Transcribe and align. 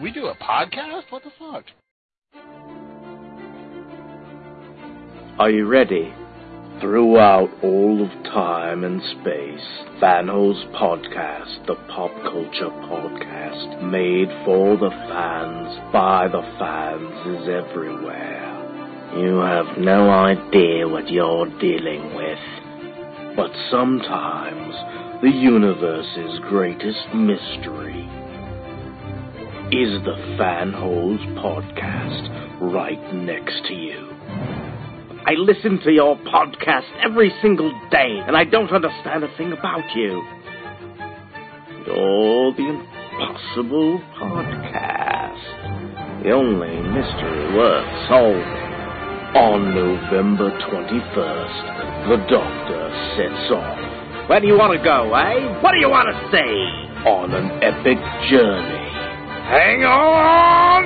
we 0.00 0.12
do 0.12 0.26
a 0.26 0.34
podcast? 0.36 1.02
What 1.10 1.22
the 1.24 1.32
fuck? 1.38 1.64
Are 5.38 5.50
you 5.50 5.66
ready? 5.66 6.14
Throughout 6.80 7.50
all 7.62 8.02
of 8.02 8.24
time 8.24 8.84
and 8.84 9.02
space, 9.02 9.66
Fanholes 10.00 10.64
Podcast, 10.72 11.66
the 11.66 11.74
pop 11.88 12.12
culture 12.22 12.70
podcast 12.86 13.82
made 13.82 14.28
for 14.44 14.76
the 14.76 14.90
fans, 14.90 15.92
by 15.92 16.28
the 16.28 16.42
fans, 16.58 17.40
is 17.40 17.48
everywhere. 17.48 18.54
You 19.18 19.38
have 19.38 19.78
no 19.78 20.08
idea 20.10 20.86
what 20.86 21.10
you're 21.10 21.46
dealing 21.58 22.14
with. 22.14 22.38
But 23.36 23.50
sometimes, 23.70 24.74
the 25.22 25.30
universe's 25.30 26.38
greatest 26.48 27.12
mystery 27.14 28.08
is 29.70 30.02
the 30.02 30.16
Fanholes 30.40 31.20
Podcast 31.36 32.72
right 32.72 33.14
next 33.14 33.66
to 33.68 33.74
you. 33.74 33.98
I 35.26 35.34
listen 35.36 35.78
to 35.84 35.92
your 35.92 36.16
podcast 36.16 36.88
every 37.04 37.30
single 37.42 37.70
day, 37.90 38.18
and 38.26 38.34
I 38.34 38.44
don't 38.44 38.72
understand 38.72 39.24
a 39.24 39.36
thing 39.36 39.52
about 39.52 39.84
you. 39.94 40.24
You're 41.84 42.54
the 42.54 42.64
Impossible 42.64 44.00
Podcast. 44.16 45.44
The 46.24 46.30
only 46.30 46.80
mystery 46.88 47.54
worth 47.54 48.08
solving. 48.08 48.64
On 49.36 49.74
November 49.74 50.48
21st, 50.48 52.08
the 52.08 52.16
Doctor 52.30 52.90
sets 53.18 53.52
off. 53.52 54.30
Where 54.30 54.40
do 54.40 54.46
you 54.46 54.56
want 54.56 54.72
to 54.78 54.82
go, 54.82 55.12
eh? 55.12 55.60
What 55.60 55.72
do 55.72 55.78
you 55.78 55.90
want 55.90 56.08
to 56.08 56.16
say? 56.32 56.48
On 57.06 57.34
an 57.34 57.62
epic 57.62 57.98
journey. 58.30 58.77
Hang 59.48 59.82
on! 59.84 60.84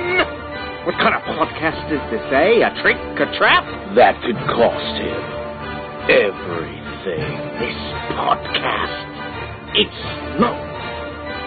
What 0.85 0.95
kind 0.95 1.15
of 1.15 1.21
podcast 1.21 1.91
is 1.91 1.99
this, 2.11 2.23
eh? 2.31 2.63
A 2.63 2.71
trick? 2.81 2.97
A 3.19 3.27
trap? 3.37 3.95
That 3.95 4.15
could 4.23 4.39
cost 4.55 4.99
him 4.99 5.43
everything. 6.09 7.27
This 7.59 7.79
podcast. 8.11 9.07
It's 9.75 10.39
not 10.39 10.57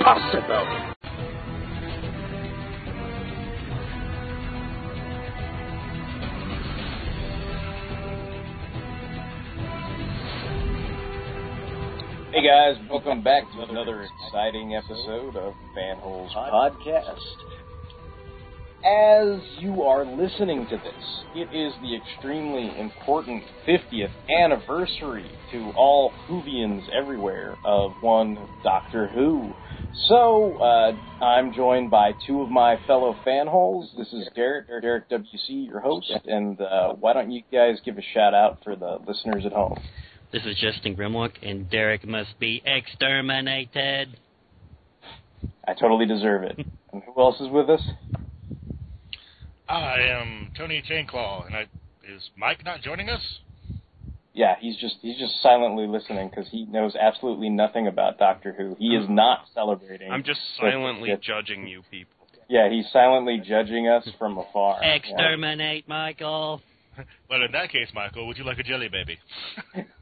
possible. 0.03 0.96
Hey 12.37 12.43
guys, 12.43 12.77
welcome 12.91 13.23
back 13.23 13.51
to 13.55 13.63
another 13.63 14.03
exciting 14.03 14.75
episode 14.75 15.37
of 15.37 15.55
Fanholes 15.75 16.29
Podcast. 16.35 17.17
As 18.85 19.41
you 19.59 19.83
are 19.85 20.05
listening 20.05 20.67
to 20.67 20.77
this, 20.77 21.25
it 21.35 21.49
is 21.57 21.73
the 21.81 21.97
extremely 21.97 22.79
important 22.79 23.43
50th 23.67 24.11
anniversary 24.29 25.31
to 25.51 25.73
all 25.79 26.13
Whovians 26.29 26.83
everywhere 26.91 27.57
of 27.65 27.93
one 28.03 28.47
Doctor 28.63 29.07
Who. 29.07 29.55
So, 30.07 30.59
uh, 30.59 31.25
I'm 31.25 31.55
joined 31.55 31.91
by 31.91 32.13
two 32.27 32.43
of 32.43 32.51
my 32.51 32.79
fellow 32.87 33.17
fanholes. 33.27 33.97
This 33.97 34.13
is 34.13 34.29
Derek, 34.35 34.69
Derek 34.69 35.09
WC, 35.09 35.69
your 35.69 35.81
host, 35.81 36.13
and 36.27 36.61
uh, 36.61 36.93
why 37.01 37.15
don't 37.15 37.31
you 37.31 37.41
guys 37.51 37.79
give 37.83 37.97
a 37.97 38.05
shout 38.13 38.35
out 38.35 38.59
for 38.63 38.77
the 38.77 38.99
listeners 39.07 39.47
at 39.47 39.53
home? 39.53 39.79
This 40.37 40.53
is 40.53 40.61
Justin 40.61 40.95
Grimlock, 40.95 41.31
and 41.43 41.71
Derek 41.71 42.07
must 42.07 42.39
be 42.39 42.63
exterminated. 42.67 44.19
I 45.67 45.73
totally 45.73 46.05
deserve 46.05 46.43
it. 46.43 46.59
And 46.93 47.03
who 47.03 47.21
else 47.21 47.41
is 47.41 47.49
with 47.49 47.69
us? 47.71 47.81
I 49.69 49.97
am 50.01 50.51
Tony 50.57 50.83
Chainclaw, 50.89 51.47
and 51.47 51.55
I 51.55 51.63
is 52.07 52.31
Mike 52.37 52.65
not 52.65 52.83
joining 52.83 53.09
us? 53.09 53.21
Yeah, 54.35 54.57
he's 54.61 54.77
just 54.77 54.97
he's 55.03 55.19
just 55.19 55.43
silently 55.43 55.87
listening 55.87 56.29
because 56.29 56.49
he 56.51 56.65
knows 56.67 56.95
absolutely 56.97 57.49
nothing 57.49 57.87
about 57.87 58.19
Doctor 58.19 58.55
Who. 58.57 58.77
He 58.79 58.95
is 58.95 59.07
not 59.09 59.47
celebrating. 59.55 60.11
I'm 60.11 60.23
just 60.23 60.41
silently 60.59 61.11
with- 61.11 61.23
judging 61.23 61.67
you 61.67 61.83
people. 61.91 62.13
Yeah, 62.49 62.71
he's 62.71 62.87
silently 62.93 63.43
judging 63.47 63.89
us 63.89 64.07
from 64.19 64.37
afar. 64.39 64.79
Yeah. 64.83 64.95
Exterminate 64.95 65.89
Michael. 65.89 66.61
Well, 67.29 67.43
in 67.43 67.53
that 67.53 67.71
case, 67.71 67.89
Michael, 67.95 68.27
would 68.27 68.39
you 68.39 68.45
like 68.45 68.59
a 68.59 68.63
jelly 68.63 68.89
baby? 68.89 69.19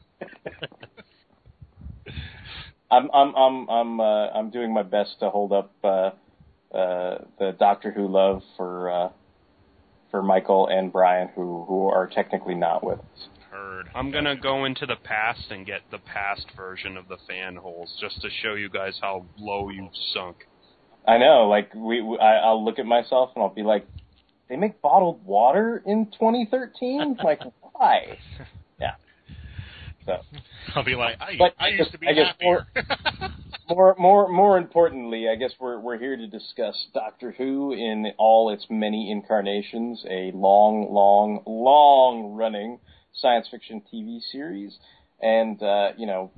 I'm 2.91 3.11
I'm 3.13 3.35
I'm 3.35 3.69
I'm 3.69 4.01
uh, 4.01 4.29
I'm 4.29 4.51
doing 4.51 4.73
my 4.73 4.83
best 4.83 5.17
to 5.21 5.31
hold 5.31 5.53
up 5.53 5.75
uh, 5.83 6.11
uh, 6.75 7.19
the 7.39 7.57
Doctor 7.59 7.91
Who 7.91 8.09
love 8.09 8.43
for 8.57 8.91
uh, 8.91 9.09
for 10.11 10.23
Michael 10.23 10.69
and 10.69 10.93
Brian, 10.93 11.29
who 11.35 11.65
who 11.67 11.89
are 11.89 12.07
technically 12.07 12.55
not 12.55 12.85
with 12.85 12.99
us. 13.01 13.29
Heard. 13.51 13.89
I'm 13.95 14.11
gonna 14.11 14.37
go 14.37 14.65
into 14.65 14.87
the 14.87 14.97
past 14.97 15.51
and 15.51 15.67
get 15.67 15.81
the 15.91 15.99
past 15.99 16.47
version 16.57 16.97
of 16.97 17.09
the 17.09 17.19
fan 17.29 17.57
holes 17.57 17.97
just 18.01 18.21
to 18.23 18.29
show 18.43 18.55
you 18.55 18.69
guys 18.69 18.99
how 19.01 19.25
low 19.39 19.71
you've 19.71 19.95
sunk. 20.13 20.37
I 21.07 21.19
know, 21.19 21.49
like 21.49 21.75
we, 21.75 22.01
we 22.01 22.19
I, 22.19 22.37
I'll 22.37 22.65
look 22.65 22.79
at 22.79 22.87
myself 22.87 23.31
and 23.35 23.43
I'll 23.43 23.55
be 23.55 23.63
like, 23.63 23.87
they 24.49 24.57
make 24.57 24.81
bottled 24.81 25.25
water 25.25 25.83
in 25.85 26.07
2013. 26.07 27.19
like 27.23 27.41
why? 27.61 28.19
So. 30.07 30.19
I'll 30.75 30.85
be 30.85 30.95
like, 30.95 31.17
I, 31.21 31.37
But 31.39 31.55
I 31.59 31.69
used 31.69 31.93
to 31.93 31.99
be 31.99 32.09
I 32.09 32.13
happier. 32.13 32.67
more 33.69 33.95
more 33.99 34.29
more 34.29 34.59
importantly, 34.59 35.29
I 35.29 35.37
guess 35.37 35.53
we're 35.59 35.79
we're 35.81 35.99
here 35.99 36.17
to 36.17 36.27
discuss 36.27 36.75
Doctor 36.93 37.33
Who 37.33 37.73
in 37.73 38.13
all 38.19 38.51
its 38.51 38.67
many 38.69 39.11
incarnations, 39.11 40.05
a 40.11 40.31
long, 40.35 40.93
long, 40.93 41.43
long 41.47 42.35
running 42.35 42.81
science 43.15 43.47
fiction 43.51 43.83
TV 43.93 44.21
series, 44.31 44.77
and 45.21 45.63
uh, 45.63 45.91
you 45.97 46.07
know, 46.07 46.31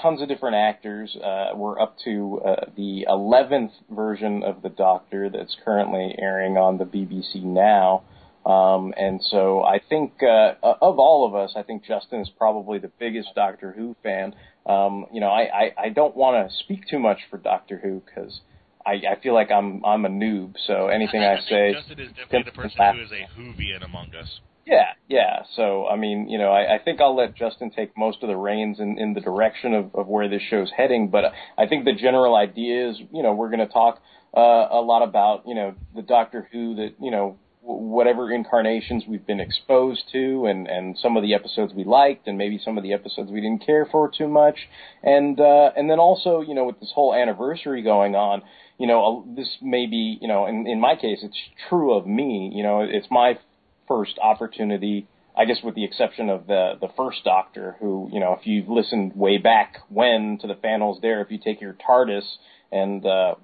tons 0.00 0.22
of 0.22 0.28
different 0.28 0.56
actors. 0.56 1.16
Uh, 1.16 1.50
we're 1.54 1.80
up 1.80 1.96
to 2.04 2.40
uh, 2.44 2.66
the 2.76 3.04
eleventh 3.08 3.72
version 3.90 4.42
of 4.44 4.62
the 4.62 4.68
Doctor 4.68 5.28
that's 5.30 5.56
currently 5.64 6.14
airing 6.18 6.56
on 6.56 6.78
the 6.78 6.84
BBC 6.84 7.42
now. 7.42 8.04
Um, 8.44 8.92
and 8.96 9.20
so 9.30 9.62
I 9.62 9.80
think 9.88 10.14
uh, 10.22 10.54
of 10.62 10.98
all 10.98 11.26
of 11.26 11.34
us, 11.34 11.52
I 11.56 11.62
think 11.62 11.84
Justin 11.84 12.20
is 12.20 12.30
probably 12.36 12.78
the 12.78 12.90
biggest 12.98 13.28
Doctor 13.34 13.72
Who 13.72 13.94
fan. 14.02 14.34
Um, 14.66 15.06
you 15.12 15.20
know, 15.20 15.28
I, 15.28 15.42
I, 15.42 15.74
I 15.84 15.88
don't 15.90 16.16
want 16.16 16.48
to 16.48 16.56
speak 16.64 16.88
too 16.88 16.98
much 16.98 17.18
for 17.30 17.38
Doctor 17.38 17.78
Who 17.78 18.02
because 18.04 18.40
I, 18.84 18.92
I 19.12 19.20
feel 19.22 19.34
like 19.34 19.50
I'm 19.50 19.84
I'm 19.84 20.04
a 20.04 20.08
noob. 20.08 20.54
So 20.66 20.88
anything 20.88 21.22
I, 21.22 21.36
think 21.36 21.48
say, 21.48 21.72
Justin 21.74 22.00
is 22.00 22.08
definitely 22.08 22.42
the 22.44 22.50
person 22.52 22.80
who 22.94 23.02
is 23.02 23.12
a 23.12 23.40
Whovian 23.40 23.84
among 23.84 24.14
us. 24.14 24.40
yeah, 24.66 24.92
yeah. 25.08 25.42
So 25.54 25.86
I 25.86 25.96
mean, 25.96 26.28
you 26.28 26.38
know, 26.38 26.50
I, 26.50 26.76
I 26.76 26.78
think 26.78 27.00
I'll 27.00 27.16
let 27.16 27.36
Justin 27.36 27.70
take 27.70 27.96
most 27.96 28.22
of 28.22 28.28
the 28.28 28.36
reins 28.36 28.80
in, 28.80 28.98
in 28.98 29.14
the 29.14 29.20
direction 29.20 29.74
of, 29.74 29.94
of 29.94 30.06
where 30.08 30.28
this 30.28 30.42
show's 30.50 30.70
heading. 30.76 31.10
But 31.10 31.26
I 31.56 31.66
think 31.66 31.84
the 31.84 31.94
general 31.94 32.34
idea 32.34 32.90
is, 32.90 32.96
you 33.12 33.22
know, 33.22 33.34
we're 33.34 33.50
going 33.50 33.66
to 33.66 33.72
talk 33.72 34.00
uh, 34.36 34.40
a 34.40 34.80
lot 34.80 35.02
about, 35.02 35.44
you 35.46 35.54
know, 35.54 35.74
the 35.94 36.02
Doctor 36.02 36.48
Who 36.52 36.76
that 36.76 36.94
you 37.00 37.10
know 37.10 37.38
whatever 37.62 38.32
incarnations 38.32 39.04
we've 39.06 39.26
been 39.26 39.40
exposed 39.40 40.02
to, 40.12 40.46
and 40.46 40.66
and 40.66 40.98
some 40.98 41.16
of 41.16 41.22
the 41.22 41.34
episodes 41.34 41.72
we 41.74 41.84
liked, 41.84 42.26
and 42.26 42.36
maybe 42.36 42.60
some 42.62 42.76
of 42.76 42.82
the 42.82 42.92
episodes 42.92 43.30
we 43.30 43.40
didn't 43.40 43.64
care 43.64 43.86
for 43.90 44.10
too 44.10 44.28
much, 44.28 44.56
and 45.02 45.38
uh, 45.40 45.70
and 45.76 45.88
then 45.88 45.98
also 45.98 46.40
you 46.40 46.54
know 46.54 46.64
with 46.64 46.80
this 46.80 46.92
whole 46.94 47.14
anniversary 47.14 47.82
going 47.82 48.14
on, 48.14 48.42
you 48.78 48.86
know 48.86 49.24
this 49.36 49.48
may 49.62 49.86
be 49.86 50.18
you 50.20 50.28
know 50.28 50.46
in 50.46 50.66
in 50.66 50.80
my 50.80 50.96
case 50.96 51.20
it's 51.22 51.38
true 51.68 51.94
of 51.94 52.06
me, 52.06 52.50
you 52.54 52.62
know 52.62 52.80
it's 52.80 53.06
my 53.10 53.38
first 53.86 54.18
opportunity. 54.20 55.06
I 55.34 55.46
guess 55.46 55.58
with 55.64 55.74
the 55.74 55.84
exception 55.84 56.28
of 56.28 56.46
the 56.46 56.74
the 56.80 56.88
first 56.96 57.24
Doctor, 57.24 57.76
who 57.80 58.10
you 58.12 58.20
know, 58.20 58.36
if 58.38 58.46
you've 58.46 58.68
listened 58.68 59.12
way 59.14 59.38
back 59.38 59.78
when 59.88 60.38
to 60.42 60.46
the 60.46 60.54
Fanholes 60.54 61.00
there, 61.00 61.22
if 61.22 61.30
you 61.30 61.38
take 61.38 61.60
your 61.60 61.74
TARDIS 61.74 62.24
and 62.70 63.04
uh, 63.06 63.34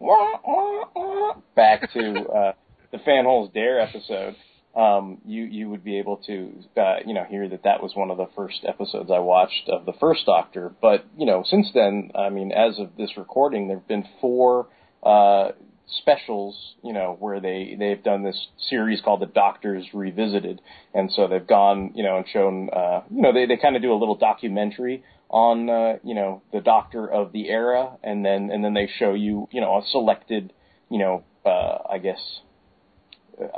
back 1.54 1.92
to 1.92 2.24
uh, 2.28 2.52
the 2.92 2.98
Fanholes 2.98 3.52
Dare 3.52 3.80
episode, 3.80 4.36
um, 4.76 5.18
you 5.26 5.44
you 5.44 5.68
would 5.70 5.82
be 5.82 5.98
able 5.98 6.18
to 6.26 6.52
uh, 6.76 6.96
you 7.04 7.14
know 7.14 7.24
hear 7.24 7.48
that 7.48 7.64
that 7.64 7.82
was 7.82 7.92
one 7.94 8.10
of 8.10 8.16
the 8.16 8.28
first 8.36 8.64
episodes 8.66 9.10
I 9.10 9.18
watched 9.18 9.68
of 9.68 9.86
the 9.86 9.94
first 9.98 10.26
Doctor. 10.26 10.72
But 10.80 11.04
you 11.16 11.26
know 11.26 11.44
since 11.48 11.68
then, 11.74 12.10
I 12.14 12.30
mean, 12.30 12.52
as 12.52 12.78
of 12.78 12.96
this 12.96 13.16
recording, 13.16 13.68
there've 13.68 13.88
been 13.88 14.06
four 14.20 14.68
uh, 15.02 15.50
specials, 15.96 16.74
you 16.82 16.92
know, 16.92 17.16
where 17.18 17.40
they 17.40 17.76
they've 17.78 18.02
done 18.02 18.22
this 18.22 18.48
series 18.68 19.00
called 19.00 19.20
The 19.20 19.26
Doctors 19.26 19.86
Revisited, 19.92 20.60
and 20.94 21.10
so 21.10 21.26
they've 21.28 21.46
gone, 21.46 21.92
you 21.94 22.02
know, 22.02 22.18
and 22.18 22.26
shown, 22.28 22.68
uh, 22.70 23.02
you 23.10 23.22
know, 23.22 23.32
they 23.32 23.46
they 23.46 23.56
kind 23.56 23.76
of 23.76 23.82
do 23.82 23.92
a 23.92 23.98
little 23.98 24.16
documentary 24.16 25.02
on, 25.30 25.68
uh, 25.68 25.98
you 26.02 26.14
know, 26.14 26.42
the 26.52 26.60
Doctor 26.60 27.06
of 27.06 27.32
the 27.32 27.48
era, 27.48 27.96
and 28.02 28.24
then 28.24 28.50
and 28.50 28.64
then 28.64 28.74
they 28.74 28.88
show 28.98 29.14
you, 29.14 29.48
you 29.50 29.60
know, 29.60 29.78
a 29.78 29.82
selected, 29.90 30.52
you 30.90 30.98
know, 30.98 31.24
uh, 31.44 31.78
I 31.90 31.98
guess, 31.98 32.20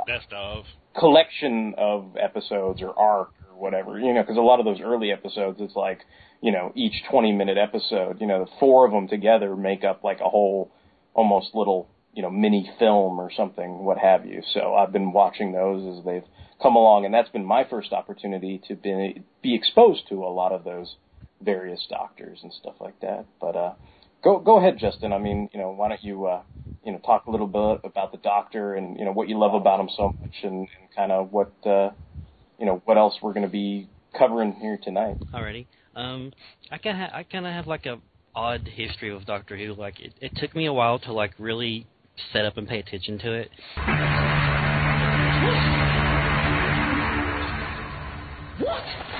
Best 0.07 0.31
of. 0.33 0.65
collection 0.97 1.73
of 1.77 2.15
episodes 2.17 2.81
or 2.81 2.97
arc 2.97 3.31
or 3.49 3.59
whatever, 3.59 3.99
you 3.99 4.13
know, 4.13 4.21
because 4.21 4.37
a 4.37 4.41
lot 4.41 4.59
of 4.59 4.65
those 4.65 4.81
early 4.81 5.11
episodes, 5.11 5.59
it's 5.61 5.75
like, 5.75 5.99
you 6.41 6.51
know, 6.51 6.71
each 6.75 7.03
20 7.09 7.31
minute 7.31 7.57
episode, 7.57 8.19
you 8.21 8.27
know, 8.27 8.45
the 8.45 8.51
four 8.59 8.85
of 8.85 8.91
them 8.91 9.07
together 9.07 9.55
make 9.55 9.83
up 9.83 10.03
like 10.03 10.19
a 10.19 10.29
whole, 10.29 10.71
almost 11.13 11.53
little 11.53 11.89
you 12.13 12.21
know 12.21 12.29
mini 12.29 12.69
film 12.79 13.19
or 13.19 13.31
something, 13.31 13.83
what 13.83 13.97
have 13.97 14.25
you. 14.25 14.41
So 14.53 14.75
I've 14.75 14.91
been 14.91 15.13
watching 15.13 15.51
those 15.51 15.97
as 15.97 16.05
they've 16.05 16.23
come 16.61 16.75
along, 16.75 17.05
and 17.05 17.13
that's 17.13 17.29
been 17.29 17.45
my 17.45 17.63
first 17.69 17.93
opportunity 17.93 18.61
to 18.67 18.75
be 18.75 19.23
be 19.41 19.55
exposed 19.55 20.07
to 20.09 20.23
a 20.23 20.31
lot 20.31 20.51
of 20.51 20.63
those 20.63 20.95
various 21.41 21.85
doctors 21.89 22.39
and 22.43 22.53
stuff 22.53 22.75
like 22.79 22.99
that. 23.01 23.25
But 23.39 23.55
uh, 23.55 23.73
go 24.23 24.39
go 24.39 24.57
ahead, 24.57 24.77
Justin. 24.79 25.13
I 25.13 25.17
mean, 25.17 25.49
you 25.53 25.59
know, 25.59 25.71
why 25.71 25.89
don't 25.89 26.03
you 26.03 26.25
uh, 26.25 26.41
you 26.83 26.91
know 26.91 26.99
talk 26.99 27.25
a 27.27 27.31
little 27.31 27.47
bit 27.47 27.81
about 27.83 28.11
the 28.11 28.17
doctor 28.17 28.75
and 28.75 28.97
you 28.97 29.05
know 29.05 29.11
what 29.11 29.29
you 29.29 29.37
love 29.37 29.53
about 29.53 29.79
him 29.79 29.89
so 29.95 30.13
much, 30.21 30.35
and, 30.43 30.59
and 30.59 30.95
kind 30.95 31.11
of 31.11 31.31
what 31.31 31.51
uh, 31.65 31.89
you 32.59 32.65
know 32.65 32.81
what 32.85 32.97
else 32.97 33.15
we're 33.21 33.33
going 33.33 33.45
to 33.45 33.51
be 33.51 33.87
covering 34.17 34.53
here 34.53 34.79
tonight. 34.81 35.17
Alrighty. 35.33 35.65
Um, 35.95 36.31
I 36.71 36.77
kind 36.77 37.01
of 37.01 37.09
ha- 37.09 37.17
I 37.17 37.23
kind 37.23 37.45
of 37.45 37.53
have 37.53 37.67
like 37.67 37.85
a 37.85 37.99
odd 38.33 38.67
history 38.67 39.13
with 39.13 39.25
Doctor 39.25 39.57
Who. 39.57 39.73
Like 39.73 39.99
it, 39.99 40.13
it 40.21 40.31
took 40.35 40.55
me 40.55 40.65
a 40.65 40.73
while 40.73 40.99
to 40.99 41.13
like 41.13 41.33
really 41.37 41.87
set 42.31 42.45
up 42.45 42.57
and 42.57 42.67
pay 42.67 42.79
attention 42.79 43.19
to 43.19 43.33
it. 43.33 43.49
What? 48.59 48.83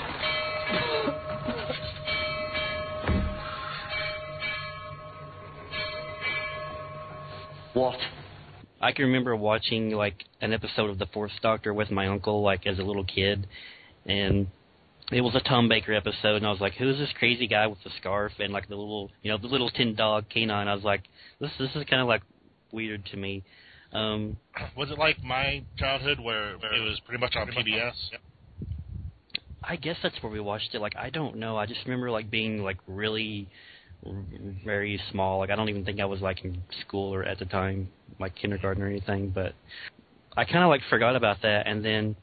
I 8.81 8.91
can 8.91 9.06
remember 9.06 9.35
watching 9.35 9.91
like 9.91 10.23
an 10.41 10.53
episode 10.53 10.89
of 10.89 10.97
the 10.97 11.06
Fourth 11.07 11.31
Doctor 11.41 11.73
with 11.73 11.91
my 11.91 12.07
uncle, 12.07 12.41
like 12.41 12.65
as 12.65 12.79
a 12.79 12.83
little 12.83 13.06
kid, 13.06 13.47
and 14.06 14.47
it 15.12 15.21
was 15.21 15.35
a 15.35 15.41
Tom 15.41 15.69
Baker 15.69 15.94
episode, 15.94 16.38
and 16.38 16.47
I 16.47 16.51
was 16.51 16.62
like, 16.62 16.73
"Who's 16.73 16.97
this 16.97 17.12
crazy 17.19 17.47
guy 17.47 17.68
with 17.68 17.79
the 17.83 17.91
scarf 18.00 18.31
and 18.39 18.51
like 18.51 18.68
the 18.68 18.75
little, 18.75 19.12
you 19.21 19.31
know, 19.31 19.38
the 19.38 19.47
little 19.47 19.69
tin 19.69 19.95
dog 19.95 20.25
canine?" 20.29 20.68
I 20.68 20.73
was 20.73 20.83
like, 20.83 21.03
"This 21.39 21.51
this 21.59 21.69
is 21.75 21.85
kind 21.89 22.01
of 22.01 22.07
like 22.07 22.23
weird 22.71 23.06
to 23.07 23.18
me." 23.18 23.44
Um, 23.94 24.38
Was 24.75 24.89
it 24.89 24.97
like 24.97 25.21
my 25.21 25.63
childhood 25.77 26.19
where 26.19 26.53
it 26.53 26.62
was 26.62 27.00
pretty 27.06 27.19
much 27.19 27.35
on 27.35 27.47
PBS? 27.47 27.94
I 29.63 29.75
guess 29.75 29.97
that's 30.01 30.15
where 30.23 30.31
we 30.31 30.39
watched 30.39 30.73
it. 30.73 30.79
Like 30.79 30.95
I 30.97 31.09
don't 31.09 31.38
know. 31.38 31.57
I 31.57 31.65
just 31.65 31.81
remember 31.85 32.09
like 32.09 32.31
being 32.31 32.63
like 32.63 32.77
really 32.88 33.47
r- 33.47 33.51
very 34.65 35.00
small. 35.12 35.39
Like 35.39 35.50
I 35.50 35.56
don't 35.56 35.69
even 35.69 35.86
think 35.86 36.00
I 36.00 36.06
was 36.06 36.21
like 36.21 36.44
in 36.44 36.62
school 36.81 37.13
or 37.13 37.24
at 37.24 37.39
the 37.39 37.45
time, 37.45 37.89
like 38.19 38.36
kindergarten 38.36 38.83
or 38.83 38.88
anything. 38.88 39.30
But 39.30 39.53
I 40.36 40.45
kind 40.45 40.63
of 40.63 40.69
like 40.69 40.81
forgot 40.89 41.15
about 41.15 41.42
that. 41.44 41.68
And 41.68 41.83
then 41.83 42.15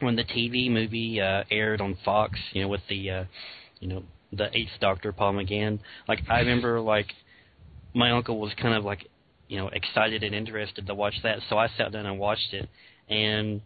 when 0.00 0.16
the 0.16 0.24
TV 0.24 0.70
movie 0.70 1.20
uh, 1.20 1.44
aired 1.50 1.80
on 1.80 1.96
Fox, 2.04 2.38
you 2.52 2.62
know, 2.62 2.68
with 2.68 2.82
the 2.88 3.10
uh, 3.10 3.24
you 3.80 3.88
know 3.88 4.02
the 4.32 4.48
Eighth 4.56 4.72
Doctor 4.80 5.12
Paul 5.12 5.34
McGann, 5.34 5.80
like 6.08 6.20
I 6.28 6.40
remember 6.40 6.80
like 6.80 7.08
my 7.94 8.10
uncle 8.12 8.40
was 8.40 8.52
kind 8.60 8.74
of 8.74 8.84
like 8.84 9.06
you 9.48 9.58
know 9.58 9.68
excited 9.68 10.22
and 10.22 10.34
interested 10.34 10.86
to 10.86 10.94
watch 10.94 11.14
that, 11.22 11.38
so 11.48 11.58
I 11.58 11.68
sat 11.76 11.92
down 11.92 12.06
and 12.06 12.18
watched 12.18 12.52
it, 12.52 12.68
and 13.08 13.60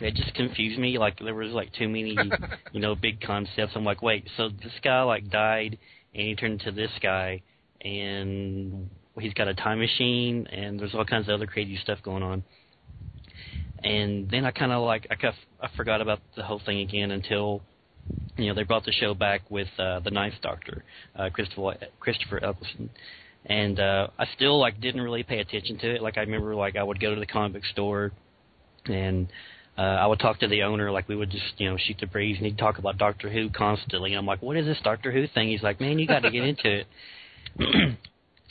it 0.00 0.14
just 0.14 0.34
confused 0.34 0.78
me. 0.78 0.98
Like 0.98 1.18
there 1.20 1.34
was 1.34 1.52
like 1.52 1.72
too 1.74 1.88
many, 1.88 2.16
you 2.72 2.80
know, 2.80 2.94
big 2.94 3.20
concepts. 3.20 3.72
I'm 3.74 3.84
like, 3.84 4.02
wait, 4.02 4.26
so 4.36 4.48
this 4.48 4.72
guy 4.82 5.02
like 5.02 5.30
died 5.30 5.78
and 6.14 6.26
he 6.26 6.34
turned 6.34 6.60
into 6.60 6.72
this 6.72 6.90
guy, 7.02 7.42
and 7.80 8.90
he's 9.18 9.34
got 9.34 9.48
a 9.48 9.54
time 9.54 9.78
machine, 9.78 10.46
and 10.46 10.78
there's 10.78 10.94
all 10.94 11.04
kinds 11.04 11.28
of 11.28 11.34
other 11.34 11.46
crazy 11.46 11.78
stuff 11.82 11.98
going 12.02 12.22
on. 12.22 12.44
And 13.84 14.30
then 14.30 14.44
I 14.44 14.52
kind 14.52 14.72
of 14.72 14.82
like 14.82 15.06
I 15.10 15.16
kind 15.16 15.34
I 15.60 15.68
forgot 15.76 16.00
about 16.00 16.20
the 16.36 16.44
whole 16.44 16.60
thing 16.64 16.80
again 16.80 17.10
until 17.10 17.62
you 18.36 18.48
know 18.48 18.54
they 18.54 18.62
brought 18.62 18.84
the 18.84 18.92
show 18.92 19.14
back 19.14 19.42
with 19.50 19.68
uh, 19.78 20.00
the 20.00 20.10
Ninth 20.10 20.34
Doctor, 20.40 20.84
uh, 21.16 21.30
Christopher 21.30 21.76
Christopher 21.98 22.44
Eccleston, 22.44 22.90
and 23.46 23.80
uh, 23.80 24.08
I 24.18 24.26
still 24.36 24.58
like 24.60 24.80
didn't 24.80 25.00
really 25.00 25.24
pay 25.24 25.40
attention 25.40 25.78
to 25.78 25.94
it. 25.96 26.02
Like 26.02 26.16
I 26.16 26.20
remember 26.20 26.54
like 26.54 26.76
I 26.76 26.82
would 26.82 27.00
go 27.00 27.14
to 27.14 27.20
the 27.20 27.26
comic 27.26 27.54
book 27.54 27.64
store 27.72 28.12
and 28.86 29.28
uh, 29.76 29.80
I 29.80 30.06
would 30.06 30.18
talk 30.18 30.40
to 30.40 30.48
the 30.48 30.64
owner, 30.64 30.90
like 30.90 31.08
we 31.08 31.16
would 31.16 31.30
just, 31.30 31.54
you 31.58 31.70
know, 31.70 31.78
shoot 31.78 31.96
the 31.98 32.06
breeze, 32.06 32.36
and 32.36 32.46
he'd 32.46 32.58
talk 32.58 32.78
about 32.78 32.98
Doctor 32.98 33.30
Who 33.30 33.48
constantly. 33.48 34.10
And 34.12 34.18
I'm 34.18 34.26
like, 34.26 34.42
what 34.42 34.56
is 34.56 34.66
this 34.66 34.78
Doctor 34.84 35.10
Who 35.10 35.26
thing? 35.28 35.48
He's 35.48 35.62
like, 35.62 35.80
man, 35.80 35.98
you 35.98 36.06
got 36.06 36.20
to 36.20 36.30
get 36.30 36.44
into 36.44 36.80
it. 36.80 36.86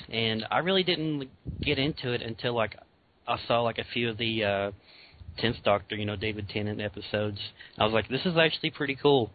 and 0.10 0.46
I 0.50 0.60
really 0.60 0.84
didn't 0.84 1.30
get 1.62 1.78
into 1.78 2.12
it 2.12 2.22
until 2.22 2.56
like 2.56 2.76
I 3.28 3.38
saw 3.48 3.62
like 3.62 3.78
a 3.78 3.86
few 3.94 4.10
of 4.10 4.18
the 4.18 4.44
uh, 4.44 4.72
Tenth 5.38 5.58
Doctor, 5.64 5.96
you 5.96 6.06
know, 6.06 6.16
David 6.16 6.50
Tennant 6.50 6.82
episodes. 6.82 7.40
I 7.78 7.86
was 7.86 7.94
like, 7.94 8.10
this 8.10 8.26
is 8.26 8.36
actually 8.38 8.72
pretty 8.72 8.96
cool. 8.96 9.32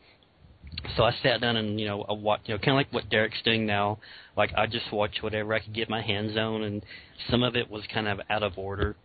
So 0.97 1.05
I 1.05 1.13
sat 1.23 1.41
down 1.41 1.57
and 1.57 1.79
you 1.79 1.87
know, 1.87 2.03
I 2.03 2.13
watch, 2.15 2.41
you 2.47 2.55
know, 2.55 2.59
kind 2.59 2.71
of 2.71 2.77
like 2.77 2.93
what 2.93 3.09
Derek's 3.09 3.41
doing 3.45 3.65
now. 3.65 3.99
Like 4.37 4.51
I 4.57 4.67
just 4.67 4.93
watched 4.93 5.23
whatever 5.23 5.55
I 5.55 5.61
could 5.61 5.73
get 5.73 5.89
my 5.89 6.03
hands 6.03 6.37
on, 6.37 6.63
and 6.65 6.85
some 7.31 7.45
of 7.45 7.55
it 7.55 7.71
was 7.71 7.85
kind 7.95 8.09
of 8.09 8.21
out 8.29 8.43
of 8.43 8.59
order. 8.59 8.97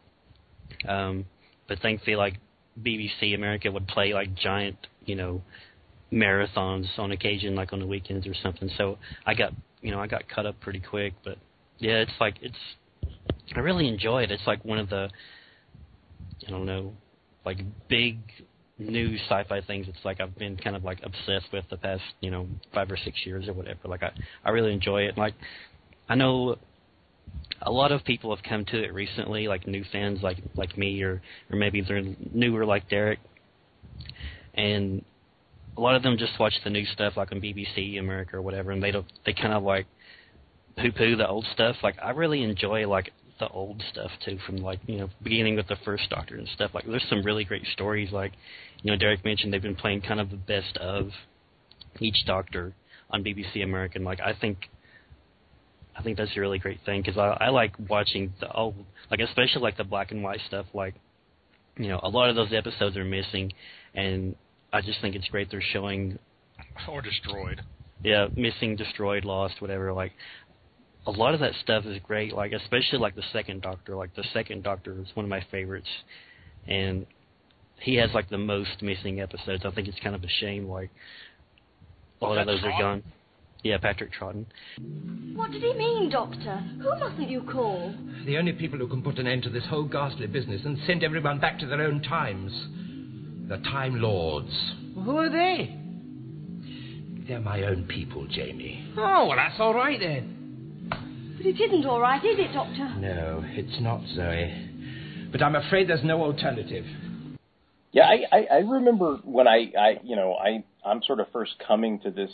Um, 0.87 1.25
but 1.67 1.79
thankfully, 1.79 2.15
like 2.15 2.39
BBC 2.79 3.35
America 3.35 3.71
would 3.71 3.87
play 3.87 4.13
like 4.13 4.35
giant, 4.35 4.77
you 5.05 5.15
know, 5.15 5.41
marathons 6.11 6.87
on 6.97 7.11
occasion, 7.11 7.55
like 7.55 7.73
on 7.73 7.79
the 7.79 7.87
weekends 7.87 8.27
or 8.27 8.33
something. 8.41 8.69
So 8.77 8.97
I 9.25 9.33
got, 9.33 9.53
you 9.81 9.91
know, 9.91 9.99
I 9.99 10.07
got 10.07 10.27
cut 10.27 10.45
up 10.45 10.59
pretty 10.59 10.79
quick. 10.79 11.13
But 11.23 11.37
yeah, 11.79 11.97
it's 11.97 12.11
like 12.19 12.35
it's, 12.41 12.55
I 13.55 13.59
really 13.59 13.87
enjoy 13.87 14.23
it. 14.23 14.31
It's 14.31 14.45
like 14.45 14.63
one 14.63 14.79
of 14.79 14.89
the, 14.89 15.09
I 16.47 16.49
don't 16.49 16.65
know, 16.65 16.93
like 17.45 17.59
big 17.87 18.19
new 18.77 19.17
sci-fi 19.29 19.61
things. 19.61 19.87
It's 19.87 20.03
like 20.03 20.19
I've 20.19 20.37
been 20.37 20.57
kind 20.57 20.75
of 20.75 20.83
like 20.83 20.99
obsessed 21.03 21.51
with 21.53 21.65
the 21.69 21.77
past, 21.77 22.03
you 22.19 22.31
know, 22.31 22.47
five 22.73 22.91
or 22.91 22.97
six 22.97 23.17
years 23.25 23.47
or 23.47 23.53
whatever. 23.53 23.87
Like 23.87 24.03
I, 24.03 24.11
I 24.43 24.51
really 24.51 24.73
enjoy 24.73 25.03
it. 25.03 25.17
Like 25.17 25.33
I 26.09 26.15
know 26.15 26.57
a 27.61 27.71
lot 27.71 27.91
of 27.91 28.03
people 28.03 28.35
have 28.35 28.43
come 28.43 28.65
to 28.65 28.83
it 28.83 28.93
recently, 28.93 29.47
like 29.47 29.67
new 29.67 29.83
fans 29.91 30.19
like 30.23 30.37
like 30.55 30.77
me, 30.77 31.01
or 31.03 31.21
or 31.51 31.57
maybe 31.57 31.81
they're 31.81 32.03
newer 32.33 32.65
like 32.65 32.89
Derek, 32.89 33.19
and 34.53 35.03
a 35.77 35.81
lot 35.81 35.95
of 35.95 36.03
them 36.03 36.17
just 36.17 36.39
watch 36.39 36.53
the 36.63 36.69
new 36.69 36.85
stuff 36.85 37.13
like 37.17 37.31
on 37.31 37.41
BBC 37.41 37.99
America 37.99 38.37
or 38.37 38.41
whatever, 38.41 38.71
and 38.71 38.81
they 38.81 38.91
don't 38.91 39.05
they 39.25 39.33
kind 39.33 39.53
of 39.53 39.63
like 39.63 39.85
poo 40.77 40.91
poo 40.91 41.15
the 41.15 41.27
old 41.27 41.45
stuff. 41.53 41.75
Like 41.83 41.95
I 42.01 42.11
really 42.11 42.43
enjoy 42.43 42.87
like 42.87 43.11
the 43.39 43.47
old 43.49 43.81
stuff 43.91 44.11
too, 44.25 44.37
from 44.45 44.57
like 44.57 44.79
you 44.87 44.97
know 44.97 45.09
beginning 45.21 45.55
with 45.55 45.67
the 45.67 45.77
first 45.85 46.09
Doctor 46.09 46.35
and 46.37 46.47
stuff. 46.49 46.71
Like 46.73 46.85
there's 46.85 47.05
some 47.09 47.23
really 47.23 47.43
great 47.43 47.65
stories. 47.73 48.11
Like 48.11 48.33
you 48.81 48.91
know 48.91 48.97
Derek 48.97 49.23
mentioned 49.23 49.53
they've 49.53 49.61
been 49.61 49.75
playing 49.75 50.01
kind 50.01 50.19
of 50.19 50.29
the 50.29 50.37
best 50.37 50.77
of 50.77 51.09
each 51.99 52.25
Doctor 52.25 52.73
on 53.11 53.23
BBC 53.23 53.63
American. 53.63 54.03
Like 54.03 54.19
I 54.19 54.33
think 54.33 54.57
I 55.95 56.03
think 56.03 56.17
that's 56.17 56.31
a 56.35 56.39
really 56.39 56.59
great 56.59 56.79
thing 56.85 57.01
because 57.01 57.17
I, 57.17 57.45
I 57.45 57.49
like 57.49 57.73
watching 57.89 58.33
the 58.39 58.51
old, 58.51 58.75
like 59.09 59.19
especially 59.19 59.61
like 59.61 59.77
the 59.77 59.83
black 59.83 60.11
and 60.11 60.23
white 60.23 60.39
stuff. 60.47 60.65
Like, 60.73 60.95
you 61.77 61.89
know, 61.89 61.99
a 62.01 62.09
lot 62.09 62.29
of 62.29 62.35
those 62.35 62.53
episodes 62.53 62.95
are 62.97 63.05
missing, 63.05 63.51
and 63.93 64.35
I 64.71 64.81
just 64.81 65.01
think 65.01 65.15
it's 65.15 65.27
great 65.27 65.51
they're 65.51 65.61
showing. 65.61 66.17
Or 66.87 67.01
destroyed. 67.01 67.61
Yeah, 68.03 68.27
missing, 68.35 68.75
destroyed, 68.75 69.25
lost, 69.25 69.61
whatever. 69.61 69.93
Like, 69.93 70.13
a 71.05 71.11
lot 71.11 71.33
of 71.33 71.39
that 71.41 71.53
stuff 71.61 71.85
is 71.85 71.99
great. 72.03 72.33
Like, 72.33 72.51
especially 72.51 72.99
like 72.99 73.15
the 73.15 73.23
second 73.33 73.61
Doctor. 73.61 73.95
Like 73.95 74.15
the 74.15 74.25
second 74.33 74.63
Doctor 74.63 74.99
is 74.99 75.07
one 75.13 75.25
of 75.25 75.29
my 75.29 75.43
favorites, 75.51 75.89
and 76.67 77.05
he 77.79 77.95
has 77.95 78.11
like 78.13 78.29
the 78.29 78.37
most 78.37 78.81
missing 78.81 79.19
episodes. 79.19 79.65
I 79.65 79.71
think 79.71 79.87
it's 79.87 79.99
kind 79.99 80.15
of 80.15 80.23
a 80.23 80.29
shame. 80.39 80.69
Like 80.69 80.89
a 82.21 82.25
lot 82.25 82.31
Was 82.31 82.39
of 82.39 82.47
those 82.47 82.63
are 82.63 82.79
gone. 82.79 83.03
Yeah, 83.63 83.77
Patrick 83.77 84.11
Troughton. 84.13 84.45
What 85.35 85.51
did 85.51 85.61
he 85.61 85.73
mean, 85.73 86.09
Doctor? 86.09 86.57
Who 86.81 86.89
mustn't 86.99 87.29
you 87.29 87.41
call? 87.41 87.93
The 88.25 88.37
only 88.37 88.53
people 88.53 88.79
who 88.79 88.87
can 88.87 89.03
put 89.03 89.19
an 89.19 89.27
end 89.27 89.43
to 89.43 89.49
this 89.49 89.65
whole 89.69 89.83
ghastly 89.83 90.27
business 90.27 90.61
and 90.65 90.77
send 90.87 91.03
everyone 91.03 91.39
back 91.39 91.59
to 91.59 91.67
their 91.67 91.81
own 91.81 92.01
times. 92.01 92.51
The 93.47 93.57
Time 93.57 94.01
Lords. 94.01 94.73
Who 94.95 95.17
are 95.17 95.29
they? 95.29 95.77
They're 97.27 97.39
my 97.39 97.63
own 97.63 97.85
people, 97.85 98.25
Jamie. 98.27 98.91
Oh, 98.97 99.27
well, 99.27 99.37
that's 99.37 99.59
all 99.59 99.75
right 99.75 99.99
then. 99.99 100.87
But 101.37 101.45
it 101.45 101.61
isn't 101.61 101.85
all 101.85 101.99
right, 101.99 102.23
is 102.23 102.39
it, 102.39 102.53
Doctor? 102.53 102.95
No, 102.97 103.43
it's 103.45 103.79
not, 103.79 104.01
Zoe. 104.15 104.69
But 105.31 105.43
I'm 105.43 105.55
afraid 105.55 105.87
there's 105.87 106.03
no 106.03 106.21
alternative. 106.23 106.85
Yeah, 107.91 108.03
I, 108.03 108.35
I, 108.35 108.47
I 108.51 108.57
remember 108.59 109.17
when 109.23 109.47
I, 109.47 109.71
I, 109.77 109.99
you 110.03 110.15
know, 110.15 110.33
I, 110.33 110.63
I'm 110.83 111.01
sort 111.03 111.19
of 111.19 111.27
first 111.31 111.53
coming 111.65 111.99
to 111.99 112.11
this 112.11 112.31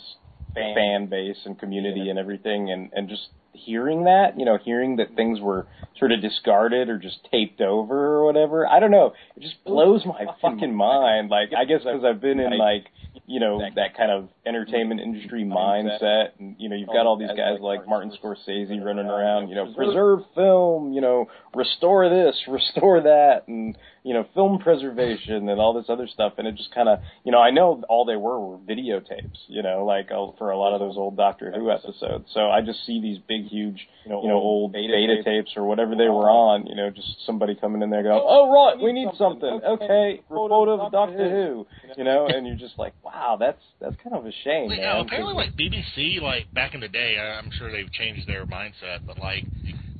fan, 0.54 0.74
fan 0.74 1.06
base 1.06 1.38
and 1.44 1.58
community 1.58 2.08
and 2.10 2.18
everything, 2.18 2.70
and 2.70 2.90
and 2.92 3.08
just 3.08 3.28
hearing 3.52 4.04
that, 4.04 4.38
you 4.38 4.44
know, 4.44 4.58
hearing 4.62 4.96
that 4.96 5.14
things 5.16 5.40
were 5.40 5.66
sort 5.98 6.12
of 6.12 6.20
discarded 6.20 6.88
or 6.88 6.98
just 6.98 7.18
taped 7.30 7.60
over 7.60 8.16
or 8.16 8.24
whatever. 8.24 8.66
I 8.66 8.80
don't 8.80 8.90
know. 8.90 9.14
It 9.36 9.42
just 9.42 9.62
blows 9.64 10.04
my 10.06 10.24
fucking 10.40 10.74
mind. 10.74 11.28
Like, 11.28 11.50
I 11.56 11.64
guess 11.64 11.80
because 11.82 12.04
I've 12.04 12.20
been 12.20 12.38
in 12.40 12.56
like, 12.56 12.86
you 13.26 13.40
know, 13.40 13.60
that 13.74 13.96
kind 13.96 14.10
of 14.10 14.28
entertainment 14.48 15.00
industry 15.00 15.44
mindset, 15.44 16.30
and 16.38 16.56
you 16.58 16.68
know, 16.68 16.76
you've 16.76 16.88
got 16.88 17.06
all 17.06 17.18
these 17.18 17.36
guys 17.36 17.60
like 17.60 17.86
Martin 17.86 18.10
Scorsese 18.10 18.82
running 18.82 19.06
around, 19.06 19.48
you 19.48 19.54
know, 19.54 19.72
preserve 19.74 20.20
film, 20.34 20.92
you 20.92 21.00
know, 21.00 21.26
restore 21.54 22.08
this, 22.08 22.34
restore 22.48 23.02
that, 23.02 23.42
and 23.46 23.76
you 24.04 24.14
know, 24.14 24.26
film 24.32 24.58
preservation 24.58 25.50
and 25.50 25.60
all 25.60 25.74
this 25.74 25.86
other 25.90 26.08
stuff. 26.08 26.34
And 26.38 26.48
it 26.48 26.54
just 26.56 26.74
kind 26.74 26.88
of, 26.88 27.00
you 27.24 27.32
know, 27.32 27.40
I 27.40 27.50
know 27.50 27.82
all 27.90 28.06
they 28.06 28.16
were 28.16 28.40
were 28.40 28.56
videotapes, 28.56 29.36
you 29.48 29.62
know, 29.62 29.84
like 29.84 30.10
uh, 30.10 30.32
for 30.38 30.50
a 30.50 30.56
lot 30.56 30.72
of 30.72 30.80
those 30.80 30.96
old 30.96 31.16
Doctor 31.16 31.52
Who 31.54 31.70
episodes. 31.70 32.24
So 32.32 32.48
I 32.48 32.62
just 32.64 32.86
see 32.86 33.02
these 33.02 33.18
big, 33.28 33.48
huge, 33.48 33.86
you 34.06 34.12
know, 34.12 34.34
old 34.34 34.72
beta 34.72 35.22
tapes. 35.24 35.52
or 35.56 35.64
whatever 35.64 35.94
they 35.94 36.08
were 36.08 36.30
on, 36.30 36.66
you 36.66 36.74
know, 36.74 36.88
just 36.88 37.26
somebody 37.26 37.54
coming 37.54 37.82
in 37.82 37.90
there 37.90 38.02
going, 38.02 38.22
oh, 38.24 38.50
right, 38.50 38.82
we 38.82 38.92
need 38.92 39.08
something. 39.18 39.60
Okay, 39.66 40.22
report 40.30 40.68
of 40.68 40.90
Doctor 40.90 41.28
Who, 41.28 41.66
you 41.96 42.04
know, 42.04 42.26
and 42.28 42.46
you're 42.46 42.56
just 42.56 42.78
like, 42.78 42.94
wow, 43.04 43.36
that's 43.38 43.62
that's 43.80 43.96
kind 44.02 44.16
of 44.16 44.24
a 44.24 44.32
shame, 44.44 44.68
Well, 44.68 44.76
man. 44.76 45.06
apparently, 45.06 45.34
like 45.34 45.56
BBC, 45.56 46.20
like 46.20 46.52
back 46.54 46.74
in 46.74 46.80
the 46.80 46.88
day, 46.88 47.18
I'm 47.18 47.50
sure 47.58 47.70
they've 47.70 47.90
changed 47.92 48.26
their 48.26 48.46
mindset, 48.46 49.00
but 49.06 49.18
like 49.18 49.44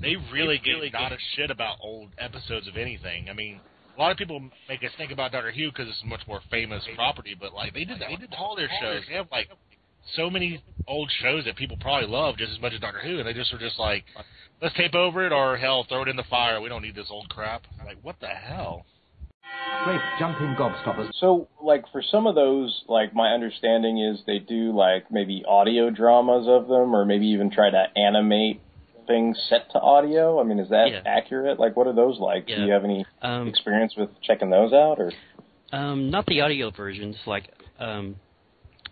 they 0.00 0.16
really 0.32 0.60
really 0.64 0.90
not 0.90 1.12
a 1.12 1.16
shit 1.36 1.50
about 1.50 1.78
old 1.82 2.10
episodes 2.18 2.68
of 2.68 2.76
anything. 2.76 3.28
I 3.28 3.32
mean, 3.32 3.60
a 3.96 4.00
lot 4.00 4.12
of 4.12 4.16
people 4.16 4.40
make 4.68 4.82
us 4.84 4.90
think 4.96 5.10
about 5.12 5.32
Doctor 5.32 5.50
Who 5.50 5.70
because 5.70 5.88
it's 5.88 6.02
a 6.02 6.06
much 6.06 6.22
more 6.28 6.40
famous 6.50 6.84
property, 6.94 7.34
but 7.38 7.52
like 7.52 7.74
they 7.74 7.84
did 7.84 8.00
that. 8.00 8.08
They 8.10 8.16
did 8.16 8.34
all 8.38 8.54
their 8.56 8.70
shows. 8.80 9.02
They 9.08 9.14
have 9.14 9.26
like 9.32 9.48
so 10.14 10.30
many 10.30 10.62
old 10.86 11.10
shows 11.20 11.44
that 11.44 11.56
people 11.56 11.76
probably 11.80 12.08
love 12.08 12.36
just 12.38 12.52
as 12.52 12.60
much 12.60 12.72
as 12.72 12.80
Doctor 12.80 13.00
Who, 13.00 13.18
and 13.18 13.26
they 13.26 13.34
just 13.34 13.52
were 13.52 13.58
just 13.58 13.78
like, 13.78 14.04
let's 14.62 14.74
tape 14.76 14.94
over 14.94 15.26
it 15.26 15.32
or 15.32 15.56
hell, 15.56 15.84
throw 15.88 16.02
it 16.02 16.08
in 16.08 16.16
the 16.16 16.24
fire. 16.30 16.60
We 16.60 16.68
don't 16.68 16.82
need 16.82 16.94
this 16.94 17.08
old 17.10 17.28
crap. 17.28 17.62
Like, 17.84 17.98
what 18.02 18.16
the 18.20 18.28
hell? 18.28 18.86
Great 19.84 20.00
jumping 20.18 20.54
gobstoppers. 20.58 21.10
So, 21.20 21.48
like 21.62 21.84
for 21.92 22.02
some 22.02 22.26
of 22.26 22.34
those, 22.34 22.82
like 22.88 23.14
my 23.14 23.28
understanding 23.32 23.98
is 23.98 24.20
they 24.26 24.38
do 24.38 24.76
like 24.76 25.10
maybe 25.10 25.44
audio 25.46 25.90
dramas 25.90 26.46
of 26.48 26.68
them, 26.68 26.94
or 26.94 27.04
maybe 27.04 27.26
even 27.28 27.50
try 27.50 27.70
to 27.70 27.84
animate 27.96 28.60
things 29.06 29.38
set 29.48 29.70
to 29.72 29.80
audio. 29.80 30.40
I 30.40 30.44
mean, 30.44 30.58
is 30.58 30.68
that 30.70 30.90
Yeah. 30.90 31.00
accurate? 31.06 31.58
Like, 31.58 31.76
what 31.76 31.86
are 31.86 31.94
those 31.94 32.18
like? 32.18 32.46
Do 32.46 32.54
you 32.54 32.72
have 32.72 32.84
any 32.84 33.06
Um, 33.22 33.48
experience 33.48 33.94
with 33.96 34.10
checking 34.22 34.50
those 34.50 34.72
out, 34.72 34.98
or? 34.98 35.12
Um, 35.72 36.10
not 36.10 36.26
the 36.26 36.40
audio 36.40 36.70
versions. 36.70 37.16
Like, 37.26 37.44
um, 37.78 38.16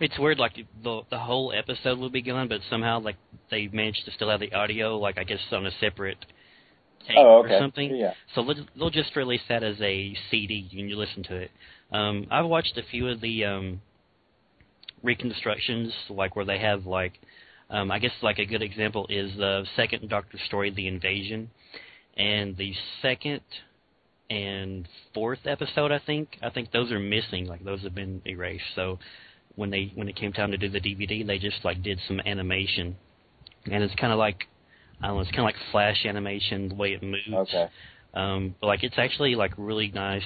it's 0.00 0.18
weird. 0.18 0.38
Like 0.38 0.54
the 0.82 1.02
the 1.10 1.18
whole 1.18 1.52
episode 1.52 1.98
will 1.98 2.10
be 2.10 2.22
gone, 2.22 2.48
but 2.48 2.60
somehow 2.70 3.00
like 3.00 3.16
they 3.50 3.66
managed 3.68 4.04
to 4.04 4.10
still 4.12 4.30
have 4.30 4.40
the 4.40 4.52
audio. 4.54 4.98
Like 4.98 5.18
I 5.18 5.24
guess 5.24 5.40
on 5.52 5.66
a 5.66 5.70
separate 5.80 6.24
tape 7.06 7.16
Oh, 7.18 7.42
okay. 7.44 7.54
or 7.54 7.60
something. 7.60 7.94
Yeah. 7.94 8.12
So 8.34 8.44
they'll, 8.76 8.90
just 8.90 9.14
release 9.16 9.40
that 9.48 9.62
as 9.62 9.76
a 9.80 10.14
CD 10.30 10.68
and 10.72 10.88
you 10.88 10.96
listen 10.96 11.22
to 11.24 11.36
it. 11.36 11.50
Um, 11.92 12.26
I've 12.30 12.46
watched 12.46 12.76
a 12.76 12.82
few 12.82 13.08
of 13.08 13.20
the 13.20 13.44
um, 13.44 13.80
reconstructions, 15.02 15.92
like 16.10 16.36
where 16.36 16.44
they 16.44 16.58
have 16.58 16.86
like, 16.86 17.14
um, 17.70 17.90
I 17.90 17.98
guess 17.98 18.12
like 18.22 18.38
a 18.38 18.46
good 18.46 18.62
example 18.62 19.06
is 19.08 19.36
the 19.36 19.64
second 19.76 20.08
Doctor 20.08 20.38
story, 20.46 20.70
The 20.70 20.86
Invasion, 20.86 21.50
and 22.16 22.56
the 22.56 22.72
second 23.02 23.40
and 24.30 24.88
fourth 25.14 25.40
episode. 25.46 25.92
I 25.92 25.98
think 25.98 26.36
I 26.42 26.50
think 26.50 26.72
those 26.72 26.90
are 26.92 26.98
missing. 26.98 27.46
Like 27.46 27.64
those 27.64 27.82
have 27.82 27.94
been 27.94 28.22
erased. 28.24 28.64
So 28.74 28.98
when 29.56 29.70
they 29.70 29.92
when 29.94 30.08
it 30.08 30.16
came 30.16 30.32
time 30.32 30.50
to 30.52 30.56
do 30.58 30.68
the 30.68 30.80
DVD, 30.80 31.26
they 31.26 31.38
just 31.38 31.64
like 31.64 31.82
did 31.82 32.00
some 32.06 32.20
animation, 32.20 32.96
and 33.70 33.82
it's 33.82 33.94
kind 33.96 34.12
of 34.12 34.18
like 34.18 34.46
I 35.02 35.08
don't 35.08 35.16
know, 35.16 35.20
it's 35.22 35.30
kind 35.30 35.40
of 35.40 35.44
like 35.46 35.56
flash 35.72 36.04
animation 36.06 36.68
the 36.70 36.74
way 36.74 36.92
it 36.92 37.02
moves. 37.02 37.48
Okay. 37.50 37.68
Um, 38.14 38.54
but 38.60 38.66
like 38.68 38.82
it's 38.82 38.98
actually 38.98 39.34
like 39.34 39.52
really 39.58 39.90
nice, 39.94 40.22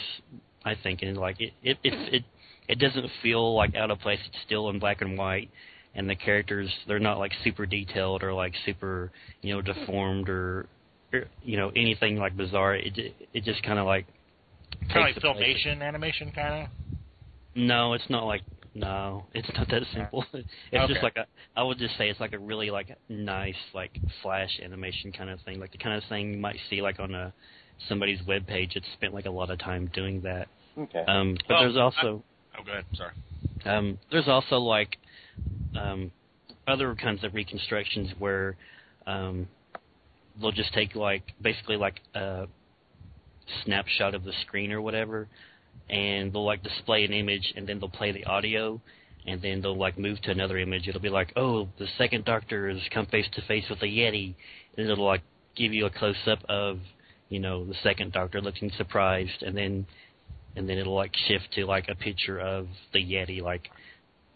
I 0.65 0.75
think, 0.81 1.03
and 1.03 1.17
like 1.17 1.41
it 1.41 1.53
it 1.63 1.79
it 1.83 2.15
it, 2.15 2.25
it 2.69 2.79
doesn't 2.79 3.07
feel 3.23 3.55
like 3.55 3.75
out 3.75 3.91
of 3.91 3.99
place. 3.99 4.21
It's 4.27 4.37
still 4.47 4.69
in 4.71 4.79
black 4.79 5.01
and 5.03 5.19
white, 5.19 5.51
and 5.95 6.09
the 6.09 6.15
characters 6.15 6.71
they're 6.87 7.01
not 7.01 7.19
like 7.19 7.33
super 7.43 7.67
detailed 7.67 8.23
or 8.23 8.33
like 8.33 8.55
super 8.65 9.11
you 9.43 9.55
know 9.55 9.61
deformed 9.61 10.29
or, 10.29 10.67
or 11.13 11.25
you 11.43 11.57
know 11.57 11.73
anything 11.75 12.17
like 12.17 12.37
bizarre. 12.37 12.77
It 12.77 12.97
it 13.35 13.45
just 13.45 13.63
kind 13.65 13.79
of 13.81 13.87
like 13.87 14.07
Kind 14.83 14.91
of 14.91 14.97
like 15.03 15.15
takes 15.15 15.23
the 15.25 15.33
place- 15.33 15.57
filmation 15.67 15.83
animation, 15.83 16.31
kind 16.33 16.63
of. 16.65 16.69
No, 17.57 17.95
it's 17.95 18.09
not 18.09 18.25
like 18.25 18.43
no, 18.75 19.27
it's 19.35 19.49
not 19.57 19.69
that 19.71 19.83
simple. 19.95 20.25
it's 20.33 20.47
Okay. 20.73 20.87
just 20.93 21.03
like 21.03 21.17
a 21.17 21.27
I 21.57 21.63
would 21.63 21.79
just 21.79 21.97
say 21.99 22.09
it's 22.09 22.21
like 22.21 22.33
a 22.33 22.39
really 22.39 22.71
like 22.71 22.97
nice 23.09 23.55
like 23.75 23.99
flash 24.23 24.51
animation 24.63 25.13
kind 25.13 25.31
of 25.31 25.41
thing, 25.43 25.59
like 25.61 25.73
the 25.73 25.79
kind 25.79 25.97
of 25.97 26.09
thing 26.09 26.33
you 26.35 26.39
might 26.39 26.59
see 26.69 26.81
like 26.83 27.01
on 27.01 27.15
a 27.15 27.33
somebody's 27.89 28.21
web 28.27 28.47
page 28.47 28.73
that's 28.75 28.87
spent 28.95 29.15
like 29.15 29.27
a 29.27 29.31
lot 29.31 29.51
of 29.51 29.59
time 29.59 29.91
doing 29.95 30.21
that. 30.23 30.49
Okay. 30.79 31.05
Um, 31.07 31.37
but 31.49 31.55
Well, 31.55 31.63
there's 31.63 31.77
also 31.77 32.23
Oh, 32.59 32.63
go 32.65 32.73
ahead. 32.73 32.85
Sorry. 32.95 33.13
um, 33.65 33.99
there's 34.11 34.29
also 34.29 34.57
like 34.57 34.97
um, 35.75 36.11
other 36.67 36.95
kinds 36.95 37.25
of 37.25 37.35
reconstructions 37.35 38.11
where 38.19 38.57
um, 39.07 39.47
they'll 40.41 40.53
just 40.53 40.73
take 40.75 40.95
like 40.95 41.23
basically 41.41 41.77
like 41.77 42.01
a 42.15 42.47
snapshot 43.65 44.15
of 44.15 44.25
the 44.25 44.33
screen 44.43 44.73
or 44.73 44.81
whatever, 44.81 45.29
and 45.91 46.33
they'll 46.33 46.45
like 46.45 46.63
display 46.63 47.05
an 47.05 47.13
image 47.13 47.53
and 47.57 47.67
then 47.67 47.81
they'll 47.81 47.89
play 47.89 48.13
the 48.13 48.25
audio, 48.25 48.81
and 49.27 49.43
then 49.43 49.61
they'll 49.61 49.77
like 49.77 49.99
move 49.99 50.21
to 50.23 50.31
another 50.31 50.57
image. 50.57 50.89
It'll 50.89 51.01
be 51.01 51.11
like, 51.11 51.33
oh, 51.37 51.69
the 51.79 51.87
second 51.99 52.25
Doctor 52.25 52.71
has 52.71 52.81
come 52.95 53.07
face 53.07 53.27
to 53.35 53.43
face 53.43 53.65
with 53.69 53.83
a 53.83 53.87
Yeti, 53.87 54.35
and 54.77 54.89
it'll 54.89 55.05
like 55.05 55.23
give 55.57 55.75
you 55.75 55.87
a 55.87 55.91
close 55.91 56.17
up 56.27 56.39
of 56.49 56.79
you 57.29 57.41
know 57.41 57.67
the 57.67 57.75
second 57.83 58.13
Doctor 58.13 58.41
looking 58.41 58.71
surprised, 58.77 59.43
and 59.43 59.57
then 59.57 59.87
and 60.57 60.69
then 60.69 60.79
it'll 60.79 60.95
like 60.95 61.15
shift 61.29 61.53
to 61.55 61.67
like 61.67 61.89
a 61.89 61.95
picture 61.95 62.39
of 62.39 62.69
the 62.93 63.01
Yeti, 63.01 63.43
like 63.43 63.69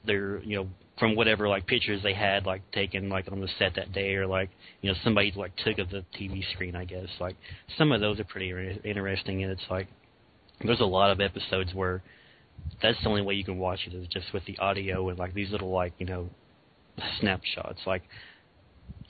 they're 0.04 0.40
you 0.40 0.56
know 0.56 0.68
from 0.98 1.16
whatever 1.16 1.48
like 1.48 1.66
pictures 1.66 2.00
they 2.02 2.14
had 2.14 2.46
like 2.46 2.68
taken 2.72 3.08
like 3.08 3.30
on 3.30 3.40
the 3.40 3.48
set 3.58 3.74
that 3.76 3.92
day, 3.92 4.14
or 4.16 4.26
like 4.26 4.50
you 4.82 4.90
know 4.90 4.98
somebody 5.04 5.32
like 5.36 5.54
took 5.64 5.78
of 5.78 5.88
the 5.90 6.04
TV 6.18 6.42
screen. 6.52 6.74
I 6.74 6.84
guess 6.84 7.08
like 7.20 7.36
some 7.78 7.92
of 7.92 8.00
those 8.00 8.18
are 8.18 8.24
pretty 8.24 8.50
inter- 8.50 8.80
interesting, 8.84 9.44
and 9.44 9.52
it's 9.52 9.70
like 9.70 9.86
there's 10.62 10.80
a 10.80 10.84
lot 10.84 11.10
of 11.10 11.20
episodes 11.20 11.74
where 11.74 12.02
that's 12.82 13.00
the 13.02 13.08
only 13.08 13.22
way 13.22 13.34
you 13.34 13.44
can 13.44 13.58
watch 13.58 13.80
it 13.86 13.94
is 13.94 14.06
just 14.08 14.32
with 14.32 14.44
the 14.46 14.58
audio 14.58 15.08
and 15.08 15.18
like 15.18 15.34
these 15.34 15.50
little 15.50 15.70
like 15.70 15.92
you 15.98 16.06
know 16.06 16.28
snapshots. 17.20 17.80
Like 17.86 18.02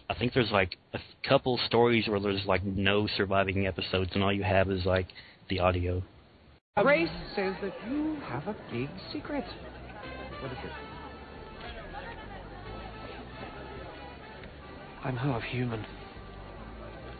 I 0.08 0.14
think 0.14 0.34
there's 0.34 0.50
like 0.50 0.76
a 0.92 0.98
couple 1.26 1.58
stories 1.66 2.08
where 2.08 2.20
there's 2.20 2.44
like 2.46 2.64
no 2.64 3.06
surviving 3.16 3.66
episodes, 3.66 4.10
and 4.14 4.22
all 4.22 4.32
you 4.32 4.42
have 4.42 4.70
is 4.70 4.84
like 4.84 5.08
the 5.48 5.60
audio. 5.60 6.02
Grace 6.80 7.08
says 7.36 7.54
that 7.62 7.72
you 7.88 8.16
have 8.26 8.46
a 8.48 8.56
big 8.70 8.88
secret. 9.12 9.44
What 10.40 10.50
is 10.50 10.58
it? 10.64 10.72
I'm 15.04 15.16
half 15.16 15.42
human. 15.42 15.84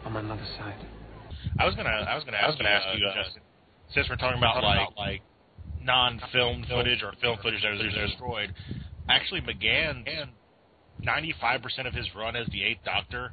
On 0.03 0.11
my 0.11 0.21
mother's 0.21 0.47
side. 0.59 0.85
I 1.57 1.65
was 1.65 1.75
gonna, 1.75 1.89
I 1.89 2.15
was 2.15 2.23
gonna 2.25 2.37
ask, 2.37 2.59
you, 2.59 2.65
ask 2.65 2.99
you, 2.99 3.07
uh, 3.07 3.23
Justin, 3.23 3.41
since 3.95 4.07
we're 4.09 4.17
talking 4.17 4.37
about 4.37 4.63
like 4.63 4.89
like 4.97 5.21
non-film 5.81 6.65
footage 6.69 7.01
or 7.01 7.13
film 7.21 7.37
footage 7.41 7.61
that 7.63 7.71
was 7.71 8.09
destroyed. 8.09 8.53
Actually, 9.09 9.41
McGann, 9.41 10.03
ninety-five 11.01 11.61
percent 11.61 11.87
of 11.87 11.93
his 11.93 12.07
run 12.15 12.35
as 12.35 12.47
the 12.47 12.63
Eighth 12.63 12.83
Doctor, 12.85 13.31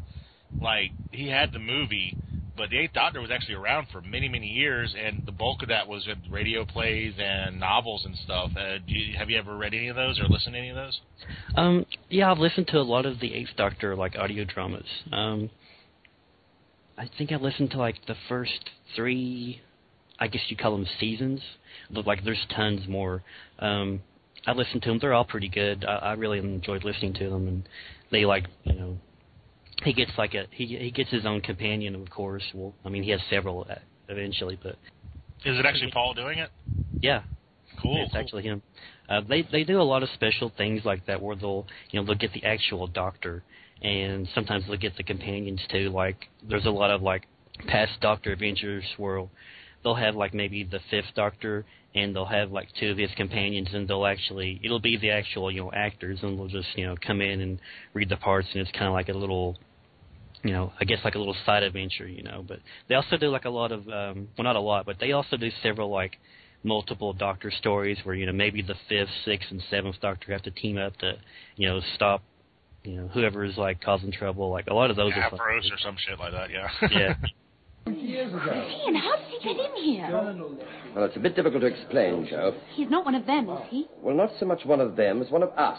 like 0.61 0.91
he 1.11 1.29
had 1.29 1.53
the 1.53 1.59
movie, 1.59 2.17
but 2.57 2.71
the 2.71 2.79
Eighth 2.79 2.93
Doctor 2.93 3.21
was 3.21 3.31
actually 3.31 3.55
around 3.55 3.89
for 3.91 4.03
many, 4.03 4.29
many 4.29 4.47
years, 4.47 4.95
and 4.99 5.23
the 5.25 5.33
bulk 5.33 5.63
of 5.63 5.69
that 5.69 5.89
was 5.89 6.07
in 6.07 6.31
radio 6.31 6.65
plays 6.65 7.15
and 7.19 7.59
novels 7.59 8.05
and 8.05 8.15
stuff. 8.25 8.51
Uh, 8.57 8.79
do 8.87 8.95
you, 8.95 9.17
have 9.19 9.31
you 9.31 9.39
ever 9.39 9.57
read 9.57 9.75
any 9.75 9.89
of 9.89 9.97
those 9.97 10.21
or 10.21 10.25
listened 10.29 10.53
to 10.55 10.59
any 10.59 10.69
of 10.69 10.77
those? 10.77 11.01
Um, 11.57 11.87
yeah, 12.11 12.31
I've 12.31 12.39
listened 12.39 12.69
to 12.69 12.79
a 12.79 12.83
lot 12.83 13.07
of 13.07 13.21
the 13.21 13.35
Eighth 13.35 13.57
Doctor 13.57 13.97
like 13.97 14.15
audio 14.17 14.45
dramas. 14.45 14.87
Um, 15.11 15.51
I 16.99 17.09
think 17.17 17.33
I 17.33 17.37
listened 17.37 17.71
to 17.71 17.79
like 17.79 17.97
the 18.07 18.17
first 18.29 18.71
three. 18.95 19.63
I 20.23 20.29
guess 20.29 20.43
you 20.49 20.57
call 20.57 20.71
them 20.71 20.87
seasons. 21.01 21.41
But 21.91 22.07
like 22.07 22.23
there's 22.25 22.47
tons 22.55 22.87
more. 22.87 23.25
Um, 23.59 24.01
I 24.47 24.53
listen 24.53 24.81
to 24.83 24.89
them. 24.89 24.99
They're 25.01 25.15
all 25.15 25.25
pretty 25.25 25.49
good. 25.49 25.85
I, 25.85 25.95
I 25.97 26.13
really 26.13 26.39
enjoyed 26.39 26.85
listening 26.85 27.13
to 27.15 27.29
them, 27.29 27.49
and 27.49 27.69
they 28.13 28.25
like 28.25 28.45
you 28.63 28.75
know 28.75 28.99
he 29.83 29.93
gets 29.93 30.13
like 30.17 30.35
a 30.35 30.45
he 30.53 30.67
he 30.67 30.93
gets 30.93 31.11
his 31.11 31.27
own 31.27 31.41
companion, 31.41 31.97
of 31.97 32.09
course. 32.09 32.45
Well, 32.55 32.73
I 32.85 32.89
mean 32.89 33.03
he 33.03 33.11
has 33.11 33.21
several 33.29 33.67
uh, 33.69 33.75
eventually, 34.09 34.57
but 34.63 34.77
Is 35.45 35.59
it 35.59 35.67
actually 35.67 35.91
Paul 35.91 36.15
doing 36.15 36.39
it? 36.39 36.51
yeah, 37.01 37.23
Cool. 37.81 38.05
it's 38.07 38.15
actually 38.15 38.45
him. 38.45 38.63
Uh, 39.09 39.23
they 39.29 39.43
they 39.51 39.65
do 39.65 39.81
a 39.81 39.83
lot 39.83 40.05
of 40.05 40.09
special 40.15 40.53
things 40.57 40.83
like 40.85 41.05
that 41.07 41.21
where 41.21 41.35
they'll 41.35 41.67
you 41.91 41.99
know 41.99 42.07
they'll 42.07 42.15
get 42.15 42.33
the 42.33 42.45
actual 42.45 42.87
doctor, 42.87 43.43
and 43.83 44.29
sometimes 44.37 44.65
they'll 44.69 44.77
get 44.77 44.97
the 44.97 45.03
companions 45.03 45.61
too. 45.69 45.91
Like 45.91 46.29
there's 46.49 46.67
a 46.67 46.71
lot 46.71 46.93
of 46.93 47.03
like 47.03 47.27
past 47.67 47.93
Doctor 48.01 48.33
adventures 48.33 48.85
where 48.97 49.25
they'll 49.85 49.95
have 49.95 50.15
like 50.15 50.35
maybe 50.35 50.65
the 50.65 50.81
fifth 50.91 51.15
Doctor 51.15 51.65
and 51.95 52.15
they'll 52.15 52.25
have 52.25 52.51
like 52.51 52.69
two 52.79 52.91
of 52.91 52.99
his 52.99 53.11
companions 53.17 53.69
and 53.73 53.87
they'll 53.89 54.07
actually 54.07 54.61
it'll 54.65 54.81
be 54.81 54.97
the 54.97 55.11
actual 55.11 55.51
you 55.51 55.63
know 55.63 55.73
actors 55.73 56.19
and 56.23 56.39
they'll 56.39 56.49
just 56.49 56.69
you 56.77 56.87
know 56.87 56.95
come 57.07 57.21
in 57.21 57.41
and 57.41 57.61
read 57.95 58.09
the 58.09 58.17
parts 58.17 58.49
and 58.53 58.63
it's 58.63 58.71
kind 58.73 58.87
of 58.87 58.93
like 58.93 59.09
a 59.09 59.13
little 59.13 59.59
you 60.45 60.53
know, 60.53 60.73
I 60.81 60.85
guess 60.85 60.99
like 61.05 61.15
a 61.15 61.19
little 61.19 61.37
side 61.47 61.63
adventure, 61.63 62.07
you 62.07 62.23
know. 62.23 62.45
But 62.47 62.59
they 62.89 62.95
also 62.95 63.17
do 63.17 63.29
like 63.29 63.45
a 63.45 63.51
lot 63.51 63.73
of, 63.73 63.87
um, 63.89 64.29
well, 64.37 64.45
not 64.45 64.57
a 64.57 64.61
lot, 64.61 64.87
but 64.87 64.97
they 64.99 65.13
also 65.13 65.37
do 65.37 65.51
several 65.63 65.91
like 65.91 66.19
multiple 66.65 67.13
Doctor 67.13 67.51
stories 67.51 67.99
where 68.05 68.15
you 68.15 68.27
know 68.27 68.33
maybe 68.33 68.63
the 68.63 68.75
fifth, 68.89 69.11
sixth, 69.25 69.51
and 69.51 69.63
seventh 69.71 70.01
Doctor 70.01 70.33
have 70.33 70.43
to 70.43 70.51
team 70.51 70.79
up 70.79 70.97
to, 70.99 71.15
you 71.57 71.69
know, 71.69 71.81
stop, 71.95 72.23
you 72.83 72.97
know, 72.97 73.09
whoever 73.09 73.45
is 73.45 73.57
like 73.57 73.81
causing 73.81 74.11
trouble. 74.11 74.51
Like 74.51 74.67
a 74.67 74.75
lot 74.75 74.91
of 74.91 74.97
those 74.97 75.13
are 75.13 75.31
fun. 75.31 75.39
Or 75.41 75.61
some 75.79 75.97
shit 75.97 76.19
like 76.19 76.33
that. 76.33 76.51
Yeah. 76.51 76.69
Yeah. 76.91 77.15
Ian, 77.87 78.95
how 78.95 79.17
did 79.17 79.27
he 79.29 79.39
get 79.43 79.57
in 79.65 79.83
here? 79.83 80.09
Well, 80.95 81.05
it's 81.05 81.17
a 81.17 81.21
bit 81.21 81.35
difficult 81.35 81.63
to 81.63 81.67
explain, 81.67 82.27
Jo. 82.29 82.55
He's 82.75 82.91
not 82.91 83.05
one 83.05 83.15
of 83.15 83.27
them, 83.27 83.49
is 83.49 83.59
he? 83.71 83.87
Well, 84.01 84.15
not 84.15 84.31
so 84.39 84.47
much 84.47 84.65
one 84.65 84.81
of 84.81 84.97
them 84.97 85.21
as 85.23 85.31
one 85.31 85.43
of 85.43 85.51
us. 85.51 85.79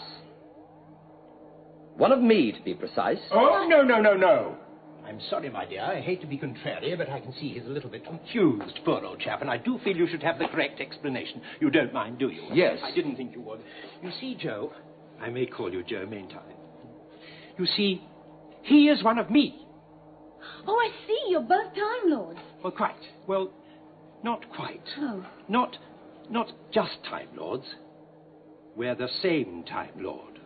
One 1.95 2.11
of 2.11 2.19
me, 2.19 2.51
to 2.51 2.61
be 2.63 2.73
precise. 2.73 3.19
Oh, 3.31 3.67
no, 3.69 3.83
no, 3.83 4.01
no, 4.01 4.15
no. 4.15 4.57
I'm 5.05 5.19
sorry, 5.29 5.49
my 5.49 5.65
dear. 5.65 5.81
I 5.83 6.01
hate 6.01 6.21
to 6.21 6.27
be 6.27 6.37
contrary, 6.37 6.95
but 6.97 7.09
I 7.09 7.19
can 7.19 7.33
see 7.33 7.49
he's 7.53 7.65
a 7.65 7.69
little 7.69 7.89
bit 7.89 8.05
confused, 8.05 8.79
poor 8.85 9.03
old 9.03 9.19
chap, 9.19 9.41
and 9.41 9.49
I 9.49 9.57
do 9.57 9.77
feel 9.83 9.95
you 9.95 10.07
should 10.07 10.23
have 10.23 10.39
the 10.39 10.47
correct 10.47 10.79
explanation. 10.79 11.41
You 11.59 11.69
don't 11.69 11.93
mind, 11.93 12.19
do 12.19 12.29
you? 12.29 12.41
Yes. 12.53 12.79
I 12.83 12.93
didn't 12.95 13.15
think 13.17 13.33
you 13.33 13.41
would. 13.41 13.59
You 14.01 14.11
see, 14.19 14.35
Jo, 14.41 14.71
I 15.21 15.29
may 15.29 15.45
call 15.45 15.71
you 15.71 15.83
Jo, 15.83 16.05
mayn't 16.05 16.33
I? 16.33 16.41
You 17.59 17.65
see, 17.65 18.01
he 18.63 18.87
is 18.87 19.03
one 19.03 19.19
of 19.19 19.29
me. 19.29 19.62
Oh, 20.67 20.75
I 20.75 20.89
see. 21.07 21.19
You're 21.29 21.41
both 21.41 21.73
Time 21.73 22.11
Lords. 22.11 22.39
Well, 22.63 22.71
quite. 22.71 22.95
Well, 23.27 23.51
not 24.23 24.49
quite. 24.55 24.83
Oh. 24.97 25.25
Not, 25.47 25.77
not 26.29 26.51
just 26.73 27.03
Time 27.09 27.29
Lords. 27.35 27.65
We're 28.75 28.95
the 28.95 29.09
same 29.21 29.63
Time 29.63 29.91
Lord. 29.97 30.39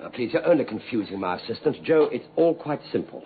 Now, 0.00 0.08
please, 0.08 0.32
you're 0.32 0.46
only 0.46 0.64
confusing 0.64 1.20
my 1.20 1.36
assistant. 1.36 1.84
Jo, 1.84 2.08
it's 2.10 2.26
all 2.36 2.54
quite 2.54 2.80
simple. 2.92 3.24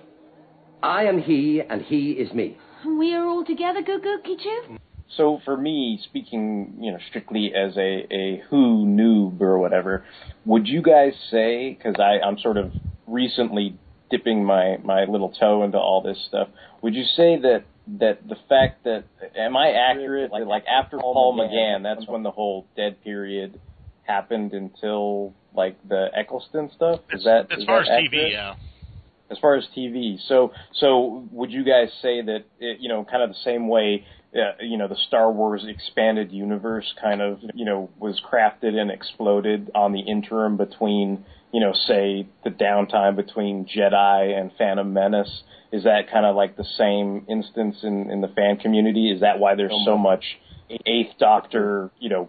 I 0.83 1.05
am 1.05 1.19
he, 1.21 1.63
and 1.69 1.83
he 1.83 2.13
is 2.13 2.33
me. 2.33 2.59
We 2.87 3.15
are 3.15 3.25
all 3.25 3.45
together, 3.45 3.81
Goo 3.81 4.01
Goo 4.01 4.19
Kichu? 4.27 4.79
So 5.17 5.41
for 5.45 5.57
me, 5.57 6.01
speaking, 6.05 6.75
you 6.81 6.93
know, 6.93 6.99
strictly 7.09 7.53
as 7.55 7.77
a, 7.77 8.07
a 8.13 8.43
Who 8.51 8.85
noob 8.85 9.41
or 9.41 9.59
whatever, 9.59 10.05
would 10.45 10.67
you 10.67 10.83
guys 10.83 11.13
say, 11.31 11.75
because 11.75 11.97
I 11.99 12.27
I'm 12.27 12.39
sort 12.39 12.57
of 12.57 12.73
recently 13.07 13.79
dipping 14.11 14.45
my, 14.45 14.77
my 14.85 15.05
little 15.05 15.31
toe 15.31 15.63
into 15.65 15.79
all 15.79 16.03
this 16.03 16.19
stuff, 16.29 16.49
would 16.83 16.95
you 16.95 17.05
say 17.17 17.39
that, 17.41 17.65
that 17.99 18.27
the 18.29 18.37
fact 18.49 18.85
that, 18.85 19.05
am 19.37 19.57
I 19.57 19.71
accurate, 19.71 20.31
like, 20.31 20.47
like 20.47 20.65
after 20.67 20.99
Paul 20.99 21.37
McGann, 21.39 21.83
that's 21.83 22.09
when 22.09 22.23
the 22.23 22.31
whole 22.31 22.67
dead 22.77 23.03
period 23.03 23.61
happened 24.03 24.53
until, 24.53 25.35
like, 25.55 25.77
the 25.89 26.09
Eccleston 26.15 26.71
stuff? 26.75 27.01
Is 27.11 27.25
that, 27.25 27.51
as 27.51 27.61
is 27.61 27.65
far 27.65 27.81
as 27.81 27.89
that 27.89 28.01
TV, 28.01 28.33
yeah. 28.33 28.55
as 29.31 29.39
far 29.39 29.57
as 29.57 29.65
TV. 29.77 30.19
So, 30.29 30.53
so 30.75 31.27
would 31.31 31.51
you 31.51 31.65
guys 31.65 31.89
say 32.03 32.23
that 32.23 32.45
it, 32.59 32.79
you 32.81 32.89
know, 32.89 33.05
kind 33.05 33.23
of 33.23 33.31
the 33.31 33.43
same 33.45 33.69
way, 33.69 34.07
uh, 34.35 34.63
you 34.63 34.77
know, 34.77 34.89
the 34.89 34.99
Star 35.07 35.31
Wars 35.31 35.65
expanded 35.69 36.33
universe 36.33 36.93
kind 37.01 37.23
of, 37.23 37.39
you 37.55 37.65
know, 37.65 37.91
was 37.99 38.21
crafted 38.21 38.75
and 38.75 38.91
exploded 38.91 39.71
on 39.75 39.93
the 39.93 40.01
interim 40.01 40.57
between, 40.57 41.25
you 41.55 41.61
know, 41.61 41.73
say 41.73 42.27
the 42.43 42.51
downtime 42.51 43.15
between 43.15 43.65
Jedi 43.65 44.37
and 44.37 44.51
Phantom 44.59 44.93
Menace? 44.93 45.45
Is 45.71 45.85
that 45.85 46.11
kind 46.11 46.27
of 46.27 46.35
like 46.35 46.57
the 46.57 46.65
same 46.77 47.25
instance 47.29 47.77
in 47.85 48.11
in 48.11 48.21
the 48.21 48.29
fan 48.29 48.57
community? 48.57 49.13
Is 49.13 49.21
that 49.21 49.39
why 49.39 49.55
there's 49.55 49.75
so 49.85 49.97
much 49.97 50.25
Eighth 50.85 51.17
Doctor? 51.21 51.93
You 52.01 52.09
know, 52.09 52.29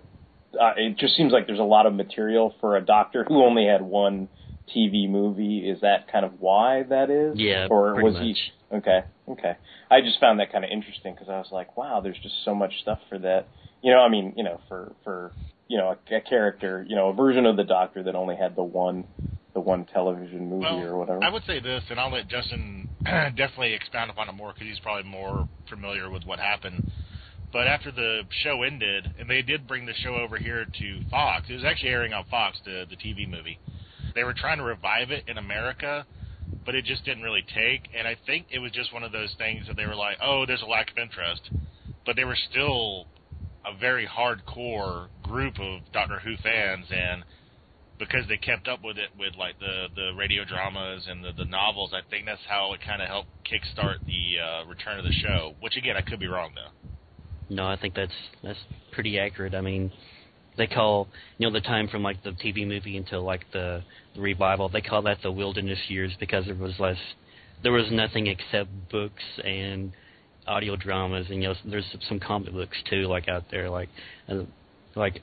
uh, 0.61 0.73
it 0.77 0.97
just 0.99 1.15
seems 1.15 1.33
like 1.33 1.47
there's 1.47 1.59
a 1.59 1.63
lot 1.63 1.87
of 1.87 1.93
material 1.95 2.53
for 2.61 2.77
a 2.77 2.81
Doctor 2.85 3.25
who 3.27 3.43
only 3.43 3.65
had 3.65 3.81
one 3.81 4.29
TV 4.75 5.09
movie. 5.09 5.67
Is 5.67 5.81
that 5.81 6.11
kind 6.11 6.23
of 6.23 6.39
why 6.39 6.83
that 6.83 7.09
is? 7.09 7.39
Yeah, 7.39 7.65
Or 7.67 7.95
was 8.03 8.15
he? 8.17 8.35
Okay, 8.71 8.99
okay. 9.27 9.53
I 9.89 10.01
just 10.01 10.19
found 10.19 10.39
that 10.39 10.51
kind 10.51 10.63
of 10.63 10.69
interesting 10.69 11.15
because 11.15 11.29
I 11.29 11.37
was 11.39 11.49
like, 11.51 11.75
wow, 11.75 11.99
there's 11.99 12.19
just 12.21 12.35
so 12.45 12.53
much 12.53 12.73
stuff 12.81 12.99
for 13.09 13.17
that. 13.19 13.47
You 13.81 13.91
know, 13.91 14.01
I 14.01 14.09
mean, 14.09 14.33
you 14.37 14.43
know, 14.43 14.61
for 14.67 14.93
for 15.03 15.31
you 15.67 15.77
know 15.77 15.95
a, 15.95 16.15
a 16.15 16.21
character, 16.21 16.85
you 16.87 16.95
know, 16.95 17.09
a 17.09 17.13
version 17.13 17.45
of 17.45 17.57
the 17.57 17.63
Doctor 17.63 18.03
that 18.03 18.15
only 18.15 18.35
had 18.35 18.55
the 18.55 18.63
one 18.63 19.05
the 19.53 19.59
one 19.61 19.85
television 19.85 20.49
movie 20.49 20.65
Well, 20.65 20.79
or 20.79 20.97
whatever. 20.97 21.23
I 21.23 21.29
would 21.29 21.43
say 21.45 21.59
this, 21.61 21.83
and 21.89 21.99
I'll 21.99 22.11
let 22.11 22.27
Justin 22.27 22.89
definitely 23.05 23.73
expound 23.73 24.11
upon 24.11 24.27
it 24.27 24.33
more 24.33 24.53
because 24.53 24.67
he's 24.67 24.79
probably 24.79 25.09
more 25.09 25.47
familiar 25.69 26.09
with 26.09 26.23
what 26.25 26.39
happened. 26.39 26.91
But 27.53 27.67
after 27.67 27.89
the 27.89 28.23
show 28.43 28.63
ended, 28.63 29.13
and 29.17 29.29
they 29.29 29.41
did 29.41 29.65
bring 29.65 29.85
the 29.85 29.93
show 29.93 30.15
over 30.17 30.37
here 30.37 30.65
to 30.65 31.01
Fox, 31.09 31.45
it 31.49 31.53
was 31.53 31.63
actually 31.63 31.89
airing 31.89 32.13
on 32.13 32.25
Fox, 32.25 32.57
the 32.65 32.85
the 32.89 32.97
TV 32.97 33.29
movie. 33.29 33.59
They 34.13 34.23
were 34.23 34.33
trying 34.33 34.57
to 34.57 34.63
revive 34.63 35.11
it 35.11 35.23
in 35.27 35.37
America, 35.37 36.05
but 36.65 36.75
it 36.75 36.85
just 36.85 37.05
didn't 37.05 37.23
really 37.23 37.45
take. 37.55 37.89
And 37.97 38.07
I 38.07 38.17
think 38.25 38.47
it 38.51 38.59
was 38.59 38.71
just 38.71 38.93
one 38.93 39.03
of 39.03 39.11
those 39.11 39.33
things 39.37 39.67
that 39.67 39.77
they 39.77 39.85
were 39.85 39.95
like, 39.95 40.17
oh, 40.21 40.45
there's 40.45 40.61
a 40.61 40.65
lack 40.65 40.91
of 40.91 40.97
interest, 40.97 41.49
but 42.05 42.15
they 42.15 42.23
were 42.23 42.37
still 42.49 43.07
a 43.65 43.77
very 43.77 44.07
hardcore 44.07 45.07
group 45.23 45.59
of 45.59 45.81
Doctor 45.91 46.19
Who 46.19 46.35
fans, 46.43 46.85
and 46.91 47.23
because 47.97 48.27
they 48.27 48.37
kept 48.37 48.67
up 48.67 48.83
with 48.83 48.97
it 48.97 49.09
with 49.17 49.35
like 49.37 49.57
the 49.59 49.87
the 49.95 50.11
radio 50.17 50.43
dramas 50.45 51.05
and 51.09 51.23
the 51.23 51.31
the 51.37 51.45
novels, 51.45 51.93
I 51.93 52.01
think 52.09 52.25
that's 52.25 52.41
how 52.47 52.73
it 52.73 52.81
kind 52.85 53.01
of 53.01 53.07
helped 53.07 53.29
kickstart 53.45 53.97
the 54.05 54.39
uh, 54.39 54.65
return 54.67 54.99
of 54.99 55.05
the 55.05 55.13
show. 55.13 55.55
Which 55.59 55.77
again, 55.77 55.95
I 55.97 56.01
could 56.01 56.19
be 56.19 56.27
wrong 56.27 56.51
though. 56.55 57.55
No, 57.55 57.67
I 57.67 57.77
think 57.77 57.95
that's 57.95 58.13
that's 58.43 58.59
pretty 58.91 59.19
accurate. 59.19 59.55
I 59.55 59.61
mean, 59.61 59.91
they 60.57 60.67
call 60.67 61.09
you 61.37 61.47
know 61.47 61.53
the 61.53 61.61
time 61.61 61.87
from 61.87 62.03
like 62.03 62.23
the 62.23 62.31
TV 62.31 62.67
movie 62.67 62.97
until 62.97 63.23
like 63.23 63.45
the, 63.53 63.83
the 64.15 64.21
revival. 64.21 64.69
They 64.69 64.81
call 64.81 65.01
that 65.03 65.19
the 65.23 65.31
wilderness 65.31 65.79
years 65.87 66.11
because 66.19 66.45
there 66.45 66.55
was 66.55 66.73
less, 66.79 66.97
there 67.63 67.71
was 67.71 67.85
nothing 67.91 68.27
except 68.27 68.69
books 68.89 69.23
and 69.43 69.93
audio 70.47 70.75
dramas, 70.75 71.27
and 71.29 71.41
you 71.41 71.49
know 71.49 71.55
there's 71.65 71.95
some 72.07 72.19
comic 72.19 72.53
books 72.53 72.77
too, 72.89 73.07
like 73.07 73.27
out 73.27 73.45
there, 73.51 73.69
like 73.69 73.89
uh, 74.29 74.43
like 74.95 75.21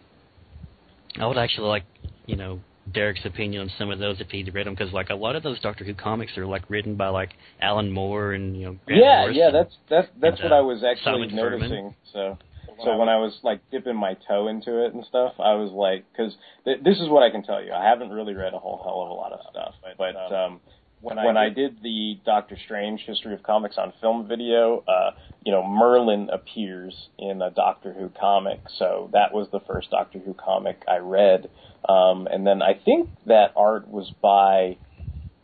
I 1.18 1.26
would 1.26 1.38
actually 1.38 1.68
like 1.68 1.84
you 2.26 2.36
know 2.36 2.60
Derek's 2.90 3.24
opinion 3.24 3.62
on 3.62 3.70
some 3.78 3.90
of 3.90 3.98
those 3.98 4.20
if 4.20 4.28
he'd 4.30 4.52
read 4.54 4.66
them 4.66 4.74
because 4.74 4.92
like 4.92 5.10
a 5.10 5.14
lot 5.14 5.36
of 5.36 5.42
those 5.42 5.60
Doctor 5.60 5.84
Who 5.84 5.94
comics 5.94 6.36
are 6.36 6.46
like 6.46 6.68
written 6.68 6.96
by 6.96 7.08
like 7.08 7.30
Alan 7.60 7.92
Moore 7.92 8.32
and 8.32 8.56
you 8.56 8.66
know 8.66 8.76
Grant 8.86 9.02
yeah, 9.02 9.20
Morrison. 9.20 9.40
yeah, 9.40 9.50
that's 9.50 9.76
that's 9.88 10.08
that's 10.20 10.40
and, 10.40 10.50
what 10.50 10.52
uh, 10.52 10.58
I 10.58 10.60
was 10.60 10.82
actually 10.82 11.28
Simon 11.28 11.30
Furman. 11.30 11.60
noticing. 11.60 11.94
So, 12.12 12.38
so 12.84 12.96
when 12.96 13.08
I 13.08 13.18
was 13.18 13.38
like 13.42 13.60
dipping 13.70 13.96
my 13.96 14.16
toe 14.26 14.48
into 14.48 14.84
it 14.84 14.94
and 14.94 15.04
stuff, 15.04 15.34
I 15.38 15.54
was 15.54 15.70
like, 15.70 16.04
because 16.10 16.34
th- 16.64 16.82
this 16.82 16.98
is 16.98 17.08
what 17.08 17.22
I 17.22 17.30
can 17.30 17.42
tell 17.44 17.62
you. 17.62 17.72
I 17.72 17.84
haven't 17.84 18.10
really 18.10 18.34
read 18.34 18.54
a 18.54 18.58
whole 18.58 18.80
hell 18.82 19.02
of 19.02 19.10
a 19.10 19.12
lot 19.12 19.32
of 19.32 19.40
stuff, 19.50 19.74
but 19.96 20.16
um, 20.34 20.60
when 21.02 21.18
I 21.18 21.26
when 21.26 21.36
I 21.36 21.48
did 21.48 21.82
the 21.82 22.18
Doctor 22.24 22.56
Strange 22.64 23.02
History 23.06 23.34
of 23.34 23.42
Comics 23.42 23.76
on 23.76 23.92
film 24.00 24.28
video, 24.28 24.84
uh, 24.86 25.10
you 25.44 25.52
know, 25.52 25.66
Merlin 25.66 26.30
appears 26.32 26.94
in 27.18 27.42
a 27.42 27.50
Doctor 27.50 27.92
Who 27.92 28.08
comic, 28.08 28.60
so 28.78 29.10
that 29.12 29.34
was 29.34 29.48
the 29.50 29.60
first 29.60 29.90
Doctor 29.90 30.20
Who 30.20 30.32
comic 30.32 30.82
I 30.88 30.98
read. 30.98 31.50
Um, 31.88 32.28
and 32.30 32.46
then 32.46 32.62
I 32.62 32.74
think 32.84 33.10
that 33.26 33.52
art 33.56 33.88
was 33.88 34.12
by 34.22 34.78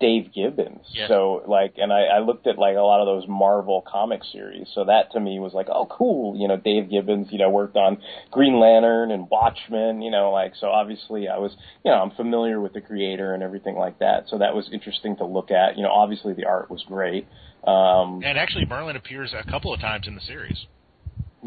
Dave 0.01 0.33
Gibbons. 0.33 0.87
Yes. 0.93 1.09
So 1.09 1.43
like, 1.47 1.75
and 1.77 1.93
I, 1.93 2.05
I 2.05 2.19
looked 2.21 2.47
at 2.47 2.59
like 2.59 2.77
a 2.77 2.81
lot 2.81 3.01
of 3.01 3.07
those 3.07 3.29
Marvel 3.29 3.85
comic 3.87 4.23
series. 4.33 4.69
So 4.75 4.85
that 4.85 5.13
to 5.13 5.21
me 5.21 5.41
was 5.41 5.53
like, 5.55 5.67
oh, 5.69 5.87
cool. 5.87 6.39
You 6.39 6.49
know, 6.49 6.57
Dave 6.57 6.91
Gibbons, 6.91 7.29
you 7.31 7.39
know, 7.39 7.51
worked 7.51 7.77
on 7.77 7.99
Green 8.31 8.61
Lantern 8.61 9.11
and 9.11 9.29
Watchmen. 9.29 10.03
You 10.03 10.11
know, 10.11 10.31
like 10.31 10.53
so 10.61 10.69
obviously 10.69 11.29
I 11.29 11.39
was, 11.39 11.53
you 11.85 11.91
know, 11.91 11.99
I'm 11.99 12.13
familiar 12.13 12.61
with 12.61 12.73
the 12.73 12.81
creator 12.81 13.35
and 13.35 13.43
everything 13.43 13.77
like 13.77 13.99
that. 13.99 14.25
So 14.29 14.39
that 14.39 14.55
was 14.55 14.69
interesting 14.73 15.17
to 15.17 15.27
look 15.27 15.51
at. 15.51 15.77
You 15.77 15.83
know, 15.83 15.91
obviously 15.91 16.33
the 16.33 16.47
art 16.47 16.71
was 16.71 16.85
great. 16.87 17.27
Um, 17.67 18.23
And 18.25 18.39
actually, 18.39 18.67
Merlin 18.67 18.97
appears 18.97 19.35
a 19.35 19.49
couple 19.51 19.75
of 19.75 19.81
times 19.81 20.07
in 20.07 20.15
the 20.15 20.21
series. 20.21 20.67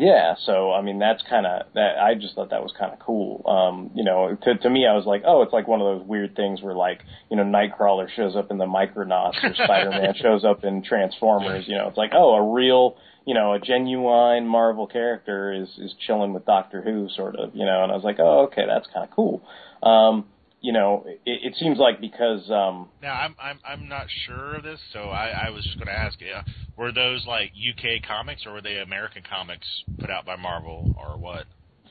Yeah, 0.02 0.34
so 0.46 0.72
I 0.72 0.82
mean 0.82 0.98
that's 0.98 1.22
kind 1.30 1.46
of 1.46 1.68
that. 1.76 2.00
I 2.02 2.16
just 2.16 2.34
thought 2.34 2.50
that 2.50 2.64
was 2.64 2.74
kind 2.78 2.92
of 2.92 2.98
cool. 2.98 3.44
Um, 3.46 3.92
you 3.94 4.04
know, 4.04 4.36
to 4.36 4.58
to 4.58 4.70
me, 4.70 4.88
I 4.88 4.96
was 4.96 5.06
like, 5.06 5.22
oh, 5.28 5.44
it's 5.44 5.54
like 5.54 5.68
one 5.68 5.80
of 5.80 6.00
those 6.00 6.08
weird 6.08 6.36
things 6.36 6.60
where 6.60 6.74
like 6.74 7.02
you 7.30 7.38
know 7.38 7.44
Nightcrawler 7.44 8.10
shows 8.10 8.36
up 8.36 8.50
in 8.50 8.58
the 8.58 8.66
Micronauts 8.66 9.44
or 9.44 9.54
Spider 9.64 9.92
Man 9.92 10.16
shows 10.20 10.44
up 10.44 10.64
in 10.64 10.84
Transformers. 10.84 11.66
You 11.68 11.78
know, 11.78 11.88
it's 11.88 11.98
like 11.98 12.14
oh, 12.16 12.34
a 12.34 12.52
real 12.52 12.98
you 13.28 13.36
know, 13.36 13.54
a 13.54 13.60
genuine 13.60 14.48
Marvel 14.48 14.88
character 14.88 15.54
is 15.54 15.70
is 15.78 15.94
chilling 16.08 16.34
with 16.34 16.48
Doctor 16.48 16.82
Who, 16.82 17.08
sort 17.16 17.36
of, 17.36 17.56
you 17.56 17.66
know. 17.66 17.84
And 17.84 17.92
I 17.92 17.96
was 17.96 18.04
like, 18.04 18.18
oh, 18.18 18.48
okay, 18.52 18.64
that's 18.68 18.88
kind 18.92 19.08
of 19.08 19.16
cool. 19.16 19.44
Um, 19.84 20.26
you 20.62 20.72
know, 20.72 21.04
it, 21.08 21.20
it 21.26 21.56
seems 21.60 21.78
like 21.80 22.00
because 22.00 22.50
um, 22.52 22.90
Now 23.02 23.14
I'm 23.14 23.36
I'm 23.42 23.60
I'm 23.66 23.90
not 23.90 24.06
sure 24.26 24.56
of 24.56 24.64
this, 24.64 24.80
so 24.94 25.10
I, 25.10 25.30
I 25.30 25.50
was 25.50 25.66
just 25.66 25.80
going 25.80 25.88
to 25.88 25.94
ask 25.94 26.22
you: 26.22 26.34
Were 26.78 26.92
those 26.92 27.26
like 27.28 27.52
UK 27.52 28.04
comics, 28.08 28.46
or 28.46 28.54
were 28.54 28.62
they 28.62 28.78
American 28.78 29.24
comics 29.28 29.68
put 30.00 30.10
out 30.10 30.26
by 30.26 30.36
Marvel, 30.36 30.92
or 30.96 31.18
what? 31.18 31.46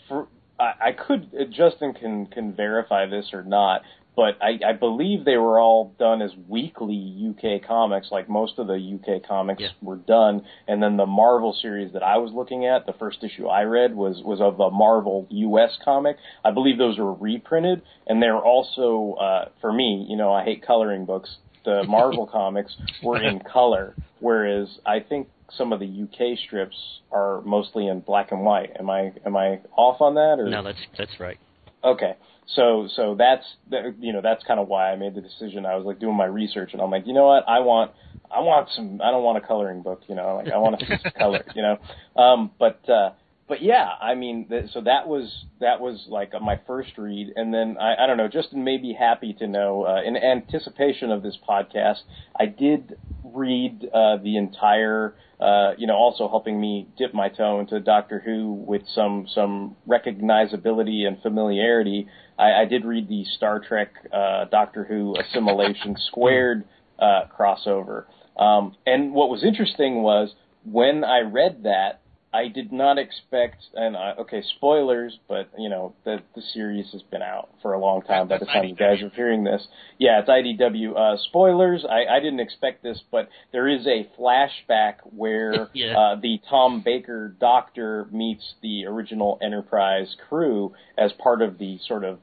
for, 0.08 0.28
I, 0.58 0.72
I 0.80 0.92
could 0.92 1.30
uh, 1.38 1.44
Justin 1.50 1.94
can 1.94 2.26
can 2.26 2.54
verify 2.54 3.06
this 3.06 3.30
or 3.32 3.42
not, 3.42 3.82
but 4.16 4.36
I, 4.42 4.58
I 4.66 4.72
believe 4.72 5.24
they 5.24 5.36
were 5.36 5.58
all 5.58 5.94
done 5.98 6.20
as 6.20 6.30
weekly 6.48 7.30
UK 7.30 7.66
comics, 7.66 8.08
like 8.10 8.28
most 8.28 8.58
of 8.58 8.66
the 8.66 8.74
UK 8.74 9.26
comics 9.26 9.62
Yeah. 9.62 9.68
were 9.80 9.96
done. 9.96 10.44
And 10.66 10.82
then 10.82 10.96
the 10.96 11.06
Marvel 11.06 11.52
series 11.52 11.92
that 11.92 12.02
I 12.02 12.18
was 12.18 12.32
looking 12.32 12.66
at, 12.66 12.86
the 12.86 12.92
first 12.94 13.22
issue 13.22 13.46
I 13.46 13.62
read 13.62 13.94
was 13.94 14.22
was 14.24 14.40
of 14.40 14.60
a 14.60 14.70
Marvel 14.70 15.26
US 15.30 15.78
comic. 15.84 16.16
I 16.44 16.50
believe 16.50 16.78
those 16.78 16.98
were 16.98 17.14
reprinted, 17.14 17.82
and 18.06 18.22
they're 18.22 18.36
also 18.38 19.14
uh, 19.20 19.48
for 19.60 19.72
me, 19.72 20.06
you 20.08 20.16
know, 20.16 20.32
I 20.32 20.44
hate 20.44 20.66
coloring 20.66 21.06
books. 21.06 21.36
The 21.64 21.84
Marvel 21.88 22.26
comics 22.26 22.74
were 23.02 23.22
in 23.22 23.40
color, 23.40 23.94
whereas 24.18 24.68
I 24.84 25.00
think 25.00 25.28
some 25.56 25.72
of 25.72 25.80
the 25.80 25.86
UK 25.86 26.38
strips 26.46 26.76
are 27.10 27.40
mostly 27.42 27.86
in 27.86 28.00
black 28.00 28.32
and 28.32 28.44
white. 28.44 28.70
Am 28.78 28.90
I 28.90 29.12
am 29.24 29.36
I 29.36 29.60
off 29.76 30.00
on 30.00 30.14
that? 30.14 30.36
Or 30.38 30.48
No, 30.48 30.62
that's 30.62 30.78
that's 30.98 31.18
right. 31.20 31.38
Okay. 31.82 32.16
So 32.56 32.88
so 32.96 33.14
that's 33.16 33.44
that- 33.70 33.94
you 34.00 34.12
know 34.12 34.20
that's 34.22 34.42
kind 34.44 34.58
of 34.60 34.68
why 34.68 34.90
I 34.92 34.96
made 34.96 35.14
the 35.14 35.20
decision. 35.20 35.66
I 35.66 35.76
was 35.76 35.84
like 35.86 35.98
doing 36.00 36.16
my 36.16 36.24
research 36.26 36.70
and 36.72 36.82
I'm 36.82 36.90
like, 36.90 37.06
you 37.06 37.12
know 37.14 37.26
what? 37.26 37.44
I 37.48 37.60
want 37.60 37.92
I 38.30 38.40
want 38.40 38.68
some 38.74 39.00
I 39.02 39.10
don't 39.10 39.22
want 39.22 39.38
a 39.38 39.46
coloring 39.46 39.82
book, 39.82 40.02
you 40.08 40.14
know. 40.14 40.36
Like 40.42 40.52
I 40.52 40.58
want 40.58 40.78
to 40.80 40.86
see 40.86 40.94
some 41.02 41.12
color, 41.18 41.44
you 41.54 41.62
know. 41.62 41.78
Um 42.20 42.50
but 42.58 42.80
uh 42.88 43.10
but 43.50 43.62
yeah, 43.62 43.88
I 44.00 44.14
mean 44.14 44.46
th- 44.48 44.70
so 44.72 44.80
that 44.82 45.08
was 45.08 45.44
that 45.60 45.80
was 45.80 46.06
like 46.08 46.32
my 46.40 46.60
first 46.68 46.96
read 46.96 47.32
and 47.34 47.52
then 47.52 47.76
I 47.78 48.04
I 48.04 48.06
don't 48.06 48.16
know, 48.16 48.28
Justin 48.28 48.62
may 48.64 48.78
be 48.78 48.92
happy 48.94 49.34
to 49.40 49.46
know 49.48 49.84
uh 49.84 50.02
in 50.02 50.16
anticipation 50.16 51.10
of 51.10 51.22
this 51.22 51.36
podcast, 51.46 51.98
I 52.38 52.46
did 52.46 52.96
read 53.24 53.90
uh 53.92 54.18
the 54.22 54.36
entire 54.36 55.16
uh, 55.40 55.72
you 55.78 55.86
know, 55.86 55.94
also 55.94 56.28
helping 56.28 56.60
me 56.60 56.86
dip 56.98 57.14
my 57.14 57.30
toe 57.30 57.60
into 57.60 57.80
Doctor 57.80 58.22
Who 58.24 58.52
with 58.52 58.82
some 58.94 59.26
some 59.34 59.74
recognizability 59.88 61.06
and 61.06 61.20
familiarity. 61.22 62.08
I, 62.38 62.62
I 62.62 62.64
did 62.66 62.84
read 62.84 63.08
the 63.08 63.24
Star 63.36 63.58
Trek 63.58 63.94
uh, 64.12 64.44
Doctor 64.50 64.84
Who 64.84 65.16
Assimilation 65.18 65.96
Squared 66.08 66.64
uh, 66.98 67.22
crossover, 67.36 68.04
um, 68.36 68.76
and 68.84 69.14
what 69.14 69.30
was 69.30 69.42
interesting 69.42 70.02
was 70.02 70.34
when 70.64 71.04
I 71.04 71.20
read 71.20 71.62
that, 71.62 71.99
I 72.32 72.46
did 72.48 72.72
not 72.72 72.96
expect. 72.98 73.56
And 73.74 73.96
I, 73.96 74.12
okay, 74.20 74.42
spoilers, 74.56 75.18
but 75.28 75.50
you 75.58 75.68
know 75.68 75.94
the 76.04 76.18
the 76.34 76.42
series 76.54 76.86
has 76.92 77.02
been 77.02 77.22
out 77.22 77.48
for 77.60 77.72
a 77.72 77.78
long 77.78 78.02
time. 78.02 78.28
By 78.28 78.38
the 78.38 78.46
time 78.46 78.64
you 78.64 78.76
guys 78.76 79.02
are 79.02 79.10
hearing 79.10 79.42
this, 79.42 79.66
yeah, 79.98 80.20
it's 80.20 80.28
IDW. 80.28 80.96
Uh, 80.96 81.16
spoilers. 81.28 81.84
I, 81.84 82.04
I 82.16 82.20
didn't 82.20 82.40
expect 82.40 82.82
this, 82.82 83.00
but 83.10 83.28
there 83.52 83.66
is 83.68 83.86
a 83.86 84.08
flashback 84.18 84.96
where 85.04 85.68
Yeah. 85.74 85.98
uh, 85.98 86.20
the 86.20 86.40
Tom 86.48 86.82
Baker 86.84 87.34
Doctor 87.40 88.06
meets 88.12 88.54
the 88.62 88.86
original 88.86 89.38
Enterprise 89.42 90.14
crew 90.28 90.74
as 90.96 91.12
part 91.12 91.42
of 91.42 91.58
the 91.58 91.78
sort 91.86 92.04
of 92.04 92.20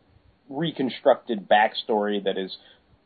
reconstructed 0.49 1.49
backstory 1.49 2.23
that 2.23 2.37
is 2.37 2.55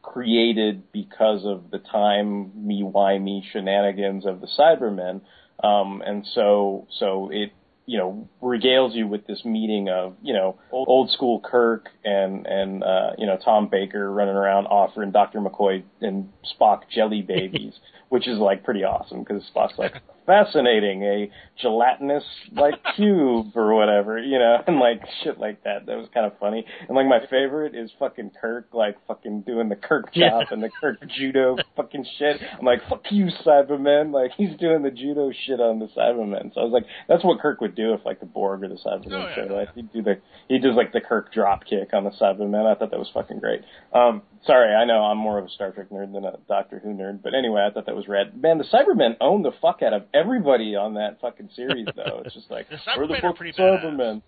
created 0.04 0.92
because 0.92 1.46
of 1.46 1.72
the 1.72 1.80
time 1.80 2.52
me 2.68 2.84
why 2.84 3.18
me 3.18 3.44
shenanigans 3.52 4.26
of 4.26 4.42
the 4.42 4.48
Cybermen. 4.58 5.22
Um, 5.64 6.02
and 6.06 6.26
so 6.34 6.88
so 7.00 7.30
it 7.32 7.52
you 7.86 7.98
know 7.98 8.30
regales 8.42 8.96
you 8.96 9.08
with 9.08 9.28
this 9.28 9.44
meeting 9.44 9.90
of 9.90 10.16
you 10.22 10.34
know 10.34 10.58
old, 10.72 10.88
old 10.88 11.12
school 11.12 11.40
Kirk 11.44 11.90
and 12.04 12.46
and 12.46 12.84
uh, 12.84 13.12
you 13.18 13.26
know 13.28 13.38
Tom 13.44 13.68
Baker 13.70 14.12
running 14.12 14.36
around 14.36 14.68
offering 14.68 15.12
Dr. 15.12 15.40
McCoy 15.40 15.84
and 16.00 16.30
Spock 16.46 16.82
jelly 16.94 17.22
babies, 17.28 17.74
which 18.12 18.28
is 18.28 18.38
like 18.38 18.64
pretty 18.64 18.84
awesome 18.84 19.24
because 19.24 19.42
Spock's 19.56 19.78
like 19.80 19.94
fascinating 20.28 21.04
a 21.04 21.30
gelatinous 21.62 22.24
like 22.54 22.76
cube 22.96 23.48
or 23.56 23.74
whatever 23.74 24.20
you 24.20 24.38
know 24.38 24.58
and 24.68 24.80
like 24.80 25.02
shit 25.24 25.40
like 25.40 25.64
that. 25.64 25.86
That 25.86 25.98
was 25.98 26.08
kind 26.14 26.26
of 26.26 26.38
funny. 26.40 26.66
And 26.88 26.96
like 26.96 27.08
my 27.08 27.20
favorite 27.30 27.74
is 27.76 27.90
fucking 28.00 28.32
Kirk 28.40 28.68
like 28.74 28.98
fucking 29.08 29.42
doing 29.42 29.70
the 29.70 29.76
Kirk 29.76 30.10
Yeah. 30.14 30.30
chop 30.30 30.52
and 30.52 30.62
the 30.62 30.70
Kirk 30.82 30.98
judo 31.18 31.56
fucking 31.76 32.06
shit. 32.20 32.38
I'm 32.60 32.66
like 32.66 32.80
fuck 32.90 33.04
you 33.12 33.28
Cybermen. 33.46 34.12
Like 34.14 34.32
he's 34.38 34.56
doing 34.60 34.84
the 34.84 34.92
judo 34.92 35.32
shit 35.48 35.60
on 35.62 35.80
the 35.80 35.88
Cybermen. 35.88 36.54
So 36.54 36.62
I 36.62 36.64
was 36.66 36.74
like 36.74 36.86
that's 37.08 37.24
what 37.24 37.40
Kirk 37.40 37.62
would 37.62 37.76
do 37.76 37.94
if 37.94 38.06
like 38.06 38.20
the 38.20 38.26
Borg 38.26 38.64
or 38.64 38.68
the 38.68 38.76
Cybermen 38.76 39.14
Oh, 39.14 39.20
yeah, 39.30 39.36
showed. 39.36 39.52
yeah. 39.52 39.58
Like 39.58 39.74
he'd 39.76 39.92
do 39.94 40.02
the 40.02 40.20
he 40.50 40.60
does 40.60 40.76
like 40.76 40.92
the 40.94 41.02
Kirk 41.02 41.34
drop 41.34 41.66
kick 41.66 41.94
on 41.94 42.04
the 42.04 42.12
Cybermen. 42.12 42.66
I 42.66 42.76
thought 42.78 42.92
that 42.92 43.00
was 43.00 43.10
fucking 43.14 43.40
great. 43.40 43.62
Um, 43.94 44.22
sorry, 44.46 44.74
I 44.74 44.86
know 44.86 45.04
I'm 45.04 45.18
more 45.18 45.38
of 45.38 45.46
a 45.46 45.50
Star 45.50 45.72
Trek 45.72 45.90
nerd 45.90 46.14
than 46.14 46.26
a 46.26 46.38
Doctor 46.48 46.80
Who 46.80 46.90
nerd, 46.90 47.22
but 47.24 47.34
anyway, 47.34 47.66
I 47.68 47.74
thought 47.74 47.86
that 47.86 47.96
was 47.96 48.08
rad. 48.08 48.40
Man, 48.42 48.58
the 48.58 48.64
Cybermen 48.66 49.18
own 49.22 49.44
the 49.44 49.52
fuck 49.62 49.82
out 49.82 49.94
of 49.94 50.04
everybody 50.14 50.76
on 50.76 50.96
that 50.96 51.20
fucking 51.22 51.50
series, 51.56 51.88
though. 51.96 52.22
It's 52.26 52.34
just 52.34 52.50
like 52.52 52.70
The 52.70 52.78
we're 52.98 53.08
the 53.08 53.14
Cybermen 53.16 53.24
are 53.24 53.34
pretty 53.34 53.58
badass. 53.58 54.22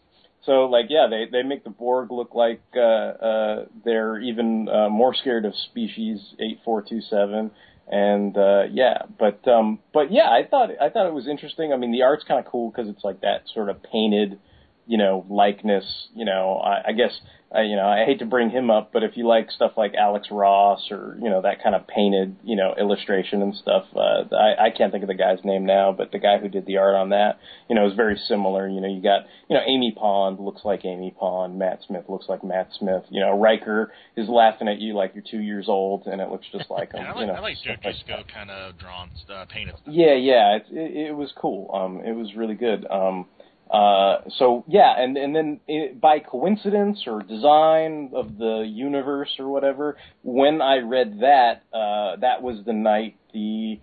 So 0.45 0.65
like 0.65 0.87
yeah, 0.89 1.07
they 1.09 1.25
they 1.31 1.43
make 1.43 1.63
the 1.63 1.69
Borg 1.69 2.11
look 2.11 2.35
like 2.35 2.61
uh, 2.75 2.79
uh, 2.81 3.65
they're 3.85 4.19
even 4.19 4.67
uh, 4.67 4.89
more 4.89 5.13
scared 5.13 5.45
of 5.45 5.53
species 5.69 6.19
eight 6.39 6.59
four 6.65 6.81
two 6.81 6.99
seven. 7.01 7.51
And 7.87 8.37
uh, 8.37 8.63
yeah, 8.71 9.03
but 9.19 9.45
um, 9.47 9.79
but 9.93 10.11
yeah, 10.11 10.29
I 10.29 10.47
thought 10.49 10.69
I 10.81 10.89
thought 10.89 11.07
it 11.07 11.13
was 11.13 11.27
interesting. 11.27 11.71
I 11.73 11.77
mean, 11.77 11.91
the 11.91 12.03
art's 12.03 12.23
kind 12.27 12.45
of 12.45 12.51
cool 12.51 12.71
because 12.71 12.89
it's 12.89 13.03
like 13.03 13.21
that 13.21 13.43
sort 13.53 13.69
of 13.69 13.83
painted, 13.83 14.39
you 14.87 14.97
know, 14.97 15.25
likeness. 15.29 15.85
You 16.15 16.25
know, 16.25 16.57
I, 16.57 16.89
I 16.89 16.91
guess 16.93 17.11
I, 17.53 17.61
you 17.61 17.75
know 17.75 17.85
I 17.85 18.03
hate 18.05 18.19
to 18.19 18.25
bring 18.25 18.49
him 18.49 18.71
up, 18.71 18.91
but 18.91 19.03
if 19.03 19.15
you 19.15 19.27
like 19.27 19.51
stuff 19.51 19.73
like 19.77 19.93
Alex 19.93 20.29
Ross 20.31 20.87
or 20.89 21.17
you 21.21 21.29
know 21.29 21.43
that 21.43 21.61
kind 21.61 21.75
of 21.75 21.87
painted, 21.87 22.35
you 22.43 22.55
know, 22.55 22.73
illustration 22.79 23.43
and 23.43 23.55
stuff, 23.55 23.85
uh, 23.95 24.23
I, 24.35 24.65
I 24.65 24.69
can't 24.75 24.91
think 24.91 25.03
of 25.03 25.07
the 25.07 25.13
guy's 25.13 25.43
name 25.43 25.65
now, 25.65 25.93
but 25.95 26.11
the 26.11 26.17
guy 26.17 26.39
who 26.39 26.49
did 26.49 26.65
the 26.65 26.77
art 26.77 26.95
on 26.95 27.09
that, 27.09 27.37
you 27.69 27.75
know, 27.75 27.87
is 27.87 27.93
very 27.93 28.19
similar. 28.27 28.67
You 28.67 28.81
know, 28.81 28.87
you 28.87 29.03
got 29.03 29.25
you 29.49 29.55
know 29.55 29.61
Amy 29.67 29.93
Pond 29.95 30.39
looks 30.39 30.61
like 30.65 30.83
Amy 30.83 31.13
Pond, 31.17 31.59
Matt 31.59 31.81
Smith 31.85 32.05
looks 32.09 32.25
like 32.27 32.43
Matt 32.43 32.69
Smith. 32.79 33.03
You 33.09 33.21
know, 33.21 33.37
Riker 33.39 33.91
is 34.17 34.27
laughing 34.27 34.67
at 34.67 34.79
you 34.79 34.95
like 34.95 35.13
you're 35.13 35.23
two 35.29 35.41
years 35.41 35.65
old, 35.67 36.07
and 36.07 36.21
it 36.21 36.29
looks 36.29 36.47
just 36.51 36.71
like 36.71 36.91
him. 36.93 37.05
I 37.05 37.11
like 37.11 37.19
you 37.19 37.27
know, 37.27 37.33
I 37.33 37.39
like 37.39 37.57
Joe 37.63 37.75
stuff 37.79 38.07
like 38.07 38.27
kind 38.33 38.49
of 38.49 38.79
drawn, 38.79 39.11
uh, 39.31 39.45
painted. 39.45 39.75
stuff. 39.75 39.93
yeah, 39.93 40.15
yeah, 40.15 40.55
it, 40.55 40.65
it, 40.71 41.07
it 41.09 41.15
was 41.15 41.31
cool. 41.37 41.69
Um, 41.71 42.01
it 42.03 42.13
was 42.13 42.33
really 42.35 42.55
good. 42.55 42.87
Um, 42.89 43.27
uh, 43.39 43.42
Uh, 43.73 44.21
so 44.37 44.63
yeah, 44.67 44.93
and 44.97 45.17
and 45.17 45.35
then 45.35 45.59
it, 45.67 45.99
by 45.99 46.19
coincidence 46.19 47.05
or 47.07 47.23
design 47.23 48.11
of 48.13 48.37
the 48.37 48.63
universe 48.67 49.31
or 49.39 49.49
whatever, 49.49 49.97
when 50.21 50.61
I 50.61 50.77
read 50.77 51.21
that, 51.21 51.63
uh, 51.73 52.17
that 52.21 52.43
was 52.43 52.63
the 52.67 52.73
night 52.73 53.15
the 53.33 53.79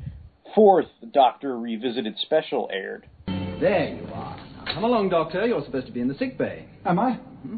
fourth 0.55 0.87
Doctor 1.12 1.59
Revisited 1.59 2.16
special 2.22 2.70
aired. 2.72 3.09
There 3.26 3.88
you 3.88 4.07
are. 4.14 4.37
Now, 4.37 4.72
come 4.72 4.85
along, 4.85 5.09
Doctor. 5.09 5.44
You're 5.44 5.64
supposed 5.64 5.87
to 5.87 5.92
be 5.92 6.00
in 6.00 6.07
the 6.07 6.14
sick 6.14 6.38
bay. 6.38 6.66
Am 6.85 7.00
I? 7.00 7.14
Hmm? 7.14 7.57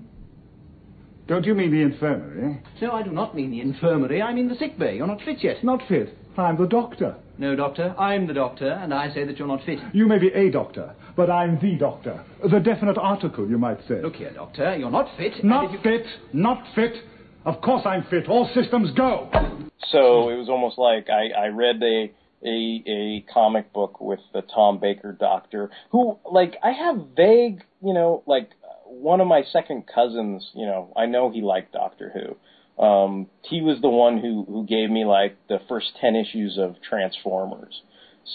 Don't 1.29 1.45
you 1.45 1.55
mean 1.55 1.71
the 1.71 1.83
infirmary? 1.83 2.63
No, 2.81 2.93
I 2.93 3.03
do 3.03 3.11
not 3.11 3.37
mean 3.37 3.51
the 3.51 3.61
infirmary. 3.61 4.23
I 4.23 4.33
mean 4.33 4.49
the 4.49 4.57
sick 4.57 4.79
bay. 4.79 4.97
You're 4.97 5.07
not 5.07 5.21
fit 5.23 5.45
yet. 5.45 5.63
Not 5.63 5.81
fit. 5.87 6.17
I'm 6.37 6.57
the 6.57 6.67
doctor. 6.67 7.15
No, 7.43 7.57
Doctor. 7.57 7.93
I'm 7.99 8.29
the 8.29 8.35
doctor, 8.35 8.71
and 8.71 8.95
I 8.95 9.13
say 9.13 9.25
that 9.25 9.37
you're 9.37 9.49
not 9.49 9.65
fit. 9.67 9.81
You 9.93 10.07
may 10.07 10.21
be 10.21 10.29
a 10.29 10.49
doctor, 10.49 10.95
but 11.17 11.29
I'm 11.29 11.59
the 11.59 11.75
doctor. 11.75 12.25
The 12.49 12.61
definite 12.61 12.97
article, 12.97 13.51
you 13.51 13.59
might 13.59 13.79
say. 13.89 14.01
Look 14.01 14.15
here, 14.15 14.31
Doctor. 14.33 14.77
You're 14.77 14.93
not 14.93 15.09
fit. 15.17 15.43
Not 15.43 15.73
you- 15.73 15.81
fit. 15.83 16.07
Not 16.33 16.63
fit. 16.77 16.93
Of 17.45 17.61
course 17.61 17.83
I'm 17.85 18.05
fit. 18.05 18.29
All 18.29 18.49
systems 18.55 18.93
go. 18.93 19.29
So 19.91 20.29
it 20.29 20.37
was 20.37 20.49
almost 20.49 20.79
like 20.79 21.09
I, 21.11 21.47
I 21.47 21.47
read 21.49 21.83
a, 21.83 22.13
a 22.47 22.85
a 22.87 23.25
comic 23.35 23.73
book 23.73 24.01
with 24.01 24.21
the 24.33 24.43
Tom 24.43 24.79
Baker 24.79 25.11
Doctor, 25.11 25.73
who 25.91 26.21
like 26.31 26.55
I 26.63 26.71
have 26.71 26.95
vague, 27.17 27.65
you 27.85 27.93
know, 27.93 28.23
like 28.25 28.51
one 28.87 29.21
of 29.21 29.27
my 29.27 29.43
second 29.53 29.89
cousins, 29.93 30.49
you 30.55 30.65
know, 30.67 30.93
I 30.97 31.07
know 31.07 31.29
he 31.33 31.43
liked 31.43 31.73
Doctor 31.73 32.13
Who. 32.15 32.37
Um, 32.79 33.27
he 33.43 33.61
was 33.61 33.81
the 33.81 33.89
one 33.89 34.19
who 34.19 34.45
who 34.45 34.67
gave 34.67 34.91
me 34.91 35.05
like 35.05 35.37
the 35.49 35.59
first 35.69 35.89
ten 36.01 36.17
issues 36.17 36.59
of 36.59 36.77
Transformers. 36.89 37.83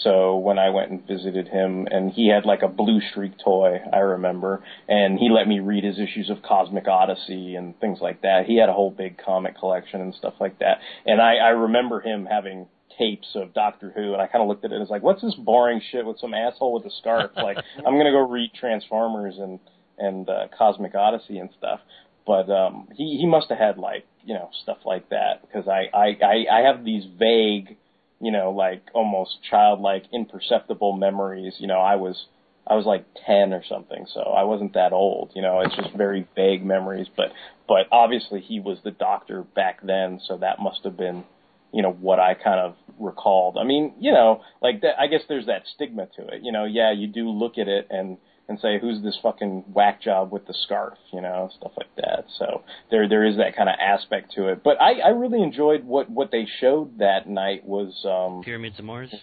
So 0.02 0.36
when 0.36 0.58
I 0.58 0.70
went 0.70 0.90
and 0.90 1.06
visited 1.06 1.48
him, 1.48 1.88
and 1.90 2.12
he 2.12 2.28
had 2.28 2.44
like 2.44 2.62
a 2.62 2.68
Blue 2.68 3.00
Streak 3.10 3.32
toy, 3.42 3.78
I 3.92 3.98
remember, 3.98 4.62
and 4.86 5.18
he 5.18 5.30
let 5.30 5.48
me 5.48 5.60
read 5.60 5.82
his 5.82 5.98
issues 5.98 6.30
of 6.30 6.42
Cosmic 6.42 6.86
Odyssey 6.86 7.54
and 7.54 7.78
things 7.80 7.98
like 8.00 8.22
that. 8.22 8.44
He 8.46 8.58
had 8.58 8.68
a 8.68 8.74
whole 8.74 8.90
big 8.90 9.16
comic 9.18 9.58
collection 9.58 10.00
and 10.00 10.14
stuff 10.14 10.34
like 10.40 10.58
that. 10.58 10.78
And 11.06 11.20
I, 11.20 11.36
I 11.36 11.48
remember 11.48 12.00
him 12.00 12.26
having 12.30 12.66
tapes 12.98 13.28
of 13.34 13.54
Doctor 13.54 13.92
Who, 13.94 14.12
and 14.12 14.20
I 14.20 14.26
kind 14.26 14.42
of 14.42 14.48
looked 14.48 14.64
at 14.64 14.72
it 14.72 14.82
as 14.82 14.90
like, 14.90 15.02
what's 15.02 15.22
this 15.22 15.34
boring 15.34 15.80
shit 15.90 16.04
with 16.04 16.18
some 16.18 16.34
asshole 16.34 16.74
with 16.74 16.84
a 16.84 16.94
scarf? 16.98 17.30
like, 17.36 17.56
I'm 17.78 17.96
gonna 17.96 18.12
go 18.12 18.28
read 18.28 18.50
Transformers 18.54 19.36
and 19.38 19.58
and 19.96 20.28
uh, 20.28 20.48
Cosmic 20.56 20.94
Odyssey 20.94 21.38
and 21.38 21.48
stuff. 21.56 21.80
But 22.26 22.50
um, 22.50 22.88
he 22.94 23.16
he 23.18 23.26
must 23.26 23.48
have 23.48 23.58
had 23.58 23.78
like 23.78 24.04
you 24.28 24.34
know 24.34 24.50
stuff 24.62 24.78
like 24.84 25.08
that 25.08 25.42
because 25.42 25.66
I 25.66 25.88
I 25.92 26.06
I, 26.22 26.58
I 26.58 26.60
have 26.68 26.84
these 26.84 27.04
vague 27.18 27.76
you 28.20 28.32
know, 28.32 28.50
like 28.50 28.82
almost 28.94 29.38
childlike, 29.48 30.04
imperceptible 30.12 30.92
memories. 30.92 31.54
You 31.58 31.68
know, 31.68 31.78
I 31.78 31.96
was 31.96 32.26
I 32.66 32.74
was 32.74 32.84
like 32.84 33.06
ten 33.26 33.52
or 33.52 33.62
something, 33.68 34.06
so 34.12 34.20
I 34.20 34.44
wasn't 34.44 34.74
that 34.74 34.92
old. 34.92 35.32
You 35.34 35.42
know, 35.42 35.60
it's 35.60 35.76
just 35.76 35.96
very 35.96 36.26
vague 36.34 36.64
memories. 36.64 37.06
But 37.16 37.28
but 37.66 37.86
obviously 37.92 38.40
he 38.40 38.60
was 38.60 38.78
the 38.82 38.90
doctor 38.90 39.42
back 39.42 39.80
then, 39.82 40.20
so 40.26 40.38
that 40.38 40.60
must 40.60 40.80
have 40.84 40.96
been 40.96 41.24
you 41.72 41.82
know 41.82 41.92
what 41.92 42.18
I 42.18 42.34
kind 42.34 42.60
of 42.60 42.74
recalled. 42.98 43.56
I 43.58 43.64
mean, 43.64 43.94
you 44.00 44.12
know, 44.12 44.42
like 44.60 44.80
that. 44.82 45.00
I 45.00 45.06
guess 45.06 45.22
there's 45.28 45.46
that 45.46 45.62
stigma 45.74 46.08
to 46.16 46.26
it. 46.28 46.42
You 46.42 46.50
know, 46.50 46.64
yeah, 46.64 46.92
you 46.92 47.06
do 47.06 47.30
look 47.30 47.58
at 47.58 47.68
it 47.68 47.86
and 47.90 48.18
and 48.48 48.58
say, 48.60 48.78
who's 48.80 49.02
this 49.02 49.18
fucking 49.22 49.64
whack 49.72 50.00
job 50.00 50.32
with 50.32 50.46
the 50.46 50.54
scarf? 50.64 50.98
You 51.12 51.20
know, 51.20 51.50
stuff 51.58 51.72
like 51.76 51.94
that. 51.96 52.24
So 52.38 52.62
there 52.90 53.08
there 53.08 53.24
is 53.24 53.36
that 53.36 53.56
kind 53.56 53.68
of 53.68 53.76
aspect 53.80 54.32
to 54.36 54.48
it. 54.48 54.62
But 54.64 54.80
I 54.80 55.00
I 55.00 55.08
really 55.08 55.42
enjoyed 55.42 55.84
what 55.84 56.10
what 56.10 56.30
they 56.30 56.46
showed 56.60 56.98
that 56.98 57.28
night 57.28 57.64
was 57.64 57.94
um 58.04 58.42
Pyramids 58.42 58.78
of 58.78 58.84
Mars. 58.84 59.14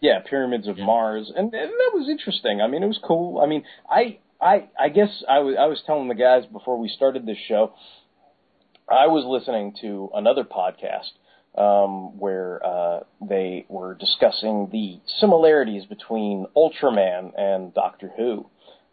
yeah, 0.00 0.20
Pyramids 0.28 0.68
of 0.68 0.78
Mars, 0.78 1.30
and, 1.34 1.52
and 1.52 1.70
that 1.70 1.90
was 1.92 2.08
interesting. 2.08 2.60
I 2.60 2.68
mean, 2.68 2.82
it 2.82 2.86
was 2.86 3.00
cool. 3.06 3.40
I 3.40 3.46
mean, 3.46 3.64
I 3.90 4.18
I 4.40 4.68
I 4.78 4.88
guess 4.90 5.24
I 5.28 5.40
was 5.40 5.56
I 5.58 5.66
was 5.66 5.82
telling 5.84 6.08
the 6.08 6.14
guys 6.14 6.44
before 6.46 6.78
we 6.78 6.88
started 6.88 7.26
this 7.26 7.38
show, 7.48 7.74
I 8.88 9.08
was 9.08 9.24
listening 9.26 9.74
to 9.80 10.10
another 10.14 10.44
podcast 10.44 11.10
um, 11.56 12.18
where 12.18 12.64
uh, 12.64 13.00
they 13.20 13.66
were 13.68 13.94
discussing 13.94 14.68
the 14.70 15.00
similarities 15.18 15.84
between 15.86 16.46
Ultraman 16.56 17.32
and 17.36 17.74
Doctor 17.74 18.12
Who. 18.16 18.46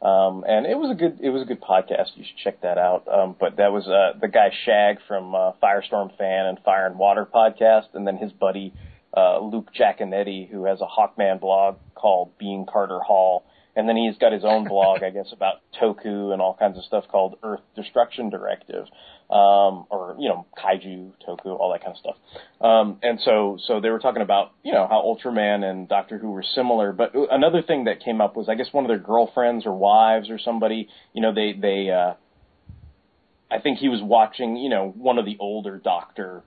Um, 0.05 0.43
and 0.47 0.67
it 0.67 0.77
was 0.77 0.91
a 0.91 0.93
good 0.93 1.19
it 1.19 1.31
was 1.31 1.41
a 1.41 1.45
good 1.45 1.61
podcast. 1.61 2.09
You 2.15 2.23
should 2.23 2.37
check 2.43 2.61
that 2.61 2.77
out. 2.77 3.07
Um, 3.07 3.35
but 3.39 3.57
that 3.57 3.71
was 3.71 3.87
uh, 3.87 4.19
the 4.21 4.27
guy 4.27 4.51
Shagg 4.63 4.97
from 5.07 5.33
uh, 5.33 5.53
Firestorm 5.63 6.15
Fan 6.15 6.45
and 6.45 6.59
Fire 6.63 6.85
and 6.85 6.99
Water 6.99 7.25
podcast, 7.25 7.87
and 7.95 8.05
then 8.05 8.17
his 8.17 8.31
buddy 8.31 8.71
uh, 9.17 9.39
Luke 9.39 9.71
Jaconetti, 9.73 10.47
who 10.47 10.65
has 10.65 10.79
a 10.79 10.85
Hawkman 10.85 11.39
blog 11.39 11.77
called 11.95 12.37
Being 12.37 12.67
Carter 12.71 12.99
Hall, 12.99 13.45
and 13.75 13.89
then 13.89 13.97
he's 13.97 14.17
got 14.17 14.31
his 14.31 14.43
own 14.45 14.67
blog, 14.67 15.03
I 15.03 15.09
guess, 15.09 15.27
about 15.33 15.55
Toku 15.81 16.31
and 16.31 16.41
all 16.41 16.55
kinds 16.57 16.77
of 16.77 16.83
stuff 16.85 17.05
called 17.11 17.37
Earth 17.43 17.61
Destruction 17.75 18.29
Directive, 18.29 18.85
um, 19.29 19.85
or 19.89 20.15
you 20.17 20.29
know, 20.29 20.45
Kaiju, 20.57 21.11
Toku, 21.27 21.47
all 21.47 21.71
that 21.73 21.83
kind 21.83 21.93
of 21.93 21.97
stuff. 21.97 22.15
Um, 22.61 22.99
and 23.03 23.19
so, 23.23 23.57
so 23.65 23.81
they 23.81 23.89
were 23.89 23.99
talking 23.99 24.21
about 24.21 24.51
you 24.63 24.71
know 24.71 24.87
how 24.87 25.01
Ultraman 25.01 25.63
and 25.63 25.89
Doctor 25.89 26.17
Who 26.17 26.31
were 26.31 26.43
similar, 26.43 26.93
but 26.93 27.13
another 27.31 27.61
thing 27.61 27.85
that 27.85 28.03
came 28.03 28.21
up 28.21 28.35
was 28.35 28.47
I 28.47 28.55
guess 28.55 28.67
one 28.71 28.85
of 28.85 28.89
their 28.89 28.99
girlfriends 28.99 29.65
or 29.65 29.75
wives 29.75 30.29
or 30.29 30.39
somebody, 30.39 30.87
you 31.13 31.21
know, 31.21 31.33
they 31.33 31.53
they. 31.53 31.89
Uh, 31.89 32.13
I 33.51 33.59
think 33.59 33.77
he 33.77 33.89
was 33.89 34.01
watching, 34.01 34.57
you 34.57 34.69
know, 34.69 34.91
one 34.97 35.19
of 35.19 35.25
the 35.25 35.37
older 35.39 35.77
Doctor 35.77 36.43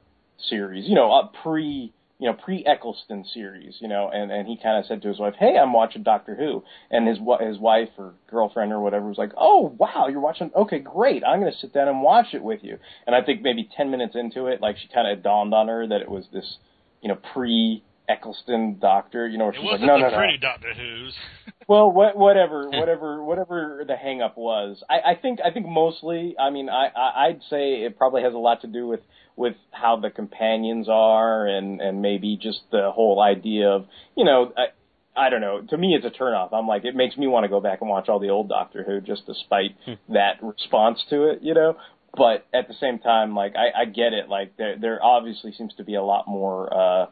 series, 0.49 0.87
you 0.89 0.95
know, 0.95 1.13
uh, 1.13 1.29
pre 1.43 1.93
you 2.19 2.27
know, 2.27 2.35
pre 2.35 2.65
Eccleston 2.67 3.25
series, 3.33 3.77
you 3.81 3.89
know, 3.89 4.11
and 4.13 4.33
and 4.33 4.49
he 4.49 4.57
kind 4.57 4.79
of 4.79 4.87
said 4.87 5.03
to 5.03 5.09
his 5.09 5.19
wife, 5.21 5.35
"Hey, 5.39 5.57
I'm 5.57 5.73
watching 5.73 6.03
Doctor 6.03 6.35
Who," 6.35 6.65
and 6.91 7.07
his 7.07 7.19
his 7.41 7.59
wife 7.59 7.91
or 7.97 8.15
girlfriend 8.29 8.73
or 8.73 8.81
whatever 8.81 9.07
was 9.09 9.19
like, 9.19 9.33
"Oh, 9.37 9.75
wow, 9.79 10.09
you're 10.09 10.21
watching? 10.21 10.51
Okay, 10.55 10.81
great. 10.81 11.23
I'm 11.25 11.41
going 11.41 11.53
to 11.53 11.59
sit 11.59 11.73
down 11.73 11.87
and 11.89 12.03
watch 12.03 12.35
it 12.35 12.43
with 12.43 12.65
you." 12.65 12.79
And 13.07 13.15
I 13.15 13.23
think 13.23 13.43
maybe 13.43 13.69
ten 13.77 13.91
minutes 13.91 14.17
into 14.17 14.47
it, 14.47 14.61
like 14.61 14.79
she 14.79 14.89
kind 14.89 15.07
of 15.07 15.23
dawned 15.23 15.55
on 15.55 15.69
her 15.69 15.87
that 15.87 16.01
it 16.01 16.11
was 16.11 16.25
this, 16.33 16.57
you 17.03 17.09
know, 17.09 17.19
pre 17.33 17.85
Eccleston 18.09 18.79
Doctor, 18.81 19.29
you 19.29 19.39
know, 19.39 19.45
where 19.45 19.53
It 19.55 19.57
she's 19.57 19.65
like, 19.65 19.73
wasn't 19.81 19.87
"No, 19.89 19.95
the 19.97 20.03
no, 20.05 20.11
no." 20.11 20.17
pretty 20.17 20.39
Doctor 20.39 20.73
Who's. 20.75 21.15
Well, 21.69 21.93
what, 21.93 22.17
whatever, 22.17 22.71
whatever, 22.71 23.23
whatever 23.23 23.85
the 23.87 23.95
hang 23.95 24.23
up 24.23 24.39
was. 24.39 24.83
I, 24.89 25.11
I 25.11 25.15
think, 25.21 25.39
I 25.45 25.51
think 25.51 25.67
mostly, 25.67 26.35
I 26.41 26.49
mean, 26.49 26.71
I, 26.71 26.87
I, 26.97 27.27
I'd 27.27 27.41
say 27.51 27.83
it 27.85 27.99
probably 27.99 28.23
has 28.23 28.33
a 28.33 28.39
lot 28.39 28.63
to 28.63 28.67
do 28.67 28.87
with, 28.87 29.01
with 29.37 29.55
how 29.71 29.97
the 30.01 30.09
companions 30.09 30.89
are 30.89 31.47
and, 31.47 31.83
and 31.83 32.01
maybe 32.01 32.39
just 32.41 32.61
the 32.73 32.91
whole 32.91 33.21
idea 33.21 33.69
of, 33.69 33.85
you 34.17 34.25
know, 34.25 34.51
I, 34.57 35.27
I 35.27 35.29
don't 35.29 35.43
know. 35.43 35.61
To 35.69 35.77
me, 35.77 35.95
it's 35.95 36.07
a 36.07 36.19
turnoff. 36.19 36.55
I'm 36.55 36.67
like, 36.67 36.87
it 36.87 36.97
makes 36.97 37.19
me 37.19 37.27
want 37.27 37.45
to 37.45 37.49
go 37.51 37.61
back 37.61 37.83
and 37.83 37.91
watch 37.91 38.09
all 38.09 38.19
the 38.19 38.31
old 38.31 38.49
Doctor 38.49 38.83
Who 38.85 39.03
just 39.03 39.27
despite 39.27 39.77
that 40.09 40.43
response 40.43 41.05
to 41.11 41.29
it, 41.33 41.41
you 41.43 41.53
know. 41.53 41.77
But 42.17 42.47
at 42.55 42.69
the 42.69 42.75
same 42.81 42.99
time, 42.99 43.35
like, 43.35 43.55
I, 43.57 43.83
I 43.83 43.85
get 43.85 44.15
it. 44.15 44.31
Like, 44.31 44.57
there, 44.57 44.79
there 44.81 45.05
obviously 45.05 45.53
seems 45.53 45.75
to 45.75 45.85
be 45.85 45.97
a 45.97 46.03
lot 46.03 46.27
more. 46.27 46.73
uh 46.73 47.07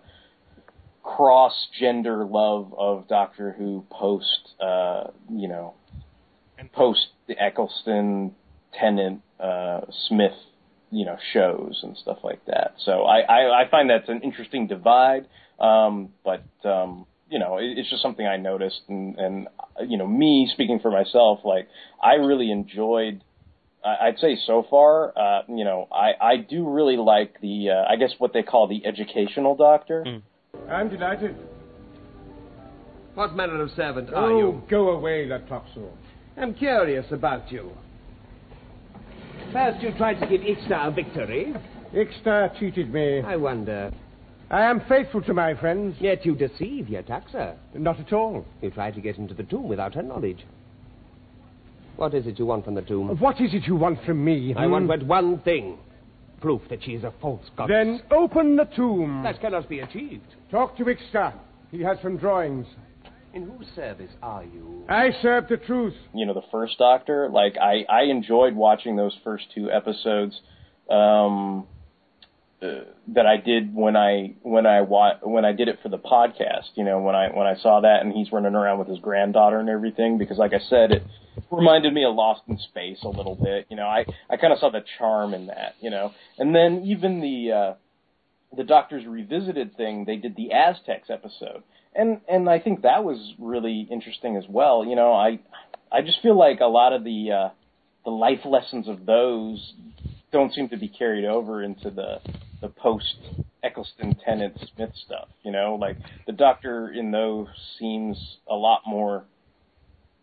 cross 1.07 1.69
gender 1.79 2.25
love 2.25 2.75
of 2.77 3.07
Doctor 3.07 3.55
Who 3.57 3.87
post 3.90 4.55
uh 4.61 5.05
you 5.31 5.47
know 5.47 5.75
and 6.59 6.71
post 6.73 7.07
the 7.29 7.40
Eccleston 7.40 8.35
Tennant 8.75 9.23
uh 9.38 9.83
Smith 10.09 10.33
you 10.90 11.07
know 11.07 11.16
shows 11.33 11.81
and 11.85 11.97
stuff 11.97 12.19
like 12.25 12.45
that. 12.47 12.75
So 12.85 13.03
I, 13.05 13.21
I, 13.21 13.62
I 13.62 13.71
find 13.71 13.88
that's 13.88 14.09
an 14.09 14.23
interesting 14.23 14.66
divide. 14.66 15.27
Um 15.61 16.11
but 16.25 16.45
um 16.64 17.07
you 17.31 17.38
know, 17.38 17.59
it, 17.59 17.79
it's 17.79 17.90
just 17.90 18.03
something 18.03 18.27
I 18.27 18.37
noticed 18.37 18.83
and, 18.88 19.16
and 19.19 19.49
you 19.88 19.99
know, 19.99 20.07
me 20.07 20.49
speaking 20.53 20.81
for 20.81 20.90
myself, 20.90 21.40
like 21.45 21.69
I 22.03 22.14
really 22.14 22.51
enjoyed 22.51 23.23
I- 23.85 24.09
I'd 24.09 24.19
say 24.19 24.37
so 24.45 24.66
far, 24.69 25.16
uh, 25.16 25.42
you 25.49 25.64
know, 25.64 25.87
I, 25.92 26.12
I 26.21 26.37
do 26.38 26.69
really 26.69 26.97
like 26.97 27.40
the, 27.40 27.71
uh, 27.71 27.85
I 27.92 27.95
guess 27.95 28.11
what 28.19 28.33
they 28.33 28.42
call 28.42 28.66
the 28.66 28.85
educational 28.85 29.55
doctor. 29.55 30.03
I'm 30.71 30.88
delighted. 30.88 31.37
What 33.14 33.35
manner 33.35 33.62
of 33.62 33.71
servant 33.71 34.11
oh, 34.12 34.16
are 34.16 34.38
you? 34.38 34.62
go 34.69 34.90
away, 34.90 35.27
Tlotoxl. 35.27 35.88
I'm 36.37 36.55
curious 36.55 37.07
about 37.11 37.51
you. 37.51 37.71
First, 39.53 39.83
you 39.83 39.92
tried 39.97 40.21
to 40.21 40.27
give 40.27 40.42
Ixta 40.42 40.88
a 40.88 40.90
victory. 40.90 41.55
Ixta 41.95 42.59
cheated 42.59 42.92
me. 42.92 43.21
I 43.21 43.37
wonder. 43.37 43.90
I 44.51 44.62
am 44.62 44.81
faithful 44.88 45.23
to 45.23 45.35
my 45.35 45.55
friends. 45.55 45.97
Yet 45.99 46.27
you 46.27 46.35
deceive 46.35 46.87
Yetaxa. 46.87 47.57
Not 47.75 47.99
at 47.99 48.12
all. 48.12 48.45
You 48.61 48.71
tried 48.71 48.95
to 48.95 49.01
get 49.01 49.16
into 49.16 49.35
the 49.35 49.45
tomb 49.45 49.69
without 49.69 49.95
her 49.95 50.03
knowledge. 50.03 50.45
What 51.97 52.14
is 52.14 52.27
it 52.27 52.38
you 52.38 52.47
want 52.47 52.64
from 52.64 52.75
the 52.75 52.83
tomb? 52.83 53.19
What 53.19 53.40
is 53.40 53.55
it 53.55 53.64
you 53.66 53.77
want 53.77 54.05
from 54.05 54.23
me? 54.23 54.55
I 54.55 54.64
hmm? 54.64 54.71
want 54.71 54.88
but 54.88 55.03
one 55.05 55.38
thing. 55.40 55.79
Proof 56.46 56.62
that 56.70 56.85
she 56.85 56.92
is 56.92 57.02
a 57.02 57.12
false 57.20 57.42
goddess. 57.56 57.74
Then 57.76 58.02
open 58.16 58.54
the 58.54 58.66
tomb. 58.76 59.24
That 59.24 59.40
cannot 59.40 59.68
be 59.68 59.80
achieved. 59.80 60.37
Talk 60.48 60.76
to 60.76 60.85
Ixta. 60.85 61.32
He 61.72 61.80
has 61.82 61.98
some 62.00 62.18
drawings. 62.18 62.68
In 63.35 63.48
whose 63.48 63.66
service 63.74 64.12
are 64.22 64.44
you? 64.44 64.85
I 64.88 65.09
serve 65.22 65.48
the 65.48 65.56
truth. 65.56 65.94
you 66.14 66.24
know 66.24 66.35
the 66.35 66.46
first 66.52 66.78
Doctor. 66.78 67.28
Like 67.32 67.56
I 67.61 67.85
I 67.92 68.02
enjoyed 68.02 68.54
watching 68.54 68.94
those 68.94 69.18
first 69.24 69.46
two 69.56 69.72
episodes 69.72 70.40
um, 70.88 71.66
that 72.61 73.27
I 73.27 73.37
did 73.37 73.75
when 73.75 73.97
I 73.97 74.35
when 74.42 74.66
I 74.66 74.81
wa- 74.81 75.19
when 75.23 75.45
I 75.45 75.53
did 75.53 75.69
it 75.69 75.79
for 75.83 75.88
the 75.88 75.99
podcast. 75.99 76.71
You 76.75 76.85
know 76.85 77.01
when 77.01 77.14
I 77.14 77.29
when 77.29 77.47
I 77.47 77.57
saw 77.57 77.81
that 77.81 78.03
and 78.03 78.12
he's 78.12 78.33
running 78.33 78.55
around 78.55 78.79
with 78.79 78.88
his 78.88 78.99
granddaughter 78.99 79.59
and 79.59 79.69
everything 79.69 80.19
because 80.19 80.38
like 80.38 80.53
I 80.55 80.61
said 80.61 80.92
it 80.92 81.03
reminded 81.51 81.92
me 81.92 82.05
of 82.05 82.14
Lost 82.14 82.42
in 82.49 82.59
Space 82.59 82.99
a 83.03 83.09
little 83.09 83.37
bit. 83.37 83.66
You 83.69 83.77
know 83.77 83.87
I 83.87 84.07
I 84.31 84.37
kind 84.37 84.53
of 84.53 84.59
saw 84.59 84.71
the 84.71 84.85
charm 84.99 85.35
in 85.35 85.47
that. 85.47 85.75
You 85.81 85.90
know 85.90 86.12
and 86.38 86.55
then 86.55 86.83
even 86.87 87.21
the 87.21 87.53
uh, 87.53 87.75
the 88.57 88.64
Doctor's 88.64 89.07
revisited 89.07 89.77
thing 89.77 90.05
they 90.07 90.16
did 90.16 90.37
the 90.37 90.53
Aztecs 90.53 91.11
episode 91.11 91.62
and 91.97 92.21
and 92.29 92.49
I 92.49 92.59
think 92.59 92.83
that 92.83 93.05
was 93.05 93.19
really 93.38 93.87
interesting 93.90 94.37
as 94.37 94.45
well. 94.49 94.85
You 94.85 94.97
know, 94.97 95.12
I 95.12 95.40
I 95.90 96.03
just 96.03 96.21
feel 96.23 96.38
like 96.38 96.61
a 96.61 96.66
lot 96.66 96.92
of 96.92 97.05
the 97.05 97.33
uh, 97.33 97.49
the 98.05 98.11
life 98.11 98.45
lessons 98.45 98.87
of 98.87 99.07
those 99.07 99.73
don't 100.31 100.53
seem 100.53 100.69
to 100.69 100.77
be 100.77 100.88
carried 100.88 101.25
over 101.25 101.62
into 101.62 101.90
the 101.90 102.21
the 102.61 102.69
post 102.69 103.16
Eccleston 103.62 104.16
Tennant 104.25 104.57
Smith 104.75 104.90
stuff. 105.05 105.29
You 105.42 105.53
know, 105.53 105.77
like 105.81 105.97
the 106.27 106.33
Doctor 106.33 106.90
in 106.90 107.11
those 107.11 107.49
seems 107.79 108.16
a 108.49 108.55
lot 108.55 108.83
more, 108.87 109.25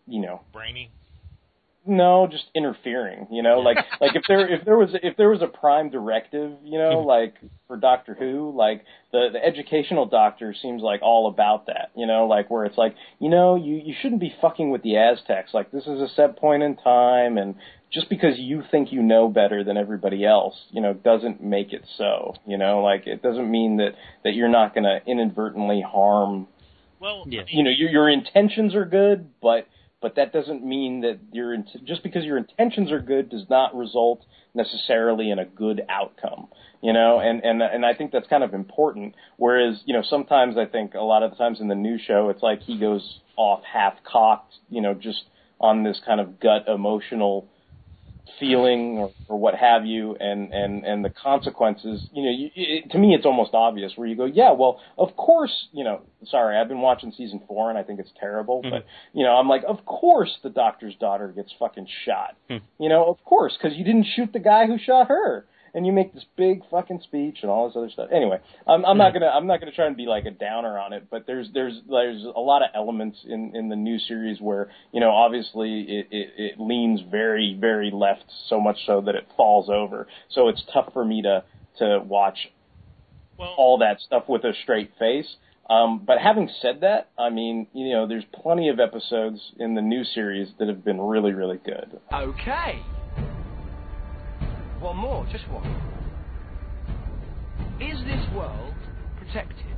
you 0.08 0.22
know, 0.22 0.42
Brainy. 0.52 0.92
no, 1.86 2.28
just 2.32 2.46
interfering. 2.56 3.28
You 3.32 3.44
know, 3.44 3.60
like 3.60 3.78
like 4.02 4.16
if 4.16 4.24
there 4.28 4.48
if 4.48 4.66
there 4.66 4.78
was 4.78 4.90
if 5.04 5.18
there 5.18 5.30
was 5.30 5.42
a 5.42 5.48
prime 5.48 5.90
directive, 5.90 6.52
you 6.64 6.78
know, 6.78 7.00
like 7.06 7.36
for 7.68 7.78
Doctor 7.78 8.16
Who, 8.18 8.54
like 8.56 8.84
the 9.12 9.30
the 9.34 9.44
educational 9.44 10.06
doctor 10.06 10.56
seems 10.60 10.82
like 10.82 11.02
all 11.02 11.28
about 11.28 11.68
that. 11.68 11.92
You 11.96 12.08
know, 12.08 12.28
like 12.28 12.50
where 12.50 12.66
it's 12.66 12.78
like 12.78 12.96
you 13.20 13.30
know 13.30 13.56
you 13.56 13.76
you 13.76 13.94
shouldn't 14.02 14.22
be 14.22 14.34
fucking 14.42 14.72
with 14.72 14.84
the 14.84 14.98
Aztecs. 14.98 15.54
Like 15.54 15.72
this 15.72 15.84
is 15.84 16.02
a 16.02 16.08
set 16.16 16.38
point 16.38 16.64
in 16.64 16.78
time, 16.78 17.38
and 17.38 17.56
just 17.94 18.10
because 18.10 18.38
you 18.38 18.64
think 18.72 18.92
you 18.92 19.04
know 19.04 19.28
better 19.28 19.64
than 19.64 19.78
everybody 19.78 20.26
else, 20.26 20.56
you 20.72 20.82
know, 20.82 20.94
doesn't 20.94 21.44
make 21.44 21.74
it 21.74 21.86
so. 21.98 22.34
You 22.46 22.58
know, 22.58 22.82
like 22.82 23.06
it 23.08 23.22
doesn't 23.22 23.50
mean 23.50 23.78
that 23.78 23.92
that 24.24 24.34
you're 24.34 24.50
not 24.50 24.74
going 24.74 24.86
to 24.86 25.00
inadvertently 25.06 25.82
harm. 25.82 26.48
Well, 27.00 27.26
yeah. 27.28 27.44
You 27.48 27.64
know, 27.64 27.72
your 27.72 27.90
your 27.90 28.10
intentions 28.10 28.76
are 28.76 28.86
good, 28.86 29.30
but 29.42 29.68
but 30.02 30.16
that 30.16 30.34
doesn't 30.34 30.66
mean 30.66 31.02
that 31.02 31.20
your 31.32 31.54
int- 31.54 31.86
just 31.86 32.04
because 32.04 32.26
your 32.26 32.38
intentions 32.38 32.92
are 32.92 33.00
good 33.00 33.30
does 33.30 33.46
not 33.50 33.76
result 33.76 34.26
necessarily 34.54 35.32
in 35.32 35.40
a 35.40 35.46
good 35.46 35.82
outcome 35.90 36.48
you 36.84 36.94
know 36.94 37.20
and 37.20 37.44
and 37.44 37.64
and 37.64 37.84
I 37.84 37.96
think 37.96 38.12
that's 38.12 38.28
kind 38.28 38.44
of 38.44 38.54
important 38.54 39.16
whereas 39.38 39.82
you 39.86 39.96
know 39.96 40.04
sometimes 40.08 40.58
I 40.58 40.66
think 40.66 40.94
a 40.94 41.00
lot 41.00 41.24
of 41.24 41.32
the 41.32 41.38
times 41.38 41.60
in 41.60 41.70
the 41.70 41.76
new 41.76 41.98
show 41.98 42.30
it's 42.30 42.44
like 42.44 42.62
he 42.62 42.78
goes 42.78 43.20
off 43.36 43.62
half 43.64 43.96
cocked 44.04 44.54
you 44.70 44.82
know 44.82 44.94
just 44.94 45.24
on 45.60 45.84
this 45.84 46.00
kind 46.06 46.20
of 46.20 46.40
gut 46.40 46.68
emotional 46.68 47.48
feeling 48.40 48.98
or, 48.98 49.12
or 49.28 49.40
what 49.40 49.56
have 49.56 49.86
you, 49.86 50.16
and 50.20 50.54
and 50.54 50.84
and 50.86 51.04
the 51.06 51.10
consequences. 51.10 52.08
You 52.14 52.24
know, 52.24 52.30
you, 52.32 52.50
it, 52.56 52.92
to 52.92 52.98
me, 52.98 53.14
it's 53.14 53.26
almost 53.26 53.52
obvious 53.54 53.92
where 53.96 54.08
you 54.08 54.16
go, 54.16 54.26
yeah, 54.26 54.52
well, 54.52 54.80
of 54.98 55.16
course, 55.16 55.68
you 55.72 55.84
know. 55.84 56.02
Sorry, 56.26 56.58
I've 56.58 56.70
been 56.70 56.82
watching 56.82 57.12
season 57.18 57.42
four, 57.48 57.70
and 57.70 57.78
I 57.78 57.84
think 57.84 58.00
it's 58.00 58.12
terrible, 58.20 58.64
Mhm. 58.64 58.72
but 58.72 58.86
you 59.14 59.24
know, 59.26 59.36
I'm 59.36 59.48
like, 59.50 59.64
of 59.68 59.86
course, 59.86 60.38
the 60.42 60.50
doctor's 60.50 60.96
daughter 60.96 61.28
gets 61.30 61.52
fucking 61.60 61.88
shot. 62.06 62.36
Hmm. 62.50 62.58
You 62.80 62.90
know, 62.90 63.06
of 63.06 63.24
course, 63.26 63.58
because 63.62 63.78
you 63.78 63.84
didn't 63.84 64.08
shoot 64.16 64.32
the 64.32 64.40
guy 64.40 64.68
who 64.68 64.78
shot 64.78 65.08
her. 65.10 65.46
And 65.76 65.86
you 65.88 65.92
make 65.92 66.14
this 66.14 66.26
big 66.38 66.62
fucking 66.70 67.02
speech 67.04 67.40
and 67.42 67.50
all 67.50 67.68
this 67.68 67.76
other 67.76 67.90
stuff. 67.90 68.10
Anyway, 68.14 68.40
I'm, 68.68 68.86
I'm 68.86 68.98
not 68.98 69.14
gonna 69.14 69.28
I'm 69.28 69.48
not 69.48 69.60
gonna 69.60 69.72
try 69.72 69.88
and 69.88 69.98
be 69.98 70.06
like 70.06 70.26
a 70.26 70.32
downer 70.32 70.78
on 70.78 70.94
it, 70.94 71.08
but 71.10 71.26
there's 71.26 71.50
there's 71.54 71.82
there's 71.90 72.24
a 72.24 72.40
lot 72.40 72.62
of 72.62 72.70
elements 72.76 73.18
in 73.26 73.56
in 73.56 73.70
the 73.70 73.76
new 73.76 73.98
series 73.98 74.40
where 74.40 74.70
you 74.92 75.00
know 75.00 75.10
obviously 75.10 75.82
it 75.82 76.08
it, 76.12 76.30
it 76.38 76.60
leans 76.60 77.02
very 77.10 77.58
very 77.60 77.90
left 77.92 78.26
so 78.50 78.60
much 78.60 78.78
so 78.86 79.02
that 79.02 79.16
it 79.16 79.28
falls 79.36 79.70
over. 79.70 80.08
So 80.30 80.48
it's 80.48 80.64
tough 80.72 80.94
for 80.94 81.04
me 81.04 81.24
to 81.24 81.44
to 81.80 82.02
watch 82.06 82.38
all 83.40 83.80
that 83.80 84.00
stuff 84.00 84.26
with 84.28 84.44
a 84.44 84.54
straight 84.64 84.92
face. 85.00 85.36
Um, 85.70 86.04
but 86.06 86.18
having 86.20 86.50
said 86.62 86.82
that, 86.82 87.10
I 87.18 87.30
mean, 87.30 87.68
you 87.74 87.94
know, 87.94 88.08
there's 88.08 88.26
plenty 88.34 88.70
of 88.70 88.80
episodes 88.80 89.40
in 89.58 89.76
the 89.76 89.82
new 89.82 90.04
series 90.04 90.50
that 90.60 90.68
have 90.68 90.84
been 90.84 91.00
really, 91.00 91.34
really 91.34 91.58
good. 91.58 92.00
Okay. 92.14 92.86
One 94.84 94.98
more, 94.98 95.26
just 95.32 95.48
one. 95.48 95.64
Is 97.80 98.04
this 98.04 98.20
world 98.36 98.76
protected? 99.18 99.78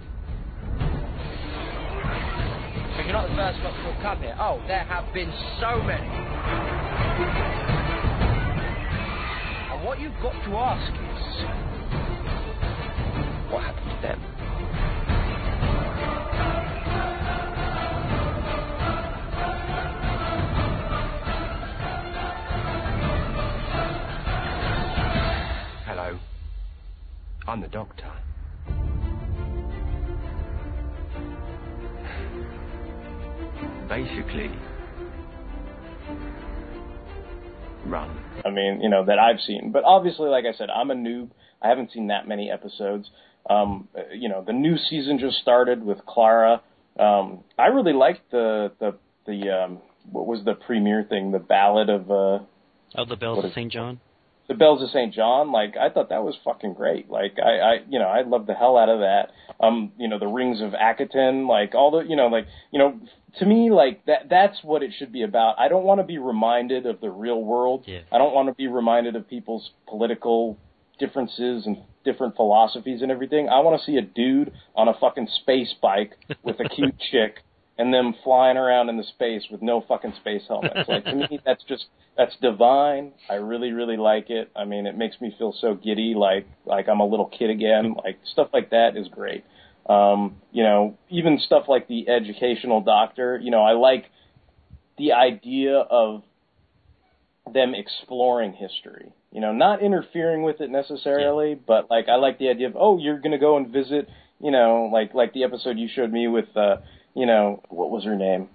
So 2.96 3.02
you're 3.04 3.14
not 3.14 3.30
the 3.30 3.36
first 3.36 3.62
one 3.64 3.74
to 3.74 4.02
come 4.02 4.18
here. 4.22 4.36
Oh, 4.40 4.60
there 4.68 4.84
have 4.84 5.14
been 5.14 5.32
so 5.62 5.80
many. 5.84 6.08
And 9.70 9.86
what 9.86 10.00
you've 10.00 10.20
got 10.24 10.34
to 10.34 10.58
ask 10.58 10.92
is, 10.92 11.46
what 13.54 13.62
happened 13.62 13.92
to 13.92 14.02
them? 14.02 14.35
I'm 27.48 27.62
the 27.62 27.68
doctor. 27.68 28.12
Basically, 33.88 34.50
run. 37.86 38.20
I 38.44 38.50
mean, 38.50 38.82
you 38.82 38.90
know, 38.90 39.06
that 39.06 39.20
I've 39.20 39.40
seen. 39.42 39.72
But 39.72 39.84
obviously, 39.84 40.28
like 40.30 40.46
I 40.46 40.58
said, 40.58 40.70
I'm 40.70 40.90
a 40.90 40.96
noob. 40.96 41.30
I 41.62 41.70
haven't 41.70 41.92
seen 41.92 42.08
that 42.08 42.28
many 42.28 42.50
episodes. 42.50 43.10
Um, 43.48 43.88
you 44.12 44.28
know, 44.28 44.44
the 44.46 44.54
new 44.54 44.76
season 44.78 45.20
just 45.20 45.38
started 45.38 45.84
with 45.84 46.04
Clara. 46.06 46.62
Um, 47.00 47.44
I 47.60 47.68
really 47.68 47.94
liked 47.94 48.32
the 48.32 48.72
the 48.80 48.96
the 49.28 49.52
um, 49.52 49.80
what 50.12 50.26
was 50.26 50.44
the 50.46 50.56
premiere 50.56 51.06
thing? 51.08 51.32
The 51.32 51.40
Ballad 51.40 51.90
of 51.90 52.10
uh, 52.10 52.40
Oh, 52.98 53.06
the 53.08 53.18
Bells 53.18 53.44
of 53.44 53.52
St. 53.52 53.72
John. 53.72 54.00
The 54.48 54.54
Bells 54.54 54.84
of 54.84 54.90
St. 54.90 55.14
John. 55.14 55.52
Like 55.52 55.76
I 55.78 55.90
thought 55.90 56.10
that 56.10 56.24
was 56.24 56.36
fucking 56.44 56.74
great. 56.74 57.10
Like 57.10 57.38
I, 57.44 57.60
I 57.60 57.74
you 57.90 58.00
know 58.00 58.08
I 58.08 58.22
loved 58.22 58.48
the 58.48 58.54
hell 58.54 58.78
out 58.78 58.90
of 58.90 59.00
that. 59.00 59.30
Um, 59.60 59.92
you 59.98 60.08
know 60.08 60.20
the 60.20 60.28
Rings 60.28 60.62
of 60.62 60.72
Akhaten. 60.72 61.48
Like 61.48 61.74
all 61.76 61.92
the 61.92 62.02
you 62.08 62.16
know 62.16 62.28
like 62.28 62.46
you 62.72 62.80
know 62.80 63.00
to 63.40 63.46
me 63.46 63.72
like 63.72 64.06
that 64.06 64.30
that's 64.30 64.58
what 64.64 64.84
it 64.84 64.92
should 64.98 65.12
be 65.12 65.24
about. 65.24 65.56
I 65.60 65.68
don't 65.68 65.84
want 65.84 66.00
to 66.00 66.06
be 66.06 66.18
reminded 66.18 66.86
of 66.86 67.02
the 67.02 67.10
real 67.10 67.44
world. 67.44 67.86
Yeah. 67.88 68.02
I 68.12 68.18
don't 68.18 68.34
want 68.34 68.50
to 68.50 68.54
be 68.54 68.68
reminded 68.68 69.16
of 69.16 69.30
people's 69.30 69.72
political 69.88 70.58
differences 71.00 71.66
and 71.66 71.78
different 72.06 72.36
philosophies 72.36 73.02
and 73.02 73.12
everything. 73.12 73.50
I 73.50 73.60
want 73.60 73.80
to 73.80 73.86
see 73.86 73.98
a 73.98 74.02
dude 74.02 74.54
on 74.76 74.88
a 74.88 74.94
fucking 74.94 75.28
space 75.42 75.74
bike 75.82 76.14
with 76.44 76.60
a 76.60 76.70
cute 76.70 76.96
chick 77.12 77.44
and 77.78 77.94
them 77.94 78.16
flying 78.24 78.58
around 78.58 78.90
in 78.90 78.98
the 78.98 79.04
space 79.04 79.44
with 79.52 79.62
no 79.62 79.84
fucking 79.88 80.14
space 80.22 80.44
helmets. 80.48 80.88
Like 80.88 81.06
to 81.06 81.16
me 81.16 81.40
that's 81.46 81.64
just 81.64 81.86
that's 82.18 82.36
divine. 82.42 83.14
I 83.30 83.36
really 83.36 83.72
really 83.72 83.98
like 83.98 84.30
it. 84.30 84.52
I 84.56 84.66
mean, 84.66 84.86
it 84.88 84.98
makes 84.98 85.20
me 85.20 85.34
feel 85.38 85.54
so 85.60 85.76
giddy 85.76 86.14
like 86.16 86.48
like 86.66 86.88
I'm 86.88 87.00
a 87.00 87.06
little 87.06 87.28
kid 87.28 87.50
again. 87.50 87.96
Like 88.04 88.20
stuff 88.32 88.50
like 88.54 88.70
that 88.70 88.96
is 88.96 89.08
great. 89.08 89.44
Um, 89.88 90.38
you 90.52 90.64
know, 90.64 90.98
even 91.10 91.40
stuff 91.46 91.66
like 91.68 91.88
the 91.88 92.10
educational 92.10 92.82
doctor, 92.82 93.40
you 93.42 93.52
know, 93.52 93.62
I 93.62 93.74
like 93.74 94.06
the 94.98 95.14
idea 95.14 95.78
of 95.78 96.24
them 97.52 97.74
exploring 97.76 98.54
history. 98.54 99.14
You 99.32 99.42
know, 99.42 99.52
not 99.52 99.84
interfering 99.84 100.44
with 100.44 100.62
it 100.62 100.70
necessarily, 100.70 101.56
but 101.56 101.90
like 101.90 102.08
I 102.08 102.16
like 102.16 102.40
the 102.40 102.50
idea 102.50 102.68
of 102.68 102.76
oh, 102.78 102.98
you're 102.98 103.20
going 103.20 103.34
to 103.34 103.38
go 103.38 103.58
and 103.58 103.68
visit, 103.72 104.08
you 104.40 104.50
know, 104.50 104.90
like 104.92 105.14
like 105.14 105.34
the 105.34 105.44
episode 105.44 105.78
you 105.78 105.90
showed 105.94 106.12
me 106.12 106.28
with 106.28 106.46
uh, 106.56 106.78
you 107.16 107.26
know, 107.26 107.64
what 107.70 107.90
was 107.90 108.04
her 108.04 108.16
name? 108.16 108.50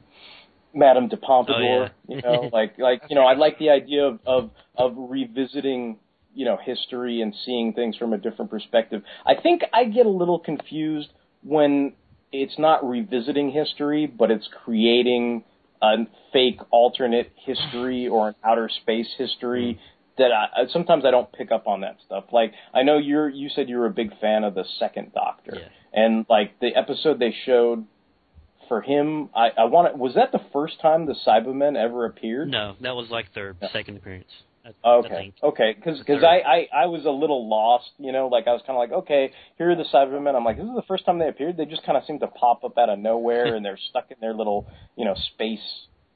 Madame 0.73 1.09
de 1.09 1.17
Pompadour, 1.17 1.59
Oh, 1.59 1.89
yeah. 2.09 2.17
you 2.17 2.23
know, 2.23 2.51
like 2.53 2.79
like 2.79 3.03
you 3.09 3.17
know, 3.17 3.25
I 3.25 3.35
like 3.35 3.59
the 3.59 3.71
idea 3.71 4.07
of 4.07 4.21
of 4.27 4.51
of 4.77 4.95
revisiting 4.97 5.99
you 6.35 6.45
know 6.45 6.57
history 6.63 7.21
and 7.23 7.35
seeing 7.45 7.73
things 7.73 7.97
from 7.97 8.13
a 8.13 8.19
different 8.19 8.51
perspective. 8.51 9.03
I 9.27 9.35
think 9.41 9.63
I 9.73 9.85
get 9.85 10.07
a 10.07 10.11
little 10.11 10.39
confused 10.39 11.09
when 11.43 11.95
it's 12.33 12.57
not 12.59 12.89
revisiting 12.89 13.51
history, 13.51 14.07
but 14.07 14.31
it's 14.31 14.49
creating 14.65 15.43
a 15.83 15.97
fake 16.33 16.61
alternate 16.71 17.33
history 17.45 18.07
or 18.07 18.29
an 18.29 18.35
outer 18.45 18.69
space 18.83 19.09
history 19.19 19.81
that 20.19 20.31
I, 20.31 20.67
sometimes 20.73 21.05
I 21.07 21.11
don't 21.11 21.33
pick 21.33 21.51
up 21.51 21.67
on 21.67 21.81
that 21.81 21.97
stuff. 22.07 22.25
Like 22.31 22.53
I 22.73 22.83
know 22.85 22.99
you're 22.99 23.29
you 23.29 23.49
said 23.49 23.69
you 23.69 23.79
were 23.79 23.87
a 23.87 23.91
big 23.91 24.17
fan 24.21 24.45
of 24.45 24.55
the 24.55 24.65
second 24.79 25.13
Doctor, 25.15 25.55
and 25.93 26.27
like 26.29 26.61
the 26.61 26.77
episode 26.77 27.19
they 27.19 27.35
showed 27.45 27.87
for 28.71 28.81
him, 28.81 29.31
I, 29.35 29.49
I 29.59 29.65
want 29.65 29.93
to, 29.93 29.99
was 29.99 30.15
that 30.15 30.31
the 30.31 30.41
first 30.53 30.81
time 30.81 31.07
the 31.07 31.17
Cybermen 31.27 31.77
ever 31.77 32.07
appeared? 32.07 32.49
No, 32.49 32.77
that 32.81 32.95
was 32.95 33.11
like 33.11 33.27
their 33.35 33.57
second 33.73 33.97
appearance. 33.97 34.29
I- 34.65 34.71
Okay, 34.85 35.33
okay, 35.43 35.75
because 35.75 35.99
because. 35.99 36.23
I, 36.23 36.37
I 36.39 36.83
I 36.83 36.87
was 36.87 37.05
a 37.05 37.11
little 37.11 37.49
lost, 37.49 37.91
you 37.99 38.13
know, 38.13 38.29
like 38.29 38.47
I 38.47 38.53
was 38.53 38.61
kind 38.67 38.77
of 38.77 38.79
like, 38.79 38.93
okay, 39.03 39.33
here 39.59 39.71
are 39.71 39.75
the 39.75 39.87
Cybermen. 39.93 40.37
I'm 40.37 40.45
like, 40.45 40.59
this 40.59 40.67
is 40.67 40.75
the 40.77 40.85
first 40.87 41.05
time 41.05 41.19
they 41.19 41.27
appeared. 41.29 41.57
They 41.57 41.65
just 41.65 41.85
kind 41.85 41.99
of 41.99 42.05
seem 42.05 42.21
to 42.21 42.29
pop 42.29 42.63
up 42.63 42.79
out 42.79 42.91
of 42.91 42.99
nowhere, 43.01 43.55
and 43.57 43.65
they're 43.65 43.79
stuck 43.89 44.11
in 44.11 44.19
their 44.21 44.35
little, 44.35 44.69
you 44.97 45.05
know, 45.05 45.15
space 45.35 45.67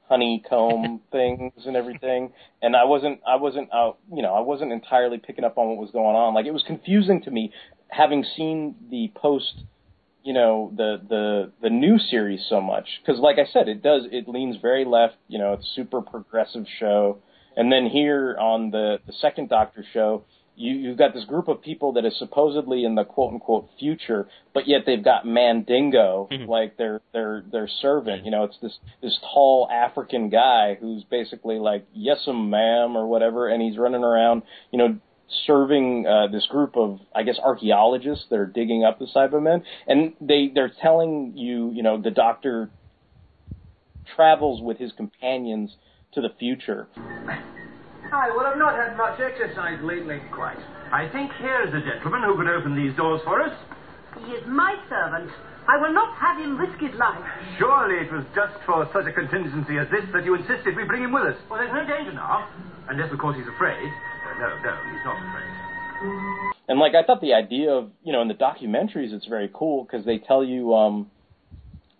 honeycomb 0.08 1.00
things 1.10 1.52
and 1.66 1.74
everything. 1.74 2.32
And 2.62 2.76
I 2.76 2.84
wasn't 2.84 3.20
I 3.26 3.36
wasn't 3.36 3.70
uh, 3.72 3.92
you 4.14 4.22
know 4.22 4.34
I 4.34 4.40
wasn't 4.40 4.70
entirely 4.72 5.18
picking 5.18 5.44
up 5.44 5.58
on 5.58 5.68
what 5.70 5.78
was 5.78 5.90
going 5.90 6.14
on. 6.14 6.34
Like 6.34 6.46
it 6.46 6.52
was 6.52 6.62
confusing 6.64 7.22
to 7.22 7.30
me, 7.30 7.50
having 7.88 8.24
seen 8.36 8.76
the 8.90 9.10
post 9.16 9.54
you 10.24 10.32
know 10.32 10.72
the 10.74 11.00
the 11.08 11.52
the 11.62 11.70
new 11.70 11.98
series 11.98 12.44
so 12.48 12.60
much. 12.60 12.86
Because 13.04 13.20
like 13.20 13.36
I 13.38 13.50
said 13.52 13.68
it 13.68 13.82
does 13.82 14.02
it 14.10 14.26
leans 14.26 14.56
very 14.60 14.84
left 14.84 15.16
you 15.28 15.38
know 15.38 15.52
it's 15.52 15.70
super 15.76 16.00
progressive 16.00 16.64
show. 16.80 17.18
And 17.56 17.70
then 17.70 17.86
here 17.86 18.36
on 18.40 18.70
the 18.70 18.98
the 19.06 19.12
second 19.12 19.50
Doctor 19.50 19.84
show 19.92 20.24
you 20.56 20.72
you've 20.72 20.98
got 20.98 21.12
this 21.12 21.24
group 21.24 21.48
of 21.48 21.60
people 21.60 21.92
that 21.92 22.04
is 22.04 22.18
supposedly 22.18 22.84
in 22.84 22.94
the 22.94 23.04
quote 23.04 23.34
unquote 23.34 23.68
future 23.78 24.26
but 24.54 24.66
yet 24.66 24.82
they've 24.86 25.04
got 25.04 25.26
Mandingo 25.26 26.28
mm-hmm. 26.32 26.50
like 26.50 26.78
their 26.78 27.02
their 27.12 27.44
their 27.52 27.68
servant. 27.82 28.24
You 28.24 28.30
know 28.30 28.44
it's 28.44 28.58
this 28.62 28.78
this 29.02 29.18
tall 29.32 29.68
African 29.70 30.30
guy 30.30 30.76
who's 30.80 31.04
basically 31.04 31.58
like 31.58 31.86
yes'm 31.94 32.48
ma'am 32.48 32.96
or 32.96 33.06
whatever 33.06 33.48
and 33.48 33.62
he's 33.62 33.76
running 33.76 34.02
around 34.02 34.42
you 34.72 34.78
know 34.78 34.98
serving 35.46 36.06
uh, 36.06 36.28
this 36.28 36.46
group 36.46 36.76
of, 36.76 37.00
I 37.14 37.22
guess, 37.22 37.38
archaeologists 37.42 38.26
that 38.30 38.38
are 38.38 38.46
digging 38.46 38.84
up 38.84 38.98
the 38.98 39.06
Cybermen, 39.14 39.62
and 39.86 40.14
they 40.20 40.50
they're 40.54 40.72
telling 40.82 41.32
you, 41.36 41.70
you 41.72 41.82
know, 41.82 42.00
the 42.00 42.10
Doctor 42.10 42.70
travels 44.16 44.60
with 44.62 44.78
his 44.78 44.92
companions 44.92 45.74
to 46.12 46.20
the 46.20 46.30
future. 46.38 46.88
Hi, 46.96 48.30
well, 48.36 48.46
I've 48.46 48.58
not 48.58 48.76
had 48.76 48.96
much 48.96 49.18
exercise 49.18 49.80
lately. 49.82 50.20
Quite. 50.32 50.58
I 50.92 51.08
think 51.10 51.32
here's 51.40 51.72
a 51.74 51.80
gentleman 51.80 52.22
who 52.22 52.36
could 52.36 52.48
open 52.48 52.76
these 52.76 52.94
doors 52.96 53.20
for 53.24 53.42
us. 53.42 53.56
He 54.22 54.30
is 54.32 54.44
my 54.46 54.76
servant. 54.88 55.30
I 55.66 55.80
will 55.80 55.92
not 55.92 56.14
have 56.20 56.38
him 56.38 56.60
risk 56.60 56.78
his 56.78 56.94
life. 57.00 57.24
Surely 57.58 58.06
it 58.06 58.12
was 58.12 58.22
just 58.36 58.52
for 58.66 58.86
such 58.92 59.08
a 59.08 59.12
contingency 59.12 59.80
as 59.80 59.88
this 59.90 60.04
that 60.12 60.24
you 60.24 60.36
insisted 60.36 60.76
we 60.76 60.84
bring 60.84 61.02
him 61.02 61.12
with 61.12 61.24
us. 61.24 61.40
Well, 61.48 61.58
there's 61.58 61.72
no 61.72 61.82
danger 61.88 62.12
now. 62.12 62.46
Unless, 62.88 63.10
of 63.12 63.18
course, 63.18 63.34
he's 63.34 63.48
afraid. 63.48 63.88
No, 64.38 64.48
no, 64.62 64.92
he's 64.92 65.04
not 65.04 65.16
afraid. 65.18 66.52
And 66.68 66.78
like 66.80 66.94
I 66.94 67.02
thought 67.04 67.20
the 67.20 67.34
idea 67.34 67.70
of, 67.70 67.90
you 68.02 68.12
know, 68.12 68.22
in 68.22 68.28
the 68.28 68.34
documentaries 68.34 69.12
it's 69.12 69.26
very 69.26 69.50
cool 69.52 69.84
because 69.84 70.04
they 70.04 70.18
tell 70.18 70.42
you 70.44 70.74
um 70.74 71.10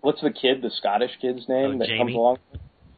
what's 0.01 0.21
the 0.21 0.31
kid, 0.31 0.63
the 0.63 0.71
Scottish 0.71 1.13
kid's 1.21 1.49
name 1.49 1.77
Oh, 1.77 1.79
that 1.79 1.89
Jamie. 1.89 1.99
comes 1.99 2.15
along? 2.15 2.39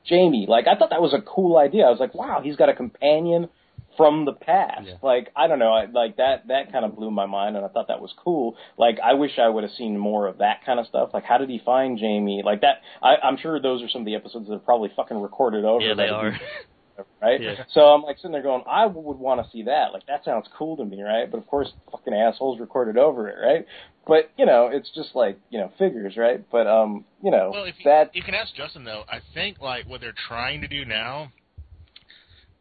Jamie. 0.07 0.47
Like 0.49 0.67
I 0.67 0.77
thought 0.79 0.91
that 0.91 1.03
was 1.03 1.13
a 1.15 1.21
cool 1.23 1.57
idea. 1.59 1.85
I 1.85 1.91
was 1.91 2.01
like, 2.01 2.15
wow, 2.15 2.41
he's 2.43 2.57
got 2.57 2.69
a 2.69 2.75
companion 2.75 3.49
from 3.97 4.25
the 4.27 4.33
past. 4.33 4.89
Like 5.03 5.31
I 5.35 5.47
don't 5.49 5.59
know, 5.59 5.73
I, 5.73 5.87
like 5.87 6.17
that 6.19 6.49
that 6.49 6.71
kind 6.73 6.85
of 6.85 6.95
blew 6.97 7.11
my 7.11 7.27
mind, 7.27 7.57
and 7.57 7.65
I 7.65 7.69
thought 7.69 7.89
that 7.89 8.01
was 8.01 8.13
cool. 8.23 8.57
Like 8.79 8.99
I 9.03 9.15
wish 9.15 9.33
I 9.39 9.49
would 9.49 9.65
have 9.65 9.73
seen 9.73 9.99
more 9.99 10.27
of 10.29 10.39
that 10.39 10.65
kind 10.65 10.79
of 10.79 10.87
stuff. 10.87 11.11
Like 11.15 11.25
how 11.25 11.39
did 11.39 11.49
he 11.49 11.61
find 11.65 11.99
Jamie? 11.99 12.43
Like 12.45 12.61
that. 12.61 12.83
I, 13.03 13.17
I'm 13.23 13.37
sure 13.39 13.61
those 13.61 13.83
are 13.83 13.89
some 13.89 14.03
of 14.03 14.07
the 14.07 14.15
episodes 14.15 14.49
that 14.49 14.55
are 14.55 14.59
probably 14.61 14.91
fucking 14.95 15.21
recorded 15.21 15.65
over. 15.65 15.85
Yeah, 15.85 15.95
they 15.95 16.09
are. 16.09 16.39
whatever, 16.97 17.09
right? 17.21 17.41
Yeah. 17.41 17.65
So 17.73 17.81
I'm 17.83 18.03
like 18.03 18.17
sitting 18.17 18.33
there 18.33 18.43
going, 18.43 18.63
I 18.67 18.87
would 18.87 19.19
want 19.19 19.45
to 19.45 19.51
see 19.51 19.65
that. 19.65 19.93
Like 19.93 20.07
that 20.07 20.25
sounds 20.25 20.47
cool 20.57 20.77
to 20.77 20.85
me, 20.85 21.03
right? 21.03 21.31
But 21.31 21.39
of 21.39 21.47
course, 21.47 21.73
fucking 21.91 22.15
assholes 22.15 22.61
recorded 22.61 22.99
over 22.99 23.29
it, 23.29 23.37
right? 23.41 23.67
But 24.07 24.31
you 24.37 24.47
know, 24.47 24.69
it's 24.73 24.91
just 24.95 25.15
like 25.15 25.39
you 25.51 25.59
know 25.59 25.73
figures, 25.79 26.17
right? 26.17 26.45
But 26.51 26.67
um, 26.67 27.05
you 27.23 27.31
know 27.31 27.51
Well, 27.53 27.65
if 27.65 27.75
you, 27.79 27.85
that 27.85 28.15
you 28.15 28.23
can 28.23 28.35
ask 28.35 28.55
Justin 28.55 28.85
though, 28.85 29.05
I 29.09 29.21
think 29.35 29.61
like 29.61 29.89
what 29.89 30.01
they're 30.01 30.15
trying 30.29 30.61
to 30.63 30.69
do 30.69 30.85
now 30.85 31.33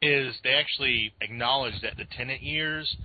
is 0.02 0.36
they 0.44 0.52
actually 0.52 1.14
acknowledge 1.22 1.82
that 1.82 1.98
the 1.98 2.06
Tennant 2.18 2.42
years, 2.42 2.96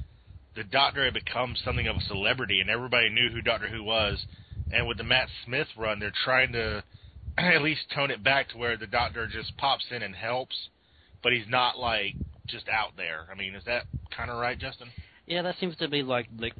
the 0.54 0.64
Doctor 0.64 1.04
had 1.04 1.14
become 1.14 1.54
something 1.64 1.86
of 1.86 1.96
a 1.96 2.00
celebrity, 2.00 2.60
and 2.60 2.68
everybody 2.68 3.08
knew 3.08 3.30
who 3.32 3.40
Doctor 3.40 3.68
Who 3.68 3.82
was. 3.82 4.24
And 4.72 4.86
with 4.86 4.98
the 4.98 5.04
Matt 5.04 5.28
Smith 5.44 5.66
run, 5.76 5.98
they're 5.98 6.12
trying 6.24 6.52
to 6.52 6.84
at 7.38 7.62
least 7.62 7.80
tone 7.94 8.10
it 8.10 8.22
back 8.22 8.50
to 8.50 8.58
where 8.58 8.76
the 8.76 8.86
Doctor 8.86 9.26
just 9.26 9.56
pops 9.56 9.84
in 9.90 10.02
and 10.02 10.14
helps, 10.14 10.68
but 11.22 11.32
he's 11.32 11.48
not 11.48 11.78
like 11.78 12.16
just 12.48 12.68
out 12.68 12.96
there. 12.96 13.26
I 13.30 13.34
mean, 13.36 13.54
is 13.54 13.64
that 13.66 13.84
kind 14.16 14.30
of 14.30 14.38
right, 14.38 14.58
Justin? 14.58 14.88
Yeah, 15.26 15.42
that 15.42 15.56
seems 15.60 15.76
to 15.76 15.88
be 15.88 16.02
like 16.02 16.26
the 16.38 16.50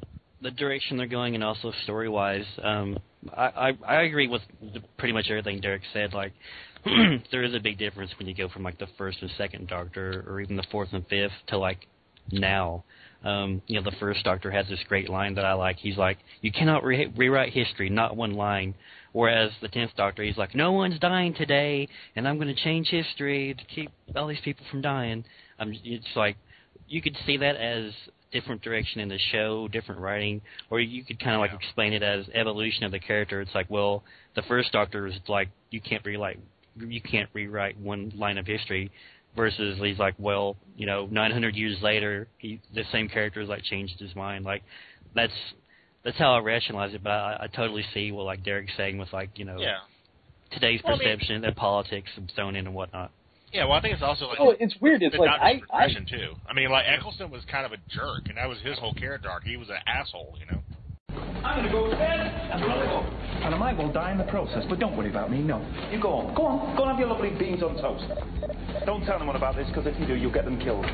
the 0.41 0.51
direction 0.51 0.97
they're 0.97 1.07
going, 1.07 1.35
and 1.35 1.43
also 1.43 1.71
story 1.83 2.09
wise. 2.09 2.45
Um, 2.63 2.97
I, 3.35 3.45
I 3.45 3.77
I 3.87 4.01
agree 4.03 4.27
with 4.27 4.41
pretty 4.97 5.13
much 5.13 5.27
everything 5.29 5.61
Derek 5.61 5.83
said. 5.93 6.13
Like, 6.13 6.33
there 7.31 7.43
is 7.43 7.53
a 7.53 7.59
big 7.59 7.77
difference 7.77 8.11
when 8.17 8.27
you 8.27 8.35
go 8.35 8.49
from 8.49 8.63
like 8.63 8.79
the 8.79 8.87
first 8.97 9.19
and 9.21 9.31
second 9.37 9.67
Doctor, 9.67 10.23
or 10.27 10.41
even 10.41 10.55
the 10.55 10.65
fourth 10.71 10.89
and 10.93 11.05
fifth, 11.07 11.33
to 11.47 11.57
like 11.57 11.87
now. 12.31 12.83
Um, 13.23 13.61
you 13.67 13.79
know, 13.79 13.83
the 13.83 13.95
first 13.99 14.23
Doctor 14.23 14.49
has 14.49 14.67
this 14.67 14.79
great 14.87 15.07
line 15.07 15.35
that 15.35 15.45
I 15.45 15.53
like. 15.53 15.77
He's 15.77 15.97
like, 15.97 16.17
"You 16.41 16.51
cannot 16.51 16.83
re- 16.83 17.11
rewrite 17.15 17.53
history, 17.53 17.89
not 17.89 18.15
one 18.15 18.33
line." 18.33 18.73
Whereas 19.13 19.51
the 19.61 19.67
tenth 19.67 19.91
Doctor, 19.97 20.23
he's 20.23 20.37
like, 20.37 20.55
"No 20.55 20.71
one's 20.71 20.99
dying 20.99 21.33
today, 21.33 21.87
and 22.15 22.27
I'm 22.27 22.37
going 22.37 22.53
to 22.53 22.63
change 22.63 22.87
history 22.87 23.53
to 23.53 23.65
keep 23.65 23.91
all 24.15 24.27
these 24.27 24.39
people 24.43 24.65
from 24.71 24.81
dying." 24.81 25.25
Um, 25.59 25.73
it's 25.83 26.15
like 26.15 26.37
you 26.87 27.01
could 27.01 27.17
see 27.25 27.37
that 27.37 27.55
as 27.55 27.93
different 28.31 28.61
direction 28.61 29.01
in 29.01 29.09
the 29.09 29.19
show, 29.31 29.67
different 29.67 29.99
writing, 29.99 30.41
or 30.69 30.79
you 30.79 31.03
could 31.03 31.19
kind 31.19 31.35
of 31.35 31.41
like 31.41 31.53
explain 31.53 31.93
it 31.93 32.03
as 32.03 32.25
evolution 32.33 32.85
of 32.85 32.91
the 32.91 32.99
character. 32.99 33.41
It's 33.41 33.53
like, 33.53 33.69
well, 33.69 34.03
the 34.35 34.41
first 34.43 34.71
Doctor 34.71 35.07
is 35.07 35.15
like 35.27 35.49
you 35.69 35.81
can't 35.81 36.05
rewrite 36.05 36.39
you 36.79 37.01
can't 37.01 37.29
rewrite 37.33 37.77
one 37.77 38.13
line 38.15 38.37
of 38.37 38.47
history, 38.47 38.91
versus 39.35 39.77
he's 39.81 39.99
like, 39.99 40.15
well, 40.17 40.55
you 40.75 40.85
know, 40.85 41.07
900 41.09 41.55
years 41.55 41.77
later, 41.81 42.27
he 42.37 42.59
the 42.73 42.83
same 42.91 43.07
character 43.07 43.39
has 43.39 43.49
like 43.49 43.63
changed 43.63 43.99
his 43.99 44.15
mind. 44.15 44.45
Like 44.45 44.63
that's 45.15 45.33
that's 46.03 46.17
how 46.17 46.33
I 46.33 46.39
rationalize 46.39 46.93
it. 46.93 47.03
But 47.03 47.11
I, 47.11 47.37
I 47.43 47.47
totally 47.47 47.83
see 47.93 48.11
what 48.11 48.25
like 48.25 48.43
Derek's 48.43 48.73
saying 48.77 48.97
with 48.97 49.11
like 49.13 49.29
you 49.35 49.45
know 49.45 49.57
Yeah. 49.59 49.77
today's 50.51 50.81
Well, 50.83 50.95
I 50.95 50.97
mean- 50.99 51.07
perception 51.09 51.45
and 51.45 51.55
politics 51.55 52.09
and 52.15 52.31
thrown 52.35 52.55
in 52.55 52.65
and 52.67 52.75
whatnot. 52.75 53.11
Yeah, 53.53 53.65
well, 53.65 53.73
I 53.73 53.81
think 53.81 53.93
it's 53.95 54.03
also 54.03 54.27
like 54.27 54.37
Oh, 54.39 54.55
it's 54.59 54.75
weird. 54.79 55.03
It's 55.03 55.13
like 55.17 55.27
Doctor's 55.29 55.61
I, 55.73 55.83
I 55.83 55.87
too. 56.09 56.35
I 56.49 56.53
mean, 56.53 56.69
like 56.71 56.85
Eccleston 56.87 57.29
was 57.29 57.41
kind 57.51 57.65
of 57.65 57.73
a 57.73 57.77
jerk, 57.89 58.29
and 58.29 58.37
that 58.37 58.47
was 58.47 58.57
his 58.63 58.79
whole 58.79 58.93
character 58.93 59.29
arc. 59.29 59.43
He 59.43 59.57
was 59.57 59.67
an 59.67 59.75
asshole, 59.85 60.37
you 60.39 60.45
know. 60.45 60.61
I'm 61.43 61.57
gonna 61.57 61.69
go 61.71 61.89
to 61.89 61.95
bed. 61.97 62.19
I'm 62.53 62.61
gonna 62.61 62.85
go. 62.85 62.99
And 63.43 63.53
I 63.53 63.57
might 63.57 63.77
well 63.77 63.91
die 63.91 64.11
in 64.13 64.17
the 64.17 64.23
process, 64.25 64.63
but 64.69 64.79
don't 64.79 64.95
worry 64.95 65.09
about 65.09 65.29
me, 65.29 65.39
no. 65.39 65.59
You 65.91 65.99
go 65.99 66.13
on. 66.13 66.33
Go 66.33 66.45
on. 66.45 66.77
Go 66.77 66.83
and 66.83 66.91
have 66.91 66.99
your 66.99 67.09
lovely 67.09 67.31
beans 67.31 67.61
on 67.61 67.75
toast. 67.75 68.05
Don't 68.85 69.03
tell 69.03 69.17
anyone 69.17 69.35
about 69.35 69.57
this, 69.57 69.67
because 69.67 69.85
if 69.85 69.99
you 69.99 70.07
do, 70.07 70.15
you'll 70.15 70.31
get 70.31 70.45
them 70.45 70.57
killed. 70.61 70.85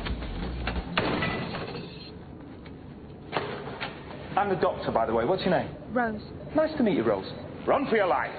I'm 4.38 4.50
the 4.50 4.54
doctor, 4.54 4.92
by 4.92 5.04
the 5.04 5.12
way. 5.12 5.24
What's 5.24 5.42
your 5.42 5.50
name? 5.50 5.68
Rose. 5.92 6.20
Nice 6.54 6.70
to 6.76 6.84
meet 6.84 6.94
you, 6.94 7.02
Rose. 7.02 7.26
Run 7.66 7.88
for 7.90 7.96
your 7.96 8.06
life. 8.06 8.30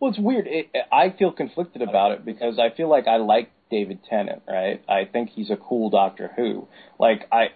Well, 0.00 0.10
it's 0.10 0.18
weird. 0.18 0.46
It, 0.46 0.70
I 0.90 1.14
feel 1.18 1.32
conflicted 1.32 1.82
about 1.82 2.12
it 2.12 2.24
because 2.24 2.58
I 2.58 2.74
feel 2.74 2.88
like 2.88 3.06
I 3.06 3.18
like 3.18 3.50
David 3.70 3.98
Tennant, 4.08 4.40
right? 4.48 4.82
I 4.88 5.04
think 5.04 5.28
he's 5.28 5.50
a 5.50 5.56
cool 5.56 5.90
Doctor 5.90 6.30
Who. 6.34 6.66
Like 6.98 7.28
I, 7.30 7.48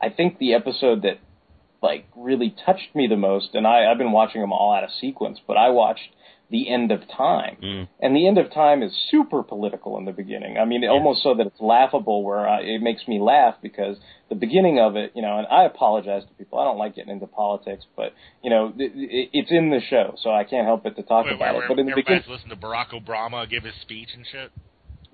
I 0.00 0.08
think 0.08 0.38
the 0.38 0.54
episode 0.54 1.02
that 1.02 1.18
like 1.82 2.06
really 2.16 2.56
touched 2.64 2.94
me 2.94 3.06
the 3.08 3.16
most, 3.18 3.50
and 3.52 3.66
I, 3.66 3.92
I've 3.92 3.98
been 3.98 4.12
watching 4.12 4.40
them 4.40 4.50
all 4.50 4.72
out 4.72 4.84
of 4.84 4.90
sequence, 4.98 5.38
but 5.46 5.58
I 5.58 5.68
watched 5.68 6.08
the 6.50 6.72
end 6.72 6.90
of 6.90 7.00
time, 7.14 7.56
mm. 7.62 7.88
and 8.00 8.16
the 8.16 8.26
end 8.26 8.38
of 8.38 8.50
time 8.52 8.82
is 8.82 8.90
super 9.10 9.42
political 9.42 9.98
in 9.98 10.06
the 10.06 10.12
beginning. 10.12 10.56
I 10.56 10.64
mean, 10.64 10.82
almost 10.84 11.22
so 11.22 11.34
that 11.34 11.46
it's 11.46 11.60
laughable, 11.60 12.24
where 12.24 12.48
I, 12.48 12.60
it 12.62 12.80
makes 12.80 13.06
me 13.06 13.20
laugh 13.20 13.56
because 13.62 13.98
the 14.30 14.34
beginning 14.34 14.78
of 14.78 14.96
it, 14.96 15.12
you 15.14 15.20
know, 15.20 15.38
and 15.38 15.46
I 15.46 15.64
apologize 15.64 16.22
to 16.22 16.34
people. 16.34 16.58
I 16.58 16.64
don't 16.64 16.78
like 16.78 16.96
getting 16.96 17.12
into 17.12 17.26
politics, 17.26 17.84
but 17.96 18.14
you 18.42 18.48
know, 18.48 18.72
it, 18.78 18.92
it, 18.94 19.30
it's 19.32 19.50
in 19.50 19.70
the 19.70 19.80
show, 19.90 20.14
so 20.22 20.30
I 20.30 20.44
can't 20.44 20.66
help 20.66 20.84
but 20.84 20.96
to 20.96 21.02
talk 21.02 21.26
Where, 21.26 21.34
about 21.34 21.54
where, 21.54 21.64
it. 21.64 21.68
But 21.68 21.78
in 21.78 21.86
the 21.86 21.94
beginning, 21.94 22.22
listening 22.28 22.50
to 22.50 22.56
Barack 22.56 22.90
Obama 22.94 23.48
give 23.48 23.64
his 23.64 23.74
speech 23.82 24.08
and 24.14 24.24
shit. 24.30 24.50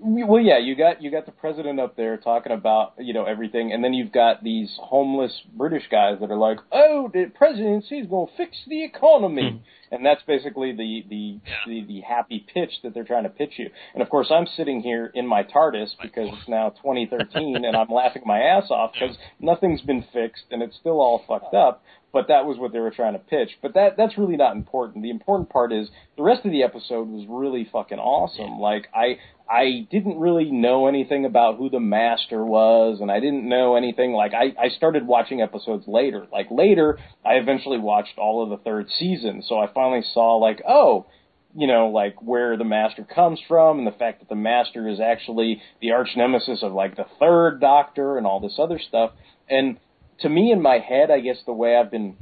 Well, 0.04 0.40
yeah, 0.40 0.58
you 0.58 0.76
got 0.76 1.02
you 1.02 1.10
got 1.10 1.24
the 1.24 1.32
president 1.32 1.80
up 1.80 1.96
there 1.96 2.18
talking 2.18 2.52
about 2.52 2.92
you 2.98 3.14
know 3.14 3.24
everything, 3.24 3.72
and 3.72 3.82
then 3.82 3.94
you've 3.94 4.12
got 4.12 4.44
these 4.44 4.68
homeless 4.78 5.32
British 5.54 5.84
guys 5.90 6.18
that 6.20 6.30
are 6.30 6.36
like, 6.36 6.58
"Oh, 6.70 7.10
the 7.12 7.32
presidency 7.34 8.00
is 8.00 8.06
going 8.06 8.28
to 8.28 8.36
fix 8.36 8.56
the 8.68 8.84
economy," 8.84 9.50
hmm. 9.50 9.94
and 9.94 10.04
that's 10.04 10.22
basically 10.26 10.72
the 10.72 11.04
the, 11.08 11.40
the 11.66 11.84
the 11.86 12.00
happy 12.02 12.44
pitch 12.52 12.70
that 12.82 12.92
they're 12.92 13.04
trying 13.04 13.22
to 13.22 13.30
pitch 13.30 13.54
you. 13.56 13.70
And 13.94 14.02
of 14.02 14.10
course, 14.10 14.30
I'm 14.30 14.46
sitting 14.56 14.82
here 14.82 15.10
in 15.14 15.26
my 15.26 15.42
TARDIS 15.42 15.92
because 16.02 16.28
it's 16.32 16.48
now 16.48 16.68
2013, 16.82 17.64
and 17.64 17.74
I'm 17.74 17.88
laughing 17.88 18.22
my 18.26 18.40
ass 18.40 18.70
off 18.70 18.92
because 18.92 19.16
nothing's 19.40 19.80
been 19.80 20.04
fixed 20.12 20.44
and 20.50 20.62
it's 20.62 20.76
still 20.76 21.00
all 21.00 21.24
fucked 21.26 21.54
uh, 21.54 21.68
up. 21.68 21.82
But 22.14 22.28
that 22.28 22.46
was 22.46 22.58
what 22.58 22.72
they 22.72 22.78
were 22.78 22.92
trying 22.92 23.14
to 23.14 23.18
pitch. 23.18 23.50
But 23.60 23.74
that 23.74 23.96
that's 23.96 24.16
really 24.16 24.36
not 24.36 24.54
important. 24.54 25.02
The 25.02 25.10
important 25.10 25.50
part 25.50 25.72
is 25.72 25.88
the 26.16 26.22
rest 26.22 26.44
of 26.44 26.52
the 26.52 26.62
episode 26.62 27.08
was 27.08 27.26
really 27.28 27.68
fucking 27.70 27.98
awesome. 27.98 28.60
Like 28.60 28.86
I 28.94 29.18
I 29.50 29.88
didn't 29.90 30.20
really 30.20 30.50
know 30.52 30.86
anything 30.86 31.24
about 31.24 31.58
who 31.58 31.68
the 31.68 31.80
master 31.80 32.44
was, 32.44 32.98
and 33.00 33.10
I 33.10 33.18
didn't 33.18 33.48
know 33.48 33.74
anything. 33.74 34.12
Like 34.12 34.32
I, 34.32 34.54
I 34.58 34.68
started 34.68 35.08
watching 35.08 35.42
episodes 35.42 35.88
later. 35.88 36.26
Like 36.32 36.46
later, 36.52 37.00
I 37.26 37.32
eventually 37.34 37.78
watched 37.78 38.16
all 38.16 38.44
of 38.44 38.50
the 38.50 38.64
third 38.64 38.88
season, 38.96 39.42
so 39.46 39.58
I 39.58 39.66
finally 39.74 40.04
saw 40.14 40.36
like, 40.36 40.62
oh, 40.66 41.06
you 41.52 41.66
know, 41.66 41.88
like 41.88 42.22
where 42.22 42.56
the 42.56 42.64
master 42.64 43.04
comes 43.04 43.40
from, 43.48 43.78
and 43.78 43.86
the 43.88 43.98
fact 43.98 44.20
that 44.20 44.28
the 44.28 44.36
master 44.36 44.88
is 44.88 45.00
actually 45.00 45.60
the 45.80 45.90
arch 45.90 46.10
nemesis 46.16 46.62
of 46.62 46.72
like 46.72 46.96
the 46.96 47.06
third 47.18 47.60
Doctor 47.60 48.18
and 48.18 48.26
all 48.26 48.38
this 48.38 48.58
other 48.58 48.78
stuff. 48.78 49.10
And 49.50 49.78
to 50.20 50.28
me, 50.28 50.52
in 50.52 50.62
my 50.62 50.78
head, 50.78 51.10
I 51.10 51.20
guess 51.20 51.38
the 51.46 51.52
way 51.52 51.76
I've 51.76 51.90
been 51.90 52.16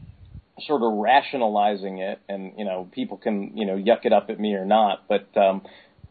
sort 0.66 0.82
of 0.82 0.93
rationalizing 0.99 1.99
it, 1.99 2.20
and 2.28 2.53
you 2.57 2.64
know, 2.64 2.88
people 2.93 3.16
can 3.16 3.57
you 3.57 3.66
know 3.66 3.76
yuck 3.76 4.05
it 4.05 4.12
up 4.12 4.30
at 4.30 4.38
me 4.38 4.55
or 4.55 4.64
not, 4.64 5.05
but 5.09 5.28
um, 5.36 5.62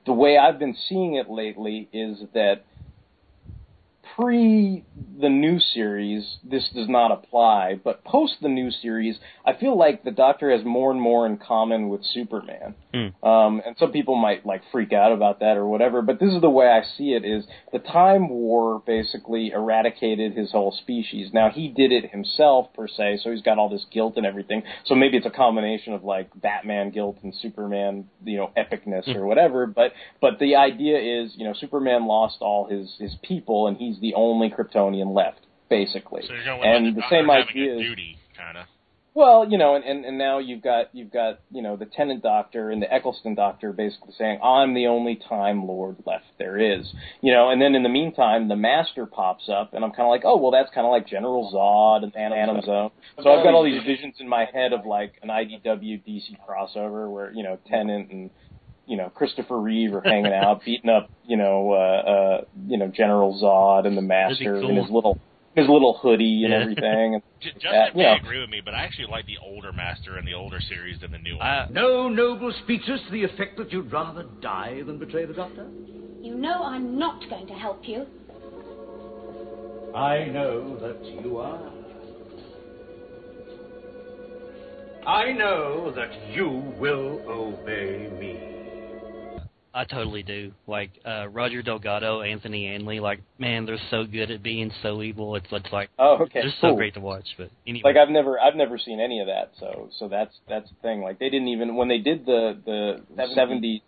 the 0.06 0.14
way 0.14 0.38
I've 0.38 0.60
been 0.60 0.76
seeing 0.90 1.16
it 1.16 1.30
lately 1.30 1.90
is 1.94 2.24
that 2.34 2.64
pre 4.16 4.84
the 5.20 5.30
new 5.30 5.60
series, 5.60 6.38
this 6.44 6.70
does 6.74 6.90
not 6.90 7.12
apply, 7.12 7.80
but 7.84 8.04
post 8.04 8.34
the 8.42 8.50
new 8.50 8.72
series, 8.72 9.18
I 9.46 9.54
feel 9.54 9.78
like 9.78 10.04
the 10.04 10.12
Doctor 10.12 10.52
has 10.52 10.66
more 10.66 10.92
and 10.92 11.00
more 11.00 11.26
in 11.26 11.38
common 11.38 11.90
with 11.90 12.04
Superman. 12.14 12.76
Um, 13.24 13.62
and 13.66 13.76
some 13.78 13.92
people 13.92 14.16
might 14.16 14.46
like 14.46 14.62
freak 14.72 14.94
out 14.94 15.12
about 15.12 15.40
that 15.40 15.58
or 15.58 15.68
whatever, 15.68 16.02
but 16.02 16.20
this 16.20 16.34
is 16.34 16.42
the 16.42 16.50
way 16.50 16.68
I 16.68 16.82
see 16.98 17.14
it: 17.14 17.26
is 17.26 17.46
the 17.72 17.80
Time 17.80 18.30
War 18.30 18.82
basically 18.86 19.52
eradicated 19.52 20.34
his 20.34 20.52
whole 20.52 20.72
species. 20.72 21.32
Now 21.34 21.50
he 21.50 21.70
did 21.70 21.92
it 21.92 22.12
himself 22.12 22.74
per 22.74 22.88
se, 22.88 23.22
so 23.24 23.32
he's 23.32 23.42
got 23.42 23.58
all 23.58 23.70
this 23.70 23.86
guilt 23.92 24.14
and 24.18 24.26
everything. 24.26 24.64
So 24.86 24.96
maybe 24.96 25.18
it's 25.18 25.26
a 25.26 25.32
combination 25.32 25.94
of 25.94 26.04
like 26.04 26.30
Batman 26.36 26.92
guilt 26.92 27.18
and 27.24 27.34
Superman, 27.42 28.10
you 28.24 28.38
know, 28.38 28.52
epicness 28.58 29.14
or 29.16 29.26
whatever. 29.26 29.68
But 29.68 29.94
but 30.20 30.40
the 30.40 30.56
idea 30.56 30.98
is, 31.00 31.34
you 31.36 31.46
know, 31.46 31.54
Superman 31.54 32.08
lost 32.08 32.38
all 32.42 32.68
his 32.68 32.94
his 33.00 33.16
people, 33.22 33.68
and 33.68 33.78
he's 33.78 34.00
the 34.00 34.14
only 34.16 34.50
Kryptonian 34.50 35.16
left, 35.16 35.40
basically. 35.70 36.24
So 36.28 36.34
you're 36.34 36.44
going 36.44 36.60
with 36.60 36.68
and 36.68 36.86
like, 36.88 36.96
the 36.96 37.04
same 37.10 37.30
idea 37.30 37.76
is 37.76 37.82
duty, 37.82 38.18
kind 38.38 38.58
of. 38.58 38.66
Well, 39.14 39.46
you 39.50 39.58
know, 39.58 39.76
and, 39.76 39.84
and, 39.84 40.06
and 40.06 40.18
now 40.18 40.40
you've 40.40 40.62
got 40.62 40.96
you've 40.96 41.12
got 41.12 41.42
you 41.52 41.62
know 41.62 41.76
the 41.76 41.86
Tennant 41.86 42.24
Doctor 42.24 42.72
and 42.72 42.82
the 42.82 42.92
Eccleston 42.92 43.36
Doctor 43.36 43.74
basically 43.74 44.14
saying 44.18 44.40
I'm 44.42 44.74
the 44.74 44.88
only 44.88 45.20
Time 45.28 45.68
Lord 45.68 45.98
left 46.06 46.26
there 46.40 46.58
is, 46.58 46.94
you 47.22 47.34
know, 47.34 47.50
and 47.50 47.62
then 47.62 47.76
in 47.76 47.84
the 47.84 47.90
meantime 47.90 48.48
the 48.48 48.56
Master 48.56 49.06
pops 49.06 49.50
up 49.50 49.74
and 49.74 49.84
I'm 49.84 49.92
kind 49.92 50.04
of 50.04 50.10
like 50.12 50.22
oh 50.24 50.38
well 50.38 50.52
that's 50.52 50.74
kind 50.74 50.88
of 50.88 50.92
like 50.92 51.08
General 51.08 51.52
Zod 51.54 52.04
and 52.04 52.14
Phantom 52.14 52.62
Zone, 52.62 52.92
so 53.22 53.30
I've 53.32 53.44
got 53.44 53.54
all 53.54 53.66
these 53.66 53.84
visions 53.84 54.16
in 54.20 54.30
my 54.30 54.46
head 54.46 54.72
of 54.72 54.86
like 54.86 55.14
an 55.22 55.28
IDW 55.28 56.04
DC 56.08 56.38
crossover 56.48 57.12
where 57.12 57.34
you 57.34 57.44
know 57.44 57.60
Tennant 57.68 58.12
and 58.12 58.30
you 58.88 58.96
know 58.96 59.10
Christopher 59.10 59.60
Reeve 59.60 59.94
are 59.94 60.02
hanging 60.02 60.32
out 60.32 60.62
beating 60.66 60.90
up 60.90 61.10
you 61.26 61.36
know 61.36 61.72
uh, 61.74 62.10
uh, 62.10 62.46
you 62.66 62.78
know 62.78 62.88
General 62.88 63.38
Zod 63.42 63.86
and 63.86 63.98
the 63.98 64.02
Master 64.02 64.56
in 64.56 64.78
his 64.78 64.90
little 64.90 65.20
his 65.56 65.68
little 65.68 65.98
hoodie 66.02 66.44
and 66.46 66.54
Yeah. 66.54 66.62
everything. 66.62 67.16
And 67.16 67.24
J- 67.42 67.50
that, 67.54 67.62
Justin 67.62 68.00
you 68.00 68.06
may 68.06 68.12
know. 68.12 68.16
agree 68.16 68.40
with 68.40 68.50
me, 68.50 68.62
but 68.64 68.74
I 68.74 68.84
actually 68.84 69.08
like 69.08 69.26
the 69.26 69.38
older 69.44 69.72
Master 69.74 70.18
in 70.18 70.26
the 70.26 70.34
older 70.34 70.60
series 70.70 71.00
than 71.02 71.12
the 71.12 71.18
new 71.18 71.38
one. 71.38 71.46
Uh, 71.48 71.66
No 71.72 72.08
noble 72.10 72.54
speeches 72.64 73.02
to 73.06 73.12
the 73.12 73.24
effect 73.24 73.58
that 73.58 73.72
you'd 73.72 73.92
rather 73.92 74.26
die 74.42 74.82
than 74.86 74.98
betray 74.98 75.26
the 75.26 75.34
Doctor? 75.34 75.68
You 76.22 76.36
know 76.36 76.64
I'm 76.64 76.98
not 77.00 77.28
going 77.30 77.48
to 77.48 77.54
help 77.54 77.88
you. 77.88 78.06
I 79.96 80.26
know 80.26 80.78
that 80.78 81.04
you 81.22 81.38
are. 81.38 81.72
I 85.06 85.32
know 85.34 85.92
that 85.96 86.12
you 86.32 86.48
will 86.80 87.20
obey 87.28 88.08
me. 88.20 88.51
I 89.74 89.86
totally 89.86 90.24
do. 90.24 90.52
Like 90.68 90.92
uh 91.06 91.28
Roger 91.30 91.62
Delgado, 91.62 92.22
Anthony 92.22 92.68
Ainley, 92.68 93.00
like 93.00 93.22
man, 93.38 93.66
they're 93.66 93.78
so 93.90 94.04
good 94.06 94.30
at 94.32 94.44
being 94.44 94.72
so 94.82 95.02
evil. 95.02 95.36
It's 95.36 95.48
it's 95.52 95.72
like 95.72 95.90
Oh, 95.98 96.18
okay, 96.24 96.42
they're 96.42 96.54
so 96.60 96.76
great 96.76 96.94
to 96.96 97.00
watch. 97.00 97.28
But 97.38 97.50
anyway, 97.66 97.84
Like 97.86 97.98
I've 97.98 98.10
never 98.10 98.40
I've 98.40 98.56
never 98.56 98.78
seen 98.78 99.00
any 99.00 99.22
of 99.22 99.28
that, 99.28 99.52
so 99.60 99.90
so 99.98 100.08
that's 100.08 100.36
that's 100.50 100.70
the 100.70 100.76
thing. 100.82 101.02
Like 101.02 101.20
they 101.20 101.30
didn't 101.30 101.48
even 101.50 101.76
when 101.76 101.88
they 101.88 102.00
did 102.00 102.26
the 102.26 102.58
the 102.66 103.28
seventies, 103.34 103.82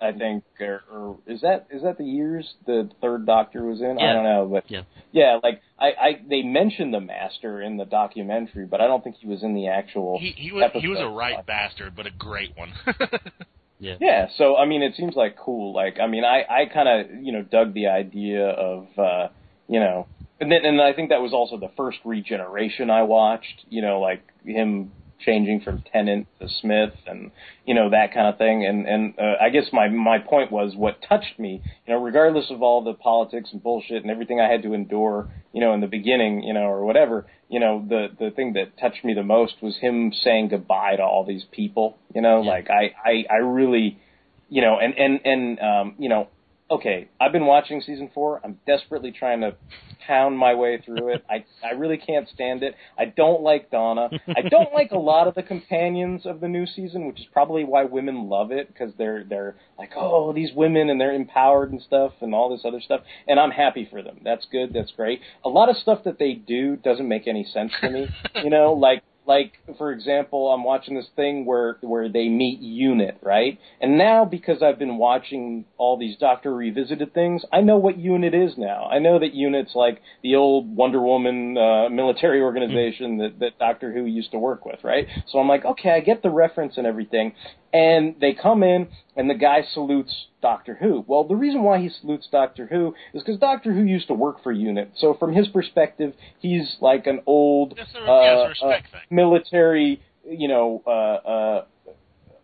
I 0.00 0.12
think, 0.12 0.44
or, 0.60 0.82
or 0.92 1.18
is 1.26 1.40
that 1.40 1.68
is 1.70 1.82
that 1.82 1.96
the 1.96 2.04
years 2.04 2.54
the 2.66 2.90
third 3.00 3.24
Doctor 3.24 3.64
was 3.64 3.80
in? 3.80 3.98
I 3.98 4.12
don't 4.12 4.24
know, 4.24 4.48
but 4.52 4.70
Yeah. 4.70 4.82
yeah, 5.12 5.38
like 5.42 5.62
I, 5.78 5.86
I 5.86 6.20
they 6.28 6.42
mentioned 6.42 6.92
the 6.92 7.00
Master 7.00 7.62
in 7.62 7.78
the 7.78 7.86
documentary, 7.86 8.66
but 8.66 8.82
I 8.82 8.86
don't 8.86 9.02
think 9.02 9.16
he 9.16 9.26
was 9.26 9.42
in 9.42 9.54
the 9.54 9.68
actual. 9.68 10.18
He 10.18 10.32
he 10.36 10.52
was 10.52 10.70
he 10.74 10.88
was 10.88 11.00
a 11.00 11.08
right 11.08 11.44
bastard, 11.46 11.96
but 11.96 12.06
a 12.06 12.10
great 12.10 12.54
one. 12.54 12.74
yeah. 13.78 13.96
Yeah, 14.00 14.28
so 14.36 14.56
I 14.56 14.66
mean, 14.66 14.82
it 14.82 14.94
seems 14.96 15.14
like 15.14 15.36
cool. 15.36 15.74
Like, 15.74 15.98
I 16.00 16.06
mean, 16.06 16.24
I 16.24 16.44
I 16.48 16.66
kind 16.66 16.88
of 16.88 17.24
you 17.24 17.32
know 17.32 17.42
dug 17.42 17.74
the 17.74 17.88
idea 17.88 18.46
of 18.48 18.86
uh, 18.98 19.28
you 19.68 19.80
know, 19.80 20.06
and 20.40 20.50
then 20.50 20.64
and 20.64 20.80
I 20.80 20.92
think 20.92 21.10
that 21.10 21.20
was 21.20 21.32
also 21.32 21.58
the 21.58 21.70
first 21.76 21.98
regeneration 22.04 22.90
I 22.90 23.02
watched. 23.02 23.64
You 23.68 23.82
know, 23.82 24.00
like 24.00 24.22
him 24.44 24.92
changing 25.26 25.60
from 25.60 25.82
Tennant 25.92 26.26
to 26.40 26.48
Smith, 26.60 26.94
and 27.06 27.30
you 27.66 27.74
know 27.74 27.90
that 27.90 28.14
kind 28.14 28.28
of 28.28 28.38
thing. 28.38 28.64
And 28.64 28.86
and 28.86 29.14
uh, 29.18 29.34
I 29.40 29.50
guess 29.50 29.64
my 29.72 29.88
my 29.88 30.18
point 30.18 30.50
was 30.50 30.74
what 30.74 31.02
touched 31.06 31.38
me. 31.38 31.60
You 31.86 31.94
know, 31.94 32.02
regardless 32.02 32.46
of 32.50 32.62
all 32.62 32.82
the 32.82 32.94
politics 32.94 33.50
and 33.52 33.62
bullshit 33.62 34.02
and 34.02 34.10
everything 34.10 34.40
I 34.40 34.50
had 34.50 34.62
to 34.62 34.72
endure. 34.72 35.28
You 35.52 35.60
know, 35.60 35.72
in 35.72 35.80
the 35.80 35.86
beginning, 35.86 36.42
you 36.42 36.54
know, 36.54 36.66
or 36.66 36.84
whatever. 36.84 37.26
You 37.48 37.60
know, 37.60 37.84
the 37.86 38.08
the 38.18 38.30
thing 38.30 38.54
that 38.54 38.78
touched 38.78 39.04
me 39.04 39.14
the 39.14 39.22
most 39.22 39.54
was 39.60 39.76
him 39.78 40.12
saying 40.24 40.48
goodbye 40.48 40.96
to 40.96 41.02
all 41.02 41.24
these 41.26 41.44
people. 41.50 41.98
You 42.14 42.22
know, 42.22 42.40
like 42.40 42.68
I 42.70 42.94
I 43.04 43.24
I 43.30 43.36
really 43.36 43.98
you 44.48 44.62
know, 44.62 44.78
and 44.78 44.94
and 44.96 45.20
and 45.24 45.60
um, 45.60 45.94
you 45.98 46.08
know, 46.08 46.28
okay, 46.70 47.08
I've 47.20 47.32
been 47.32 47.46
watching 47.46 47.80
season 47.80 48.10
four. 48.14 48.40
I'm 48.44 48.58
desperately 48.66 49.12
trying 49.12 49.40
to 49.42 49.56
pound 50.06 50.38
my 50.38 50.54
way 50.54 50.80
through 50.84 51.14
it. 51.14 51.24
I 51.28 51.44
I 51.64 51.72
really 51.72 51.96
can't 51.96 52.28
stand 52.28 52.62
it. 52.62 52.74
I 52.98 53.06
don't 53.06 53.42
like 53.42 53.70
Donna. 53.70 54.08
I 54.28 54.42
don't 54.48 54.72
like 54.72 54.92
a 54.92 54.98
lot 54.98 55.26
of 55.26 55.34
the 55.34 55.42
companions 55.42 56.26
of 56.26 56.40
the 56.40 56.48
new 56.48 56.66
season, 56.66 57.06
which 57.06 57.20
is 57.20 57.26
probably 57.32 57.64
why 57.64 57.84
women 57.84 58.28
love 58.28 58.52
it 58.52 58.68
because 58.68 58.92
they're 58.98 59.24
they're 59.24 59.56
like, 59.78 59.92
oh, 59.96 60.32
these 60.32 60.50
women 60.54 60.90
and 60.90 61.00
they're 61.00 61.14
empowered 61.14 61.72
and 61.72 61.80
stuff 61.82 62.12
and 62.20 62.34
all 62.34 62.50
this 62.50 62.64
other 62.64 62.80
stuff. 62.80 63.00
And 63.26 63.38
I'm 63.40 63.50
happy 63.50 63.88
for 63.90 64.02
them. 64.02 64.20
That's 64.24 64.46
good. 64.50 64.72
That's 64.72 64.92
great. 64.92 65.20
A 65.44 65.48
lot 65.48 65.68
of 65.68 65.76
stuff 65.76 66.04
that 66.04 66.18
they 66.18 66.34
do 66.34 66.76
doesn't 66.76 67.08
make 67.08 67.26
any 67.26 67.44
sense 67.52 67.72
to 67.80 67.90
me. 67.90 68.08
you 68.42 68.50
know, 68.50 68.72
like 68.72 69.02
like 69.26 69.52
for 69.78 69.92
example, 69.92 70.52
I'm 70.52 70.64
watching 70.64 70.94
this 70.94 71.08
thing 71.16 71.44
where 71.44 71.78
where 71.80 72.08
they 72.08 72.28
meet 72.28 72.60
Unit, 72.60 73.18
right? 73.22 73.58
And 73.80 73.98
now 73.98 74.24
because 74.24 74.62
I've 74.62 74.78
been 74.78 74.98
watching 74.98 75.64
all 75.76 75.98
these 75.98 76.16
Doctor 76.18 76.54
revisited 76.54 77.12
things, 77.12 77.44
I 77.52 77.60
know 77.60 77.76
what 77.76 77.98
Unit 77.98 78.34
is 78.34 78.52
now. 78.56 78.86
I 78.86 78.98
know 78.98 79.18
that 79.18 79.34
Unit's 79.34 79.74
like 79.74 80.00
the 80.22 80.36
old 80.36 80.74
Wonder 80.74 81.00
Woman 81.00 81.56
uh, 81.58 81.88
military 81.88 82.40
organization 82.40 83.18
that 83.18 83.38
that 83.40 83.58
Doctor 83.58 83.92
Who 83.92 84.04
used 84.04 84.30
to 84.32 84.38
work 84.38 84.64
with, 84.64 84.82
right? 84.84 85.06
So 85.28 85.38
I'm 85.38 85.48
like, 85.48 85.64
okay, 85.64 85.90
I 85.90 86.00
get 86.00 86.22
the 86.22 86.30
reference 86.30 86.76
and 86.76 86.86
everything. 86.86 87.34
And 87.76 88.16
they 88.20 88.32
come 88.32 88.62
in, 88.62 88.88
and 89.16 89.28
the 89.28 89.34
guy 89.34 89.62
salutes 89.74 90.26
Doctor 90.40 90.74
Who. 90.80 91.04
Well, 91.06 91.24
the 91.24 91.36
reason 91.36 91.62
why 91.62 91.78
he 91.78 91.90
salutes 92.00 92.26
Doctor 92.32 92.66
Who 92.66 92.94
is 93.12 93.22
because 93.22 93.38
Doctor 93.38 93.72
Who 93.74 93.82
used 93.82 94.08
to 94.08 94.14
work 94.14 94.42
for 94.42 94.50
Unit. 94.50 94.92
So 94.96 95.14
from 95.18 95.34
his 95.34 95.48
perspective, 95.48 96.14
he's 96.38 96.76
like 96.80 97.06
an 97.06 97.20
old 97.26 97.74
Yes, 97.76 97.88
uh, 97.94 98.66
uh, 98.66 98.80
military, 99.10 100.00
you 100.24 100.48
know, 100.48 100.82
uh, 100.86 100.90
uh, 100.90 101.64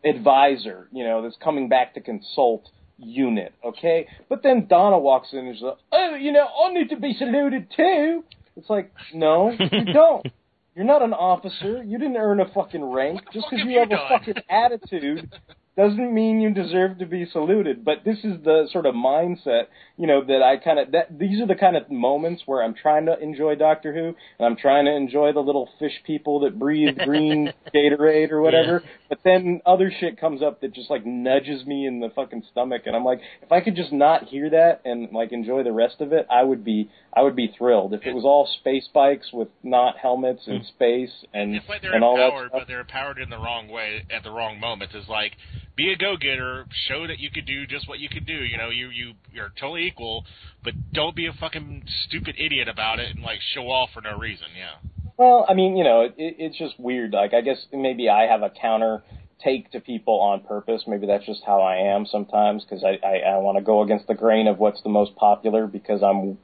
advisor, 0.05 0.89
you 0.93 1.05
know, 1.05 1.23
that's 1.23 1.37
coming 1.43 1.69
back 1.69 1.95
to 1.95 2.01
consult 2.01 2.69
Unit. 2.99 3.55
Okay, 3.65 4.07
but 4.29 4.43
then 4.43 4.67
Donna 4.69 4.99
walks 4.99 5.29
in 5.33 5.39
and 5.39 5.57
she's 5.57 5.63
like, 5.63 5.79
"Oh, 5.93 6.15
you 6.15 6.33
know, 6.33 6.47
I 6.47 6.73
need 6.73 6.91
to 6.91 6.97
be 6.97 7.15
saluted 7.15 7.69
too." 7.75 8.23
It's 8.57 8.69
like, 8.69 8.93
no, 9.15 9.51
you 9.51 9.85
don't. 9.93 10.27
You're 10.75 10.87
not 10.87 11.03
an 11.03 11.13
officer. 11.13 11.83
You 11.83 11.99
didn't 11.99 12.17
earn 12.17 12.41
a 12.41 12.49
fucking 12.53 12.83
rank. 12.85 13.21
Just 13.33 13.47
because 13.51 13.67
you 13.67 13.79
have 13.79 13.91
a 13.93 14.09
fucking 14.09 14.43
attitude 14.49 15.31
doesn't 15.77 16.15
mean 16.15 16.41
you 16.41 16.53
deserve 16.53 16.99
to 16.99 17.07
be 17.07 17.27
saluted. 17.33 17.85
But 17.85 18.05
this 18.05 18.19
is 18.19 18.43
the 18.45 18.69
sort 18.71 18.85
of 18.85 18.95
mindset, 18.95 19.65
you 19.97 20.07
know, 20.07 20.23
that 20.23 20.43
I 20.43 20.59
kind 20.63 20.79
of 20.79 20.93
that 20.93 21.19
these 21.19 21.41
are 21.41 21.47
the 21.47 21.55
kind 21.55 21.77
of 21.77 21.91
moments 21.91 22.43
where 22.45 22.63
I'm 22.63 22.75
trying 22.75 23.07
to 23.07 23.19
enjoy 23.19 23.55
Doctor 23.55 23.95
Who 23.95 24.09
and 24.39 24.47
I'm 24.47 24.57
trying 24.57 24.85
to 24.85 24.95
enjoy 24.95 25.33
the 25.33 25.41
little 25.41 25.69
fish 25.79 25.95
people 26.07 26.41
that 26.41 26.59
breathe 26.59 26.99
green 26.99 27.53
Gatorade 27.75 28.33
or 28.33 28.43
whatever. 28.43 28.83
But 29.09 29.21
then 29.25 29.63
other 29.65 29.91
shit 29.99 30.21
comes 30.21 30.43
up 30.43 30.61
that 30.61 30.75
just 30.75 30.91
like 30.91 31.07
nudges 31.07 31.65
me 31.65 31.87
in 31.87 32.01
the 32.01 32.11
fucking 32.11 32.45
stomach, 32.51 32.83
and 32.87 32.95
I'm 32.95 33.05
like, 33.05 33.21
if 33.43 33.51
I 33.51 33.61
could 33.61 33.77
just 33.77 33.93
not 33.93 34.25
hear 34.25 34.51
that 34.51 34.83
and 34.85 35.11
like 35.13 35.33
enjoy 35.33 35.63
the 35.63 35.73
rest 35.73 36.01
of 36.01 36.13
it, 36.13 36.27
I 36.31 36.43
would 36.43 36.65
be 36.65 36.91
I 37.15 37.23
would 37.23 37.37
be 37.37 37.55
thrilled. 37.57 37.95
If 37.95 38.05
it 38.05 38.15
was 38.15 38.25
all 38.25 38.49
space 38.61 38.89
bikes 38.93 39.29
with 39.33 39.49
not 39.63 39.97
helmets 39.97 40.43
in 40.47 40.59
hmm. 40.59 40.65
space 40.65 41.13
and 41.33 41.55
It's 41.55 41.69
like 41.69 41.81
they're 41.83 41.95
and 41.95 42.05
all 42.05 42.17
that 42.17 42.31
stuff. 42.49 42.61
but 42.61 42.69
they're 42.69 42.81
empowered 42.81 43.19
in 43.19 43.31
the 43.31 43.39
wrong 43.39 43.69
way 43.69 44.05
at 44.11 44.23
the 44.23 44.31
wrong 44.31 44.61
moments. 44.61 44.95
It's 44.95 45.09
like 45.09 45.33
be 45.77 45.93
a 45.93 45.97
go-getter, 45.97 46.67
show 46.89 47.07
that 47.07 47.19
you 47.19 47.31
could 47.31 47.47
do 47.47 47.67
just 47.67 47.89
what 47.89 47.99
you 47.99 48.09
could 48.09 48.27
do. 48.27 48.35
You 48.35 48.59
know, 48.59 48.69
you 48.71 48.89
you 48.91 49.13
you're 49.33 49.53
totally 49.59 49.87
equal, 49.87 50.25
but 50.63 50.75
don't 50.93 51.17
be 51.17 51.27
a 51.27 51.33
fucking 51.33 51.85
stupid 52.07 52.35
idiot 52.39 52.69
about 52.69 52.99
it 53.01 53.15
and 53.15 53.23
like 53.25 53.39
show 53.55 53.63
off 53.71 53.91
for 53.95 54.01
no 54.03 54.17
reason. 54.19 54.47
Yeah. 54.57 54.91
Well, 55.19 55.47
I 55.49 55.55
mean, 55.55 55.77
you 55.77 55.85
know, 55.85 56.03
it, 56.03 56.15
it's 56.17 56.59
just 56.59 56.79
weird. 56.81 57.13
Like, 57.13 57.35
I 57.35 57.41
guess 57.43 57.59
maybe 57.73 58.09
I 58.09 58.23
have 58.27 58.43
a 58.43 58.51
counter 58.51 59.03
take 59.45 59.71
to 59.73 59.81
people 59.81 60.21
on 60.21 60.41
purpose. 60.41 60.83
Maybe 60.87 61.07
that's 61.07 61.27
just 61.27 61.43
how 61.45 61.61
I 61.63 61.77
am 61.95 62.07
sometimes 62.07 62.65
because 62.65 62.83
I, 62.85 62.99
I, 63.07 63.17
I 63.35 63.39
want 63.39 63.59
to 63.59 63.63
go 63.63 63.83
against 63.83 64.07
the 64.07 64.15
grain 64.15 64.47
of 64.47 64.59
what's 64.59 64.83
the 64.83 64.89
most 64.89 65.15
popular 65.17 65.67
because 65.67 66.03
I'm, 66.03 66.39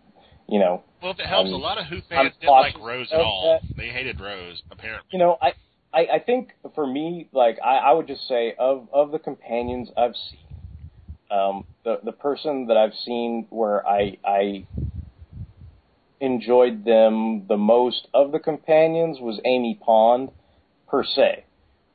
you 0.49 0.59
know. 0.59 0.83
Well, 1.03 1.13
if 1.13 1.19
it 1.21 1.27
helps, 1.27 1.47
I'm- 1.51 1.55
a 1.55 1.59
lot 1.59 1.79
of 1.79 1.87
Who 1.87 1.97
I'm 1.97 2.03
fans 2.09 2.33
didn't 2.41 2.53
like 2.53 2.79
Rose 2.79 3.09
at 3.13 3.21
all. 3.21 3.59
that. 3.63 3.77
They 3.77 3.89
hated 3.89 4.21
Rose, 4.21 4.63
apparently. 4.71 5.09
You 5.13 5.19
know, 5.19 5.39
I, 5.41 5.53
I, 5.93 6.07
I 6.15 6.19
think 6.19 6.51
for 6.75 6.87
me, 6.87 7.29
like, 7.33 7.59
I, 7.65 7.79
I 7.79 7.93
would 7.93 8.07
just 8.07 8.27
say 8.29 8.55
of 8.59 8.89
of 8.93 9.11
the 9.11 9.19
companions 9.19 9.91
I've 9.97 10.15
seen, 10.31 10.41
um, 11.31 11.65
the 11.85 12.01
the 12.05 12.13
person 12.13 12.67
that 12.67 12.77
I've 12.77 12.95
seen 13.05 13.47
where 13.51 13.87
I 13.87 14.19
I 14.25 14.65
enjoyed 16.21 16.85
them 16.85 17.47
the 17.47 17.57
most 17.57 18.09
of 18.13 18.33
the 18.33 18.39
companions 18.39 19.19
was 19.21 19.41
Amy 19.45 19.79
Pond, 19.81 20.31
per 20.89 21.05
se. 21.05 21.45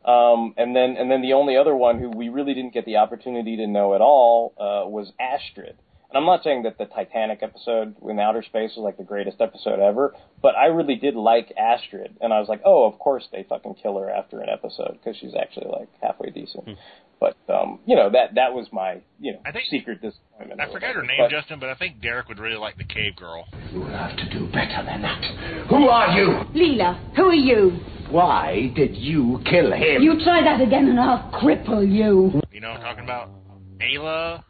Um, 0.06 0.54
and 0.58 0.76
then 0.76 0.98
and 0.98 1.10
then 1.10 1.22
the 1.22 1.34
only 1.34 1.56
other 1.56 1.76
one 1.76 2.00
who 2.00 2.10
we 2.10 2.30
really 2.30 2.54
didn't 2.54 2.74
get 2.74 2.86
the 2.86 2.98
opportunity 2.98 3.58
to 3.58 3.68
know 3.68 3.96
at 3.96 4.02
all 4.02 4.54
uh, 4.58 4.88
was 4.90 5.14
Astrid. 5.20 5.78
And 6.14 6.22
I'm 6.22 6.26
not 6.28 6.44
saying 6.44 6.62
that 6.64 6.78
the 6.78 6.86
Titanic 6.86 7.40
episode 7.42 7.96
in 8.08 8.20
outer 8.20 8.44
space 8.44 8.72
was 8.78 8.84
like 8.84 8.98
the 8.98 9.04
greatest 9.04 9.42
episode 9.42 9.80
ever, 9.80 10.14
but 10.44 10.56
I 10.56 10.66
really 10.68 10.96
did 10.96 11.16
like 11.16 11.52
Astrid, 11.58 12.16
and 12.22 12.32
I 12.32 12.40
was 12.40 12.48
like, 12.48 12.62
oh, 12.64 12.86
of 12.86 13.00
course 13.00 13.28
they 13.32 13.44
fucking 13.50 13.76
kill 13.82 13.98
her 13.98 14.12
after 14.12 14.40
an 14.40 14.48
episode 14.48 15.00
because 15.00 15.18
she's 15.20 15.34
actually 15.34 15.68
like 15.72 15.90
halfway 16.04 16.30
decent. 16.30 16.78
But 17.20 17.36
um, 17.50 17.80
you 17.88 17.96
know 17.96 18.12
that 18.12 18.36
that 18.36 18.54
was 18.54 18.68
my 18.72 19.02
you 19.20 19.32
know 19.34 19.40
I 19.46 19.52
think- 19.52 19.66
secret 19.72 20.02
disappointment. 20.02 20.62
I 20.62 20.66
or 20.66 20.74
forgot 20.74 20.94
her 20.94 21.02
name, 21.02 21.18
But- 21.18 21.32
Justin, 21.32 21.60
but 21.60 21.70
I 21.70 21.76
think 21.76 22.00
Derek 22.00 22.28
would 22.28 22.38
really 22.40 22.58
like 22.58 22.78
the 22.78 22.84
Cave 22.84 23.16
Girl. 23.16 23.46
You'll 23.72 23.88
have 23.88 24.16
to 24.18 24.30
do 24.30 24.46
better 24.52 24.84
than 24.86 25.02
that. 25.02 25.66
Who 25.70 25.88
are 25.88 26.12
you? 26.16 26.28
Leela, 26.54 27.16
who 27.16 27.24
are 27.30 27.34
you? 27.34 27.80
Why 28.12 28.72
did 28.76 28.96
you 28.96 29.42
kill 29.50 29.72
him? 29.72 30.04
You 30.04 30.22
try 30.24 30.44
that 30.44 30.62
again 30.62 30.90
and 30.90 31.00
I'll 31.00 31.32
cripple 31.42 31.82
you. 31.82 32.40
You 32.52 32.60
know 32.60 32.70
what 32.70 32.82
I'm 32.82 32.84
talking 32.84 33.04
about? 33.06 33.30
Ayla? 33.80 34.44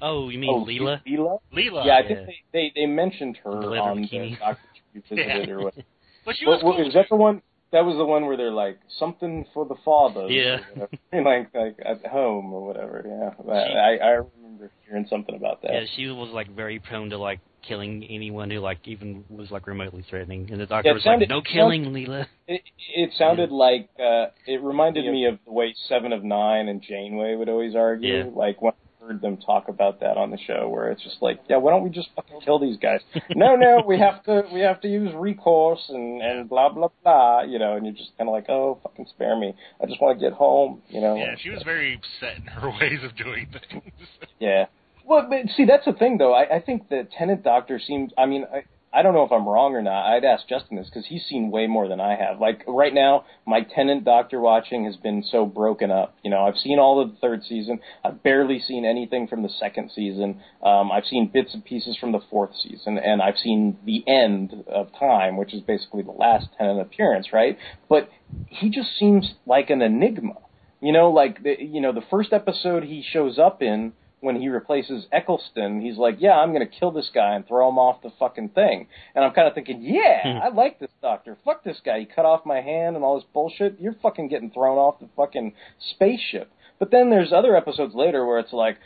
Oh, 0.00 0.28
you 0.28 0.38
mean 0.38 0.50
Oh, 0.52 0.64
Leela? 0.64 1.00
Leela? 1.06 1.38
Leela. 1.52 1.86
Yeah, 1.86 1.98
I 1.98 2.06
think 2.06 2.26
they, 2.26 2.36
they 2.52 2.72
they 2.74 2.86
mentioned 2.86 3.38
her 3.44 3.50
The 3.50 3.66
leather 3.66 3.80
on 3.82 4.02
the 4.02 4.08
bikini. 4.08 4.38
Doctor 4.38 4.60
Who 4.94 5.00
visited 5.16 5.48
Yeah. 5.48 5.54
or 5.54 5.62
what. 5.64 5.74
But 6.24 6.36
she 6.36 6.44
What- 6.46 6.56
was 6.56 6.64
what- 6.64 6.76
cool. 6.76 6.86
is 6.88 6.94
that 6.94 7.06
the 7.08 7.16
one? 7.16 7.42
That 7.70 7.84
was 7.84 7.96
the 7.98 8.04
one 8.06 8.24
where 8.26 8.36
they're 8.38 8.50
like 8.50 8.78
something 8.98 9.44
for 9.52 9.66
the 9.66 9.74
father. 9.84 10.26
Yeah. 10.28 10.60
or 10.76 10.88
like 11.22 11.54
like 11.54 11.76
at 11.84 12.06
home 12.06 12.52
or 12.52 12.66
whatever. 12.66 13.04
Yeah, 13.06 13.52
I 13.54 13.96
I 14.02 14.10
remember 14.10 14.70
hearing 14.86 15.06
something 15.10 15.34
about 15.34 15.60
that. 15.62 15.72
Yeah, 15.72 15.84
she 15.94 16.06
was 16.06 16.30
like 16.32 16.48
very 16.54 16.78
prone 16.78 17.10
to 17.10 17.18
like 17.18 17.40
killing 17.62 18.04
anyone 18.08 18.50
who 18.50 18.60
like 18.60 18.78
even 18.88 19.22
was 19.28 19.50
like 19.50 19.66
remotely 19.66 20.02
threatening, 20.08 20.48
and 20.50 20.58
the 20.60 20.64
doctor 20.66 20.88
Yeah, 20.88 20.94
was 20.94 21.02
sounded- 21.04 21.28
like, 21.28 21.36
"No 21.36 21.42
killing, 21.42 21.84
sounded- 21.84 22.08
Leela." 22.08 22.26
It, 22.46 22.62
it 22.94 23.10
sounded 23.18 23.50
like 23.50 23.90
uh, 24.00 24.26
it 24.46 24.62
reminded 24.62 25.04
me 25.04 25.26
of 25.26 25.38
the 25.44 25.52
way 25.52 25.74
Seven 25.88 26.14
of 26.14 26.24
Nine 26.24 26.68
and 26.68 26.80
Janeway 26.82 27.34
would 27.36 27.50
always 27.50 27.74
argue. 27.76 28.16
Yeah. 28.16 28.24
Like 28.34 28.62
when 28.62 28.72
I 28.72 28.87
heard 29.08 29.20
them 29.20 29.36
talk 29.38 29.68
about 29.68 30.00
that 30.00 30.16
on 30.16 30.30
the 30.30 30.38
show, 30.46 30.68
where 30.68 30.90
it's 30.90 31.02
just 31.02 31.16
like, 31.20 31.40
yeah, 31.48 31.56
why 31.56 31.70
don't 31.70 31.82
we 31.82 31.90
just 31.90 32.08
fucking 32.14 32.40
kill 32.44 32.58
these 32.58 32.76
guys? 32.76 33.00
no, 33.34 33.56
no, 33.56 33.82
we 33.86 33.98
have 33.98 34.22
to 34.24 34.42
we 34.52 34.60
have 34.60 34.80
to 34.82 34.88
use 34.88 35.12
recourse 35.14 35.84
and 35.88 36.22
and 36.22 36.48
blah 36.48 36.68
blah 36.68 36.88
blah. 37.02 37.42
You 37.42 37.58
know, 37.58 37.74
and 37.74 37.86
you're 37.86 37.94
just 37.94 38.10
kind 38.18 38.28
of 38.28 38.32
like, 38.32 38.48
oh, 38.48 38.78
fucking 38.82 39.06
spare 39.10 39.38
me. 39.38 39.54
I 39.82 39.86
just 39.86 40.00
want 40.00 40.18
to 40.18 40.24
get 40.24 40.36
home. 40.36 40.82
You 40.88 41.00
know. 41.00 41.16
Yeah, 41.16 41.34
she 41.42 41.50
was 41.50 41.62
very 41.64 42.00
set 42.20 42.36
in 42.36 42.44
her 42.44 42.68
ways 42.80 43.00
of 43.02 43.16
doing 43.16 43.48
things. 43.70 43.92
Yeah. 44.38 44.66
Well, 45.04 45.26
but 45.28 45.50
see, 45.56 45.64
that's 45.64 45.86
the 45.86 45.94
thing, 45.94 46.18
though. 46.18 46.34
I, 46.34 46.56
I 46.56 46.60
think 46.60 46.90
the 46.90 47.08
Tennant 47.16 47.42
Doctor 47.42 47.80
seems. 47.84 48.12
I 48.18 48.26
mean, 48.26 48.44
I, 48.52 48.64
I 48.92 49.02
don't 49.02 49.12
know 49.12 49.24
if 49.24 49.32
I'm 49.32 49.46
wrong 49.46 49.74
or 49.74 49.82
not. 49.82 50.06
I'd 50.06 50.24
ask 50.24 50.48
Justin 50.48 50.78
this 50.78 50.86
because 50.86 51.06
he's 51.06 51.22
seen 51.28 51.50
way 51.50 51.66
more 51.66 51.88
than 51.88 52.00
I 52.00 52.16
have. 52.16 52.40
Like 52.40 52.64
right 52.66 52.92
now, 52.92 53.26
my 53.46 53.60
Tennant 53.60 54.04
Doctor 54.04 54.40
watching 54.40 54.86
has 54.86 54.96
been 54.96 55.22
so 55.30 55.44
broken 55.44 55.90
up. 55.90 56.16
You 56.24 56.30
know, 56.30 56.40
I've 56.44 56.56
seen 56.56 56.78
all 56.78 57.00
of 57.00 57.10
the 57.10 57.16
third 57.18 57.44
season. 57.44 57.80
I've 58.02 58.22
barely 58.22 58.58
seen 58.58 58.86
anything 58.86 59.28
from 59.28 59.42
the 59.42 59.50
second 59.50 59.90
season. 59.94 60.40
Um, 60.62 60.90
I've 60.90 61.04
seen 61.04 61.30
bits 61.32 61.52
and 61.52 61.62
pieces 61.62 61.98
from 61.98 62.12
the 62.12 62.20
fourth 62.30 62.52
season, 62.62 62.96
and 62.96 63.20
I've 63.20 63.36
seen 63.36 63.76
the 63.84 64.02
end 64.08 64.64
of 64.66 64.88
time, 64.98 65.36
which 65.36 65.52
is 65.52 65.60
basically 65.60 66.02
the 66.02 66.12
last 66.12 66.46
Tennant 66.56 66.80
appearance, 66.80 67.28
right? 67.30 67.58
But 67.90 68.08
he 68.46 68.70
just 68.70 68.98
seems 68.98 69.34
like 69.44 69.68
an 69.68 69.82
enigma. 69.82 70.34
You 70.80 70.92
know, 70.92 71.10
like 71.10 71.42
the, 71.42 71.56
you 71.58 71.80
know, 71.80 71.92
the 71.92 72.04
first 72.10 72.32
episode 72.32 72.84
he 72.84 73.04
shows 73.06 73.38
up 73.38 73.62
in 73.62 73.92
when 74.20 74.36
he 74.40 74.48
replaces 74.48 75.06
Eccleston, 75.12 75.80
he's 75.80 75.96
like, 75.96 76.16
"Yeah, 76.18 76.32
I'm 76.32 76.52
going 76.52 76.66
to 76.66 76.78
kill 76.78 76.90
this 76.90 77.10
guy 77.14 77.34
and 77.34 77.46
throw 77.46 77.68
him 77.68 77.78
off 77.78 78.02
the 78.02 78.10
fucking 78.18 78.50
thing." 78.50 78.88
And 79.14 79.24
I'm 79.24 79.32
kind 79.32 79.46
of 79.48 79.54
thinking, 79.54 79.80
"Yeah, 79.82 80.22
Hmm. 80.22 80.42
I 80.42 80.48
like 80.48 80.78
this 80.78 80.90
doctor. 81.00 81.36
Fuck 81.44 81.62
this 81.64 81.80
guy. 81.84 82.00
He 82.00 82.04
cut 82.06 82.24
off 82.24 82.44
my 82.44 82.60
hand 82.60 82.96
and 82.96 83.04
all 83.04 83.16
this 83.16 83.28
bullshit. 83.32 83.78
You're 83.80 83.94
fucking 84.02 84.28
getting 84.28 84.50
thrown 84.50 84.78
off 84.78 84.98
the 85.00 85.08
fucking 85.16 85.54
spaceship." 85.92 86.50
But 86.78 86.90
then 86.90 87.10
there's 87.10 87.32
other 87.32 87.56
episodes 87.56 87.94
later 87.94 88.24
where 88.26 88.38
it's 88.38 88.52
like, 88.52 88.78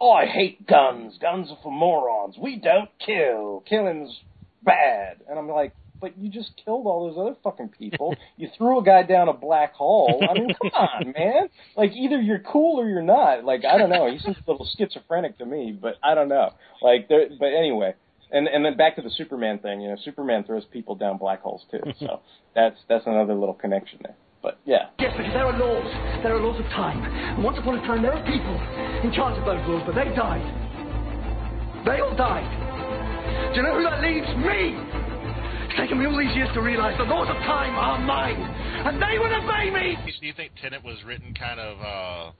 "Oh, 0.00 0.12
I 0.12 0.26
hate 0.26 0.66
guns. 0.66 1.18
Guns 1.18 1.50
are 1.50 1.58
for 1.62 1.72
morons. 1.72 2.36
We 2.38 2.56
don't 2.56 2.90
kill. 2.98 3.62
Killing's 3.68 4.20
bad." 4.62 5.18
And 5.28 5.38
I'm 5.38 5.48
like, 5.48 5.72
"But 6.00 6.18
you 6.18 6.30
just 6.30 6.52
killed 6.64 6.86
all 6.86 7.08
those 7.08 7.18
other 7.18 7.36
fucking 7.42 7.70
people. 7.70 8.14
you 8.36 8.48
threw 8.56 8.78
a 8.78 8.82
guy 8.82 9.02
down 9.02 9.28
a 9.28 9.32
black 9.32 9.74
hole. 9.74 10.22
I 10.28 10.34
mean, 10.34 10.54
come 10.60 10.70
on, 10.74 11.12
man. 11.18 11.48
Like 11.76 11.92
either 11.92 12.20
you're 12.20 12.40
cool 12.40 12.80
or 12.80 12.88
you're 12.88 13.02
not. 13.02 13.44
Like 13.44 13.64
I 13.64 13.78
don't 13.78 13.90
know. 13.90 14.10
He 14.10 14.18
seems 14.18 14.36
a 14.36 14.50
little 14.50 14.68
schizophrenic 14.76 15.38
to 15.38 15.46
me, 15.46 15.76
but 15.78 15.96
I 16.02 16.14
don't 16.14 16.28
know. 16.28 16.50
Like 16.82 17.08
there, 17.08 17.28
but 17.38 17.48
anyway." 17.48 17.94
And 18.32 18.46
and 18.46 18.64
then 18.64 18.76
back 18.76 18.96
to 18.96 19.02
the 19.02 19.10
Superman 19.10 19.58
thing, 19.58 19.80
you 19.80 19.88
know, 19.88 19.96
Superman 20.04 20.44
throws 20.44 20.64
people 20.64 20.94
down 20.94 21.18
black 21.18 21.42
holes 21.42 21.64
too. 21.70 21.80
So 21.98 22.20
that's 22.54 22.76
that's 22.88 23.06
another 23.06 23.34
little 23.34 23.54
connection 23.54 23.98
there. 24.02 24.14
But 24.42 24.58
yeah. 24.64 24.88
Yes, 24.98 25.12
because 25.16 25.32
there 25.34 25.44
are 25.44 25.58
laws. 25.58 26.22
There 26.22 26.34
are 26.34 26.40
laws 26.40 26.58
of 26.58 26.66
time. 26.72 27.02
And 27.04 27.44
once 27.44 27.58
upon 27.58 27.78
a 27.78 27.82
time, 27.82 28.02
there 28.02 28.12
were 28.14 28.24
people 28.24 28.56
in 29.04 29.12
charge 29.12 29.36
of 29.36 29.44
those 29.44 29.60
laws, 29.68 29.82
but 29.84 29.94
they 29.94 30.08
died. 30.16 30.40
They 31.84 32.00
all 32.00 32.16
died. 32.16 32.48
Do 33.52 33.56
you 33.56 33.62
know 33.62 33.76
who 33.76 33.82
that 33.84 34.00
leaves? 34.00 34.28
Me! 34.40 34.99
It's 35.70 35.78
taken 35.78 36.00
me 36.00 36.06
all 36.06 36.18
these 36.18 36.34
years 36.34 36.48
to 36.54 36.62
realize 36.62 36.98
the 36.98 37.04
laws 37.04 37.28
of 37.30 37.36
time 37.46 37.76
are 37.78 38.00
mine, 38.00 38.34
and 38.34 39.00
they 39.00 39.20
will 39.20 39.32
obey 39.32 39.70
me! 39.70 39.96
Do 40.20 40.26
you 40.26 40.32
think 40.32 40.50
Tennant 40.60 40.84
was 40.84 40.96
written 41.06 41.32
kind 41.32 41.60
of 41.60 41.78
uh 41.78 42.32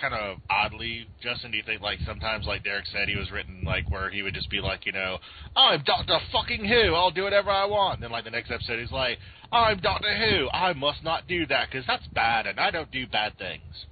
kind 0.00 0.14
of 0.14 0.38
oddly, 0.48 1.06
Justin? 1.22 1.50
Do 1.50 1.58
you 1.58 1.62
think 1.62 1.82
like 1.82 1.98
sometimes, 2.06 2.46
like 2.46 2.64
Derek 2.64 2.86
said, 2.86 3.06
he 3.06 3.16
was 3.16 3.30
written 3.30 3.64
like 3.66 3.90
where 3.90 4.08
he 4.08 4.22
would 4.22 4.32
just 4.32 4.48
be 4.48 4.62
like, 4.62 4.86
you 4.86 4.92
know, 4.92 5.18
I'm 5.54 5.82
Doctor 5.84 6.16
Fucking 6.32 6.64
Who, 6.64 6.94
I'll 6.94 7.10
do 7.10 7.24
whatever 7.24 7.50
I 7.50 7.66
want. 7.66 7.96
And 7.96 8.04
then 8.04 8.10
like 8.12 8.24
the 8.24 8.30
next 8.30 8.50
episode, 8.50 8.80
he's 8.80 8.90
like, 8.90 9.18
I'm 9.52 9.78
Doctor 9.80 10.16
Who, 10.16 10.48
I 10.48 10.72
must 10.72 11.04
not 11.04 11.28
do 11.28 11.44
that 11.48 11.68
because 11.70 11.86
that's 11.86 12.06
bad, 12.14 12.46
and 12.46 12.58
I 12.58 12.70
don't 12.70 12.90
do 12.90 13.06
bad 13.06 13.36
things. 13.36 13.84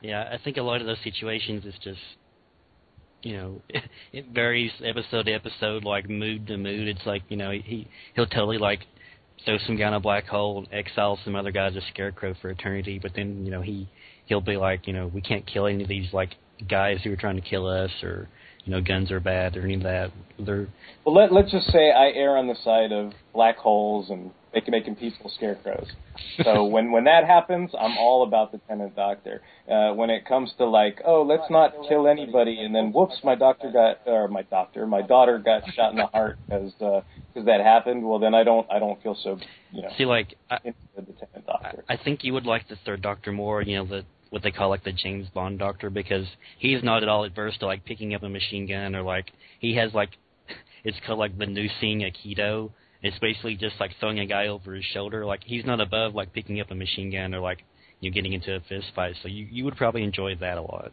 Yeah, 0.00 0.28
I 0.28 0.42
think 0.42 0.56
a 0.56 0.62
lot 0.62 0.80
of 0.80 0.88
those 0.88 0.98
situations 1.04 1.64
is 1.64 1.74
just, 1.84 2.00
you 3.22 3.36
know, 3.36 3.62
it 4.12 4.26
varies 4.32 4.72
episode 4.84 5.26
to 5.26 5.32
episode, 5.32 5.84
like 5.84 6.08
mood 6.08 6.46
to 6.48 6.56
mood. 6.56 6.88
It's 6.88 7.06
like 7.06 7.22
you 7.28 7.36
know 7.36 7.50
he 7.50 7.88
he'll 8.14 8.26
totally 8.26 8.58
like 8.58 8.80
throw 9.44 9.58
some 9.66 9.76
guy 9.76 9.88
in 9.88 9.94
a 9.94 10.00
black 10.00 10.26
hole 10.26 10.58
and 10.58 10.68
exile 10.72 11.18
some 11.24 11.34
other 11.34 11.50
guy 11.50 11.66
as 11.66 11.76
a 11.76 11.80
scarecrow 11.92 12.34
for 12.40 12.50
eternity, 12.50 12.98
but 13.00 13.12
then 13.14 13.44
you 13.44 13.50
know 13.50 13.62
he 13.62 13.88
he'll 14.26 14.40
be 14.40 14.56
like, 14.56 14.86
you 14.86 14.92
know, 14.92 15.08
we 15.08 15.20
can't 15.20 15.46
kill 15.46 15.66
any 15.66 15.82
of 15.82 15.88
these 15.88 16.12
like 16.12 16.30
guys 16.68 16.98
who 17.02 17.12
are 17.12 17.16
trying 17.16 17.36
to 17.36 17.42
kill 17.42 17.66
us, 17.66 17.90
or 18.02 18.28
you 18.64 18.72
know, 18.72 18.80
guns 18.80 19.10
are 19.10 19.20
bad 19.20 19.56
or 19.56 19.62
any 19.62 19.74
of 19.74 19.82
that. 19.82 20.10
They're 20.38 20.68
Well, 21.04 21.14
let 21.14 21.32
let's 21.32 21.50
just 21.50 21.70
say 21.70 21.90
I 21.90 22.10
err 22.14 22.36
on 22.36 22.48
the 22.48 22.56
side 22.64 22.92
of 22.92 23.12
black 23.32 23.56
holes 23.56 24.10
and 24.10 24.30
making 24.54 24.72
making 24.72 24.96
people 24.96 25.30
scarecrows. 25.36 25.86
So 26.44 26.64
when 26.64 26.92
when 26.92 27.04
that 27.04 27.24
happens, 27.26 27.72
I'm 27.78 27.98
all 27.98 28.22
about 28.26 28.52
the 28.52 28.58
Tennant 28.66 28.96
Doctor. 28.96 29.42
Uh, 29.70 29.92
when 29.92 30.08
it 30.08 30.24
comes 30.26 30.50
to 30.56 30.64
like, 30.64 31.02
oh, 31.04 31.22
let's 31.22 31.50
not 31.50 31.74
kill 31.88 32.08
anybody, 32.08 32.58
and 32.64 32.74
then 32.74 32.90
whoops, 32.90 33.16
my 33.22 33.34
doctor 33.34 33.70
got 33.70 33.98
or 34.06 34.28
my 34.28 34.42
doctor, 34.42 34.86
my 34.86 35.02
daughter 35.02 35.38
got 35.38 35.62
shot 35.74 35.90
in 35.90 35.98
the 35.98 36.06
heart 36.06 36.38
because 36.46 36.72
because 36.78 37.46
that 37.46 37.60
happened. 37.60 38.06
Well, 38.06 38.18
then 38.18 38.34
I 38.34 38.44
don't 38.44 38.66
I 38.70 38.78
don't 38.78 39.02
feel 39.02 39.16
so 39.22 39.38
you 39.72 39.82
know. 39.82 39.88
See, 39.98 40.06
like 40.06 40.34
I, 40.50 40.58
the 40.64 40.72
Tennant 41.02 41.46
Doctor. 41.46 41.84
I 41.88 41.98
think 41.98 42.24
you 42.24 42.32
would 42.32 42.46
like 42.46 42.66
the 42.68 42.76
third 42.84 43.02
Doctor 43.02 43.30
more. 43.30 43.60
You 43.60 43.78
know, 43.78 43.86
the 43.86 44.04
what 44.30 44.42
they 44.42 44.50
call 44.50 44.70
like 44.70 44.84
the 44.84 44.92
James 44.92 45.28
Bond 45.34 45.58
Doctor 45.58 45.90
because 45.90 46.26
he's 46.58 46.82
not 46.82 47.02
at 47.02 47.08
all 47.08 47.24
adverse 47.24 47.56
to 47.58 47.66
like 47.66 47.84
picking 47.84 48.14
up 48.14 48.22
a 48.22 48.28
machine 48.28 48.66
gun 48.66 48.94
or 48.94 49.02
like 49.02 49.30
he 49.58 49.76
has 49.76 49.92
like 49.92 50.10
it's 50.84 50.96
called 51.06 51.18
like 51.18 51.36
the 51.36 51.44
Venusian 51.44 52.00
Aikido. 52.00 52.70
It's 53.02 53.18
basically 53.18 53.56
just 53.56 53.74
like 53.80 53.92
throwing 53.98 54.20
a 54.20 54.26
guy 54.26 54.46
over 54.48 54.74
his 54.74 54.84
shoulder. 54.84 55.26
Like 55.26 55.40
he's 55.44 55.64
not 55.64 55.80
above 55.80 56.14
like 56.14 56.32
picking 56.32 56.60
up 56.60 56.70
a 56.70 56.74
machine 56.74 57.10
gun 57.10 57.34
or 57.34 57.40
like 57.40 57.64
you 58.00 58.10
know, 58.10 58.14
getting 58.14 58.32
into 58.32 58.54
a 58.54 58.60
fist 58.60 58.86
fight. 58.94 59.14
So 59.22 59.28
you 59.28 59.46
you 59.50 59.64
would 59.64 59.76
probably 59.76 60.04
enjoy 60.04 60.36
that 60.36 60.58
a 60.58 60.62
lot. 60.62 60.92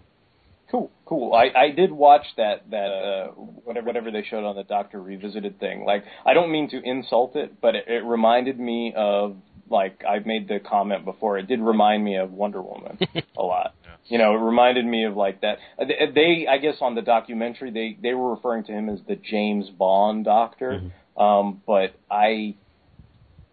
Cool, 0.72 0.92
cool. 1.06 1.34
I 1.34 1.50
I 1.58 1.72
did 1.72 1.92
watch 1.92 2.26
that 2.38 2.70
that 2.72 2.78
uh 2.78 3.28
whatever 3.32 3.88
whatever 3.88 4.12
they 4.12 4.24
showed 4.24 4.44
on 4.44 4.56
the 4.56 4.64
Doctor 4.64 5.02
Revisited 5.02 5.60
thing. 5.60 5.86
Like 5.86 6.04
I 6.26 6.34
don't 6.34 6.52
mean 6.52 6.70
to 6.70 6.82
insult 6.84 7.36
it, 7.36 7.60
but 7.62 7.76
it, 7.76 7.86
it 7.88 8.04
reminded 8.04 8.60
me 8.60 8.94
of 8.96 9.38
like 9.70 10.04
I've 10.08 10.26
made 10.26 10.48
the 10.48 10.60
comment 10.60 11.06
before. 11.06 11.38
It 11.38 11.48
did 11.48 11.60
remind 11.60 12.04
me 12.04 12.18
of 12.18 12.32
Wonder 12.32 12.62
Woman 12.62 13.00
a 13.38 13.44
lot. 13.44 13.76
You 14.06 14.18
know, 14.18 14.34
it 14.34 14.40
reminded 14.40 14.86
me 14.86 15.06
of 15.06 15.16
like 15.16 15.42
that. 15.42 15.58
They, 15.78 16.12
they 16.14 16.48
I 16.48 16.58
guess 16.58 16.76
on 16.82 16.96
the 16.96 17.02
documentary 17.02 17.72
they 17.72 17.98
they 18.02 18.14
were 18.14 18.34
referring 18.34 18.64
to 18.66 18.72
him 18.72 18.90
as 18.90 19.00
the 19.08 19.16
James 19.16 19.70
Bond 19.70 20.26
Doctor. 20.26 20.92
Um, 21.20 21.62
but 21.68 21.94
I 22.10 22.56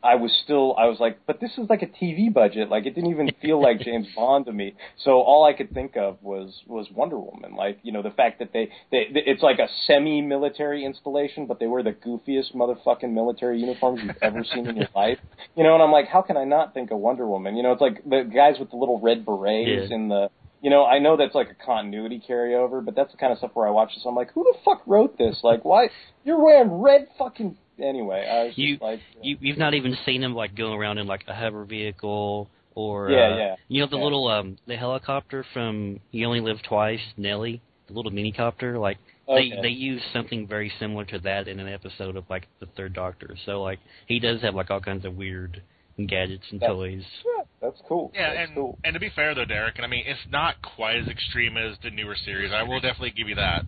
I 0.02 0.14
was 0.14 0.30
still 0.44 0.76
I 0.78 0.86
was 0.86 1.00
like, 1.00 1.18
but 1.26 1.40
this 1.40 1.50
is 1.58 1.68
like 1.68 1.82
a 1.82 1.86
TV 1.86 2.32
budget. 2.32 2.68
Like 2.70 2.86
it 2.86 2.94
didn't 2.94 3.10
even 3.10 3.30
feel 3.42 3.60
like 3.60 3.80
James 3.84 4.06
Bond 4.14 4.46
to 4.46 4.52
me. 4.52 4.74
So 5.02 5.20
all 5.20 5.44
I 5.44 5.52
could 5.52 5.72
think 5.74 5.96
of 5.96 6.22
was 6.22 6.62
was 6.68 6.86
Wonder 6.94 7.18
Woman. 7.18 7.56
Like 7.56 7.80
you 7.82 7.90
know 7.92 8.02
the 8.02 8.10
fact 8.10 8.38
that 8.38 8.52
they, 8.52 8.66
they 8.92 9.06
it's 9.10 9.42
like 9.42 9.58
a 9.58 9.66
semi-military 9.88 10.84
installation, 10.84 11.46
but 11.46 11.58
they 11.58 11.66
wear 11.66 11.82
the 11.82 11.92
goofiest 11.92 12.54
motherfucking 12.54 13.12
military 13.12 13.58
uniforms 13.58 14.00
you've 14.04 14.16
ever 14.22 14.44
seen 14.44 14.68
in 14.68 14.76
your 14.76 14.88
life. 14.94 15.18
You 15.56 15.64
know, 15.64 15.74
and 15.74 15.82
I'm 15.82 15.90
like, 15.92 16.06
how 16.06 16.22
can 16.22 16.36
I 16.36 16.44
not 16.44 16.72
think 16.72 16.92
of 16.92 16.98
Wonder 16.98 17.26
Woman? 17.26 17.56
You 17.56 17.64
know, 17.64 17.72
it's 17.72 17.80
like 17.80 18.04
the 18.04 18.22
guys 18.32 18.60
with 18.60 18.70
the 18.70 18.76
little 18.76 19.00
red 19.00 19.24
berets 19.24 19.90
Yeah. 19.90 19.96
and 19.96 20.10
the 20.10 20.30
you 20.66 20.70
know, 20.70 20.84
I 20.84 20.98
know 20.98 21.16
that's 21.16 21.32
like 21.36 21.48
a 21.48 21.64
continuity 21.64 22.20
carryover, 22.28 22.84
but 22.84 22.96
that's 22.96 23.12
the 23.12 23.18
kind 23.18 23.30
of 23.30 23.38
stuff 23.38 23.52
where 23.54 23.68
I 23.68 23.70
watch 23.70 23.90
this. 23.94 24.02
I'm 24.04 24.16
like, 24.16 24.32
who 24.32 24.42
the 24.42 24.58
fuck 24.64 24.82
wrote 24.84 25.16
this? 25.16 25.38
Like, 25.44 25.64
why 25.64 25.90
you're 26.24 26.42
wearing 26.42 26.82
red 26.82 27.06
fucking 27.16 27.56
anyway? 27.78 28.26
I 28.28 28.42
was 28.42 28.48
just 28.48 28.58
You 28.58 28.78
like, 28.80 28.98
you 29.22 29.36
you've 29.40 29.58
not 29.58 29.74
even 29.74 29.96
seen 30.04 30.24
him 30.24 30.34
like 30.34 30.56
go 30.56 30.72
around 30.72 30.98
in 30.98 31.06
like 31.06 31.22
a 31.28 31.34
hover 31.34 31.64
vehicle 31.64 32.50
or 32.74 33.12
Yeah, 33.12 33.28
uh, 33.32 33.38
yeah. 33.38 33.56
you 33.68 33.80
know 33.80 33.86
the 33.88 33.96
Yeah. 33.96 34.02
little 34.02 34.26
um 34.26 34.56
the 34.66 34.74
helicopter 34.74 35.46
from 35.52 36.00
You 36.10 36.26
Only 36.26 36.40
Live 36.40 36.60
Twice, 36.68 36.98
Nellie, 37.16 37.62
the 37.86 37.94
little 37.94 38.10
mini 38.10 38.32
copter. 38.32 38.76
Like 38.76 38.98
Okay. 39.28 39.50
they 39.50 39.62
they 39.62 39.68
use 39.68 40.02
something 40.12 40.48
very 40.48 40.72
similar 40.80 41.04
to 41.04 41.20
that 41.20 41.46
in 41.46 41.60
an 41.60 41.68
episode 41.68 42.16
of 42.16 42.24
like 42.28 42.48
the 42.58 42.66
Third 42.76 42.92
Doctor. 42.92 43.36
So 43.46 43.62
like 43.62 43.78
he 44.08 44.18
does 44.18 44.42
have 44.42 44.56
like 44.56 44.72
all 44.72 44.80
kinds 44.80 45.04
of 45.04 45.14
weird 45.16 45.62
gadgets 46.04 46.44
and 46.50 46.60
That's- 46.60 46.76
toys. 46.76 47.04
yeah, 47.24 47.44
that's 47.62 47.80
cool. 47.88 48.10
Yeah, 48.14 48.34
that's 48.34 48.48
and 48.48 48.54
cool. 48.56 48.78
and 48.84 48.92
to 48.94 49.00
be 49.00 49.08
fair 49.08 49.34
though, 49.34 49.46
Derek, 49.46 49.76
and 49.76 49.84
I 49.86 49.88
mean 49.88 50.04
it's 50.06 50.20
not 50.30 50.60
quite 50.60 50.96
as 50.96 51.08
extreme 51.08 51.56
as 51.56 51.78
the 51.82 51.90
newer 51.90 52.16
series. 52.16 52.52
I 52.52 52.62
will 52.64 52.80
definitely 52.80 53.12
give 53.16 53.28
you 53.28 53.36
that. 53.36 53.64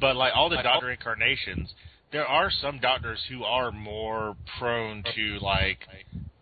But 0.00 0.16
like 0.16 0.32
all 0.34 0.48
the 0.48 0.56
Doctor 0.62 0.90
incarnations, 0.90 1.72
there 2.12 2.26
are 2.26 2.50
some 2.50 2.78
Doctors 2.80 3.20
who 3.28 3.44
are 3.44 3.70
more 3.70 4.36
prone 4.58 5.04
to 5.14 5.38
like, 5.40 5.78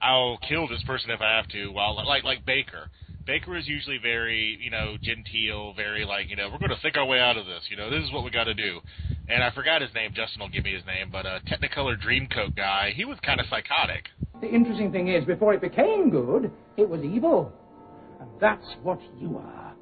I'll 0.00 0.38
kill 0.48 0.68
this 0.68 0.82
person 0.84 1.10
if 1.10 1.20
I 1.20 1.36
have 1.36 1.48
to. 1.48 1.68
While 1.68 1.96
like 2.06 2.24
like 2.24 2.46
Baker. 2.46 2.88
Baker 3.26 3.56
is 3.56 3.66
usually 3.66 3.98
very, 3.98 4.56
you 4.62 4.70
know, 4.70 4.94
genteel, 5.02 5.72
very 5.74 6.04
like, 6.04 6.30
you 6.30 6.36
know, 6.36 6.48
we're 6.48 6.58
going 6.58 6.70
to 6.70 6.80
think 6.80 6.96
our 6.96 7.04
way 7.04 7.18
out 7.18 7.36
of 7.36 7.44
this. 7.44 7.64
You 7.68 7.76
know, 7.76 7.90
this 7.90 8.04
is 8.04 8.12
what 8.12 8.22
we 8.22 8.30
got 8.30 8.44
to 8.44 8.54
do. 8.54 8.78
And 9.28 9.42
I 9.42 9.50
forgot 9.50 9.82
his 9.82 9.92
name. 9.94 10.12
Justin 10.14 10.42
will 10.42 10.48
give 10.48 10.62
me 10.62 10.72
his 10.72 10.86
name, 10.86 11.08
but 11.10 11.26
uh, 11.26 11.40
Technicolor 11.40 12.00
Dreamcoat 12.00 12.54
guy, 12.54 12.92
he 12.94 13.04
was 13.04 13.18
kind 13.26 13.40
of 13.40 13.46
psychotic. 13.50 14.04
The 14.40 14.48
interesting 14.48 14.92
thing 14.92 15.08
is, 15.08 15.24
before 15.24 15.54
it 15.54 15.60
became 15.60 16.10
good, 16.10 16.50
it 16.76 16.88
was 16.88 17.02
evil. 17.02 17.52
And 18.20 18.28
that's 18.40 18.66
what 18.82 19.00
you 19.18 19.38
are. 19.38 19.74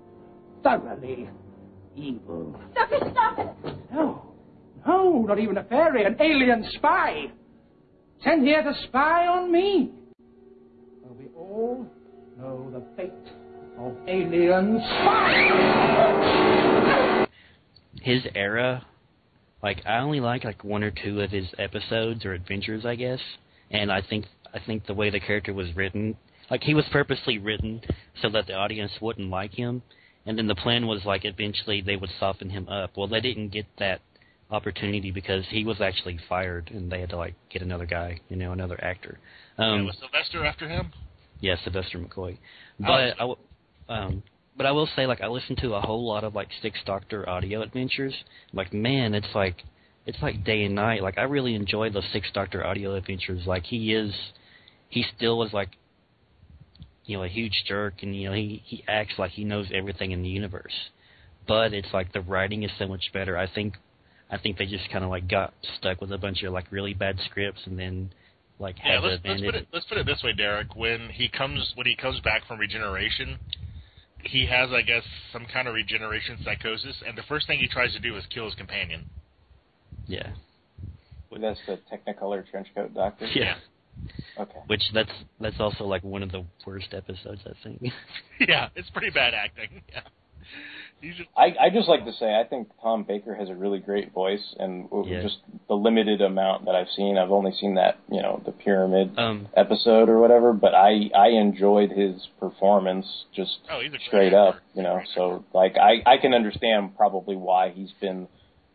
Thoroughly 0.62 1.28
evil. 1.96 2.58
Stop 2.72 2.92
it, 2.92 3.02
stop 3.12 3.38
it! 3.38 3.76
No. 3.92 4.22
No, 4.86 5.22
not 5.22 5.38
even 5.38 5.56
a 5.58 5.64
fairy, 5.64 6.04
an 6.04 6.16
alien 6.20 6.64
spy. 6.74 7.30
Sent 8.22 8.42
here 8.42 8.62
to 8.62 8.74
spy 8.88 9.26
on 9.26 9.50
me. 9.50 9.90
Well, 11.02 11.14
we 11.18 11.26
all 11.36 11.86
know 12.38 12.70
the 12.70 12.82
fate 12.96 13.12
of 13.78 13.96
alien 14.06 14.80
spies. 14.80 15.84
his 18.02 18.22
era, 18.34 18.84
like 19.62 19.84
I 19.86 19.98
only 19.98 20.20
like 20.20 20.44
like 20.44 20.62
one 20.62 20.84
or 20.84 20.90
two 20.90 21.20
of 21.22 21.30
his 21.30 21.46
episodes 21.58 22.24
or 22.24 22.34
adventures, 22.34 22.84
I 22.84 22.94
guess. 22.94 23.20
And 23.70 23.90
I 23.90 24.02
think 24.02 24.26
I 24.54 24.60
think 24.64 24.86
the 24.86 24.94
way 24.94 25.10
the 25.10 25.20
character 25.20 25.52
was 25.52 25.74
written, 25.74 26.16
like 26.50 26.62
he 26.62 26.74
was 26.74 26.84
purposely 26.92 27.38
written 27.38 27.80
so 28.22 28.28
that 28.30 28.46
the 28.46 28.54
audience 28.54 28.92
wouldn't 29.00 29.28
like 29.30 29.52
him. 29.52 29.82
And 30.26 30.38
then 30.38 30.46
the 30.46 30.54
plan 30.54 30.86
was 30.86 31.04
like 31.04 31.24
eventually 31.24 31.82
they 31.82 31.96
would 31.96 32.10
soften 32.18 32.48
him 32.50 32.68
up. 32.68 32.92
Well, 32.96 33.08
they 33.08 33.20
didn't 33.20 33.48
get 33.48 33.66
that 33.78 34.00
opportunity 34.50 35.10
because 35.10 35.44
he 35.50 35.64
was 35.64 35.80
actually 35.80 36.18
fired 36.28 36.70
and 36.72 36.90
they 36.90 37.00
had 37.00 37.10
to 37.10 37.16
like 37.16 37.34
get 37.50 37.62
another 37.62 37.86
guy, 37.86 38.20
you 38.28 38.36
know, 38.36 38.52
another 38.52 38.82
actor. 38.82 39.18
Um, 39.58 39.80
yeah, 39.80 39.86
was 39.86 39.96
Sylvester 40.00 40.44
after 40.44 40.68
him? 40.68 40.92
Yeah, 41.40 41.56
Sylvester 41.62 41.98
McCoy. 41.98 42.38
Oh, 42.38 42.84
But 42.86 42.90
I, 42.90 43.18
w- 43.18 43.36
um, 43.88 44.22
but 44.56 44.66
I 44.66 44.72
will 44.72 44.88
say, 44.96 45.06
like, 45.06 45.20
I 45.20 45.26
listened 45.26 45.58
to 45.58 45.74
a 45.74 45.80
whole 45.80 46.06
lot 46.06 46.24
of 46.24 46.34
like 46.34 46.48
Six 46.62 46.78
Doctor 46.86 47.28
audio 47.28 47.62
adventures. 47.62 48.14
Like, 48.52 48.72
man, 48.72 49.14
it's 49.14 49.26
like 49.34 49.56
it's 50.06 50.18
like 50.22 50.44
day 50.44 50.64
and 50.64 50.74
night. 50.74 51.02
Like, 51.02 51.18
I 51.18 51.22
really 51.22 51.54
enjoy 51.54 51.90
the 51.90 52.02
Six 52.12 52.28
Doctor 52.32 52.64
audio 52.64 52.94
adventures. 52.94 53.46
Like, 53.46 53.64
he 53.64 53.92
is, 53.94 54.14
he 54.94 55.04
still 55.16 55.42
is 55.42 55.52
like, 55.52 55.70
you 57.04 57.16
know, 57.16 57.24
a 57.24 57.28
huge 57.28 57.64
jerk, 57.66 57.94
and 58.02 58.14
you 58.14 58.28
know, 58.28 58.34
he 58.34 58.62
he 58.64 58.84
acts 58.86 59.14
like 59.18 59.32
he 59.32 59.42
knows 59.42 59.66
everything 59.74 60.12
in 60.12 60.22
the 60.22 60.28
universe. 60.28 60.72
But 61.48 61.74
it's 61.74 61.92
like 61.92 62.12
the 62.12 62.20
writing 62.20 62.62
is 62.62 62.70
so 62.78 62.86
much 62.86 63.10
better. 63.12 63.36
I 63.36 63.48
think, 63.52 63.74
I 64.30 64.38
think 64.38 64.56
they 64.56 64.66
just 64.66 64.88
kind 64.90 65.04
of 65.04 65.10
like 65.10 65.28
got 65.28 65.52
stuck 65.78 66.00
with 66.00 66.12
a 66.12 66.16
bunch 66.16 66.44
of 66.44 66.52
like 66.52 66.70
really 66.70 66.94
bad 66.94 67.18
scripts, 67.28 67.62
and 67.66 67.76
then 67.76 68.12
like 68.60 68.76
Yeah, 68.84 69.00
had 69.00 69.02
let's, 69.02 69.22
let's 69.24 69.40
put 69.42 69.54
it 69.56 69.66
let's 69.72 69.86
put 69.86 69.98
it 69.98 70.06
this 70.06 70.22
way, 70.22 70.32
Derek. 70.32 70.76
When 70.76 71.08
he 71.10 71.28
comes 71.28 71.72
when 71.74 71.88
he 71.88 71.96
comes 71.96 72.20
back 72.20 72.46
from 72.46 72.60
regeneration, 72.60 73.40
he 74.22 74.46
has, 74.46 74.70
I 74.70 74.82
guess, 74.82 75.02
some 75.32 75.44
kind 75.52 75.66
of 75.66 75.74
regeneration 75.74 76.38
psychosis, 76.44 77.02
and 77.04 77.18
the 77.18 77.24
first 77.28 77.48
thing 77.48 77.58
he 77.58 77.66
tries 77.66 77.92
to 77.94 78.00
do 78.00 78.16
is 78.16 78.24
kill 78.30 78.44
his 78.44 78.54
companion. 78.54 79.10
Yeah. 80.06 80.30
Well, 81.30 81.40
that's 81.40 81.58
the 81.66 81.80
Technicolor 81.92 82.48
trench 82.48 82.68
coat 82.76 82.94
doctor. 82.94 83.26
Yeah. 83.26 83.56
Okay. 84.38 84.58
Which 84.66 84.82
that's 84.92 85.10
that's 85.40 85.60
also 85.60 85.84
like 85.84 86.02
one 86.04 86.22
of 86.22 86.30
the 86.32 86.44
worst 86.66 86.92
episodes 86.92 87.40
I 87.46 87.52
think. 87.62 87.82
yeah, 88.48 88.68
it's 88.74 88.90
pretty 88.90 89.10
bad 89.10 89.34
acting. 89.34 89.82
Yeah. 89.92 90.00
He's 91.00 91.16
just, 91.16 91.28
I, 91.36 91.54
I 91.60 91.70
just 91.72 91.88
like 91.88 92.04
to 92.06 92.12
say 92.14 92.34
I 92.34 92.44
think 92.44 92.68
Tom 92.82 93.02
Baker 93.04 93.34
has 93.34 93.48
a 93.50 93.54
really 93.54 93.78
great 93.78 94.12
voice, 94.12 94.54
and 94.58 94.88
w- 94.90 95.14
Yeah. 95.14 95.22
just 95.22 95.38
the 95.68 95.74
limited 95.74 96.20
amount 96.22 96.64
that 96.66 96.74
I've 96.74 96.88
seen, 96.96 97.18
I've 97.18 97.30
only 97.32 97.52
seen 97.60 97.74
that 97.74 97.98
you 98.10 98.22
know 98.22 98.40
the 98.44 98.52
pyramid 98.52 99.18
Um, 99.18 99.48
episode 99.56 100.08
or 100.08 100.18
whatever, 100.20 100.52
but 100.52 100.74
I 100.74 101.10
I 101.14 101.28
enjoyed 101.28 101.90
his 101.90 102.26
performance 102.40 103.06
just 103.34 103.58
Oh, 103.70 103.80
he's 103.80 103.92
a 103.92 103.98
straight 104.06 104.32
actor. 104.32 104.38
up, 104.38 104.56
you 104.74 104.82
know. 104.82 105.00
So 105.14 105.44
like 105.52 105.76
I 105.76 106.02
I 106.06 106.16
can 106.18 106.32
understand 106.32 106.96
probably 106.96 107.36
why 107.36 107.70
he's 107.70 107.92
been 108.00 108.28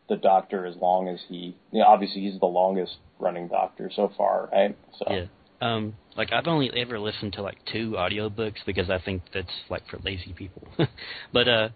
the 0.07 0.17
doctor 0.17 0.65
as 0.65 0.75
long 0.75 1.07
as 1.07 1.19
he. 1.29 1.55
You 1.71 1.79
know, 1.81 1.85
obviously 1.87 2.21
he's 2.21 2.39
the 2.39 2.47
longest 2.47 2.97
running 3.19 3.47
doctor 3.47 3.91
so 3.95 4.11
far, 4.17 4.49
right? 4.51 4.77
So 4.97 5.05
Yeah. 5.09 5.25
Um, 5.61 5.93
like 6.15 6.31
I've 6.31 6.47
only 6.47 6.71
ever 6.75 6.99
listened 6.99 7.33
to 7.33 7.41
like 7.41 7.57
two 7.71 7.91
audiobooks 7.97 8.65
because 8.65 8.89
I 8.89 8.99
think 8.99 9.23
that's 9.33 9.47
like 9.69 9.85
for 9.89 9.99
lazy 10.03 10.33
people. 10.33 10.67
but 11.33 11.47
uh 11.47 11.69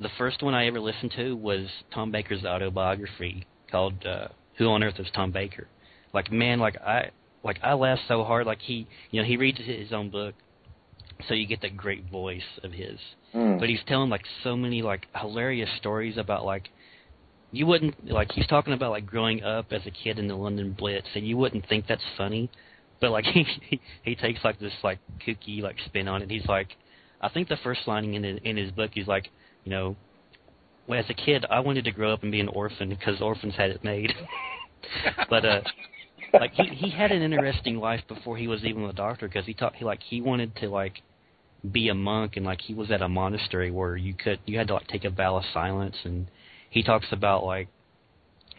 the 0.00 0.10
first 0.18 0.42
one 0.42 0.54
I 0.54 0.66
ever 0.66 0.80
listened 0.80 1.12
to 1.16 1.36
was 1.36 1.68
Tom 1.94 2.10
Baker's 2.10 2.44
autobiography 2.44 3.46
called 3.70 4.04
uh 4.04 4.28
Who 4.58 4.66
on 4.68 4.82
Earth 4.82 4.98
is 4.98 5.06
Tom 5.14 5.30
Baker? 5.30 5.68
Like 6.12 6.32
man, 6.32 6.58
like 6.58 6.76
I 6.80 7.10
like 7.44 7.58
I 7.62 7.74
laughed 7.74 8.02
so 8.08 8.24
hard 8.24 8.46
like 8.46 8.60
he 8.60 8.88
you 9.10 9.20
know, 9.20 9.26
he 9.26 9.36
reads 9.36 9.58
his 9.58 9.92
own 9.92 10.10
book 10.10 10.34
so 11.28 11.34
you 11.34 11.46
get 11.46 11.60
that 11.62 11.76
great 11.76 12.10
voice 12.10 12.42
of 12.62 12.72
his. 12.72 12.98
Mm. 13.34 13.58
But 13.58 13.68
he's 13.68 13.80
telling 13.86 14.10
like 14.10 14.24
so 14.42 14.56
many 14.56 14.82
like 14.82 15.06
hilarious 15.14 15.68
stories 15.78 16.16
about 16.16 16.44
like 16.44 16.68
you 17.52 17.66
wouldn't 17.66 18.08
like 18.10 18.30
he's 18.32 18.46
talking 18.46 18.72
about 18.72 18.90
like 18.90 19.06
growing 19.06 19.42
up 19.42 19.66
as 19.72 19.82
a 19.86 19.90
kid 19.90 20.18
in 20.18 20.28
the 20.28 20.34
London 20.34 20.74
Blitz 20.78 21.08
and 21.14 21.26
you 21.26 21.36
wouldn't 21.36 21.68
think 21.68 21.86
that's 21.86 22.02
funny 22.16 22.50
but 23.00 23.10
like 23.10 23.24
he 23.24 23.80
he, 24.02 24.14
takes 24.14 24.44
like 24.44 24.58
this 24.60 24.72
like 24.82 24.98
kooky 25.26 25.62
like 25.62 25.76
spin 25.86 26.08
on 26.08 26.22
it 26.22 26.30
he's 26.30 26.46
like 26.46 26.68
I 27.20 27.28
think 27.28 27.48
the 27.48 27.58
first 27.62 27.80
line 27.86 28.14
in 28.14 28.24
in 28.24 28.56
his 28.56 28.70
book 28.70 28.90
he's 28.94 29.08
like 29.08 29.28
you 29.64 29.70
know 29.70 29.96
well, 30.86 30.98
as 30.98 31.10
a 31.10 31.14
kid 31.14 31.44
I 31.50 31.60
wanted 31.60 31.84
to 31.84 31.92
grow 31.92 32.12
up 32.12 32.22
and 32.22 32.32
be 32.32 32.40
an 32.40 32.48
orphan 32.48 32.88
because 32.88 33.20
orphans 33.20 33.54
had 33.56 33.70
it 33.70 33.84
made. 33.84 34.12
But 35.28 35.44
uh 35.44 35.60
like 36.32 36.52
he 36.54 36.64
he 36.64 36.90
had 36.90 37.12
an 37.12 37.22
interesting 37.22 37.76
life 37.76 38.00
before 38.08 38.36
he 38.36 38.48
was 38.48 38.64
even 38.64 38.84
a 38.84 38.92
doctor 38.92 39.28
because 39.28 39.44
he 39.44 39.54
taught 39.54 39.76
he 39.76 39.84
like 39.84 40.02
he 40.02 40.20
wanted 40.20 40.56
to 40.56 40.68
like 40.68 41.02
be 41.70 41.88
a 41.88 41.94
monk 41.94 42.36
and 42.36 42.46
like 42.46 42.60
he 42.60 42.74
was 42.74 42.90
at 42.90 43.02
a 43.02 43.08
monastery 43.08 43.70
where 43.70 43.96
you 43.96 44.14
could 44.14 44.38
you 44.46 44.56
had 44.56 44.68
to 44.68 44.74
like 44.74 44.88
take 44.88 45.04
a 45.04 45.10
vow 45.10 45.36
of 45.36 45.44
silence 45.52 45.96
and 46.04 46.28
he 46.70 46.82
talks 46.82 47.06
about 47.12 47.44
like 47.44 47.68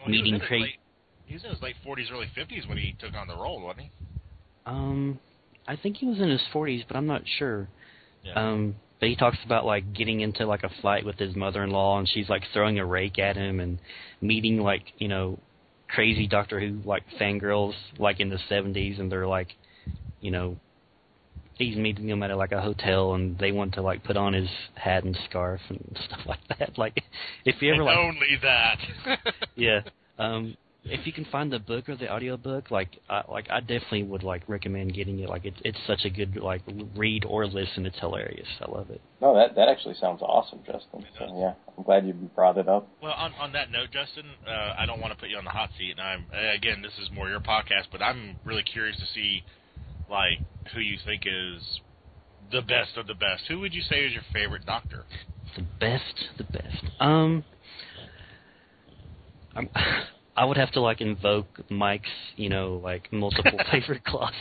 well, 0.00 0.08
meeting 0.10 0.34
in 0.34 0.40
his 0.40 0.48
He 1.26 1.34
was 1.34 1.44
in 1.44 1.50
his 1.50 1.62
late 1.62 1.76
40s, 1.84 2.12
early 2.12 2.30
50s 2.36 2.68
when 2.68 2.78
he 2.78 2.94
took 2.98 3.14
on 3.14 3.26
the 3.26 3.36
role, 3.36 3.60
wasn't 3.60 3.86
he? 3.86 3.90
um 4.66 5.18
I 5.66 5.76
think 5.76 5.96
he 5.96 6.06
was 6.06 6.20
in 6.20 6.28
his 6.28 6.42
40s 6.52 6.84
but 6.86 6.96
I'm 6.96 7.06
not 7.06 7.22
sure 7.38 7.68
Yeah. 8.24 8.34
um 8.34 8.76
but 9.00 9.08
he 9.08 9.16
talks 9.16 9.38
about 9.44 9.64
like 9.64 9.92
getting 9.92 10.20
into 10.20 10.46
like 10.46 10.62
a 10.62 10.70
fight 10.80 11.04
with 11.04 11.18
his 11.18 11.34
mother-in-law 11.34 11.98
and 11.98 12.08
she's 12.08 12.28
like 12.28 12.42
throwing 12.52 12.78
a 12.78 12.86
rake 12.86 13.18
at 13.18 13.36
him 13.36 13.58
and 13.58 13.78
meeting 14.20 14.60
like 14.60 14.82
you 14.98 15.08
know 15.08 15.38
crazy 15.88 16.26
Doctor 16.28 16.60
Who 16.60 16.80
like 16.84 17.02
fangirls 17.20 17.74
like 17.98 18.20
in 18.20 18.28
the 18.28 18.38
70s 18.50 19.00
and 19.00 19.10
they're 19.10 19.26
like 19.26 19.48
you 20.20 20.30
know 20.30 20.56
he's 21.62 21.76
meeting 21.76 22.06
them 22.06 22.22
at 22.22 22.30
a, 22.30 22.36
like 22.36 22.52
a 22.52 22.60
hotel 22.60 23.14
and 23.14 23.38
they 23.38 23.52
want 23.52 23.74
to 23.74 23.82
like 23.82 24.04
put 24.04 24.16
on 24.16 24.32
his 24.32 24.48
hat 24.74 25.04
and 25.04 25.16
scarf 25.28 25.60
and 25.68 25.98
stuff 26.06 26.20
like 26.26 26.40
that 26.58 26.76
like 26.78 27.02
if 27.44 27.60
you 27.60 27.72
ever 27.72 27.82
And 27.82 27.86
like 27.86 27.98
only 27.98 28.38
that. 28.42 28.78
yeah. 29.56 29.80
Um, 30.18 30.56
if 30.84 31.06
you 31.06 31.12
can 31.12 31.24
find 31.26 31.52
the 31.52 31.60
book 31.60 31.88
or 31.88 31.96
the 31.96 32.08
audio 32.08 32.36
book, 32.36 32.70
like, 32.70 32.88
I, 33.08 33.22
like 33.30 33.46
I 33.50 33.60
definitely 33.60 34.02
would 34.04 34.24
like 34.24 34.42
recommend 34.48 34.94
getting 34.94 35.20
it. 35.20 35.28
Like, 35.28 35.44
it's 35.44 35.58
it's 35.64 35.78
such 35.86 36.00
a 36.04 36.10
good 36.10 36.36
like 36.36 36.62
read 36.96 37.24
or 37.24 37.46
listen. 37.46 37.86
It's 37.86 37.98
hilarious. 38.00 38.48
I 38.60 38.70
love 38.70 38.90
it. 38.90 39.00
no, 39.20 39.34
that 39.34 39.54
that 39.54 39.68
actually 39.68 39.94
sounds 40.00 40.22
awesome, 40.22 40.58
Justin. 40.66 41.04
So 41.18 41.26
yeah, 41.38 41.54
I'm 41.76 41.84
glad 41.84 42.06
you 42.06 42.14
brought 42.34 42.58
it 42.58 42.68
up. 42.68 42.88
Well, 43.00 43.12
on 43.12 43.32
on 43.34 43.52
that 43.52 43.70
note, 43.70 43.90
Justin, 43.92 44.26
uh, 44.46 44.74
I 44.76 44.86
don't 44.86 45.00
want 45.00 45.12
to 45.12 45.18
put 45.18 45.28
you 45.28 45.36
on 45.36 45.44
the 45.44 45.50
hot 45.50 45.70
seat, 45.78 45.92
and 45.92 46.00
I'm 46.00 46.26
uh, 46.34 46.52
again, 46.52 46.82
this 46.82 46.92
is 47.00 47.10
more 47.14 47.28
your 47.28 47.40
podcast, 47.40 47.86
but 47.92 48.02
I'm 48.02 48.36
really 48.44 48.64
curious 48.64 48.96
to 48.98 49.06
see 49.14 49.44
like 50.08 50.38
who 50.74 50.80
you 50.80 50.98
think 51.04 51.22
is 51.26 51.80
the 52.50 52.62
best 52.62 52.96
of 52.96 53.06
the 53.06 53.14
best. 53.14 53.44
Who 53.48 53.60
would 53.60 53.74
you 53.74 53.82
say 53.82 54.04
is 54.04 54.12
your 54.12 54.22
favorite 54.32 54.64
Doctor? 54.66 55.04
The 55.56 55.64
best, 55.80 56.14
the 56.38 56.44
best. 56.44 56.84
Um, 57.00 57.44
I'm, 59.54 59.68
I 60.36 60.44
would 60.44 60.56
have 60.56 60.72
to 60.72 60.80
like 60.80 61.00
invoke 61.00 61.46
Mike's, 61.70 62.08
you 62.36 62.48
know, 62.48 62.80
like 62.82 63.12
multiple 63.12 63.58
favorite 63.70 64.04
clause. 64.04 64.32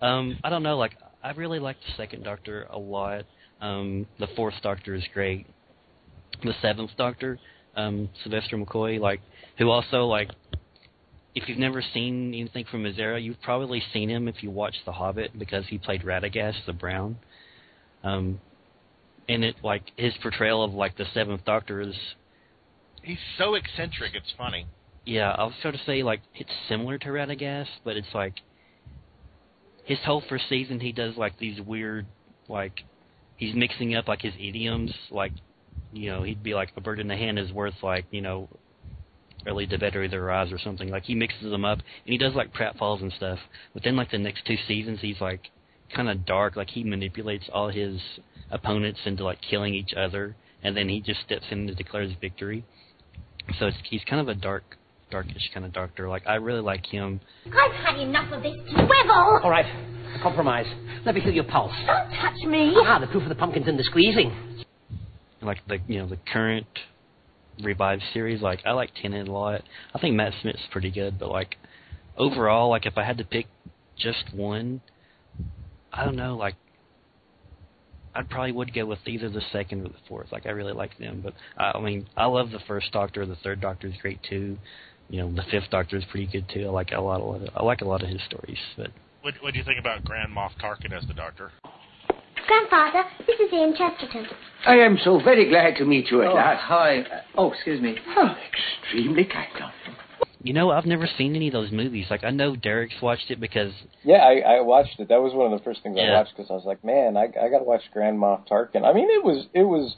um, 0.00 0.38
I 0.42 0.50
don't 0.50 0.62
know. 0.62 0.78
Like, 0.78 0.96
I 1.22 1.30
really 1.32 1.58
like 1.58 1.76
the 1.86 1.92
second 1.96 2.24
Doctor 2.24 2.66
a 2.70 2.78
lot. 2.78 3.24
Um, 3.60 4.06
the 4.18 4.26
fourth 4.36 4.54
Doctor 4.62 4.94
is 4.94 5.04
great. 5.12 5.46
The 6.42 6.54
seventh 6.60 6.90
Doctor, 6.96 7.38
um, 7.76 8.08
Sylvester 8.22 8.56
McCoy, 8.56 8.98
like, 9.00 9.20
who 9.58 9.70
also 9.70 10.04
like, 10.06 10.30
if 11.34 11.48
you've 11.48 11.58
never 11.58 11.82
seen 11.82 12.32
anything 12.34 12.64
from 12.70 12.84
his 12.84 12.98
era, 12.98 13.18
you've 13.20 13.40
probably 13.42 13.82
seen 13.92 14.08
him 14.08 14.28
if 14.28 14.42
you 14.42 14.50
watch 14.50 14.76
The 14.84 14.92
Hobbit 14.92 15.36
because 15.38 15.64
he 15.68 15.78
played 15.78 16.02
Radagast 16.02 16.64
the 16.66 16.72
Brown. 16.72 17.16
Um, 18.04 18.40
and 19.28 19.42
it 19.44 19.56
like 19.62 19.82
his 19.96 20.12
portrayal 20.22 20.62
of 20.62 20.74
like 20.74 20.96
the 20.96 21.06
seventh 21.14 21.44
Doctor 21.44 21.80
is 21.80 21.94
He's 23.02 23.18
so 23.36 23.54
eccentric, 23.54 24.14
it's 24.14 24.32
funny. 24.38 24.66
yeah, 25.04 25.30
I 25.36 25.44
was 25.44 25.54
sort 25.60 25.74
of 25.74 25.80
say 25.86 26.02
like 26.02 26.20
it's 26.34 26.50
similar 26.68 26.98
to 26.98 27.08
Radagast, 27.08 27.68
but 27.84 27.96
it's 27.96 28.14
like 28.14 28.34
his 29.84 29.98
whole 30.04 30.22
first 30.28 30.44
season 30.48 30.80
he 30.80 30.92
does 30.92 31.16
like 31.16 31.38
these 31.38 31.60
weird 31.60 32.06
like 32.48 32.80
he's 33.36 33.54
mixing 33.54 33.94
up 33.94 34.08
like 34.08 34.22
his 34.22 34.34
idioms, 34.38 34.92
like 35.10 35.32
you 35.92 36.10
know, 36.10 36.22
he'd 36.22 36.42
be 36.42 36.54
like 36.54 36.70
a 36.76 36.80
bird 36.80 37.00
in 37.00 37.08
the 37.08 37.16
hand 37.16 37.38
is 37.38 37.52
worth 37.52 37.74
like, 37.82 38.04
you 38.10 38.20
know, 38.20 38.48
early 39.46 39.66
to 39.66 39.78
better 39.78 40.08
their 40.08 40.30
eyes 40.30 40.52
or 40.52 40.58
something. 40.58 40.88
Like 40.88 41.04
he 41.04 41.14
mixes 41.14 41.50
them 41.50 41.64
up 41.64 41.78
and 41.78 42.12
he 42.12 42.18
does 42.18 42.34
like 42.34 42.52
pratfalls 42.52 43.02
and 43.02 43.12
stuff. 43.12 43.38
But 43.72 43.84
then 43.84 43.96
like 43.96 44.10
the 44.10 44.18
next 44.18 44.46
two 44.46 44.56
seasons 44.66 45.00
he's 45.00 45.20
like 45.20 45.42
kind 45.94 46.08
of 46.08 46.24
dark, 46.26 46.56
like 46.56 46.70
he 46.70 46.84
manipulates 46.84 47.44
all 47.52 47.68
his 47.68 48.00
opponents 48.50 49.00
into 49.04 49.24
like 49.24 49.38
killing 49.40 49.74
each 49.74 49.94
other 49.94 50.36
and 50.64 50.76
then 50.76 50.88
he 50.88 51.00
just 51.00 51.20
steps 51.20 51.44
in 51.50 51.68
and 51.68 51.76
declares 51.76 52.10
victory. 52.20 52.64
So 53.58 53.66
it's, 53.66 53.76
he's 53.88 54.02
kind 54.08 54.20
of 54.20 54.28
a 54.28 54.34
dark, 54.34 54.64
darkish 55.10 55.50
kind 55.52 55.66
of 55.66 55.72
doctor. 55.72 56.08
Like 56.08 56.26
I 56.26 56.36
really 56.36 56.62
like 56.62 56.86
him. 56.86 57.20
I've 57.46 57.72
had 57.72 58.00
enough 58.00 58.32
of 58.32 58.42
this 58.42 58.56
swivel. 58.70 59.40
All 59.42 59.50
right, 59.50 59.66
a 59.66 60.22
compromise. 60.22 60.66
Let 61.04 61.14
me 61.14 61.20
feel 61.20 61.32
your 61.32 61.44
pulse. 61.44 61.74
Don't 61.86 62.10
touch 62.10 62.48
me. 62.48 62.74
Ah, 62.76 62.98
the 62.98 63.06
proof 63.06 63.22
of 63.22 63.28
the 63.28 63.34
pumpkin's 63.34 63.68
in 63.68 63.76
the 63.76 63.84
squeezing. 63.84 64.64
Like 65.42 65.58
the 65.68 65.78
you 65.86 65.98
know 65.98 66.08
the 66.08 66.18
current 66.32 66.66
revived 67.62 68.02
series. 68.12 68.42
Like 68.42 68.60
I 68.64 68.72
like 68.72 68.90
Tennant 69.00 69.28
a 69.28 69.32
lot. 69.32 69.62
I 69.94 69.98
think 69.98 70.14
Matt 70.14 70.32
Smith's 70.40 70.66
pretty 70.70 70.90
good, 70.90 71.18
but 71.18 71.30
like 71.30 71.56
overall, 72.16 72.70
like 72.70 72.86
if 72.86 72.98
I 72.98 73.04
had 73.04 73.18
to 73.18 73.24
pick 73.24 73.46
just 73.98 74.34
one, 74.34 74.80
I 75.92 76.04
don't 76.04 76.16
know. 76.16 76.36
Like 76.36 76.54
I 78.14 78.22
probably 78.22 78.52
would 78.52 78.74
go 78.74 78.86
with 78.86 79.00
either 79.06 79.28
the 79.28 79.42
second 79.52 79.80
or 79.82 79.88
the 79.88 79.94
fourth. 80.08 80.32
Like 80.32 80.46
I 80.46 80.50
really 80.50 80.72
like 80.72 80.98
them, 80.98 81.20
but 81.22 81.34
I 81.56 81.80
mean 81.80 82.06
I 82.16 82.26
love 82.26 82.50
the 82.50 82.60
first 82.66 82.92
Doctor. 82.92 83.26
The 83.26 83.36
third 83.36 83.60
Doctor 83.60 83.88
is 83.88 83.94
great 84.00 84.20
too. 84.28 84.58
You 85.08 85.20
know 85.20 85.32
the 85.34 85.44
fifth 85.50 85.70
Doctor 85.70 85.96
is 85.96 86.04
pretty 86.10 86.26
good 86.26 86.48
too. 86.52 86.66
I 86.66 86.70
like 86.70 86.92
a 86.92 87.00
lot 87.00 87.20
of 87.20 87.48
I 87.54 87.62
like 87.62 87.80
a 87.80 87.86
lot 87.86 88.02
of 88.02 88.08
his 88.08 88.20
stories. 88.26 88.58
But 88.76 88.90
What 89.22 89.34
What 89.40 89.52
do 89.52 89.58
you 89.58 89.64
think 89.64 89.78
about 89.78 90.04
Grand 90.04 90.32
Moff 90.34 90.52
Tarkin 90.60 90.92
as 90.92 91.06
the 91.06 91.14
Doctor? 91.14 91.52
Grandfather, 92.46 93.04
this 93.26 93.38
is 93.40 93.52
Ian 93.52 93.74
Chesterton. 93.76 94.26
I 94.66 94.76
am 94.76 94.98
so 95.02 95.18
very 95.22 95.48
glad 95.48 95.76
to 95.76 95.84
meet 95.84 96.10
you 96.10 96.22
at 96.22 96.28
Oh, 96.28 96.34
last. 96.34 96.60
hi. 96.62 97.00
Uh, 97.00 97.20
oh, 97.36 97.52
excuse 97.52 97.80
me. 97.80 97.96
Oh, 98.16 98.34
extremely 98.52 99.24
kind 99.24 99.48
of 99.62 99.70
you. 99.86 99.92
You 100.42 100.52
know, 100.52 100.70
I've 100.70 100.84
never 100.84 101.06
seen 101.16 101.34
any 101.36 101.46
of 101.48 101.54
those 101.54 101.72
movies. 101.72 102.06
Like, 102.10 102.22
I 102.22 102.28
know 102.30 102.54
Derek's 102.54 103.00
watched 103.00 103.30
it 103.30 103.40
because 103.40 103.72
Yeah, 104.04 104.16
I, 104.18 104.56
I 104.56 104.60
watched 104.60 105.00
it. 105.00 105.08
That 105.08 105.22
was 105.22 105.32
one 105.32 105.50
of 105.50 105.58
the 105.58 105.64
first 105.64 105.82
things 105.82 105.96
I 105.98 106.12
watched 106.12 106.36
because 106.36 106.50
I 106.50 106.54
was 106.54 106.64
like, 106.66 106.84
man, 106.84 107.16
I, 107.16 107.24
I 107.40 107.48
got 107.48 107.60
to 107.60 107.64
watch 107.64 107.80
Grand 107.94 108.18
Moff 108.18 108.46
Tarkin. 108.46 108.84
I 108.84 108.92
mean, 108.92 109.08
it 109.08 109.24
was 109.24 109.46
it 109.54 109.64
was 109.64 109.96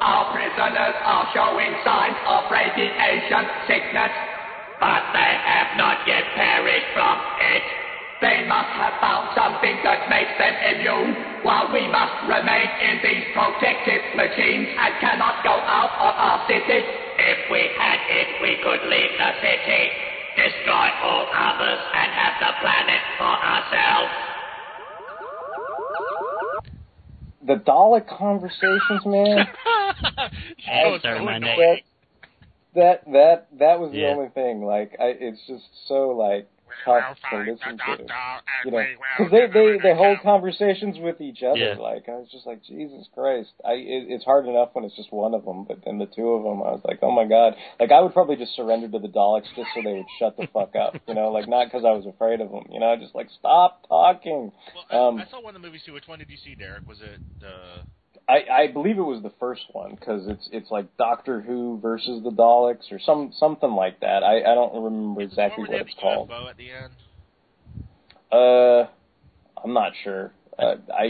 Our 0.00 0.32
prisoners 0.32 0.96
are 1.04 1.28
showing 1.36 1.76
signs 1.84 2.16
of 2.24 2.48
radiation 2.48 3.44
sickness, 3.68 4.12
but 4.80 5.02
they 5.12 5.32
have 5.44 5.76
not 5.76 6.08
yet 6.08 6.24
perished 6.34 6.88
from 6.96 7.20
it. 7.52 7.62
They 8.20 8.44
must 8.44 8.72
have 8.76 9.00
found 9.00 9.32
something 9.32 9.80
that 9.80 10.08
makes 10.12 10.34
them 10.36 10.54
immune, 10.76 11.40
while 11.42 11.72
we 11.72 11.88
must 11.88 12.28
remain 12.28 12.68
in 12.84 13.00
these 13.00 13.24
protective 13.32 14.02
machines 14.12 14.68
and 14.76 14.92
cannot 15.00 15.40
go 15.42 15.56
out 15.56 15.92
of 15.96 16.12
our 16.20 16.38
city. 16.44 16.84
If 16.84 17.38
we 17.50 17.64
had 17.80 17.98
it, 18.12 18.28
we 18.44 18.60
could 18.60 18.84
leave 18.92 19.12
the 19.16 19.32
city, 19.40 19.82
destroy 20.36 20.86
all 21.00 21.24
others, 21.32 21.80
and 21.96 22.08
have 22.12 22.36
the 22.44 22.52
planet 22.60 23.02
for 23.16 23.34
ourselves. 23.40 24.12
the 27.46 27.56
Dalek 27.56 28.06
conversations, 28.06 29.04
man. 29.06 29.46
Sorry, 31.02 31.24
my 31.24 31.38
name. 31.38 31.58
that, 31.58 31.80
that 32.74 33.04
that 33.12 33.46
that 33.58 33.80
was 33.80 33.92
the 33.92 33.98
Yeah. 33.98 34.08
only 34.08 34.28
thing. 34.28 34.62
Like, 34.62 34.96
I, 35.00 35.16
it's 35.18 35.40
just 35.48 35.64
so 35.88 36.10
like 36.10 36.48
tough 36.84 37.18
to 37.30 37.38
listen 37.38 37.78
to. 37.78 38.04
You 38.64 38.70
know, 38.70 38.84
because 39.18 39.32
they 39.32 39.46
they 39.52 39.78
they 39.82 39.94
hold 39.94 40.18
conversations 40.22 40.96
with 40.98 41.20
each 41.20 41.42
other. 41.42 41.58
Yeah. 41.58 41.74
Like, 41.78 42.08
I 42.08 42.12
was 42.12 42.28
just 42.30 42.46
like, 42.46 42.62
Jesus 42.64 43.06
Christ. 43.14 43.50
I 43.64 43.72
it, 43.72 44.06
it's 44.08 44.24
hard 44.24 44.46
enough 44.46 44.70
when 44.72 44.84
it's 44.84 44.96
just 44.96 45.12
one 45.12 45.34
of 45.34 45.44
them, 45.44 45.64
but 45.64 45.78
then 45.84 45.98
the 45.98 46.06
two 46.06 46.28
of 46.30 46.42
them, 46.42 46.62
I 46.62 46.72
was 46.72 46.82
like, 46.84 46.98
oh 47.02 47.10
my 47.10 47.26
god. 47.26 47.54
Like, 47.78 47.92
I 47.92 48.00
would 48.00 48.12
probably 48.12 48.36
just 48.36 48.54
surrender 48.56 48.88
to 48.88 48.98
the 48.98 49.08
Daleks 49.08 49.48
just 49.56 49.68
so 49.74 49.82
they 49.82 49.94
would 49.94 50.10
shut 50.18 50.36
the 50.36 50.46
fuck 50.52 50.74
up. 50.76 50.96
You 51.06 51.14
know, 51.14 51.30
like 51.30 51.48
not 51.48 51.66
because 51.66 51.84
I 51.84 51.92
was 51.92 52.06
afraid 52.06 52.40
of 52.40 52.50
them. 52.50 52.64
You 52.70 52.80
know, 52.80 52.96
just 52.96 53.14
like 53.14 53.28
stop 53.38 53.86
talking. 53.88 54.52
Um, 54.90 55.18
I 55.18 55.26
saw 55.30 55.40
one 55.42 55.54
of 55.56 55.62
the 55.62 55.66
movies 55.66 55.82
too. 55.84 55.92
Which 55.92 56.08
one 56.08 56.18
did 56.18 56.30
you 56.30 56.36
see, 56.36 56.54
Derek? 56.54 56.86
Was 56.88 57.00
it 57.00 57.20
uh, 57.44 57.82
I, 58.30 58.62
I 58.62 58.66
believe 58.68 58.96
it 58.96 59.02
was 59.02 59.22
the 59.22 59.32
first 59.40 59.62
one 59.72 59.96
because 59.98 60.28
it's 60.28 60.48
it's 60.52 60.70
like 60.70 60.96
Doctor 60.96 61.40
Who 61.40 61.80
versus 61.80 62.22
the 62.22 62.30
Daleks 62.30 62.92
or 62.92 63.00
some 63.04 63.32
something 63.36 63.72
like 63.72 64.00
that. 64.00 64.22
I, 64.22 64.38
I 64.40 64.54
don't 64.54 64.84
remember 64.84 65.22
exactly 65.22 65.64
what 65.64 65.80
it's 65.80 65.94
called. 66.00 66.30
At 66.30 66.56
the 66.56 66.70
end? 66.70 66.92
Uh, 68.30 68.88
I'm 69.62 69.72
not 69.72 69.92
sure. 70.04 70.32
Uh, 70.56 70.76
I, 70.96 71.02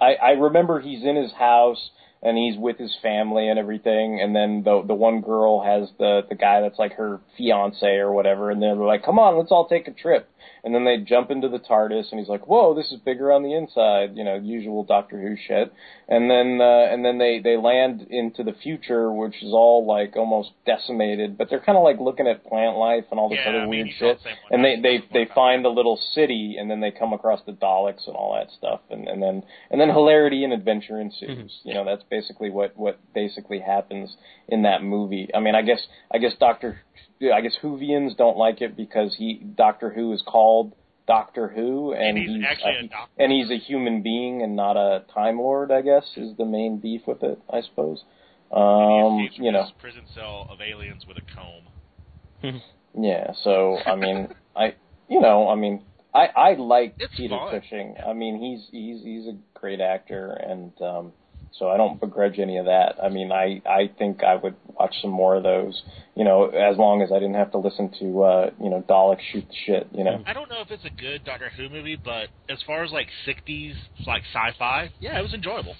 I 0.00 0.04
I 0.06 0.14
I 0.14 0.30
remember 0.30 0.80
he's 0.80 1.04
in 1.04 1.16
his 1.16 1.32
house 1.32 1.90
and 2.22 2.38
he's 2.38 2.56
with 2.56 2.78
his 2.78 2.96
family 3.02 3.48
and 3.48 3.58
everything, 3.58 4.20
and 4.22 4.34
then 4.34 4.62
the 4.64 4.82
the 4.86 4.94
one 4.94 5.20
girl 5.20 5.60
has 5.62 5.90
the 5.98 6.22
the 6.28 6.36
guy 6.36 6.62
that's 6.62 6.78
like 6.78 6.94
her 6.94 7.20
fiance 7.36 7.86
or 7.86 8.12
whatever, 8.12 8.50
and 8.50 8.62
they're 8.62 8.74
like, 8.76 9.04
"Come 9.04 9.18
on, 9.18 9.36
let's 9.36 9.52
all 9.52 9.68
take 9.68 9.88
a 9.88 9.92
trip." 9.92 10.28
And 10.64 10.72
then 10.72 10.84
they 10.84 10.98
jump 10.98 11.32
into 11.32 11.48
the 11.48 11.58
TARDIS, 11.58 12.12
and 12.12 12.20
he's 12.20 12.28
like, 12.28 12.46
"Whoa, 12.46 12.72
this 12.72 12.92
is 12.92 13.00
bigger 13.00 13.32
on 13.32 13.42
the 13.42 13.52
inside," 13.52 14.16
you 14.16 14.22
know, 14.22 14.36
usual 14.36 14.84
Doctor 14.84 15.20
Who 15.20 15.34
shit. 15.36 15.72
And 16.08 16.30
then 16.30 16.60
uh, 16.60 16.86
and 16.92 17.04
then 17.04 17.18
they 17.18 17.40
they 17.40 17.56
land 17.56 18.06
into 18.08 18.44
the 18.44 18.52
future, 18.52 19.12
which 19.12 19.42
is 19.42 19.52
all 19.52 19.84
like 19.86 20.14
almost 20.16 20.50
decimated, 20.64 21.36
but 21.36 21.50
they're 21.50 21.58
kind 21.60 21.76
of 21.76 21.82
like 21.82 21.98
looking 21.98 22.28
at 22.28 22.44
plant 22.46 22.76
life 22.76 23.04
and 23.10 23.18
all 23.18 23.28
this 23.28 23.38
Yeah, 23.44 23.50
I 23.50 23.54
other 23.56 23.60
mean, 23.66 23.70
weird 23.70 23.88
shit. 23.98 24.18
the. 24.22 24.54
And 24.54 24.64
they 24.64 24.80
they 24.80 25.04
they 25.12 25.30
find 25.34 25.66
a 25.66 25.68
little 25.68 25.98
city, 26.14 26.56
and 26.58 26.70
then 26.70 26.78
they 26.80 26.92
come 26.92 27.12
across 27.12 27.40
the 27.44 27.52
Daleks 27.52 28.06
and 28.06 28.14
all 28.14 28.34
that 28.34 28.50
stuff, 28.56 28.80
and 28.88 29.08
and 29.08 29.20
then 29.20 29.42
and 29.70 29.80
then 29.80 29.88
hilarity 29.88 30.44
and 30.44 30.52
adventure 30.52 31.00
ensues. 31.00 31.58
You 31.64 31.74
know, 31.74 31.84
that's 31.84 32.04
basically 32.08 32.50
what 32.50 32.76
what 32.76 33.00
basically 33.14 33.58
happens 33.58 34.16
in 34.48 34.62
that 34.62 34.82
movie. 34.84 35.28
I 35.34 35.40
mean, 35.40 35.56
I 35.56 35.62
guess 35.62 35.80
I 36.12 36.18
guess 36.18 36.34
Doctor 36.38 36.82
I 37.30 37.40
guess 37.40 37.56
Whovians 37.62 38.16
don't 38.16 38.36
like 38.36 38.60
it 38.60 38.76
because 38.76 39.14
he 39.16 39.34
Doctor 39.56 39.90
Who 39.90 40.12
is 40.12 40.22
called 40.26 40.74
Doctor 41.06 41.48
Who, 41.48 41.92
and, 41.92 42.16
And 42.16 42.18
he's 42.18 42.44
actually 42.48 42.86
a 42.86 42.88
doctor. 42.88 43.22
and 43.22 43.32
he's 43.32 43.50
a 43.50 43.58
human 43.58 44.02
being 44.02 44.42
and 44.42 44.56
not 44.56 44.76
a 44.76 45.04
Time 45.12 45.38
Lord. 45.38 45.70
I 45.70 45.82
guess 45.82 46.04
is 46.16 46.36
the 46.36 46.44
main 46.44 46.78
beef 46.78 47.02
with 47.06 47.22
it. 47.22 47.38
I 47.52 47.60
suppose. 47.62 48.02
Um, 48.50 49.28
you 49.34 49.50
know, 49.50 49.66
prison 49.80 50.02
cell 50.14 50.46
of 50.50 50.60
aliens 50.60 51.04
with 51.06 51.16
a 51.16 51.22
comb. 51.34 52.60
yeah. 52.98 53.32
So 53.44 53.78
I 53.86 53.96
mean, 53.96 54.28
I 54.56 54.74
you 55.08 55.20
know, 55.20 55.48
I 55.48 55.54
mean, 55.54 55.82
I 56.14 56.26
I 56.26 56.54
like 56.54 56.96
It's 56.98 57.14
Peter 57.16 57.36
fun. 57.36 57.60
Cushing. 57.60 57.94
I 58.06 58.12
mean, 58.12 58.38
he's 58.38 58.68
he's 58.70 59.02
he's 59.02 59.26
a 59.26 59.36
great 59.58 59.80
actor, 59.80 60.30
and 60.32 60.72
um, 60.82 61.12
so 61.58 61.68
I 61.68 61.76
don't 61.76 62.00
begrudge 62.00 62.38
any 62.38 62.56
of 62.56 62.66
that. 62.66 62.96
I 63.02 63.08
mean, 63.08 63.30
I 63.30 63.62
I 63.66 63.90
think 63.98 64.22
I 64.24 64.36
would 64.36 64.54
watch 64.78 64.94
some 65.02 65.10
more 65.10 65.36
of 65.36 65.42
those. 65.42 65.82
You 66.14 66.24
know, 66.24 66.46
as 66.46 66.76
long 66.76 67.02
as 67.02 67.10
I 67.12 67.16
didn't 67.16 67.34
have 67.34 67.52
to 67.52 67.58
listen 67.58 67.90
to 68.00 68.22
uh, 68.22 68.50
you 68.60 68.70
know 68.70 68.84
Dalek 68.88 69.18
shoot 69.32 69.46
the 69.46 69.54
shit. 69.66 69.88
You 69.92 70.04
know. 70.04 70.22
I 70.26 70.32
don't 70.32 70.48
know 70.48 70.60
if 70.60 70.70
it's 70.70 70.84
a 70.84 71.00
good 71.00 71.24
Doctor 71.24 71.50
Who 71.56 71.68
movie, 71.68 71.96
but 72.02 72.28
as 72.48 72.58
far 72.66 72.82
as 72.84 72.90
like 72.90 73.08
'60s 73.26 73.74
like 74.06 74.22
sci-fi, 74.32 74.90
yeah, 75.00 75.18
it 75.18 75.22
was 75.22 75.34
enjoyable. 75.34 75.74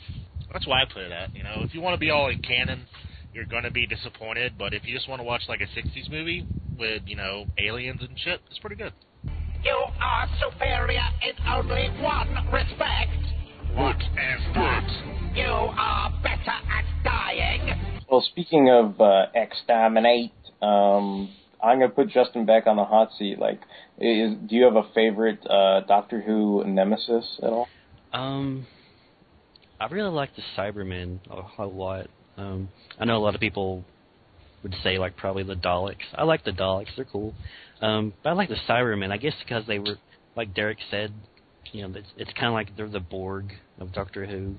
That's 0.53 0.67
why 0.67 0.83
I 0.83 0.85
put 0.93 1.03
it 1.03 1.13
at. 1.13 1.35
You 1.35 1.43
know, 1.43 1.63
if 1.63 1.75
you 1.75 1.81
want 1.81 1.95
to 1.95 2.01
be 2.01 2.11
all 2.11 2.29
in 2.29 2.39
canon, 2.41 2.87
you're 3.33 3.47
going 3.47 3.65
to 3.65 3.71
be 3.71 3.87
disappointed. 3.87 4.55
But 4.59 4.75
if 4.75 4.87
you 4.87 4.95
just 4.95 5.09
want 5.09 5.21
to 5.21 5.25
watch 5.25 5.43
like 5.49 5.61
a 5.61 5.79
'60s 5.79 6.11
movie 6.11 6.47
with 6.79 7.03
you 7.07 7.17
know 7.17 7.47
aliens 7.59 8.01
and 8.03 8.19
shit, 8.19 8.41
it's 8.51 8.59
pretty 8.59 8.77
good. 8.77 8.93
You 9.65 9.79
are 10.01 10.29
superior 10.41 11.09
in 11.23 11.35
only 11.47 11.89
one 12.03 12.35
respect. 12.53 13.42
What 13.75 13.97
is 13.97 14.43
that? 14.55 15.33
You 15.35 15.45
are 15.45 16.11
better 16.23 16.51
at 16.51 16.85
dying. 17.05 18.03
Well, 18.11 18.21
speaking 18.31 18.69
of 18.69 19.01
uh, 19.01 19.27
exterminate, 19.35 20.33
um, 20.61 21.31
I'm 21.63 21.79
gonna 21.79 21.89
put 21.89 22.09
Justin 22.11 22.45
back 22.45 22.67
on 22.67 22.77
the 22.77 22.85
hot 22.85 23.11
seat. 23.19 23.39
Like, 23.39 23.61
is 23.99 24.35
do 24.47 24.57
you 24.57 24.65
have 24.65 24.77
a 24.77 24.85
favorite 24.95 25.39
uh, 25.49 25.81
Doctor 25.89 26.21
Who 26.21 26.63
nemesis 26.67 27.25
at 27.43 27.49
all? 27.49 27.67
Um, 28.13 28.67
I 29.81 29.87
really 29.87 30.11
like 30.11 30.31
the 30.37 30.43
Cybermen 30.57 31.21
a, 31.31 31.63
a 31.63 31.67
lot. 31.67 32.09
Um, 32.37 32.69
I 32.99 33.07
know 33.07 33.17
a 33.17 33.25
lot 33.25 33.35
of 33.35 33.41
people 33.41 33.85
would 34.63 34.75
say 34.85 34.99
like 34.99 35.17
probably 35.17 35.45
the 35.45 35.55
Daleks. 35.55 36.05
I 36.15 36.25
like 36.25 36.45
the 36.45 36.53
Daleks; 36.53 36.89
they're 36.95 37.07
cool. 37.07 37.33
Um, 37.81 38.13
but 38.23 38.31
I 38.31 38.33
like 38.35 38.51
the 38.51 38.59
Cybermen. 38.69 39.11
I 39.11 39.17
guess 39.17 39.35
because 39.43 39.67
they 39.67 39.79
were, 39.79 39.97
like 40.37 40.55
Derek 40.55 40.79
said, 40.91 41.13
you 41.73 41.83
know, 41.89 41.99
it's, 41.99 42.09
it's 42.17 42.33
kind 42.35 42.47
of 42.49 42.53
like 42.53 42.77
they're 42.77 42.89
the 42.89 43.01
Borg 43.01 43.53
of 43.79 43.93
Doctor 43.93 44.27
Who. 44.27 44.55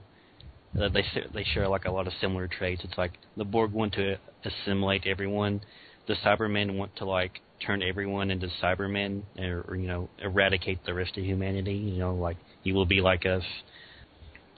Uh, 0.79 0.89
they 0.89 1.03
they 1.33 1.43
share 1.53 1.67
like 1.67 1.85
a 1.85 1.91
lot 1.91 2.07
of 2.07 2.13
similar 2.19 2.47
traits. 2.47 2.81
It's 2.83 2.97
like 2.97 3.11
the 3.37 3.45
Borg 3.45 3.71
want 3.71 3.93
to 3.93 4.17
assimilate 4.43 5.05
everyone. 5.05 5.61
The 6.07 6.15
Cybermen 6.15 6.75
want 6.77 6.95
to 6.97 7.05
like 7.05 7.39
turn 7.65 7.81
everyone 7.83 8.31
into 8.31 8.47
Cybermen, 8.61 9.21
or, 9.39 9.63
or 9.67 9.75
you 9.75 9.87
know, 9.87 10.09
eradicate 10.19 10.83
the 10.85 10.93
rest 10.93 11.17
of 11.17 11.23
humanity. 11.23 11.75
You 11.75 11.99
know, 11.99 12.15
like 12.15 12.37
you 12.63 12.73
will 12.73 12.87
be 12.87 13.01
like 13.01 13.25
us. 13.25 13.43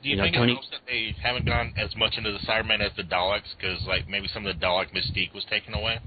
Do 0.02 0.10
you, 0.10 0.16
You 0.16 0.18
know, 0.18 0.24
think 0.24 0.36
Tony- 0.36 0.52
it 0.54 0.56
helps 0.56 0.70
that 0.72 0.80
they 0.88 1.16
haven't 1.22 1.46
gone 1.46 1.74
as 1.78 1.96
much 1.98 2.14
into 2.18 2.32
the 2.32 2.40
Cybermen 2.40 2.80
as 2.80 2.92
the 2.96 3.04
Daleks? 3.04 3.54
Because 3.58 3.86
like 3.86 4.08
maybe 4.08 4.28
some 4.34 4.46
of 4.46 4.58
the 4.58 4.66
Dalek 4.66 4.94
mystique 4.94 5.34
was 5.34 5.44
taken 5.50 5.74
away. 5.74 6.00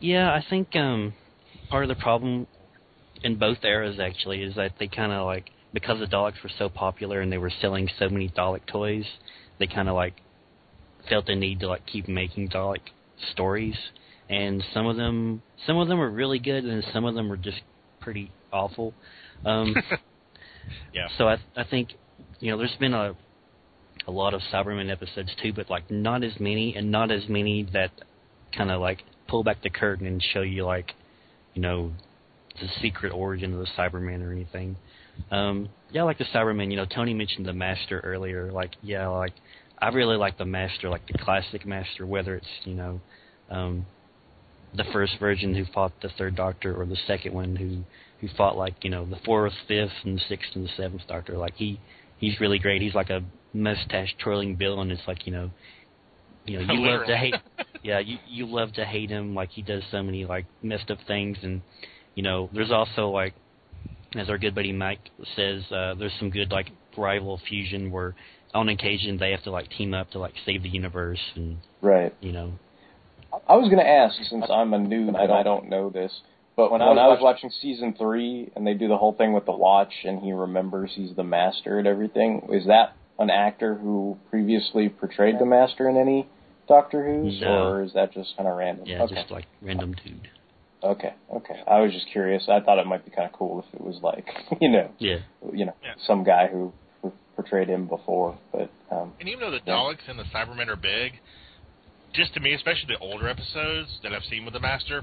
Yeah, 0.00 0.30
I 0.30 0.44
think 0.48 0.74
um, 0.76 1.14
part 1.70 1.84
of 1.84 1.88
the 1.88 1.94
problem 1.94 2.46
in 3.22 3.36
both 3.36 3.58
eras 3.64 3.98
actually 4.00 4.42
is 4.42 4.54
that 4.56 4.72
they 4.78 4.88
kind 4.88 5.12
of 5.12 5.26
like 5.26 5.50
because 5.72 5.98
the 6.00 6.06
Daleks 6.06 6.42
were 6.42 6.50
so 6.58 6.68
popular 6.68 7.20
and 7.20 7.30
they 7.30 7.38
were 7.38 7.52
selling 7.60 7.88
so 7.98 8.08
many 8.08 8.28
Dalek 8.28 8.66
toys, 8.66 9.04
they 9.58 9.66
kind 9.66 9.88
of 9.88 9.94
like 9.94 10.14
felt 11.08 11.26
the 11.26 11.34
need 11.36 11.60
to 11.60 11.68
like 11.68 11.86
keep 11.86 12.08
making 12.08 12.48
Dalek 12.48 12.80
stories, 13.32 13.76
and 14.28 14.64
some 14.74 14.86
of 14.86 14.96
them 14.96 15.42
some 15.66 15.78
of 15.78 15.88
them 15.88 15.98
were 15.98 16.10
really 16.10 16.38
good 16.38 16.64
and 16.64 16.84
some 16.92 17.04
of 17.04 17.14
them 17.14 17.28
were 17.28 17.36
just 17.36 17.60
pretty 18.00 18.32
awful. 18.52 18.94
Um, 19.44 19.74
Yeah. 20.92 21.08
so 21.18 21.28
I 21.28 21.36
I 21.56 21.64
think 21.64 21.90
you 22.40 22.50
know 22.50 22.58
there's 22.58 22.76
been 22.78 22.94
a 22.94 23.14
a 24.06 24.10
lot 24.10 24.34
of 24.34 24.40
Cybermen 24.52 24.90
episodes 24.90 25.30
too, 25.42 25.52
but 25.52 25.70
like 25.70 25.90
not 25.90 26.24
as 26.24 26.32
many 26.40 26.74
and 26.76 26.90
not 26.90 27.10
as 27.10 27.28
many 27.28 27.64
that 27.72 27.90
kind 28.56 28.70
of 28.70 28.80
like 28.80 29.02
pull 29.28 29.44
back 29.44 29.62
the 29.62 29.70
curtain 29.70 30.06
and 30.06 30.22
show 30.32 30.42
you 30.42 30.64
like 30.64 30.92
you 31.54 31.62
know 31.62 31.92
the 32.60 32.68
secret 32.80 33.12
origin 33.12 33.52
of 33.52 33.60
the 33.60 33.68
Cybermen 33.76 34.26
or 34.26 34.32
anything. 34.32 34.76
Um, 35.30 35.68
yeah, 35.90 36.02
I 36.02 36.04
like 36.04 36.18
the 36.18 36.24
Cybermen. 36.24 36.70
You 36.70 36.76
know, 36.76 36.86
Tony 36.86 37.14
mentioned 37.14 37.46
the 37.46 37.52
Master 37.52 38.00
earlier. 38.00 38.50
Like, 38.50 38.72
yeah, 38.82 39.08
like 39.08 39.32
I 39.78 39.88
really 39.88 40.16
like 40.16 40.38
the 40.38 40.44
Master, 40.44 40.88
like 40.88 41.06
the 41.06 41.18
classic 41.18 41.66
Master, 41.66 42.06
whether 42.06 42.34
it's 42.34 42.46
you 42.64 42.74
know 42.74 43.00
um, 43.50 43.86
the 44.74 44.84
first 44.92 45.18
version 45.18 45.54
who 45.54 45.64
fought 45.72 45.92
the 46.02 46.10
Third 46.16 46.36
Doctor 46.36 46.74
or 46.74 46.86
the 46.86 46.98
second 47.06 47.34
one 47.34 47.56
who 47.56 47.82
who 48.20 48.34
fought 48.36 48.56
like 48.56 48.74
you 48.82 48.90
know 48.90 49.04
the 49.04 49.18
fourth, 49.24 49.52
fifth, 49.68 49.92
and 50.04 50.18
the 50.18 50.22
sixth 50.28 50.50
and 50.54 50.64
the 50.64 50.70
seventh 50.76 51.02
Doctor. 51.08 51.36
Like 51.36 51.54
he 51.56 51.80
he's 52.18 52.40
really 52.40 52.58
great. 52.58 52.82
He's 52.82 52.94
like 52.94 53.10
a 53.10 53.22
mustache 53.52 54.14
twirling 54.22 54.56
villain. 54.56 54.90
It's 54.90 55.02
like 55.06 55.26
you 55.26 55.32
know 55.32 55.50
you 56.46 56.58
know 56.58 56.72
you 56.72 56.80
love 56.80 57.06
to 57.06 57.16
hate 57.16 57.34
yeah 57.82 57.98
you 57.98 58.18
you 58.28 58.46
love 58.46 58.72
to 58.74 58.84
hate 58.84 59.10
him 59.10 59.34
like 59.34 59.50
he 59.50 59.62
does 59.62 59.82
so 59.90 60.02
many 60.02 60.24
like 60.24 60.46
messed 60.62 60.90
up 60.90 60.98
things 61.06 61.36
and 61.42 61.60
you 62.14 62.22
know 62.22 62.48
there's 62.52 62.70
also 62.70 63.08
like 63.10 63.34
as 64.16 64.28
our 64.28 64.38
good 64.38 64.54
buddy 64.54 64.72
Mike 64.72 65.00
says 65.36 65.62
uh 65.70 65.94
there's 65.94 66.12
some 66.18 66.30
good 66.30 66.50
like 66.50 66.70
rival 66.96 67.40
fusion 67.48 67.90
where 67.90 68.14
on 68.52 68.68
occasion 68.68 69.16
they 69.18 69.30
have 69.30 69.42
to 69.44 69.50
like 69.50 69.70
team 69.70 69.94
up 69.94 70.10
to 70.10 70.18
like 70.18 70.34
save 70.44 70.62
the 70.62 70.68
universe 70.68 71.20
and 71.36 71.58
Right. 71.80 72.14
you 72.20 72.32
know 72.32 72.52
I 73.48 73.54
was 73.56 73.68
going 73.70 73.78
to 73.78 73.88
ask, 73.88 74.16
since 74.28 74.44
I'm 74.50 74.74
a 74.74 74.78
noob 74.78 75.08
and 75.08 75.32
I 75.32 75.42
don't 75.44 75.68
know 75.68 75.88
this, 75.88 76.12
but 76.56 76.72
when, 76.72 76.82
I 76.82 77.06
was 77.06 77.20
watching 77.22 77.50
season 77.62 77.94
three 77.96 78.50
and 78.56 78.66
they 78.66 78.74
do 78.74 78.88
the 78.88 78.96
whole 78.96 79.12
thing 79.12 79.32
with 79.32 79.46
the 79.46 79.52
watch 79.52 79.92
and 80.04 80.20
he 80.20 80.32
remembers 80.32 80.90
he's 80.94 81.14
the 81.14 81.22
master 81.22 81.78
and 81.78 81.86
everything, 81.86 82.48
is 82.52 82.66
that 82.66 82.96
an 83.18 83.30
actor 83.30 83.76
who 83.76 84.18
previously 84.30 84.88
portrayed 84.88 85.38
the 85.38 85.46
master 85.46 85.88
in 85.88 85.96
any 85.96 86.28
Doctor 86.66 87.04
Who's, 87.04 87.40
No. 87.40 87.68
or 87.68 87.82
is 87.82 87.92
that 87.94 88.12
just 88.12 88.36
kind 88.36 88.48
of 88.48 88.56
random? 88.56 88.86
yeah 88.86 89.02
okay. 89.02 89.14
just 89.14 89.30
like 89.30 89.46
random 89.62 89.94
dude. 90.04 90.28
Okay, 90.82 91.12
okay. 91.34 91.60
I 91.66 91.80
was 91.80 91.92
just 91.92 92.06
curious. 92.10 92.44
I 92.48 92.60
thought 92.60 92.78
it 92.78 92.86
might 92.86 93.04
be 93.04 93.10
kind 93.10 93.26
of 93.28 93.32
cool 93.32 93.64
if 93.66 93.74
it 93.74 93.80
was 93.84 94.00
like, 94.02 94.26
you 94.60 94.68
know, 94.70 94.90
Yeah. 94.98 95.18
you 95.52 95.66
know, 95.66 95.74
some 96.06 96.24
guy 96.24 96.46
who, 96.48 96.72
who 97.02 97.12
portrayed 97.36 97.68
him 97.68 97.86
before. 97.86 98.38
But 98.52 98.70
um, 98.90 99.12
And 99.20 99.28
even 99.28 99.40
though 99.40 99.50
the 99.50 99.60
yeah. 99.66 99.72
Daleks 99.74 100.08
and 100.08 100.18
the 100.18 100.24
Cybermen 100.34 100.68
are 100.68 100.76
big, 100.76 101.12
just 102.14 102.34
to 102.34 102.40
me, 102.40 102.54
especially 102.54 102.86
the 102.88 102.98
older 102.98 103.28
episodes 103.28 103.88
that 104.02 104.12
I've 104.12 104.24
seen 104.24 104.44
with 104.44 104.54
the 104.54 104.60
Master, 104.60 105.02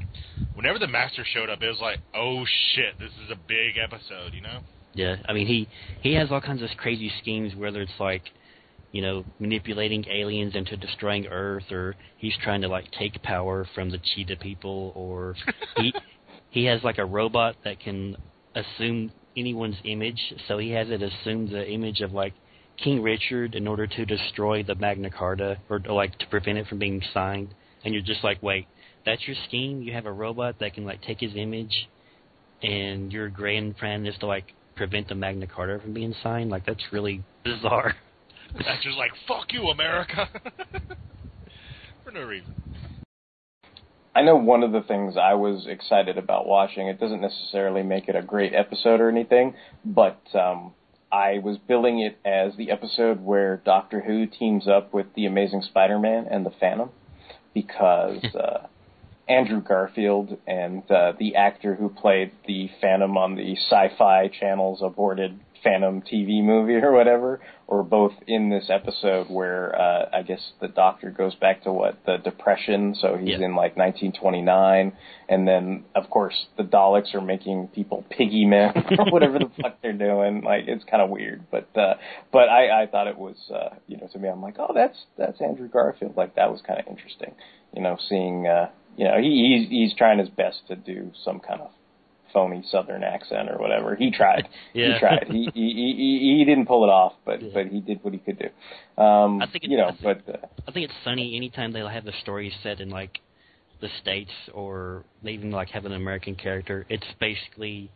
whenever 0.55 0.79
the 0.79 0.87
Master 0.87 1.23
showed 1.33 1.49
up, 1.49 1.61
it 1.61 1.67
was 1.69 1.79
like, 1.81 1.99
oh 2.15 2.43
shit, 2.75 2.97
this 2.99 3.11
is 3.23 3.31
a 3.31 3.37
big 3.47 3.77
episode, 3.77 4.33
you 4.33 4.41
know? 4.41 4.59
Yeah, 4.93 5.17
I 5.27 5.33
mean 5.33 5.45
he 5.47 5.67
he 6.01 6.15
has 6.15 6.31
all 6.31 6.41
kinds 6.41 6.63
of 6.63 6.69
crazy 6.75 7.11
schemes, 7.21 7.53
whether 7.55 7.81
it's 7.81 7.99
like, 7.99 8.23
you 8.97 9.03
know, 9.03 9.23
manipulating 9.37 10.03
aliens 10.09 10.55
into 10.55 10.75
destroying 10.75 11.27
Earth, 11.27 11.71
or 11.71 11.95
he's 12.17 12.33
trying 12.43 12.61
to 12.61 12.67
like 12.67 12.89
take 12.97 13.21
power 13.21 13.63
from 13.75 13.91
the 13.91 13.99
cheetah 13.99 14.37
people, 14.37 14.91
or 14.95 15.35
he 15.75 15.93
he 16.49 16.65
has 16.65 16.83
like 16.83 16.97
a 16.97 17.05
robot 17.05 17.55
that 17.63 17.79
can 17.79 18.17
assume 18.55 19.11
anyone's 19.37 19.75
image, 19.83 20.19
so 20.47 20.57
he 20.57 20.71
has 20.71 20.89
it 20.89 21.03
assume 21.03 21.47
the 21.47 21.69
image 21.69 22.01
of 22.01 22.11
like 22.11 22.33
King 22.83 23.03
Richard 23.03 23.53
in 23.53 23.67
order 23.67 23.85
to 23.85 24.03
destroy 24.03 24.63
the 24.63 24.73
Magna 24.73 25.11
Carta, 25.11 25.59
or, 25.69 25.79
or 25.87 25.93
like 25.93 26.17
to 26.17 26.25
prevent 26.25 26.57
it 26.57 26.65
from 26.65 26.79
being 26.79 27.03
signed. 27.13 27.53
And 27.85 27.93
you're 27.93 28.01
just 28.01 28.23
like, 28.23 28.41
wait, 28.41 28.65
that's 29.05 29.27
your 29.27 29.37
scheme? 29.47 29.83
You 29.83 29.93
have 29.93 30.07
a 30.07 30.11
robot 30.11 30.55
that 30.59 30.73
can 30.73 30.85
like 30.85 31.03
take 31.03 31.19
his 31.19 31.35
image, 31.35 31.87
and 32.63 33.13
your 33.13 33.29
grand 33.29 33.77
plan 33.77 34.07
is 34.07 34.17
to 34.21 34.25
like 34.25 34.55
prevent 34.75 35.07
the 35.07 35.13
Magna 35.13 35.45
Carta 35.45 35.77
from 35.83 35.93
being 35.93 36.15
signed. 36.23 36.49
Like 36.49 36.65
that's 36.65 36.91
really 36.91 37.23
bizarre. 37.43 37.93
That's 38.65 38.83
just 38.83 38.97
like, 38.97 39.11
fuck 39.27 39.51
you, 39.53 39.67
America! 39.67 40.29
For 42.03 42.11
no 42.11 42.21
reason. 42.21 42.53
I 44.15 44.23
know 44.23 44.35
one 44.35 44.63
of 44.63 44.71
the 44.71 44.81
things 44.81 45.15
I 45.15 45.35
was 45.35 45.67
excited 45.67 46.17
about 46.17 46.47
watching. 46.47 46.87
It 46.87 46.99
doesn't 46.99 47.21
necessarily 47.21 47.83
make 47.83 48.09
it 48.09 48.15
a 48.15 48.21
great 48.23 48.53
episode 48.55 48.99
or 48.99 49.09
anything, 49.09 49.53
but 49.85 50.19
um, 50.33 50.73
I 51.11 51.37
was 51.37 51.57
billing 51.67 51.99
it 51.99 52.17
as 52.25 52.55
the 52.57 52.71
episode 52.71 53.23
where 53.23 53.57
Doctor 53.57 54.01
Who 54.01 54.25
teams 54.25 54.67
up 54.67 54.93
with 54.93 55.05
the 55.15 55.27
Amazing 55.27 55.61
Spider-Man 55.61 56.27
and 56.31 56.45
the 56.45 56.51
Phantom, 56.59 56.89
because 57.53 58.23
uh, 58.35 58.67
Andrew 59.29 59.61
Garfield 59.61 60.37
and 60.47 60.89
uh, 60.89 61.13
the 61.19 61.35
actor 61.35 61.75
who 61.75 61.89
played 61.89 62.31
the 62.47 62.69
Phantom 62.81 63.17
on 63.17 63.35
the 63.35 63.55
Sci-Fi 63.55 64.29
Channel's 64.29 64.81
aborted 64.81 65.39
Phantom 65.67 66.01
TV 66.01 66.41
movie 66.41 66.75
or 66.75 66.93
whatever, 66.93 67.41
were 67.67 67.83
both 67.83 68.13
in 68.25 68.49
this 68.49 68.69
episode 68.69 69.27
where 69.29 69.75
uh, 69.79 70.09
I 70.13 70.21
guess 70.21 70.39
the 70.61 70.69
Doctor 70.69 71.11
goes 71.11 71.35
back 71.35 71.63
to 71.63 71.73
what 71.73 71.97
the 72.05 72.17
Depression, 72.23 72.95
so 72.95 73.17
he's 73.17 73.35
in 73.35 73.53
like 73.55 73.75
1929, 73.75 74.93
and 75.27 75.47
then 75.47 75.83
of 75.93 76.09
course 76.09 76.45
the 76.57 76.63
Daleks 76.63 77.13
are 77.13 77.21
making 77.21 77.67
people 77.75 78.05
piggy 78.09 78.45
men 78.45 78.71
or 78.97 79.11
whatever 79.11 79.39
the 79.39 79.51
fuck 79.61 79.81
they're 79.81 79.91
doing. 79.91 80.41
Like 80.41 80.63
it's 80.67 80.85
kind 80.85 81.03
of 81.03 81.09
weird, 81.09 81.43
but 81.51 81.67
uh, 81.75 81.95
but 82.31 82.47
I, 82.47 82.83
I 82.83 82.87
thought 82.87 83.07
it 83.07 83.17
was 83.17 83.35
uh, 83.53 83.75
you 83.87 83.97
know 83.97 84.07
to 84.13 84.19
me 84.19 84.29
I'm 84.29 84.41
like 84.41 84.55
oh 84.59 84.71
that's 84.73 84.97
that's 85.17 85.41
Andrew 85.41 85.67
Garfield. 85.67 86.15
Like 86.15 86.35
that 86.35 86.49
was 86.49 86.61
kind 86.65 86.79
of 86.79 86.87
interesting, 86.87 87.33
you 87.75 87.81
know 87.81 87.97
seeing 88.07 88.47
uh, 88.47 88.69
you 88.95 89.03
know 89.03 89.17
he 89.19 89.59
he's 89.59 89.69
he's 89.69 89.97
trying 89.97 90.19
his 90.19 90.29
best 90.29 90.61
to 90.69 90.77
do 90.77 91.11
some 91.25 91.41
kind 91.41 91.59
of 91.59 91.71
phony 92.33 92.63
Southern 92.69 93.03
accent 93.03 93.49
or 93.49 93.57
whatever. 93.57 93.95
He 93.95 94.11
tried. 94.11 94.47
Yeah. 94.73 94.93
He 94.93 94.99
tried. 94.99 95.27
He, 95.29 95.49
he 95.53 95.73
he 95.73 96.35
he 96.39 96.45
didn't 96.45 96.65
pull 96.67 96.83
it 96.83 96.89
off, 96.89 97.13
but 97.25 97.39
but 97.53 97.67
he 97.67 97.79
did 97.81 98.03
what 98.03 98.13
he 98.13 98.19
could 98.19 98.37
do. 98.39 99.01
Um, 99.01 99.41
I 99.41 99.47
think 99.51 99.63
it- 99.63 99.69
you 99.71 99.77
know, 99.77 99.87
I 99.87 99.91
think- 99.95 100.25
but 100.25 100.33
uh, 100.43 100.47
I 100.67 100.71
think 100.71 100.85
it's 100.85 100.99
funny 101.03 101.35
anytime 101.35 101.71
they 101.73 101.79
have 101.79 102.05
the 102.05 102.13
story 102.21 102.53
set 102.63 102.79
in 102.79 102.89
like 102.89 103.19
the 103.81 103.89
states 104.01 104.31
or 104.53 105.03
they 105.23 105.31
even 105.31 105.51
like 105.51 105.69
have 105.69 105.85
an 105.85 105.93
American 105.93 106.35
character. 106.35 106.85
It's 106.89 107.05
basically 107.19 107.89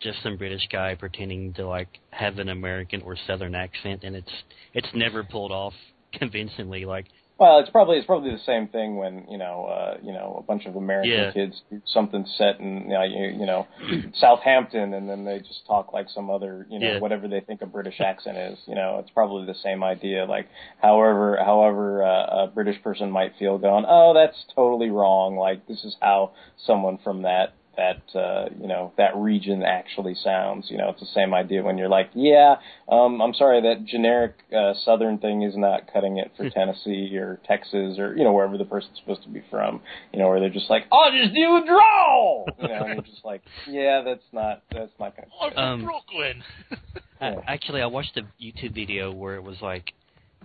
just 0.00 0.22
some 0.22 0.36
British 0.36 0.66
guy 0.70 0.94
pretending 0.96 1.52
to 1.54 1.66
like 1.66 1.88
have 2.10 2.38
an 2.38 2.48
American 2.48 3.02
or 3.02 3.16
Southern 3.26 3.54
accent, 3.54 4.02
and 4.04 4.14
it's 4.16 4.32
it's 4.74 4.88
never 4.94 5.22
pulled 5.24 5.52
off 5.52 5.74
convincingly. 6.12 6.84
Like 6.84 7.06
well, 7.42 7.58
it's 7.58 7.70
probably 7.70 7.96
it's 7.96 8.06
probably 8.06 8.30
the 8.30 8.38
same 8.46 8.68
thing 8.68 8.96
when 8.96 9.26
you 9.28 9.36
know 9.36 9.64
uh, 9.66 9.96
you 10.02 10.12
know 10.12 10.36
a 10.38 10.42
bunch 10.42 10.66
of 10.66 10.76
American 10.76 11.10
Yeah. 11.10 11.32
kids 11.32 11.60
do 11.70 11.82
something 11.86 12.24
set 12.38 12.60
in 12.60 12.82
you 12.82 12.88
know, 12.90 13.02
you, 13.02 13.24
you 13.40 13.46
know 13.46 13.66
Southampton, 14.14 14.94
and 14.94 15.08
then 15.10 15.24
they 15.24 15.40
just 15.40 15.66
talk 15.66 15.92
like 15.92 16.08
some 16.08 16.30
other 16.30 16.66
you 16.70 16.78
know 16.78 16.92
Yeah. 16.92 16.98
whatever 17.00 17.26
they 17.26 17.40
think 17.40 17.60
a 17.62 17.66
British 17.66 18.00
accent 18.00 18.38
is. 18.38 18.58
You 18.66 18.76
know, 18.76 18.98
it's 19.00 19.10
probably 19.10 19.46
the 19.46 19.58
same 19.58 19.82
idea. 19.82 20.24
Like 20.24 20.46
however 20.80 21.36
however 21.44 22.04
uh, 22.04 22.44
a 22.44 22.46
British 22.46 22.80
person 22.82 23.10
might 23.10 23.32
feel 23.38 23.58
going, 23.58 23.84
oh, 23.88 24.14
that's 24.14 24.36
totally 24.54 24.90
wrong. 24.90 25.36
Like 25.36 25.66
this 25.66 25.82
is 25.84 25.96
how 26.00 26.32
someone 26.66 26.98
from 27.02 27.22
that 27.22 27.54
that 27.76 28.02
uh, 28.14 28.48
you 28.60 28.66
know 28.68 28.92
that 28.98 29.16
region 29.16 29.62
actually 29.62 30.14
sounds. 30.14 30.66
You 30.70 30.78
know, 30.78 30.90
it's 30.90 31.00
the 31.00 31.06
same 31.14 31.32
idea 31.32 31.62
when 31.62 31.78
you're 31.78 31.88
like, 31.88 32.10
yeah, 32.14 32.56
um, 32.88 33.20
I'm 33.20 33.34
sorry, 33.34 33.60
that 33.62 33.84
generic 33.86 34.34
uh, 34.56 34.74
Southern 34.84 35.18
thing 35.18 35.42
is 35.42 35.56
not 35.56 35.92
cutting 35.92 36.18
it 36.18 36.32
for 36.36 36.48
Tennessee 36.50 37.16
or 37.16 37.40
Texas 37.46 37.98
or 37.98 38.16
you 38.16 38.24
know 38.24 38.32
wherever 38.32 38.58
the 38.58 38.64
person's 38.64 38.98
supposed 38.98 39.22
to 39.22 39.28
be 39.28 39.42
from. 39.50 39.80
You 40.12 40.18
know, 40.18 40.28
where 40.28 40.40
they're 40.40 40.50
just 40.50 40.68
like, 40.70 40.84
I'll 40.92 41.10
just 41.12 41.34
do 41.34 41.56
a 41.56 41.64
draw. 41.66 42.44
You 42.60 42.68
know, 42.68 42.84
and 42.84 42.94
you're 42.94 43.02
just 43.02 43.24
like, 43.24 43.42
yeah, 43.68 44.02
that's 44.04 44.24
not 44.32 44.62
that's 44.70 44.92
not 45.00 45.16
gonna. 45.16 45.28
I'm 45.40 45.52
from 45.52 45.62
Um, 45.62 45.84
Brooklyn! 45.84 46.42
I, 47.20 47.52
actually, 47.52 47.80
I 47.80 47.86
watched 47.86 48.16
a 48.16 48.22
YouTube 48.42 48.74
video 48.74 49.12
where 49.12 49.36
it 49.36 49.42
was 49.42 49.56
like 49.62 49.92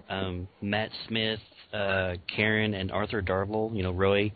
um, 0.10 0.48
Matt 0.62 0.92
Smith, 1.08 1.40
uh, 1.74 2.14
Karen, 2.34 2.74
and 2.74 2.92
Arthur 2.92 3.22
Darvill. 3.22 3.76
You 3.76 3.84
know, 3.84 3.92
Roy. 3.92 4.32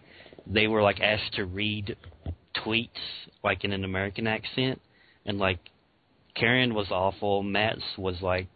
They 0.48 0.68
were 0.68 0.82
like 0.82 1.00
asked 1.00 1.34
to 1.34 1.46
read 1.46 1.96
tweets 2.66 2.90
like 3.44 3.64
in 3.64 3.72
an 3.72 3.84
American 3.84 4.28
accent, 4.28 4.82
and 5.26 5.38
like 5.38 5.60
Karen 6.36 6.74
was 6.74 6.88
awful. 6.92 7.44
Matt's 7.44 7.84
was 7.98 8.22
like 8.22 8.48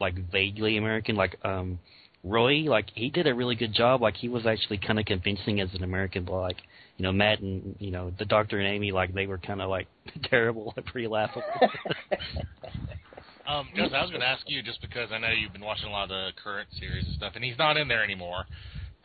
like 0.00 0.14
vaguely 0.30 0.76
American. 0.76 1.16
Like 1.16 1.36
um, 1.44 1.78
Roy, 2.24 2.62
like 2.62 2.86
he 2.94 3.10
did 3.10 3.26
a 3.26 3.34
really 3.34 3.54
good 3.54 3.74
job. 3.74 4.02
Like 4.02 4.16
he 4.16 4.28
was 4.28 4.46
actually 4.46 4.78
kind 4.78 4.98
of 4.98 5.04
convincing 5.04 5.60
as 5.60 5.68
an 5.74 5.84
American, 5.84 6.24
but 6.24 6.40
like 6.40 6.58
you 6.96 7.02
know 7.04 7.12
Matt 7.12 7.40
and 7.40 7.76
you 7.78 7.90
know 7.90 8.12
the 8.18 8.24
Doctor 8.24 8.58
and 8.58 8.68
Amy, 8.68 8.92
like 8.92 9.14
they 9.14 9.26
were 9.26 9.38
kind 9.38 9.60
of 9.60 9.68
like 9.70 9.86
terrible, 10.24 10.72
like 10.76 10.86
pretty 10.86 11.08
laughable. 11.08 11.42
Um, 13.46 13.66
Justin, 13.74 13.96
I 13.96 14.02
was 14.02 14.10
going 14.10 14.20
to 14.20 14.28
ask 14.28 14.44
you 14.46 14.62
just 14.62 14.80
because 14.80 15.08
I 15.10 15.18
know 15.18 15.30
you've 15.30 15.52
been 15.52 15.64
watching 15.64 15.88
a 15.88 15.90
lot 15.90 16.04
of 16.04 16.10
the 16.10 16.30
current 16.40 16.68
series 16.78 17.04
and 17.04 17.16
stuff, 17.16 17.32
and 17.34 17.42
he's 17.42 17.58
not 17.58 17.76
in 17.76 17.88
there 17.88 18.04
anymore 18.04 18.44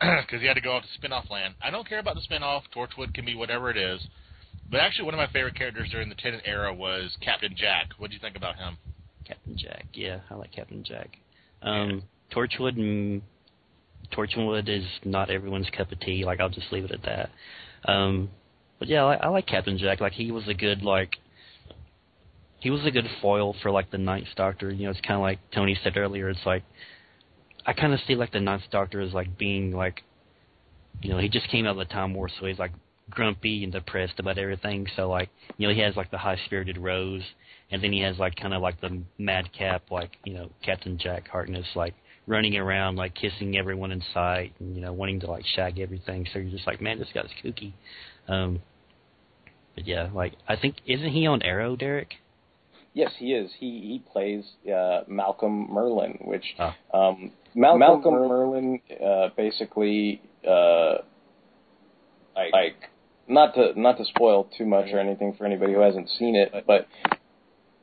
because 0.00 0.40
he 0.40 0.46
had 0.46 0.54
to 0.54 0.60
go 0.60 0.72
off 0.72 0.82
to 0.82 0.88
spin-off 0.94 1.24
land. 1.30 1.54
I 1.62 1.70
don't 1.70 1.88
care 1.88 1.98
about 1.98 2.16
the 2.16 2.20
spin-off. 2.22 2.64
Torchwood 2.74 3.14
can 3.14 3.24
be 3.24 3.34
whatever 3.34 3.70
it 3.70 3.76
is. 3.76 4.00
But 4.70 4.80
actually, 4.80 5.04
one 5.04 5.14
of 5.14 5.18
my 5.18 5.28
favorite 5.32 5.54
characters 5.54 5.88
during 5.90 6.08
the 6.08 6.14
Tennant 6.16 6.42
era 6.44 6.74
was 6.74 7.16
Captain 7.20 7.54
Jack. 7.56 7.90
What 7.98 8.10
do 8.10 8.14
you 8.14 8.20
think 8.20 8.36
about 8.36 8.56
him? 8.56 8.76
Captain 9.24 9.56
Jack. 9.56 9.86
Yeah, 9.92 10.20
I 10.30 10.34
like 10.34 10.52
Captain 10.52 10.82
Jack. 10.84 11.16
Um, 11.62 12.02
Torchwood. 12.32 12.76
Mm, 12.76 13.22
Torchwood 14.12 14.68
is 14.68 14.84
not 15.04 15.30
everyone's 15.30 15.68
cup 15.76 15.92
of 15.92 16.00
tea. 16.00 16.24
Like 16.24 16.40
I'll 16.40 16.48
just 16.48 16.72
leave 16.72 16.84
it 16.84 16.90
at 16.90 17.02
that. 17.04 17.30
Um, 17.90 18.30
but 18.78 18.88
yeah, 18.88 19.04
I, 19.04 19.14
I 19.14 19.28
like 19.28 19.46
Captain 19.46 19.78
Jack. 19.78 20.00
Like 20.00 20.12
he 20.12 20.30
was 20.30 20.46
a 20.48 20.54
good 20.54 20.82
like. 20.82 21.16
He 22.58 22.70
was 22.70 22.84
a 22.84 22.90
good 22.90 23.06
foil 23.22 23.54
for 23.62 23.70
like 23.70 23.90
the 23.90 23.98
Ninth 23.98 24.28
Doctor. 24.36 24.72
You 24.72 24.84
know, 24.84 24.90
it's 24.90 25.00
kind 25.02 25.14
of 25.14 25.20
like 25.20 25.38
Tony 25.54 25.78
said 25.84 25.96
earlier. 25.96 26.28
It's 26.28 26.44
like 26.44 26.64
I 27.66 27.72
kind 27.72 27.92
of 27.92 28.00
see 28.06 28.14
like 28.14 28.32
the 28.32 28.40
Ninth 28.40 28.62
Doctor 28.70 29.00
as 29.00 29.12
like 29.12 29.36
being 29.36 29.72
like, 29.72 30.02
you 31.02 31.10
know, 31.10 31.18
he 31.18 31.28
just 31.28 31.48
came 31.48 31.66
out 31.66 31.72
of 31.72 31.76
the 31.88 31.92
Time 31.92 32.14
War, 32.14 32.28
so 32.28 32.46
he's 32.46 32.58
like 32.58 32.72
grumpy 33.10 33.64
and 33.64 33.72
depressed 33.72 34.18
about 34.18 34.38
everything. 34.38 34.86
So 34.96 35.08
like, 35.08 35.28
you 35.58 35.66
know, 35.68 35.74
he 35.74 35.80
has 35.80 35.96
like 35.96 36.10
the 36.10 36.18
high 36.18 36.38
spirited 36.46 36.78
Rose, 36.78 37.22
and 37.70 37.82
then 37.82 37.92
he 37.92 38.00
has 38.00 38.18
like 38.18 38.36
kind 38.36 38.54
of 38.54 38.62
like 38.62 38.80
the 38.80 39.02
madcap, 39.18 39.90
like 39.90 40.12
you 40.24 40.34
know, 40.34 40.50
Captain 40.64 40.96
Jack 40.98 41.28
Harkness, 41.28 41.66
like 41.74 41.94
running 42.28 42.56
around 42.56 42.96
like 42.96 43.14
kissing 43.14 43.56
everyone 43.56 43.92
in 43.92 44.02
sight, 44.14 44.52
and 44.60 44.74
you 44.74 44.80
know, 44.80 44.92
wanting 44.92 45.20
to 45.20 45.26
like 45.26 45.44
shag 45.54 45.78
everything. 45.80 46.26
So 46.32 46.38
you're 46.38 46.50
just 46.50 46.66
like, 46.66 46.80
man, 46.80 46.98
this 46.98 47.08
guy's 47.12 47.30
kooky. 47.44 47.72
Um, 48.28 48.60
but 49.74 49.86
yeah, 49.86 50.08
like 50.14 50.34
I 50.48 50.56
think 50.56 50.76
isn't 50.86 51.10
he 51.10 51.26
on 51.26 51.42
Arrow, 51.42 51.76
Derek? 51.76 52.14
Yes, 52.94 53.12
he 53.18 53.34
is. 53.34 53.50
He 53.58 53.66
he 53.80 54.02
plays 54.10 54.44
uh, 54.72 55.02
Malcolm 55.06 55.68
Merlyn, 55.70 56.26
which 56.26 56.44
Oh. 56.58 56.72
um, 56.94 57.30
Malcolm, 57.56 57.80
Malcolm 57.80 58.14
Merlyn 58.14 58.80
uh, 59.02 59.30
basically 59.36 60.20
uh, 60.46 60.98
like, 62.36 62.52
like 62.52 62.76
not 63.26 63.54
to 63.54 63.72
not 63.80 63.96
to 63.96 64.04
spoil 64.04 64.48
too 64.56 64.66
much 64.66 64.86
or 64.92 65.00
anything 65.00 65.34
for 65.36 65.46
anybody 65.46 65.72
who 65.72 65.80
hasn't 65.80 66.08
seen 66.18 66.36
it, 66.36 66.52
but 66.66 66.86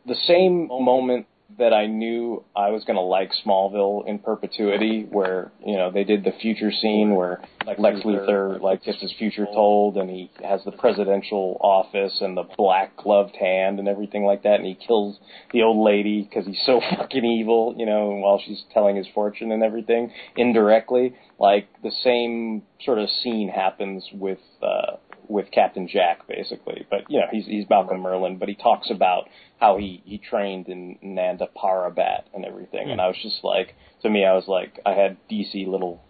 the 0.06 0.16
same 0.28 0.68
moment 0.68 1.26
that 1.58 1.74
I 1.74 1.86
knew 1.88 2.44
I 2.56 2.70
was 2.70 2.84
going 2.84 2.96
to 2.96 3.02
like 3.02 3.32
Smallville 3.46 4.08
in 4.08 4.20
perpetuity, 4.20 5.08
where 5.10 5.52
you 5.66 5.76
know 5.76 5.92
they 5.92 6.04
did 6.04 6.24
the 6.24 6.32
future 6.42 6.72
scene 6.72 7.16
where 7.16 7.42
Lex, 7.66 7.80
Lex 7.80 8.00
Luthor 8.02 8.62
like 8.62 8.84
gets 8.84 9.02
his 9.02 9.14
future 9.18 9.46
told, 9.46 9.98
and 9.98 10.10
he 10.10 10.32
has 10.44 10.62
the 10.64 10.72
presidential 10.72 11.58
office 11.62 12.20
and 12.22 12.36
the 12.36 12.44
black 12.58 12.96
gloved 12.98 13.36
hand 13.36 13.80
and 13.80 13.88
everything 13.88 14.24
like 14.24 14.44
that, 14.44 14.56
and 14.56 14.66
he 14.66 14.76
kills 14.76 15.18
the 15.52 15.62
old 15.62 15.84
lady 15.84 16.24
because 16.24 16.46
he's 16.46 16.62
so 16.66 16.82
fucking 16.98 17.26
evil, 17.26 17.76
you 17.78 17.86
know, 17.86 18.10
while 18.10 18.42
she's 18.46 18.64
telling 18.74 18.96
his 18.96 19.08
fortune 19.14 19.52
and 19.52 19.64
everything 19.64 20.12
indirectly. 20.36 21.16
Like 21.40 21.68
the 21.82 21.92
same 22.04 22.64
sort 22.84 23.00
of 23.00 23.10
scene 23.22 23.50
happens 23.50 24.08
with. 24.14 24.40
uh 24.62 24.98
with 25.28 25.52
Captain 25.52 25.88
Jack, 25.88 26.28
basically. 26.28 26.86
But 26.90 27.10
you 27.10 27.20
know, 27.20 27.28
he's 27.32 27.46
he's 27.46 27.70
Malcolm 27.70 28.02
Merlyn, 28.02 28.40
but 28.40 28.50
he 28.50 28.56
talks 28.56 28.90
about 28.90 29.30
how 29.60 29.78
he 29.78 30.02
he 30.06 30.18
trained 30.18 30.68
in 30.68 30.98
Nanda 31.02 31.48
Parbat 31.56 32.24
and 32.34 32.46
everything. 32.46 32.90
And 32.92 33.02
I 33.02 33.08
was 33.08 33.18
just 33.22 33.44
like, 33.44 33.76
to 34.02 34.10
me, 34.10 34.26
I 34.26 34.34
was 34.34 34.48
like, 34.48 34.80
I 34.86 34.94
had 34.94 35.18
DC 35.30 35.68
little 35.68 36.02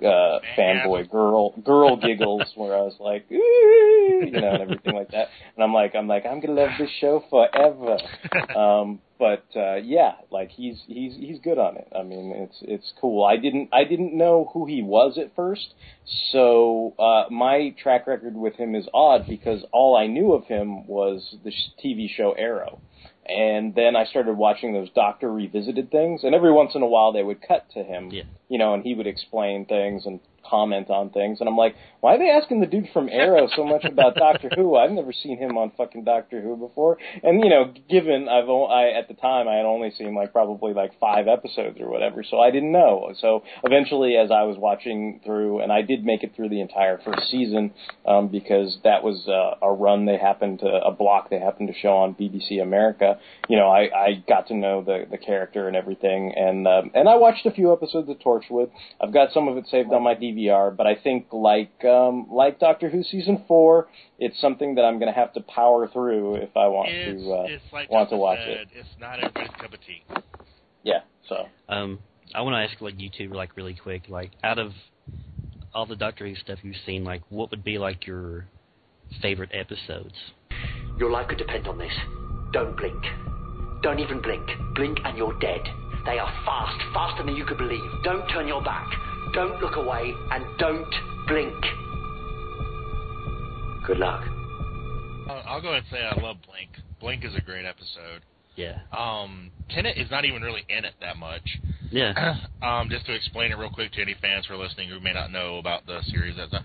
uh 0.00 0.38
fanboy 0.56 1.10
girl 1.10 1.50
girl 1.64 1.96
giggles 1.96 2.42
where 2.54 2.74
I 2.74 2.80
was 2.80 2.96
like, 3.00 3.26
you 3.30 4.30
know, 4.30 4.52
and 4.52 4.62
everything 4.62 4.94
like 4.94 5.10
that. 5.10 5.28
And 5.56 5.64
I'm 5.64 5.74
like, 5.74 5.94
I'm 5.94 6.06
like, 6.08 6.24
I'm 6.26 6.40
gonna 6.40 6.60
love 6.60 6.70
this 6.78 6.90
show 7.00 7.24
forever. 7.30 7.98
Um, 8.58 9.00
but 9.18 9.44
uh, 9.56 9.76
yeah, 9.76 10.12
like 10.30 10.50
he's 10.50 10.80
he's 10.86 11.14
he's 11.16 11.38
good 11.40 11.58
on 11.58 11.76
it. 11.76 11.88
I 11.94 12.02
mean, 12.02 12.32
it's 12.34 12.56
it's 12.62 12.92
cool. 13.00 13.24
I 13.24 13.36
didn't 13.36 13.68
I 13.72 13.84
didn't 13.84 14.16
know 14.16 14.50
who 14.52 14.66
he 14.66 14.82
was 14.82 15.18
at 15.18 15.34
first, 15.34 15.74
so 16.32 16.94
uh, 16.98 17.30
my 17.30 17.74
track 17.82 18.06
record 18.06 18.36
with 18.36 18.54
him 18.54 18.74
is 18.74 18.86
odd 18.94 19.26
because 19.28 19.64
all 19.72 19.96
I 19.96 20.06
knew 20.06 20.32
of 20.32 20.44
him 20.44 20.86
was 20.86 21.36
the 21.44 21.52
TV 21.84 22.08
show 22.08 22.32
Arrow. 22.32 22.80
And 23.28 23.74
then 23.74 23.94
I 23.94 24.06
started 24.06 24.36
watching 24.36 24.72
those 24.72 24.88
Doctor 24.90 25.30
Revisited 25.30 25.90
things, 25.90 26.24
and 26.24 26.34
every 26.34 26.52
once 26.52 26.74
in 26.74 26.82
a 26.82 26.86
while 26.86 27.12
they 27.12 27.22
would 27.22 27.46
cut 27.46 27.66
to 27.74 27.82
him, 27.82 28.10
yeah. 28.10 28.22
you 28.48 28.58
know, 28.58 28.72
and 28.72 28.82
he 28.82 28.94
would 28.94 29.06
explain 29.06 29.66
things 29.66 30.06
and 30.06 30.20
comment 30.48 30.90
on 30.90 31.10
things, 31.10 31.40
and 31.40 31.48
I'm 31.48 31.56
like, 31.56 31.74
why 32.00 32.14
are 32.14 32.18
they 32.18 32.30
asking 32.30 32.60
the 32.60 32.66
dude 32.66 32.88
from 32.92 33.08
Arrow 33.08 33.48
so 33.56 33.64
much 33.64 33.84
about 33.84 34.14
Doctor 34.16 34.50
Who? 34.54 34.76
I've 34.76 34.92
never 34.92 35.12
seen 35.12 35.36
him 35.38 35.58
on 35.58 35.72
fucking 35.76 36.04
Doctor 36.04 36.40
Who 36.40 36.56
before. 36.56 36.96
And 37.22 37.42
you 37.42 37.50
know, 37.50 37.72
given 37.90 38.28
I've 38.28 38.48
o- 38.48 38.66
I 38.66 38.96
at 38.98 39.08
the 39.08 39.14
time 39.14 39.48
I 39.48 39.56
had 39.56 39.66
only 39.66 39.90
seen 39.90 40.14
like 40.14 40.32
probably 40.32 40.72
like 40.74 40.98
five 41.00 41.26
episodes 41.26 41.78
or 41.80 41.90
whatever, 41.90 42.22
so 42.22 42.38
I 42.38 42.50
didn't 42.50 42.72
know. 42.72 43.12
So 43.20 43.42
eventually, 43.64 44.16
as 44.16 44.30
I 44.30 44.44
was 44.44 44.56
watching 44.56 45.20
through, 45.24 45.60
and 45.60 45.72
I 45.72 45.82
did 45.82 46.04
make 46.04 46.22
it 46.22 46.34
through 46.36 46.50
the 46.50 46.60
entire 46.60 46.98
first 47.04 47.28
season 47.30 47.72
um, 48.06 48.28
because 48.28 48.78
that 48.84 49.02
was 49.02 49.26
uh, 49.26 49.64
a 49.66 49.72
run 49.72 50.06
they 50.06 50.18
happened 50.18 50.60
to 50.60 50.66
a 50.66 50.92
block 50.92 51.30
they 51.30 51.38
happened 51.40 51.68
to 51.68 51.74
show 51.74 51.96
on 51.96 52.14
BBC 52.14 52.62
America. 52.62 53.18
You 53.48 53.56
know, 53.56 53.68
I 53.68 53.88
I 53.92 54.24
got 54.28 54.46
to 54.48 54.54
know 54.54 54.82
the 54.82 55.06
the 55.10 55.18
character 55.18 55.66
and 55.66 55.76
everything, 55.76 56.32
and 56.36 56.66
um, 56.68 56.90
and 56.94 57.08
I 57.08 57.16
watched 57.16 57.44
a 57.44 57.50
few 57.50 57.72
episodes 57.72 58.08
of 58.08 58.18
Torchwood. 58.20 58.70
I've 59.00 59.12
got 59.12 59.32
some 59.32 59.48
of 59.48 59.56
it 59.56 59.66
saved 59.68 59.92
on 59.92 60.04
my 60.04 60.14
DVD. 60.14 60.27
DVR, 60.32 60.76
but 60.76 60.86
I 60.86 60.94
think 60.94 61.26
like 61.32 61.84
um, 61.84 62.26
like 62.30 62.58
Doctor 62.58 62.88
Who 62.88 63.02
season 63.02 63.44
four, 63.46 63.88
it's 64.18 64.40
something 64.40 64.74
that 64.76 64.82
I'm 64.82 64.98
going 64.98 65.12
to 65.12 65.18
have 65.18 65.32
to 65.34 65.40
power 65.40 65.88
through 65.88 66.36
if 66.36 66.56
I 66.56 66.66
want 66.68 66.90
it's, 66.90 67.22
to 67.22 67.32
uh, 67.32 67.44
it's 67.48 67.72
like 67.72 67.90
want 67.90 68.10
to 68.10 68.16
watch 68.16 68.38
said, 68.40 68.48
it. 68.48 68.68
It's 68.74 68.88
not 69.00 69.18
everybody's 69.18 69.50
cup 69.60 69.72
of 69.72 69.80
tea. 69.86 70.02
Yeah, 70.82 71.00
so 71.28 71.46
Um, 71.68 71.98
I 72.34 72.42
want 72.42 72.54
to 72.54 72.72
ask 72.72 72.80
like 72.80 73.00
you 73.00 73.10
two, 73.16 73.28
like 73.28 73.56
really 73.56 73.74
quick, 73.74 74.02
like 74.08 74.32
out 74.42 74.58
of 74.58 74.72
all 75.74 75.86
the 75.86 75.96
Doctor 75.96 76.26
Who 76.26 76.34
stuff 76.36 76.58
you've 76.62 76.76
seen, 76.86 77.04
like 77.04 77.22
what 77.28 77.50
would 77.50 77.64
be 77.64 77.78
like 77.78 78.06
your 78.06 78.46
favorite 79.22 79.50
episodes? 79.52 80.14
Your 80.98 81.10
life 81.10 81.28
could 81.28 81.38
depend 81.38 81.66
on 81.66 81.78
this. 81.78 81.92
Don't 82.52 82.76
blink. 82.76 83.02
Don't 83.82 83.98
even 84.00 84.20
blink. 84.20 84.48
Blink 84.74 84.98
and 85.04 85.16
you're 85.16 85.38
dead. 85.38 85.60
They 86.04 86.18
are 86.18 86.32
fast, 86.44 86.80
faster 86.94 87.24
than 87.24 87.36
you 87.36 87.44
could 87.44 87.58
believe. 87.58 87.90
Don't 88.02 88.26
turn 88.28 88.48
your 88.48 88.62
back. 88.62 88.88
Don't 89.32 89.60
look 89.60 89.76
away 89.76 90.14
and 90.30 90.44
don't 90.58 90.94
blink. 91.26 91.54
Good 93.86 93.98
luck. 93.98 94.24
I'll, 95.28 95.42
I'll 95.46 95.62
go 95.62 95.68
ahead 95.68 95.84
and 95.84 95.90
say 95.90 95.98
I 95.98 96.20
love 96.20 96.36
Blink. 96.46 96.70
Blink 97.00 97.24
is 97.24 97.34
a 97.36 97.40
great 97.40 97.64
episode. 97.64 98.22
Yeah. 98.56 98.80
Um, 98.96 99.50
Tennant 99.70 99.98
is 99.98 100.10
not 100.10 100.24
even 100.24 100.42
really 100.42 100.64
in 100.68 100.84
it 100.84 100.94
that 101.00 101.16
much. 101.16 101.58
Yeah. 101.90 102.40
um, 102.62 102.88
just 102.90 103.06
to 103.06 103.14
explain 103.14 103.52
it 103.52 103.58
real 103.58 103.70
quick 103.70 103.92
to 103.92 104.02
any 104.02 104.16
fans 104.20 104.46
who 104.46 104.54
are 104.54 104.58
listening 104.58 104.88
who 104.88 105.00
may 105.00 105.12
not 105.12 105.30
know 105.30 105.58
about 105.58 105.86
the 105.86 106.00
series, 106.10 106.36
that's 106.36 106.52
a, 106.52 106.62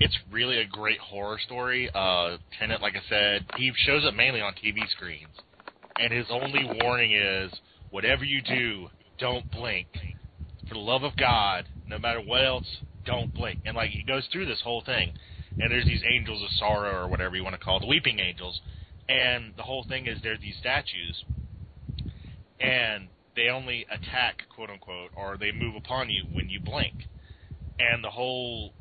it's 0.00 0.16
really 0.30 0.60
a 0.60 0.66
great 0.66 0.98
horror 0.98 1.38
story. 1.44 1.88
Uh, 1.94 2.36
Tennant, 2.58 2.82
like 2.82 2.94
I 2.94 3.08
said, 3.08 3.46
he 3.56 3.72
shows 3.86 4.04
up 4.04 4.14
mainly 4.14 4.40
on 4.40 4.52
TV 4.54 4.88
screens, 4.90 5.34
and 5.98 6.12
his 6.12 6.26
only 6.30 6.68
warning 6.82 7.12
is, 7.12 7.52
whatever 7.90 8.24
you 8.24 8.42
do, 8.42 8.88
don't 9.18 9.50
blink. 9.50 9.86
For 10.68 10.74
the 10.74 10.80
love 10.80 11.02
of 11.02 11.16
God, 11.16 11.66
no 11.86 11.98
matter 11.98 12.20
what 12.20 12.44
else, 12.44 12.66
don't 13.04 13.34
blink. 13.34 13.60
And 13.66 13.76
like 13.76 13.90
he 13.90 14.02
goes 14.02 14.26
through 14.32 14.46
this 14.46 14.60
whole 14.62 14.82
thing, 14.82 15.12
and 15.58 15.70
there's 15.70 15.84
these 15.84 16.02
angels 16.08 16.42
of 16.42 16.48
sorrow 16.58 17.04
or 17.04 17.08
whatever 17.08 17.36
you 17.36 17.44
want 17.44 17.54
to 17.58 17.64
call 17.64 17.76
it, 17.76 17.80
the 17.80 17.86
weeping 17.86 18.18
angels, 18.18 18.60
and 19.08 19.52
the 19.56 19.62
whole 19.62 19.84
thing 19.88 20.06
is 20.06 20.18
there's 20.22 20.40
these 20.40 20.56
statues, 20.58 21.24
and 22.60 23.08
they 23.36 23.48
only 23.48 23.86
attack, 23.90 24.42
quote 24.54 24.70
unquote, 24.70 25.10
or 25.16 25.36
they 25.36 25.52
move 25.52 25.74
upon 25.74 26.08
you 26.08 26.24
when 26.32 26.48
you 26.48 26.60
blink. 26.60 26.94
And 27.78 28.02
the 28.02 28.10
whole 28.10 28.72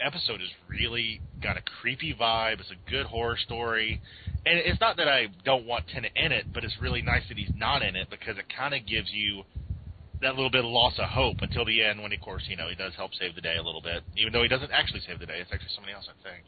episode 0.00 0.40
is 0.40 0.48
really 0.68 1.20
got 1.42 1.56
a 1.56 1.62
creepy 1.80 2.14
vibe. 2.14 2.60
It's 2.60 2.70
a 2.70 2.90
good 2.90 3.06
horror 3.06 3.36
story. 3.36 4.00
And 4.44 4.58
it's 4.58 4.80
not 4.80 4.96
that 4.98 5.08
I 5.08 5.26
don't 5.44 5.66
want 5.66 5.88
Tennant 5.88 6.12
in 6.16 6.32
it, 6.32 6.52
but 6.52 6.64
it's 6.64 6.76
really 6.80 7.02
nice 7.02 7.22
that 7.28 7.36
he's 7.36 7.50
not 7.56 7.82
in 7.82 7.96
it 7.96 8.08
because 8.10 8.38
it 8.38 8.44
kind 8.54 8.74
of 8.74 8.86
gives 8.86 9.10
you 9.12 9.42
that 10.22 10.34
little 10.34 10.50
bit 10.50 10.64
of 10.64 10.70
loss 10.70 10.94
of 10.98 11.08
hope 11.08 11.36
until 11.40 11.64
the 11.64 11.82
end 11.82 12.02
when, 12.02 12.12
of 12.12 12.20
course, 12.20 12.44
you 12.48 12.56
know, 12.56 12.68
he 12.68 12.74
does 12.74 12.94
help 12.96 13.12
save 13.14 13.34
the 13.34 13.40
day 13.40 13.56
a 13.56 13.62
little 13.62 13.82
bit. 13.82 14.02
Even 14.16 14.32
though 14.32 14.42
he 14.42 14.48
doesn't 14.48 14.70
actually 14.72 15.00
save 15.06 15.18
the 15.18 15.26
day. 15.26 15.38
It's 15.40 15.50
actually 15.52 15.72
somebody 15.74 15.94
else, 15.94 16.08
I 16.08 16.16
think. 16.28 16.44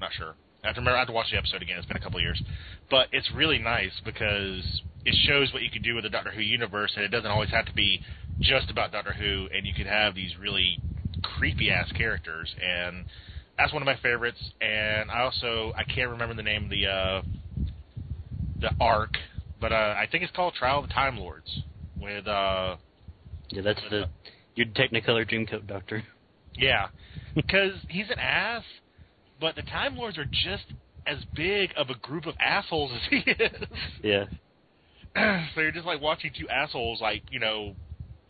Not 0.00 0.10
sure. 0.16 0.34
I 0.62 0.68
have 0.68 0.74
to 0.74 0.80
remember. 0.80 0.96
I 0.96 1.00
have 1.00 1.08
to 1.08 1.14
watch 1.14 1.30
the 1.30 1.38
episode 1.38 1.62
again. 1.62 1.78
It's 1.78 1.86
been 1.86 1.96
a 1.96 2.00
couple 2.00 2.18
of 2.18 2.22
years, 2.22 2.42
but 2.90 3.08
it's 3.12 3.30
really 3.34 3.58
nice 3.58 3.92
because 4.04 4.82
it 5.04 5.14
shows 5.26 5.52
what 5.52 5.62
you 5.62 5.70
can 5.70 5.82
do 5.82 5.94
with 5.94 6.04
the 6.04 6.10
Doctor 6.10 6.30
Who 6.30 6.42
universe, 6.42 6.92
and 6.96 7.04
it 7.04 7.08
doesn't 7.08 7.30
always 7.30 7.50
have 7.50 7.64
to 7.66 7.72
be 7.72 8.02
just 8.40 8.70
about 8.70 8.92
Doctor 8.92 9.12
Who, 9.12 9.48
and 9.54 9.66
you 9.66 9.72
could 9.72 9.86
have 9.86 10.14
these 10.14 10.36
really 10.38 10.78
creepy 11.22 11.70
ass 11.70 11.90
characters, 11.92 12.54
and 12.62 13.06
that's 13.56 13.72
one 13.72 13.80
of 13.80 13.86
my 13.86 13.96
favorites. 14.02 14.38
And 14.60 15.10
I 15.10 15.20
also 15.20 15.72
I 15.76 15.84
can't 15.84 16.10
remember 16.10 16.34
the 16.34 16.42
name 16.42 16.64
of 16.64 16.70
the 16.70 16.86
uh, 16.86 17.22
the 18.60 18.70
arc, 18.78 19.14
but 19.62 19.72
uh, 19.72 19.94
I 19.96 20.08
think 20.12 20.24
it's 20.24 20.36
called 20.36 20.54
Trial 20.54 20.80
of 20.80 20.88
the 20.88 20.94
Time 20.94 21.16
Lords 21.16 21.62
with 22.00 22.26
uh 22.26 22.76
Yeah, 23.48 23.62
that's 23.62 23.80
the 23.90 24.08
your 24.54 24.66
Technicolor 24.68 25.28
Dreamcoat 25.30 25.66
Doctor. 25.66 26.02
yeah, 26.56 26.88
because 27.34 27.72
he's 27.88 28.10
an 28.10 28.18
ass, 28.18 28.64
but 29.40 29.54
the 29.56 29.62
Time 29.62 29.96
Lords 29.96 30.18
are 30.18 30.24
just 30.24 30.64
as 31.06 31.18
big 31.34 31.70
of 31.76 31.88
a 31.90 31.94
group 31.98 32.26
of 32.26 32.34
assholes 32.40 32.90
as 32.92 33.00
he 33.10 33.30
is. 33.30 33.66
Yeah. 34.02 34.24
so 35.54 35.60
you're 35.60 35.72
just 35.72 35.86
like 35.86 36.00
watching 36.00 36.30
two 36.38 36.48
assholes 36.48 37.00
like 37.00 37.22
you 37.30 37.40
know 37.40 37.74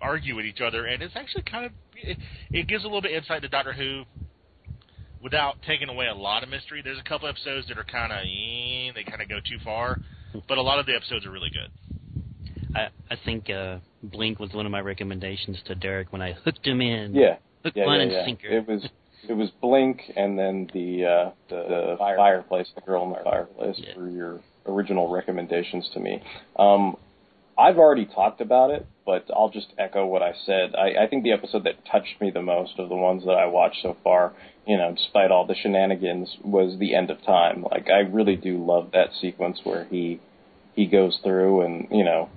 argue 0.01 0.35
with 0.37 0.45
each 0.47 0.61
other, 0.61 0.87
and 0.87 1.03
it's 1.03 1.15
actually 1.17 1.43
kind 1.43 1.67
of 1.67 1.73
it, 1.97 2.17
it 2.51 2.67
gives 2.69 2.85
a 2.85 2.87
little 2.87 3.03
bit 3.03 3.13
insight 3.13 3.43
to 3.43 3.49
Doctor 3.49 3.73
Who 3.73 4.05
without 5.23 5.57
taking 5.67 5.89
away 5.89 6.07
a 6.07 6.15
lot 6.15 6.43
of 6.43 6.49
mystery. 6.49 6.81
There's 6.83 6.99
a 6.99 7.09
couple 7.09 7.29
episodes 7.29 7.69
that 7.69 7.77
are 7.79 7.85
kind 7.85 8.13
of 8.13 8.21
eh, 8.21 8.93
they 8.95 9.05
kind 9.05 9.21
of 9.21 9.29
go 9.29 9.39
too 9.41 9.59
far, 9.65 10.01
but 10.49 10.59
a 10.59 10.63
lot 10.63 10.79
of 10.79 10.87
the 10.87 10.95
episodes 10.95 11.27
are 11.27 11.31
really 11.31 11.51
good. 11.51 11.71
I 12.75 12.89
I 13.11 13.17
think 13.25 13.51
uh, 13.51 13.79
Blink 14.03 14.39
was 14.39 14.53
one 14.53 14.67
of 14.67 14.73
my 14.73 14.81
recommendations 14.81 15.59
to 15.67 15.75
Derek 15.75 16.13
when 16.13 16.23
I 16.23 16.33
hooked 16.33 16.67
him 16.67 16.81
in. 16.81 17.15
Yeah. 17.15 17.37
Hook, 17.65 17.75
yeah, 17.77 17.85
line, 17.85 18.11
yeah, 18.11 18.19
and 18.19 18.27
sinker. 18.27 18.49
It 18.49 18.67
was 18.67 18.89
it 19.29 19.35
was 19.35 19.51
Blink 19.61 20.01
and 20.17 20.39
then 20.39 20.71
the 20.73 21.05
uh, 21.05 21.31
the, 21.49 21.57
the 21.57 21.97
fireplace, 21.99 22.69
the 22.75 22.81
girl 22.81 23.05
in 23.05 23.11
the 23.11 23.25
fireplace 23.25 23.81
for 23.95 24.09
your 24.09 24.41
original 24.67 25.11
recommendations 25.11 25.89
to 25.95 26.01
me. 26.01 26.23
Um, 26.59 26.97
I've 27.59 27.77
already 27.77 28.07
talked 28.07 28.41
about 28.41 28.71
it, 28.71 28.87
but 29.05 29.27
I'll 29.37 29.51
just 29.51 29.67
echo 29.79 30.07
what 30.07 30.23
I 30.23 30.33
said. 30.47 30.75
I, 30.75 31.05
I 31.05 31.07
think 31.09 31.25
the 31.25 31.33
episode 31.33 31.65
that 31.65 31.85
touched 31.91 32.19
me 32.21 32.31
the 32.31 32.41
most 32.41 32.79
of 32.79 32.89
the 32.89 32.97
ones 32.97 33.25
that 33.25 33.33
I 33.33 33.47
watched 33.47 33.83
so 33.83 33.97
far, 34.03 34.33
you 34.67 34.79
know, 34.79 34.95
despite 34.97 35.31
all 35.31 35.47
the 35.47 35.55
shenanigans, 35.55 36.37
was 36.43 36.79
the 36.79 36.95
end 36.95 37.11
of 37.11 37.23
time. 37.23 37.63
Like 37.71 37.89
I 37.91 38.01
really 38.01 38.37
do 38.37 38.65
love 38.65 38.93
that 38.93 39.09
sequence 39.21 39.61
where 39.65 39.85
he 39.85 40.21
he 40.75 40.87
goes 40.87 41.19
through 41.23 41.63
and 41.63 41.89
you 41.91 42.05
know 42.05 42.31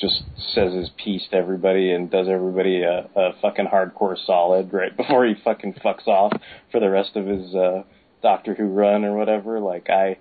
just 0.00 0.22
says 0.54 0.72
his 0.72 0.90
piece 1.02 1.28
to 1.30 1.36
everybody 1.36 1.92
and 1.92 2.10
does 2.10 2.26
everybody 2.28 2.82
a, 2.82 3.08
a 3.14 3.32
fucking 3.42 3.66
hardcore 3.66 4.16
solid 4.26 4.72
right 4.72 4.96
before 4.96 5.26
he 5.26 5.34
fucking 5.44 5.74
fucks 5.74 6.06
off 6.06 6.32
for 6.72 6.80
the 6.80 6.90
rest 6.90 7.16
of 7.16 7.26
his 7.26 7.54
uh 7.54 7.82
Doctor 8.22 8.54
Who 8.54 8.64
run 8.64 9.04
or 9.04 9.16
whatever. 9.16 9.60
Like 9.60 9.88
I 9.90 10.18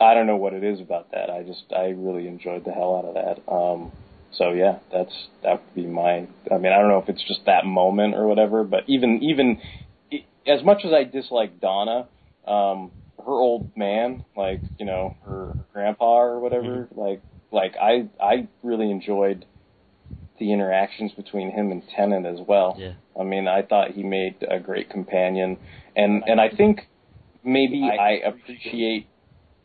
I 0.00 0.14
don't 0.14 0.26
know 0.26 0.36
what 0.36 0.52
it 0.52 0.62
is 0.62 0.80
about 0.80 1.10
that. 1.12 1.30
I 1.30 1.42
just 1.42 1.64
I 1.74 1.88
really 1.88 2.28
enjoyed 2.28 2.64
the 2.64 2.72
hell 2.72 2.96
out 2.96 3.04
of 3.04 3.14
that. 3.14 3.52
Um 3.52 3.92
so 4.32 4.52
yeah, 4.52 4.78
that's 4.92 5.12
that 5.42 5.62
would 5.62 5.74
be 5.74 5.86
my 5.86 6.26
I 6.50 6.58
mean, 6.58 6.72
I 6.72 6.78
don't 6.78 6.88
know 6.88 7.02
if 7.02 7.08
it's 7.08 7.24
just 7.26 7.40
that 7.46 7.64
moment 7.64 8.14
or 8.14 8.26
whatever, 8.26 8.62
but 8.64 8.84
even 8.86 9.22
even 9.22 9.60
as 10.46 10.62
much 10.62 10.84
as 10.84 10.92
I 10.92 11.04
dislike 11.04 11.60
Donna, 11.60 12.08
um 12.46 12.90
her 13.24 13.32
old 13.32 13.76
man, 13.76 14.24
like, 14.36 14.60
you 14.78 14.86
know, 14.86 15.14
her, 15.26 15.46
her 15.48 15.66
grandpa 15.72 16.18
or 16.18 16.40
whatever, 16.40 16.88
like 16.94 17.20
like 17.50 17.76
I 17.80 18.08
I 18.22 18.48
really 18.62 18.90
enjoyed 18.90 19.44
the 20.38 20.52
interactions 20.52 21.12
between 21.12 21.50
him 21.50 21.72
and 21.72 21.82
Tennant 21.96 22.26
as 22.26 22.38
well. 22.46 22.76
Yeah. 22.78 22.92
I 23.18 23.24
mean, 23.24 23.48
I 23.48 23.62
thought 23.62 23.92
he 23.92 24.02
made 24.02 24.36
a 24.48 24.58
great 24.60 24.90
companion, 24.90 25.58
and 25.96 26.22
and 26.26 26.40
I 26.40 26.48
think 26.50 26.88
maybe 27.44 27.82
I 27.82 28.20
appreciate 28.26 29.08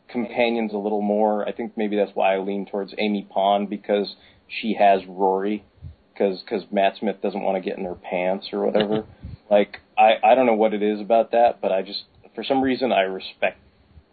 companions 0.08 0.72
a 0.72 0.78
little 0.78 1.02
more. 1.02 1.46
I 1.46 1.52
think 1.52 1.76
maybe 1.76 1.96
that's 1.96 2.10
why 2.14 2.34
I 2.34 2.38
lean 2.38 2.66
towards 2.66 2.94
Amy 2.98 3.26
Pond 3.30 3.70
because 3.70 4.16
she 4.48 4.74
has 4.78 5.00
Rory, 5.08 5.64
because 6.12 6.42
because 6.42 6.64
Matt 6.72 6.94
Smith 6.98 7.22
doesn't 7.22 7.42
want 7.42 7.62
to 7.62 7.68
get 7.68 7.78
in 7.78 7.84
her 7.84 7.94
pants 7.94 8.48
or 8.52 8.64
whatever. 8.64 9.04
like 9.50 9.80
I 9.96 10.14
I 10.24 10.34
don't 10.34 10.46
know 10.46 10.54
what 10.54 10.74
it 10.74 10.82
is 10.82 11.00
about 11.00 11.32
that, 11.32 11.60
but 11.60 11.72
I 11.72 11.82
just 11.82 12.04
for 12.34 12.42
some 12.42 12.60
reason 12.60 12.92
I 12.92 13.02
respect 13.02 13.60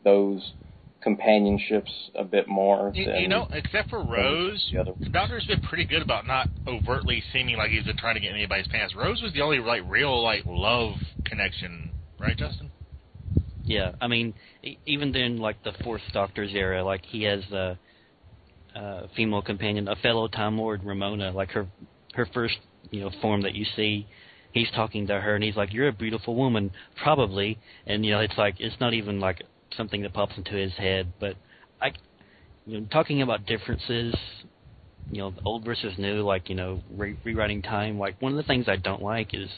those 0.03 0.53
companionships 1.01 1.91
a 2.15 2.23
bit 2.23 2.47
more. 2.47 2.91
You, 2.93 3.05
than, 3.05 3.21
you 3.21 3.27
know, 3.27 3.47
except 3.51 3.89
for 3.89 4.03
Rose, 4.03 4.65
the 4.71 4.79
other 4.79 4.93
the 5.03 5.09
Doctor's 5.09 5.45
been 5.45 5.61
pretty 5.61 5.85
good 5.85 6.01
about 6.01 6.27
not 6.27 6.47
overtly 6.67 7.23
seeming 7.33 7.57
like 7.57 7.71
he's 7.71 7.83
been 7.83 7.97
trying 7.97 8.15
to 8.15 8.21
get 8.21 8.33
anybody's 8.33 8.67
pants. 8.67 8.95
Rose 8.95 9.21
was 9.21 9.33
the 9.33 9.41
only 9.41 9.59
like 9.59 9.81
real 9.87 10.23
like 10.23 10.43
love 10.47 10.93
connection, 11.25 11.93
right, 12.19 12.37
Justin? 12.37 12.71
Yeah, 13.65 13.91
I 14.01 14.07
mean, 14.07 14.33
e- 14.63 14.77
even 14.85 15.15
in 15.15 15.37
like 15.37 15.63
the 15.63 15.73
Fourth 15.83 16.01
Doctor's 16.13 16.53
era, 16.53 16.83
like 16.83 17.03
he 17.05 17.23
has 17.23 17.43
a, 17.51 17.77
a 18.75 19.07
female 19.15 19.41
companion, 19.41 19.87
a 19.87 19.95
fellow 19.97 20.27
Time 20.27 20.57
Lord, 20.57 20.83
Romana. 20.83 21.31
Like 21.31 21.51
her, 21.51 21.67
her 22.13 22.27
first 22.33 22.57
you 22.89 23.01
know 23.01 23.11
form 23.21 23.43
that 23.43 23.53
you 23.53 23.65
see, 23.75 24.07
he's 24.51 24.69
talking 24.71 25.07
to 25.07 25.19
her 25.19 25.35
and 25.35 25.43
he's 25.43 25.55
like, 25.55 25.73
"You're 25.73 25.89
a 25.89 25.93
beautiful 25.93 26.35
woman, 26.35 26.71
probably," 27.01 27.59
and 27.85 28.05
you 28.05 28.11
know 28.11 28.19
it's 28.19 28.37
like 28.37 28.55
it's 28.59 28.79
not 28.79 28.93
even 28.93 29.19
like 29.19 29.43
something 29.77 30.01
that 30.03 30.13
pops 30.13 30.37
into 30.37 30.51
his 30.53 30.73
head, 30.73 31.13
but 31.19 31.35
I, 31.81 31.91
you 32.65 32.79
know, 32.79 32.87
talking 32.91 33.21
about 33.21 33.45
differences. 33.45 34.15
You 35.13 35.17
know, 35.23 35.33
old 35.43 35.65
versus 35.65 35.93
new, 35.97 36.21
like 36.21 36.47
you 36.47 36.55
know, 36.55 36.81
re- 36.89 37.17
rewriting 37.25 37.61
time. 37.61 37.99
Like 37.99 38.21
one 38.21 38.31
of 38.31 38.37
the 38.37 38.43
things 38.43 38.69
I 38.69 38.77
don't 38.77 39.01
like 39.01 39.33
is 39.33 39.49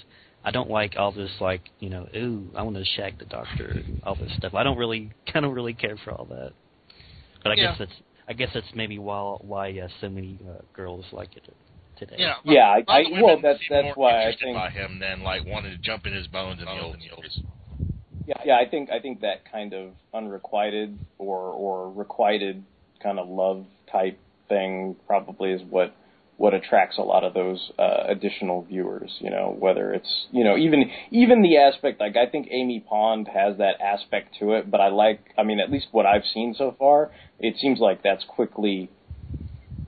I 0.43 0.49
don't 0.49 0.69
like 0.69 0.95
all 0.97 1.11
this 1.11 1.29
like 1.39 1.61
you 1.79 1.89
know, 1.91 2.07
ooh, 2.15 2.51
I 2.55 2.63
want 2.63 2.75
to 2.77 2.83
shag 2.95 3.19
the 3.19 3.25
doctor 3.25 3.65
and 3.65 3.99
all 4.01 4.15
this 4.15 4.31
stuff. 4.35 4.55
I 4.55 4.63
don't 4.63 4.79
really, 4.79 5.11
I 5.35 5.41
don't 5.41 5.53
really 5.53 5.75
care 5.75 5.95
for 6.03 6.11
all 6.11 6.25
that. 6.25 6.53
But 7.43 7.51
I 7.51 7.55
Yeah. 7.55 7.67
guess 7.67 7.75
that's, 7.79 7.91
I 8.27 8.33
guess 8.33 8.49
that's 8.51 8.65
maybe 8.73 8.97
why 8.97 9.35
why 9.41 9.69
uh, 9.77 9.89
so 10.01 10.09
many 10.09 10.39
uh, 10.49 10.61
girls 10.73 11.05
like 11.11 11.37
it 11.37 11.43
today. 11.97 12.15
Yeah, 12.17 12.33
Yeah, 12.43 12.61
I- 12.69 12.77
a 12.77 12.79
lot 12.79 13.05
of 13.05 13.13
I- 13.13 13.21
well, 13.21 13.35
that's- 13.39 13.59
that's 13.69 13.95
why 13.97 14.11
I 14.11 14.17
interested 14.21 14.45
think- 14.45 14.57
by 14.57 14.69
him 14.71 14.97
than 14.97 15.21
like 15.21 15.45
wanted 15.45 15.69
to 15.71 15.77
jump 15.77 16.07
in 16.07 16.13
his 16.13 16.25
bones 16.27 16.61
in 16.61 16.65
the 16.65 16.81
old 16.81 16.97
years. 16.99 17.39
Yeah, 18.25 18.41
yeah, 18.45 18.55
I 18.55 18.69
think 18.69 18.89
I 18.89 18.99
think 18.99 19.21
that 19.21 19.51
kind 19.51 19.73
of 19.73 19.91
unrequited 20.13 20.97
or 21.17 21.39
or 21.39 21.91
requited 21.91 22.63
kind 23.01 23.19
of 23.19 23.27
love 23.27 23.65
type 23.91 24.17
thing 24.49 24.95
probably 25.07 25.51
is 25.51 25.61
what 25.69 25.95
what 26.37 26.53
attracts 26.53 26.97
a 26.97 27.01
lot 27.01 27.23
of 27.23 27.33
those 27.33 27.71
uh, 27.77 28.03
additional 28.07 28.63
viewers. 28.63 29.11
You 29.19 29.29
know, 29.29 29.55
whether 29.57 29.93
it's 29.93 30.27
you 30.31 30.43
know 30.43 30.57
even 30.57 30.89
even 31.11 31.41
the 31.41 31.57
aspect 31.57 31.99
like 31.99 32.15
I 32.15 32.29
think 32.29 32.47
Amy 32.51 32.79
Pond 32.79 33.27
has 33.33 33.57
that 33.57 33.81
aspect 33.81 34.35
to 34.39 34.53
it, 34.53 34.69
but 34.69 34.79
I 34.79 34.89
like 34.89 35.19
I 35.37 35.43
mean 35.43 35.59
at 35.59 35.71
least 35.71 35.87
what 35.91 36.05
I've 36.05 36.25
seen 36.33 36.55
so 36.57 36.75
far, 36.77 37.11
it 37.39 37.55
seems 37.59 37.79
like 37.79 38.03
that's 38.03 38.23
quickly 38.23 38.89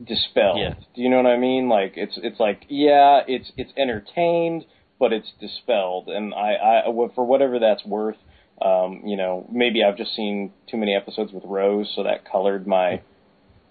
dispelled. 0.03 0.59
Yeah. 0.59 0.73
Do 0.95 1.01
you 1.01 1.09
know 1.09 1.17
what 1.17 1.27
I 1.27 1.37
mean? 1.37 1.69
Like 1.69 1.93
it's 1.95 2.17
it's 2.21 2.39
like 2.39 2.63
yeah, 2.69 3.21
it's 3.27 3.51
it's 3.57 3.71
entertained, 3.77 4.65
but 4.99 5.13
it's 5.13 5.31
dispelled, 5.39 6.07
and 6.07 6.33
I 6.33 6.53
I 6.53 7.09
for 7.13 7.25
whatever 7.25 7.59
that's 7.59 7.85
worth, 7.85 8.17
um, 8.61 9.01
you 9.05 9.17
know, 9.17 9.47
maybe 9.51 9.83
I've 9.83 9.97
just 9.97 10.15
seen 10.15 10.53
too 10.69 10.77
many 10.77 10.95
episodes 10.95 11.31
with 11.33 11.43
Rose, 11.45 11.91
so 11.95 12.03
that 12.03 12.29
colored 12.29 12.67
my 12.67 13.01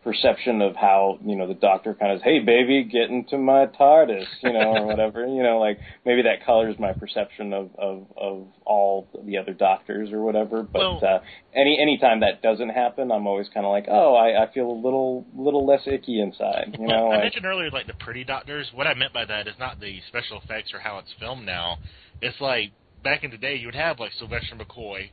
perception 0.04 0.60
of 0.62 0.76
how 0.76 1.18
you 1.24 1.34
know 1.34 1.48
the 1.48 1.54
doctor 1.54 1.94
kind 1.94 2.12
of 2.12 2.18
says, 2.18 2.24
hey 2.24 2.38
baby 2.40 2.84
get 2.84 3.10
into 3.10 3.38
my 3.38 3.66
TARDIS 3.66 4.26
you 4.42 4.52
know 4.52 4.76
or 4.76 4.86
whatever 4.92 5.26
you 5.26 5.42
know 5.42 5.58
like 5.58 5.78
maybe 6.04 6.22
that 6.22 6.44
colors 6.44 6.76
my 6.78 6.92
perception 6.92 7.52
of 7.52 7.70
of 7.78 8.06
of 8.16 8.46
all 8.64 9.08
the 9.24 9.38
other 9.38 9.54
doctors 9.54 10.10
or 10.12 10.22
whatever 10.22 10.62
but 10.62 10.78
Well- 10.78 11.00
uh 11.02 11.18
any 11.54 11.78
anytime 11.80 12.20
that 12.20 12.42
doesn't 12.42 12.68
happen 12.70 13.10
I'm 13.10 13.26
always 13.26 13.48
kind 13.52 13.64
of 13.64 13.72
like 13.72 13.86
oh 13.88 14.14
I 14.14 14.44
I 14.44 14.52
feel 14.52 14.70
a 14.70 14.78
little 14.80 15.26
little 15.34 15.66
less 15.66 15.82
icky 15.86 16.20
inside 16.20 16.76
you 16.78 16.86
know 16.86 17.06
I 17.08 17.16
like, 17.16 17.24
mentioned 17.24 17.46
earlier, 17.46 17.70
like 17.70 17.86
the 17.86 17.94
pretty 17.94 18.24
doctors. 18.24 18.70
What 18.74 18.86
I 18.86 18.94
meant 18.94 19.12
by 19.12 19.24
that 19.24 19.46
is 19.46 19.54
not 19.58 19.80
the 19.80 20.00
special 20.08 20.40
effects 20.42 20.72
or 20.74 20.80
how 20.80 20.98
it's 20.98 21.12
filmed 21.18 21.46
now. 21.46 21.78
It's 22.20 22.40
like 22.40 22.72
back 23.02 23.24
in 23.24 23.30
the 23.30 23.36
day, 23.36 23.56
you 23.56 23.66
would 23.66 23.74
have 23.74 23.98
like 23.98 24.12
Sylvester 24.18 24.56
McCoy. 24.56 25.10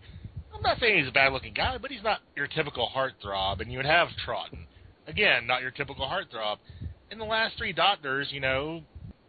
I'm 0.53 0.61
not 0.61 0.79
saying 0.79 0.99
he's 0.99 1.07
a 1.07 1.11
bad-looking 1.11 1.53
guy, 1.53 1.77
but 1.77 1.91
he's 1.91 2.03
not 2.03 2.19
your 2.35 2.47
typical 2.47 2.89
heartthrob. 2.95 3.61
And 3.61 3.71
you 3.71 3.77
would 3.77 3.85
have 3.85 4.09
Troughton, 4.27 4.65
again, 5.11 5.45
not 5.47 5.61
your 5.61 5.71
typical 5.71 6.07
heartthrob. 6.07 6.57
In 7.11 7.19
the 7.19 7.25
last 7.25 7.57
three 7.57 7.73
Doctors, 7.73 8.29
you 8.31 8.39
know, 8.39 8.81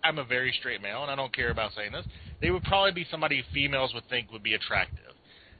I'm 0.05 0.19
a 0.19 0.25
very 0.25 0.55
straight 0.59 0.81
male, 0.81 1.03
and 1.03 1.11
I 1.11 1.17
don't 1.17 1.35
care 1.35 1.51
about 1.51 1.73
saying 1.77 1.93
this. 1.93 2.07
They 2.41 2.51
would 2.51 2.65
probably 2.65 2.93
be 2.93 3.07
somebody 3.11 3.45
females 3.53 3.93
would 3.95 4.09
think 4.09 4.33
would 4.33 4.43
be 4.43 4.55
attractive. 4.55 4.99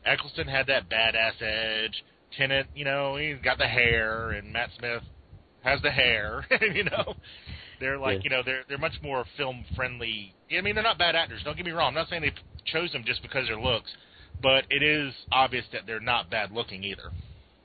Eccleston 0.05 0.49
had 0.49 0.67
that 0.69 0.89
badass 0.89 1.41
edge. 1.41 2.03
Tennant, 2.37 2.69
you 2.75 2.85
know, 2.85 3.17
he's 3.17 3.37
got 3.45 3.59
the 3.59 3.67
hair, 3.69 4.31
and 4.31 4.53
Matt 4.53 4.71
Smith 4.79 5.03
has 5.63 5.81
the 5.83 5.91
hair. 5.91 6.45
you 6.75 6.85
know, 6.85 7.15
they're 7.79 7.99
like, 7.99 8.19
Yeah. 8.19 8.21
you 8.25 8.31
know, 8.31 8.43
they're 8.45 8.63
they're 8.69 8.79
much 8.79 8.99
more 9.03 9.25
film 9.37 9.65
friendly. 9.77 10.35
I 10.57 10.61
mean, 10.61 10.75
they're 10.75 10.83
not 10.85 10.99
bad 10.99 11.15
actors. 11.15 11.43
Don't 11.45 11.57
get 11.57 11.67
me 11.67 11.73
wrong. 11.73 11.89
I'm 11.89 11.95
not 11.95 12.09
saying 12.09 12.23
they 12.23 12.33
chose 12.65 12.91
them 12.93 13.05
just 13.07 13.23
because 13.23 13.43
of 13.43 13.49
their 13.49 13.61
looks, 13.61 13.91
but 14.43 14.65
it 14.71 14.83
is 14.83 15.13
obvious 15.31 15.65
that 15.73 15.83
they're 15.87 16.01
not 16.01 16.31
bad 16.31 16.53
looking 16.53 16.83
either. 16.85 17.11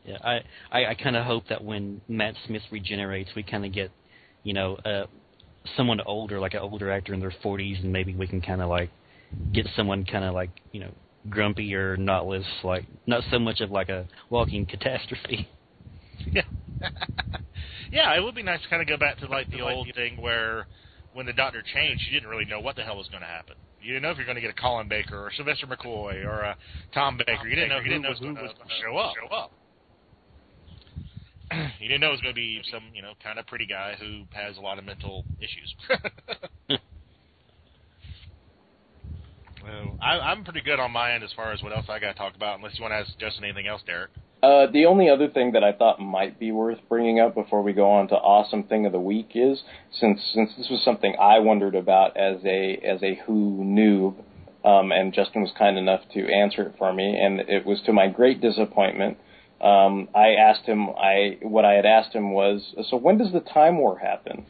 Yeah, 0.07 0.17
I 0.23 0.39
I, 0.71 0.85
I 0.91 0.95
kind 0.95 1.15
of 1.15 1.25
hope 1.25 1.47
that 1.49 1.63
when 1.63 2.01
Matt 2.07 2.35
Smith 2.45 2.63
regenerates, 2.71 3.29
we 3.35 3.43
kind 3.43 3.65
of 3.65 3.73
get, 3.73 3.91
you 4.43 4.53
know, 4.53 4.75
uh, 4.77 5.05
someone 5.75 5.99
older, 6.01 6.39
like 6.39 6.53
an 6.53 6.61
older 6.61 6.89
actor 6.91 7.13
in 7.13 7.19
their 7.19 7.33
40s, 7.43 7.83
and 7.83 7.91
maybe 7.91 8.15
we 8.15 8.25
can 8.25 8.41
kind 8.41 8.61
of 8.61 8.69
like 8.69 8.89
get 9.53 9.67
someone 9.75 10.05
kind 10.05 10.23
of 10.23 10.33
like 10.33 10.49
you 10.71 10.79
know 10.79 10.91
grumpy 11.29 11.75
or 11.75 11.97
knotless, 11.97 12.45
like 12.63 12.85
not 13.05 13.23
so 13.29 13.37
much 13.37 13.59
of 13.59 13.69
like 13.69 13.89
a 13.89 14.07
walking 14.29 14.65
catastrophe. 14.69 15.47
Yeah. 16.31 16.41
yeah, 17.91 18.15
it 18.15 18.23
would 18.23 18.35
be 18.35 18.43
nice 18.43 18.61
to 18.61 18.69
kind 18.69 18.81
of 18.81 18.87
go 18.87 18.97
back 18.97 19.17
to 19.19 19.27
like 19.27 19.49
the 19.51 19.61
old 19.61 19.87
thing 19.95 20.21
where 20.21 20.67
when 21.13 21.25
the 21.25 21.33
doctor 21.33 21.61
changed, 21.73 22.03
you 22.05 22.11
didn't 22.11 22.29
really 22.29 22.45
know 22.45 22.59
what 22.59 22.75
the 22.75 22.83
hell 22.83 22.97
was 22.97 23.07
going 23.09 23.21
to 23.21 23.27
happen. 23.27 23.55
You 23.81 23.93
didn't 23.93 24.03
know 24.03 24.11
if 24.11 24.17
you're 24.17 24.25
going 24.25 24.35
to 24.35 24.41
get 24.41 24.49
a 24.49 24.59
Colin 24.59 24.87
Baker 24.87 25.17
or 25.17 25.31
Sylvester 25.35 25.67
McCoy 25.67 26.25
or 26.25 26.41
a 26.41 26.57
Tom 26.93 27.17
Baker. 27.17 27.47
You 27.47 27.55
didn't 27.55 27.69
know, 27.69 27.79
you 27.79 27.89
didn't 27.89 28.01
know 28.03 28.13
who 28.13 28.27
was 28.27 28.35
going 28.35 28.35
to 28.35 28.73
show 28.83 28.97
up. 28.97 29.13
Show 29.15 29.35
up. 29.35 29.51
you 31.79 31.87
didn't 31.87 32.01
know 32.01 32.09
it 32.09 32.11
was 32.11 32.21
going 32.21 32.33
to 32.33 32.39
be 32.39 32.61
some, 32.71 32.83
you 32.93 33.01
know, 33.01 33.13
kind 33.23 33.39
of 33.39 33.47
pretty 33.47 33.65
guy 33.65 33.95
who 33.99 34.23
has 34.31 34.57
a 34.57 34.61
lot 34.61 34.79
of 34.79 34.85
mental 34.85 35.25
issues. 35.39 35.75
Well, 39.63 39.97
I, 40.01 40.19
I'm 40.19 40.43
pretty 40.43 40.61
good 40.61 40.79
on 40.79 40.91
my 40.91 41.13
end 41.13 41.23
as 41.23 41.33
far 41.33 41.51
as 41.51 41.61
what 41.61 41.73
else 41.73 41.85
I 41.89 41.99
got 41.99 42.13
to 42.13 42.17
talk 42.17 42.35
about. 42.35 42.57
Unless 42.57 42.77
you 42.77 42.83
want 42.83 42.93
to 42.93 42.97
ask 42.97 43.17
Justin 43.19 43.43
anything 43.43 43.67
else, 43.67 43.81
Derek. 43.85 44.11
Uh, 44.41 44.67
the 44.71 44.85
only 44.85 45.09
other 45.09 45.27
thing 45.27 45.53
that 45.53 45.63
I 45.63 45.73
thought 45.73 45.99
might 45.99 46.39
be 46.39 46.51
worth 46.51 46.77
bringing 46.87 47.19
up 47.19 47.33
before 47.33 47.63
we 47.63 47.73
go 47.73 47.91
on 47.91 48.07
to 48.09 48.15
awesome 48.15 48.63
thing 48.63 48.85
of 48.85 48.91
the 48.91 48.99
week 48.99 49.31
is 49.33 49.63
since 49.99 50.21
since 50.33 50.51
this 50.57 50.69
was 50.69 50.83
something 50.85 51.15
I 51.19 51.39
wondered 51.39 51.73
about 51.73 52.15
as 52.15 52.37
a 52.45 52.79
as 52.85 53.01
a 53.01 53.19
Who 53.25 53.63
noob, 53.63 54.23
um, 54.63 54.91
and 54.91 55.11
Justin 55.11 55.41
was 55.41 55.51
kind 55.57 55.77
enough 55.77 56.01
to 56.13 56.31
answer 56.31 56.61
it 56.63 56.75
for 56.77 56.93
me, 56.93 57.17
and 57.19 57.39
it 57.41 57.65
was 57.65 57.81
to 57.87 57.93
my 57.93 58.07
great 58.07 58.39
disappointment. 58.39 59.17
Um, 59.59 60.09
I 60.13 60.35
asked 60.35 60.65
him 60.65 60.89
I 60.89 61.37
what 61.41 61.65
I 61.65 61.73
had 61.73 61.85
asked 61.85 62.13
him 62.13 62.31
was 62.31 62.61
so 62.89 62.97
when 62.97 63.17
does 63.17 63.31
the 63.31 63.39
time 63.39 63.77
war 63.79 63.97
happen? 63.97 64.45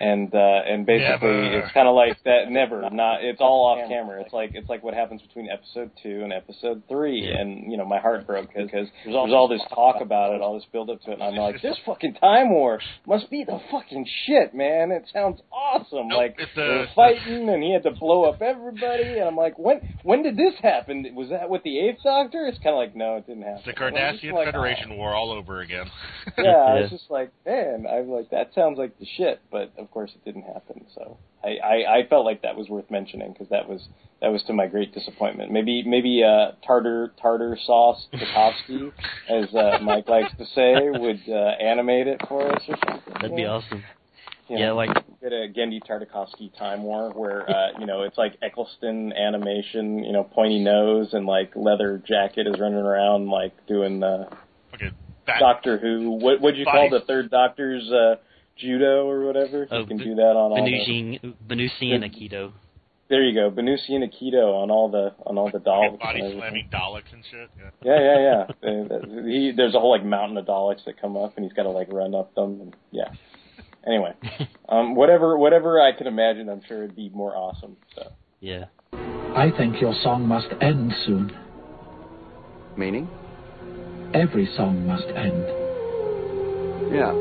And 0.00 0.34
uh 0.34 0.38
and 0.66 0.86
basically 0.86 1.28
Never. 1.28 1.58
it's 1.60 1.72
kind 1.72 1.88
of 1.88 1.94
like 1.94 2.22
that 2.24 2.50
never 2.50 2.88
not 2.90 3.22
it's 3.24 3.40
all 3.40 3.66
off 3.66 3.88
camera. 3.88 4.20
It's 4.22 4.32
like 4.32 4.50
it's 4.54 4.68
like 4.68 4.82
what 4.82 4.94
happens 4.94 5.22
between 5.22 5.48
episode 5.50 5.90
2 6.02 6.22
and 6.22 6.32
episode 6.32 6.82
3 6.88 7.32
and 7.38 7.70
you 7.70 7.76
know 7.78 7.84
my 7.84 7.98
heart 7.98 8.26
broke 8.26 8.48
because 8.48 8.68
there's 9.04 9.14
all 9.14 9.48
this 9.48 9.62
talk 9.74 10.00
about 10.00 10.34
it 10.34 10.40
all 10.40 10.54
this 10.54 10.66
build 10.72 10.90
up 10.90 11.00
to 11.02 11.10
it. 11.10 11.14
And 11.14 11.22
I'm 11.22 11.34
like 11.36 11.62
this 11.62 11.76
fucking 11.86 12.14
time 12.14 12.50
war 12.50 12.80
must 13.06 13.30
be 13.30 13.44
the 13.44 13.60
fucking 13.70 14.06
shit 14.26 14.54
man. 14.54 14.90
It 14.90 15.04
sounds 15.12 15.40
awesome. 15.52 16.08
Like 16.08 16.36
it's 16.38 16.50
they 16.56 16.62
a- 16.62 16.66
were 16.66 16.86
fighting 16.94 17.48
and 17.48 17.62
he 17.62 17.72
had 17.72 17.82
to 17.84 17.90
blow 17.92 18.24
up 18.24 18.42
everybody. 18.42 19.18
And 19.18 19.24
I'm 19.28 19.36
like 19.36 19.58
when 19.58 19.96
when 20.02 20.22
did 20.22 20.36
this 20.36 20.54
happen? 20.62 21.06
Was 21.14 21.30
that 21.30 21.48
with 21.50 21.62
the 21.62 21.78
eighth 21.78 22.02
doctor? 22.04 22.46
It's 22.46 22.58
kind 22.58 22.74
of 22.74 22.78
like 22.78 22.94
no 22.96 23.16
it 23.16 23.26
didn't 23.26 23.42
happen. 23.42 23.62
It's 23.64 23.78
the 23.78 23.84
I'm 23.84 23.94
Cardassian 23.94 24.32
like, 24.34 24.46
Federation 24.46 24.96
War 24.96 25.14
all 25.14 25.30
over 25.32 25.60
again. 25.60 25.86
yeah, 26.38 26.44
I 26.50 26.80
was 26.80 26.90
just 26.90 27.10
like, 27.10 27.30
man, 27.44 27.86
I'm 27.90 28.08
like 28.08 28.30
that 28.30 28.50
sounds 28.54 28.78
like 28.78 28.98
the 28.98 29.06
shit, 29.16 29.40
but 29.50 29.65
of 29.78 29.90
course 29.90 30.10
it 30.14 30.24
didn't 30.24 30.42
happen. 30.42 30.86
So 30.94 31.18
I 31.44 31.56
I, 31.58 31.98
I 31.98 32.06
felt 32.08 32.24
like 32.24 32.42
that 32.42 32.56
was 32.56 32.68
worth 32.68 32.90
mentioning 32.90 33.32
because 33.32 33.48
that 33.50 33.68
was 33.68 33.80
that 34.20 34.28
was 34.28 34.42
to 34.44 34.52
my 34.52 34.66
great 34.66 34.92
disappointment. 34.94 35.50
Maybe 35.52 35.82
maybe 35.86 36.22
uh, 36.24 36.52
tartar 36.66 37.12
tartar 37.20 37.56
sauce 37.66 38.06
Tarkovsky, 38.14 38.92
as 39.28 39.54
uh, 39.54 39.78
Mike 39.82 40.08
likes 40.08 40.32
to 40.38 40.44
say, 40.54 40.90
would 40.90 41.20
uh, 41.28 41.62
animate 41.62 42.06
it 42.06 42.20
for 42.28 42.50
us 42.52 42.62
or 42.68 42.76
something. 42.86 43.14
That'd 43.14 43.36
be 43.36 43.42
Yeah. 43.42 43.48
awesome. 43.50 43.84
You 44.48 44.58
Yeah, 44.58 44.66
know, 44.68 44.76
like 44.76 44.94
get 45.20 45.32
a 45.32 45.48
Genndy 45.52 45.80
Tartakovsky 45.84 46.56
time 46.56 46.84
war 46.84 47.10
where 47.10 47.50
uh, 47.50 47.80
you 47.80 47.86
know 47.86 48.02
it's 48.02 48.16
like 48.16 48.36
Eccleston 48.42 49.12
animation, 49.12 50.04
you 50.04 50.12
know, 50.12 50.22
pointy 50.22 50.60
nose 50.62 51.08
and 51.14 51.26
like 51.26 51.50
leather 51.56 52.00
jacket 52.06 52.46
is 52.46 52.54
running 52.60 52.78
around 52.78 53.28
like 53.28 53.52
doing 53.66 53.98
the 53.98 54.28
Okay. 54.74 54.90
Doctor 55.40 55.78
Who. 55.78 56.12
What 56.12 56.40
would 56.40 56.56
you 56.56 56.64
call 56.64 56.88
the 56.90 57.00
third 57.06 57.30
Doctor's 57.30 57.90
uh, 57.90 58.16
judo 58.56 59.08
or 59.08 59.26
whatever? 59.26 59.66
Oh, 59.70 59.80
you 59.80 59.86
can 59.86 59.98
B- 59.98 60.04
do 60.04 60.14
that 60.16 60.22
on 60.22 60.52
all 60.52 60.56
the. 60.56 60.70
Venusian, 60.70 61.34
Venusian 61.48 62.02
Aikido. 62.02 62.52
There 63.08 63.22
you 63.22 63.34
go, 63.34 63.50
Venusian 63.50 64.02
Aikido 64.02 64.62
on 64.62 64.70
all 64.70 64.90
the 64.90 65.14
on 65.24 65.38
all 65.38 65.50
the 65.50 65.58
Daleks. 65.58 66.00
Body 66.00 66.20
and 66.20 66.38
slamming 66.38 66.68
Daleks 66.72 67.12
and 67.12 67.22
shit. 67.30 67.50
Yeah. 67.56 67.70
Yeah, 67.84 68.00
yeah, 68.00 68.44
yeah. 68.62 69.22
He, 69.26 69.52
there's 69.56 69.74
a 69.74 69.78
whole 69.80 69.92
like 69.92 70.04
mountain 70.04 70.36
of 70.38 70.46
Daleks 70.46 70.84
that 70.86 71.00
come 71.00 71.16
up, 71.16 71.36
and 71.36 71.44
he's 71.44 71.52
got 71.52 71.64
to 71.64 71.70
like 71.70 71.92
run 71.92 72.14
up 72.14 72.34
them. 72.34 72.60
And, 72.60 72.76
yeah. 72.90 73.12
Anyway, 73.86 74.12
um, 74.68 74.96
whatever, 74.96 75.38
whatever 75.38 75.80
I 75.80 75.96
can 75.96 76.08
imagine, 76.08 76.48
I'm 76.48 76.62
sure 76.66 76.82
it'd 76.82 76.96
be 76.96 77.08
more 77.10 77.36
awesome. 77.36 77.76
So. 77.94 78.10
Yeah. 78.40 78.64
I 78.92 79.52
think 79.56 79.80
your 79.80 79.94
song 80.02 80.26
must 80.26 80.48
end 80.60 80.92
soon. 81.04 81.30
Meaning? 82.76 83.08
Every 84.12 84.48
song 84.56 84.86
must 84.86 85.06
end. 85.08 85.44
Yeah. 86.92 87.12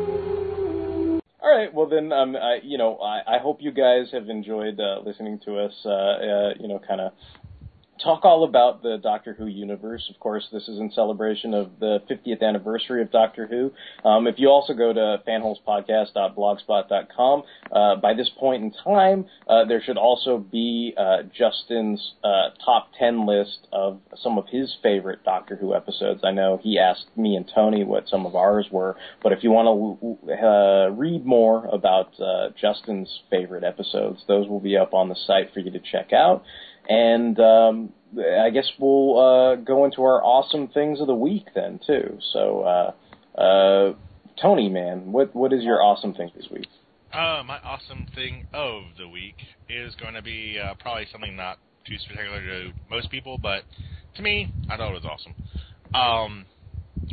All 1.46 1.56
right. 1.56 1.72
Well, 1.72 1.88
then, 1.88 2.12
um, 2.12 2.36
I, 2.36 2.58
you 2.64 2.80
know, 2.80 2.98
I, 2.98 3.36
I 3.36 3.38
hope 3.38 3.60
you 3.62 3.72
guys 3.72 4.08
have 4.14 4.30
enjoyed 4.30 4.80
uh, 4.80 5.02
listening 5.06 5.40
to 5.46 5.60
us. 5.60 5.74
Uh, 5.86 5.90
uh, 5.92 6.54
you 6.60 6.68
know, 6.68 6.80
kind 6.80 7.00
of 7.00 7.12
talk 8.04 8.26
all 8.26 8.44
about 8.44 8.84
the 8.84 8.98
Doctor 9.02 9.34
Who 9.34 9.48
universe. 9.48 10.06
Of 10.10 10.20
course, 10.20 10.46
this 10.52 10.68
is 10.68 10.78
in 10.80 10.92
celebration 10.92 11.54
of 11.54 11.80
the 11.80 12.00
50th 12.10 12.42
anniversary 12.42 13.02
of 13.02 13.10
Doctor 13.12 13.48
Who. 13.48 13.72
Um, 14.08 14.28
if 14.28 14.36
you 14.38 14.50
also 14.50 14.74
go 14.74 14.92
to 14.94 15.22
fanholespodcast.blogspot.com, 15.28 17.44
uh, 17.72 17.96
by 17.98 18.14
this 18.14 18.30
point 18.40 18.64
in 18.64 18.72
time, 18.84 19.26
uh, 19.48 19.66
there 19.66 19.82
should 19.82 19.98
also 19.98 20.38
be 20.38 20.94
uh, 20.98 21.24
Justin's 21.38 22.14
uh, 22.24 22.52
top 22.64 22.90
10 23.00 23.26
list 23.26 23.68
of 23.72 24.00
some 24.22 24.38
of 24.38 24.46
his 24.50 24.76
favorite 24.84 25.24
Doctor 25.24 25.56
Who 25.56 25.74
episodes. 25.74 26.22
I 26.24 26.30
know 26.32 26.60
he 26.62 26.78
asked 26.78 27.08
me 27.16 27.36
and 27.36 27.50
Tony 27.54 27.84
what 27.84 28.08
some 28.10 28.26
of 28.26 28.36
ours 28.36 28.68
were, 28.72 28.96
but 29.24 29.32
if 29.32 29.44
you 29.44 29.52
want 29.52 29.68
to 29.68 30.18
uh, 30.34 30.90
read 30.92 31.26
more 31.26 31.68
about 31.72 32.20
uh, 32.20 32.50
Justin's 32.60 33.22
favorite 33.30 33.64
episodes, 33.64 34.24
those 34.28 34.48
will 34.48 34.60
be 34.60 34.76
up 34.78 34.94
on 34.94 35.10
the 35.10 35.16
site 35.28 35.54
for 35.54 35.62
you 35.62 35.72
to 35.72 35.80
check 35.80 36.12
out. 36.14 36.44
And 36.88 37.40
um, 37.40 37.94
I 38.18 38.50
guess 38.52 38.70
we'll 38.80 39.20
uh, 39.20 39.56
go 39.56 39.86
into 39.86 40.04
our 40.04 40.24
awesome 40.24 40.68
things 40.70 41.02
of 41.02 41.08
the 41.08 41.16
week 41.16 41.48
then 41.56 41.80
too. 41.86 42.20
So, 42.34 42.62
uh, 42.62 43.40
uh, 43.40 43.94
Tony, 44.42 44.70
man, 44.70 45.12
what 45.12 45.36
what 45.36 45.54
is 45.54 45.64
your 45.64 45.82
awesome 45.82 46.14
thing 46.14 46.32
this 46.36 46.48
week? 46.52 46.68
Uh, 47.14 47.44
my 47.46 47.58
awesome 47.64 48.08
thing 48.14 48.46
of 48.54 48.84
the 48.98 49.08
week 49.08 49.36
is 49.70 49.96
going 49.96 50.14
to 50.14 50.22
be 50.22 50.60
uh, 50.62 50.74
probably 50.80 51.08
something 51.12 51.36
not 51.36 51.58
too 51.88 51.98
spectacular 52.00 52.42
to 52.42 52.72
most 52.90 53.10
people, 53.10 53.38
but 53.38 53.64
to 54.16 54.22
me, 54.22 54.52
I 54.70 54.78
thought 54.78 54.92
it 54.92 55.02
was 55.02 55.06
awesome. 55.06 55.34
Um, 55.94 56.46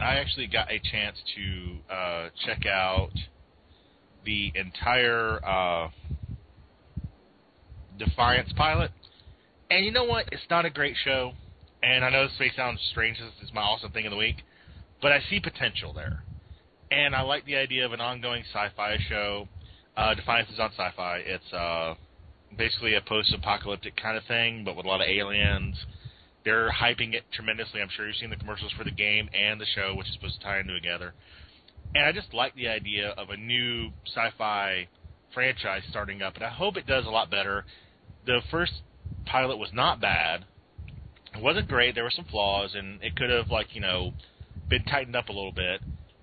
I 0.02 0.16
actually 0.16 0.48
got 0.48 0.70
a 0.70 0.80
chance 0.80 1.16
to 1.36 1.94
uh, 1.94 2.28
check 2.44 2.66
out 2.66 3.10
the 4.24 4.52
entire 4.54 5.44
uh, 5.44 5.88
Defiance 7.98 8.52
pilot, 8.56 8.90
and 9.72 9.86
you 9.86 9.90
know 9.90 10.04
what? 10.04 10.26
It's 10.30 10.42
not 10.50 10.66
a 10.66 10.70
great 10.70 10.96
show, 11.02 11.32
and 11.82 12.04
I 12.04 12.10
know 12.10 12.24
this 12.24 12.36
may 12.38 12.50
sound 12.54 12.78
strange. 12.90 13.16
This 13.18 13.48
is 13.48 13.54
my 13.54 13.62
awesome 13.62 13.90
thing 13.90 14.04
of 14.04 14.10
the 14.10 14.18
week, 14.18 14.36
but 15.00 15.12
I 15.12 15.20
see 15.30 15.40
potential 15.40 15.94
there, 15.94 16.22
and 16.90 17.14
I 17.14 17.22
like 17.22 17.46
the 17.46 17.56
idea 17.56 17.86
of 17.86 17.92
an 17.94 18.00
ongoing 18.00 18.44
sci-fi 18.52 18.98
show. 19.08 19.48
Uh, 19.96 20.14
Defiance 20.14 20.50
is 20.50 20.60
on 20.60 20.72
sci-fi. 20.76 21.22
It's 21.24 21.52
uh, 21.54 21.94
basically 22.56 22.96
a 22.96 23.00
post-apocalyptic 23.00 23.96
kind 23.96 24.18
of 24.18 24.24
thing, 24.24 24.62
but 24.62 24.76
with 24.76 24.84
a 24.84 24.88
lot 24.88 25.00
of 25.00 25.08
aliens. 25.08 25.76
They're 26.44 26.70
hyping 26.70 27.14
it 27.14 27.22
tremendously. 27.32 27.80
I'm 27.80 27.88
sure 27.96 28.06
you've 28.06 28.16
seen 28.16 28.30
the 28.30 28.36
commercials 28.36 28.72
for 28.72 28.82
the 28.82 28.90
game 28.90 29.30
and 29.32 29.60
the 29.60 29.66
show, 29.76 29.94
which 29.94 30.08
is 30.08 30.14
supposed 30.14 30.40
to 30.40 30.44
tie 30.44 30.58
in 30.58 30.66
together. 30.66 31.14
And 31.94 32.04
I 32.04 32.12
just 32.12 32.34
like 32.34 32.54
the 32.56 32.68
idea 32.68 33.10
of 33.10 33.30
a 33.30 33.36
new 33.36 33.90
sci-fi 34.06 34.88
franchise 35.32 35.82
starting 35.88 36.20
up, 36.20 36.34
and 36.34 36.44
I 36.44 36.50
hope 36.50 36.76
it 36.76 36.86
does 36.86 37.06
a 37.06 37.10
lot 37.10 37.30
better. 37.30 37.64
The 38.26 38.40
first 38.50 38.72
pilot 39.26 39.58
was 39.58 39.70
not 39.72 40.00
bad. 40.00 40.44
It 41.34 41.42
wasn't 41.42 41.68
great. 41.68 41.94
There 41.94 42.04
were 42.04 42.10
some 42.10 42.26
flaws, 42.26 42.74
and 42.74 43.02
it 43.02 43.16
could 43.16 43.30
have, 43.30 43.48
like, 43.48 43.74
you 43.74 43.80
know, 43.80 44.12
been 44.68 44.84
tightened 44.84 45.16
up 45.16 45.28
a 45.28 45.32
little 45.32 45.52
bit. 45.52 45.80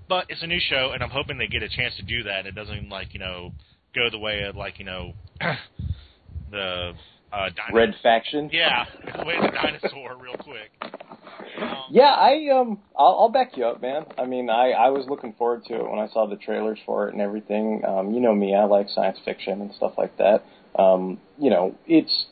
But 0.08 0.26
it's 0.30 0.44
a 0.44 0.48
new 0.48 0.60
show, 0.60 0.92
and 0.94 1.04
I'm 1.04 1.10
hoping 1.10 1.38
they 1.38 1.48
get 1.48 1.64
a 1.64 1.70
chance 1.70 1.96
to 1.98 2.04
do 2.04 2.24
that. 2.24 2.40
And 2.40 2.48
it 2.48 2.56
doesn't, 2.56 2.90
like, 2.90 3.14
you 3.14 3.20
know, 3.20 3.52
go 3.96 4.10
the 4.10 4.20
way 4.20 4.44
of, 4.44 4.56
like, 4.56 4.80
you 4.80 4.86
know, 4.86 5.14
the 6.52 6.94
uh, 7.32 7.50
dino- 7.50 7.78
Red 7.78 7.96
Faction. 8.02 8.50
Yeah, 8.52 8.86
the 9.18 9.26
way 9.26 9.36
of 9.36 9.44
the 9.44 9.52
dinosaur, 9.52 10.18
real 10.18 10.36
quick. 10.38 10.72
Yeah, 11.92 12.04
I 12.04 12.50
um, 12.54 12.80
I'll, 12.98 13.18
I'll 13.22 13.30
back 13.30 13.58
you 13.58 13.66
up, 13.66 13.82
man. 13.82 14.06
I 14.18 14.26
mean, 14.26 14.50
I 14.50 14.72
I 14.72 14.90
was 14.90 15.06
looking 15.08 15.34
forward 15.34 15.66
to 15.66 15.76
it 15.76 15.90
when 15.90 16.00
I 16.00 16.08
saw 16.10 16.28
the 16.28 16.36
trailers 16.36 16.80
for 16.86 17.08
it 17.08 17.14
and 17.14 17.22
everything. 17.22 17.82
Um, 17.86 18.14
you 18.14 18.22
know 18.22 18.34
me, 18.34 18.56
I 18.56 18.66
like 18.66 18.88
science 18.90 19.18
fiction 19.26 19.62
and 19.62 19.74
stuff 19.74 19.94
like 19.98 20.16
that. 20.18 20.44
Um, 20.78 21.20
you 21.38 21.50
know, 21.50 21.76
it's 21.88 22.28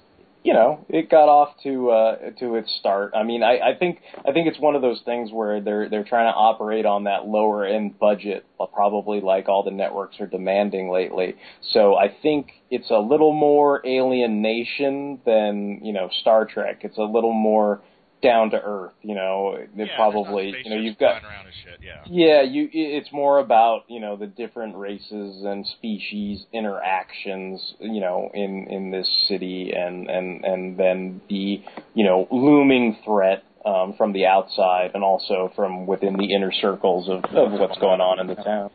you 0.47 0.53
know, 0.53 0.85
it 0.87 1.09
got 1.09 1.27
off 1.27 1.49
to 1.63 1.89
uh 1.89 2.15
to 2.39 2.55
its 2.55 2.73
start. 2.79 3.11
I 3.13 3.23
mean, 3.23 3.43
I 3.43 3.59
I 3.59 3.77
think 3.77 3.99
I 4.25 4.31
think 4.31 4.47
it's 4.47 4.57
one 4.57 4.75
of 4.75 4.81
those 4.81 5.01
things 5.03 5.29
where 5.29 5.59
they're 5.59 5.89
they're 5.89 6.05
trying 6.05 6.31
to 6.31 6.37
operate 6.37 6.85
on 6.85 7.03
that 7.03 7.25
lower 7.27 7.65
end 7.65 7.99
budget, 7.99 8.45
probably 8.73 9.19
like 9.19 9.49
all 9.49 9.63
the 9.63 9.71
networks 9.71 10.21
are 10.21 10.25
demanding 10.25 10.89
lately. 10.89 11.35
So 11.73 11.97
I 11.97 12.15
think 12.21 12.51
it's 12.71 12.89
a 12.89 12.97
little 12.97 13.33
more 13.33 13.85
Alien 13.85 14.41
Nation 14.41 15.19
than 15.25 15.81
you 15.83 15.91
know 15.91 16.07
Star 16.21 16.45
Trek. 16.45 16.79
It's 16.83 16.97
a 16.97 17.01
little 17.01 17.33
more 17.33 17.81
down 18.21 18.51
to 18.51 18.61
earth. 18.61 18.93
You 19.01 19.15
know, 19.15 19.57
it 19.57 19.89
probably 19.95 20.55
you 20.63 20.69
know 20.69 20.77
you've 20.77 20.97
got 20.97 21.21
shit. 21.63 21.79
Yeah. 21.81 22.03
yeah, 22.07 22.41
you. 22.41 22.69
It's 22.71 23.11
more 23.11 23.39
about 23.39 23.83
you 23.87 23.99
know 23.99 24.15
the 24.15 24.27
different 24.27 24.75
races 24.75 25.43
and 25.43 25.65
species 25.77 26.45
interactions, 26.53 27.73
you 27.79 28.01
know, 28.01 28.29
in 28.33 28.67
in 28.69 28.91
this 28.91 29.07
city, 29.27 29.71
and 29.75 30.09
and 30.09 30.43
and 30.43 30.77
then 30.77 31.21
the 31.29 31.61
you 31.93 32.03
know 32.05 32.27
looming 32.31 32.97
threat 33.05 33.43
um, 33.65 33.93
from 33.97 34.13
the 34.13 34.25
outside, 34.25 34.91
and 34.93 35.03
also 35.03 35.51
from 35.55 35.87
within 35.87 36.17
the 36.17 36.33
inner 36.33 36.51
circles 36.51 37.09
of 37.09 37.23
of 37.35 37.51
what's 37.59 37.77
going 37.79 38.01
on 38.01 38.19
in 38.19 38.27
the 38.27 38.35
town. 38.35 38.71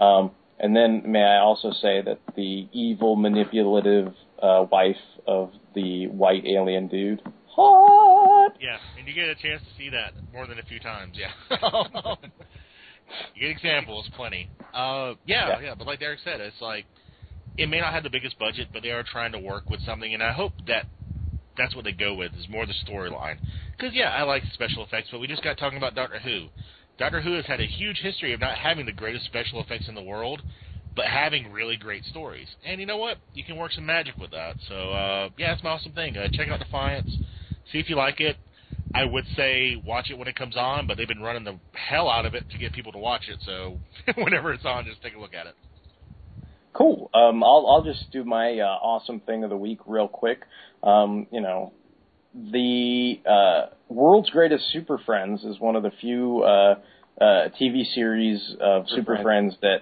Um, 0.00 0.30
and 0.58 0.74
then 0.74 1.02
may 1.06 1.22
I 1.22 1.38
also 1.38 1.70
say 1.70 2.00
that 2.02 2.18
the 2.34 2.68
evil, 2.72 3.16
manipulative 3.16 4.14
uh, 4.42 4.64
wife 4.70 4.96
of 5.26 5.52
the 5.74 6.06
white 6.06 6.46
alien 6.46 6.88
dude, 6.88 7.20
hot. 7.56 8.52
Yeah, 8.60 8.78
and 8.98 9.08
you 9.08 9.14
get 9.14 9.28
a 9.28 9.34
chance 9.34 9.62
to 9.62 9.68
see 9.78 9.90
that 9.90 10.12
more 10.32 10.46
than 10.46 10.58
a 10.58 10.62
few 10.62 10.78
times. 10.80 11.16
Yeah. 11.16 11.30
you 13.34 13.40
get 13.40 13.50
examples, 13.50 14.08
plenty. 14.16 14.50
Uh, 14.74 15.14
yeah, 15.26 15.48
yeah, 15.48 15.60
Yeah. 15.60 15.74
but 15.76 15.86
like 15.86 16.00
Derek 16.00 16.20
said, 16.24 16.40
it's 16.40 16.60
like 16.60 16.84
it 17.58 17.68
may 17.68 17.80
not 17.80 17.92
have 17.92 18.02
the 18.02 18.10
biggest 18.10 18.38
budget, 18.38 18.68
but 18.72 18.82
they 18.82 18.90
are 18.90 19.02
trying 19.02 19.32
to 19.32 19.38
work 19.38 19.68
with 19.70 19.80
something, 19.84 20.12
and 20.12 20.22
I 20.22 20.32
hope 20.32 20.52
that 20.66 20.86
that's 21.56 21.74
what 21.74 21.84
they 21.84 21.92
go 21.92 22.14
with 22.14 22.32
is 22.34 22.46
more 22.48 22.66
the 22.66 22.74
storyline. 22.86 23.38
Because 23.76 23.94
yeah, 23.94 24.10
I 24.10 24.22
like 24.22 24.42
special 24.52 24.84
effects, 24.84 25.08
but 25.10 25.20
we 25.20 25.26
just 25.26 25.42
got 25.42 25.58
talking 25.58 25.78
about 25.78 25.94
Doctor 25.94 26.18
Who. 26.18 26.48
Doctor 26.98 27.20
Who 27.20 27.34
has 27.34 27.46
had 27.46 27.60
a 27.60 27.66
huge 27.66 27.98
history 27.98 28.32
of 28.32 28.40
not 28.40 28.56
having 28.58 28.86
the 28.86 28.92
greatest 28.92 29.26
special 29.26 29.60
effects 29.60 29.88
in 29.88 29.94
the 29.94 30.02
world, 30.02 30.42
but 30.94 31.06
having 31.06 31.52
really 31.52 31.76
great 31.76 32.04
stories. 32.04 32.48
And 32.64 32.80
you 32.80 32.86
know 32.86 32.96
what? 32.96 33.18
You 33.34 33.44
can 33.44 33.56
work 33.56 33.72
some 33.72 33.84
magic 33.86 34.16
with 34.18 34.30
that. 34.30 34.56
So 34.68 34.92
uh, 34.92 35.28
yeah, 35.38 35.52
it's 35.52 35.62
my 35.62 35.70
awesome 35.70 35.92
thing. 35.92 36.16
Uh, 36.16 36.28
check 36.32 36.48
out 36.48 36.58
Defiance. 36.58 37.10
See 37.72 37.78
if 37.78 37.88
you 37.88 37.96
like 37.96 38.20
it. 38.20 38.36
I 38.94 39.04
would 39.04 39.24
say 39.36 39.76
watch 39.84 40.10
it 40.10 40.16
when 40.16 40.28
it 40.28 40.36
comes 40.36 40.56
on, 40.56 40.86
but 40.86 40.96
they've 40.96 41.08
been 41.08 41.20
running 41.20 41.44
the 41.44 41.58
hell 41.72 42.08
out 42.08 42.24
of 42.24 42.34
it 42.34 42.44
to 42.50 42.58
get 42.58 42.72
people 42.72 42.92
to 42.92 42.98
watch 42.98 43.28
it. 43.28 43.38
So 43.44 43.78
whenever 44.16 44.52
it's 44.52 44.64
on, 44.64 44.84
just 44.84 45.02
take 45.02 45.14
a 45.14 45.18
look 45.18 45.34
at 45.34 45.46
it. 45.46 45.54
Cool. 46.72 47.10
Um, 47.14 47.42
I'll 47.42 47.66
I'll 47.68 47.84
just 47.84 48.10
do 48.12 48.24
my 48.24 48.58
uh, 48.58 48.64
awesome 48.64 49.20
thing 49.20 49.44
of 49.44 49.50
the 49.50 49.56
week 49.56 49.80
real 49.86 50.08
quick. 50.08 50.42
Um, 50.82 51.26
you 51.30 51.40
know, 51.40 51.72
the 52.34 53.20
uh, 53.28 53.72
World's 53.88 54.30
Greatest 54.30 54.64
Super 54.72 54.98
Friends 54.98 55.42
is 55.42 55.58
one 55.58 55.76
of 55.76 55.82
the 55.82 55.90
few 56.00 56.42
uh, 56.42 56.74
uh, 57.20 57.24
TV 57.60 57.82
series 57.94 58.40
of 58.60 58.84
Super 58.88 59.18
Friends 59.22 59.56
that, 59.62 59.78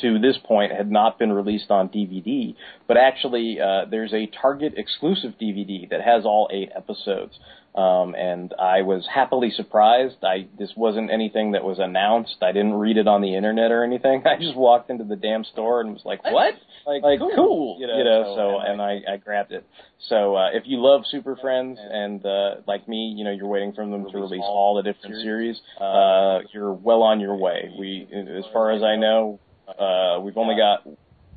to 0.00 0.18
this 0.18 0.36
point, 0.44 0.72
had 0.72 0.90
not 0.90 1.18
been 1.18 1.32
released 1.32 1.70
on 1.70 1.88
DVD. 1.88 2.54
But 2.86 2.96
actually, 2.96 3.58
uh, 3.60 3.86
there's 3.90 4.12
a 4.12 4.26
Target 4.26 4.74
exclusive 4.76 5.34
DVD 5.40 5.88
that 5.90 6.00
has 6.00 6.24
all 6.24 6.48
eight 6.52 6.70
episodes. 6.74 7.38
Um, 7.74 8.14
and 8.14 8.54
I 8.56 8.82
was 8.82 9.04
happily 9.12 9.50
surprised. 9.50 10.22
I 10.22 10.46
this 10.56 10.70
wasn't 10.76 11.10
anything 11.10 11.52
that 11.52 11.64
was 11.64 11.80
announced. 11.80 12.36
I 12.40 12.52
didn't 12.52 12.74
read 12.74 12.96
it 12.96 13.08
on 13.08 13.20
the 13.20 13.34
internet 13.34 13.72
or 13.72 13.82
anything. 13.82 14.22
I 14.26 14.40
just 14.40 14.56
walked 14.56 14.90
into 14.90 15.02
the 15.02 15.16
damn 15.16 15.42
store 15.42 15.80
and 15.80 15.92
was 15.92 16.02
like, 16.04 16.22
"What? 16.22 16.54
Like, 16.86 17.02
like 17.02 17.18
cool, 17.18 17.78
you 17.80 17.88
know?" 17.88 18.34
so, 18.36 18.60
and 18.60 18.80
I, 18.80 19.00
I 19.14 19.16
grabbed 19.16 19.50
it. 19.50 19.66
So 20.08 20.36
uh, 20.36 20.50
if 20.52 20.64
you 20.66 20.80
love 20.80 21.02
Super 21.10 21.34
Friends 21.34 21.78
and 21.82 22.24
uh, 22.24 22.56
like 22.68 22.86
me, 22.86 23.12
you 23.16 23.24
know, 23.24 23.32
you're 23.32 23.48
waiting 23.48 23.72
for 23.72 23.84
them 23.84 24.08
to 24.08 24.18
release 24.18 24.42
all 24.44 24.76
the 24.76 24.82
different 24.82 25.16
series. 25.22 25.60
Uh, 25.80 26.40
you're 26.52 26.72
well 26.72 27.02
on 27.02 27.18
your 27.18 27.34
way. 27.34 27.72
We, 27.76 28.06
as 28.12 28.44
far 28.52 28.70
as 28.70 28.84
I 28.84 28.94
know, 28.94 29.40
uh, 29.68 30.20
we've 30.20 30.36
only 30.36 30.56
got 30.56 30.86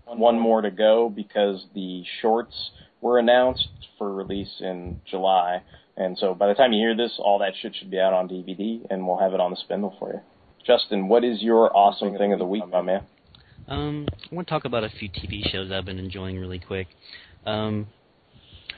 one 0.06 0.40
more 0.40 0.62
to 0.62 0.72
go 0.72 1.10
because 1.10 1.66
the 1.74 2.04
shorts 2.22 2.72
were 3.02 3.20
announced 3.20 3.68
for 3.98 4.14
release 4.14 4.54
in 4.60 5.02
July. 5.10 5.62
And 5.96 6.18
so 6.18 6.34
by 6.34 6.48
the 6.48 6.54
time 6.54 6.74
you 6.74 6.80
hear 6.80 6.96
this, 6.96 7.14
all 7.20 7.40
that 7.40 7.54
shit 7.62 7.76
should 7.76 7.92
be 7.92 8.00
out 8.00 8.14
on 8.14 8.28
DVD, 8.30 8.86
and 8.90 9.08
we'll 9.08 9.18
have 9.18 9.34
it 9.34 9.40
on 9.40 9.52
the 9.52 9.58
spindle 9.58 9.96
for 10.00 10.14
you. 10.14 10.20
Justin, 10.66 11.08
what 11.08 11.24
is 11.24 11.42
your 11.42 11.76
awesome 11.76 12.18
thing 12.18 12.34
of 12.34 12.40
the 12.40 12.46
week, 12.46 12.68
my 12.70 12.82
man? 12.82 13.04
Um, 13.68 14.08
I 14.32 14.36
want 14.36 14.48
to 14.48 14.52
talk 14.52 14.66
about 14.66 14.84
a 14.84 14.90
few 14.90 15.10
TV 15.10 15.50
shows 15.50 15.72
I've 15.72 15.86
been 15.86 16.00
enjoying 16.00 16.40
really 16.40 16.60
quick. 16.60 16.88
Um, 17.46 17.88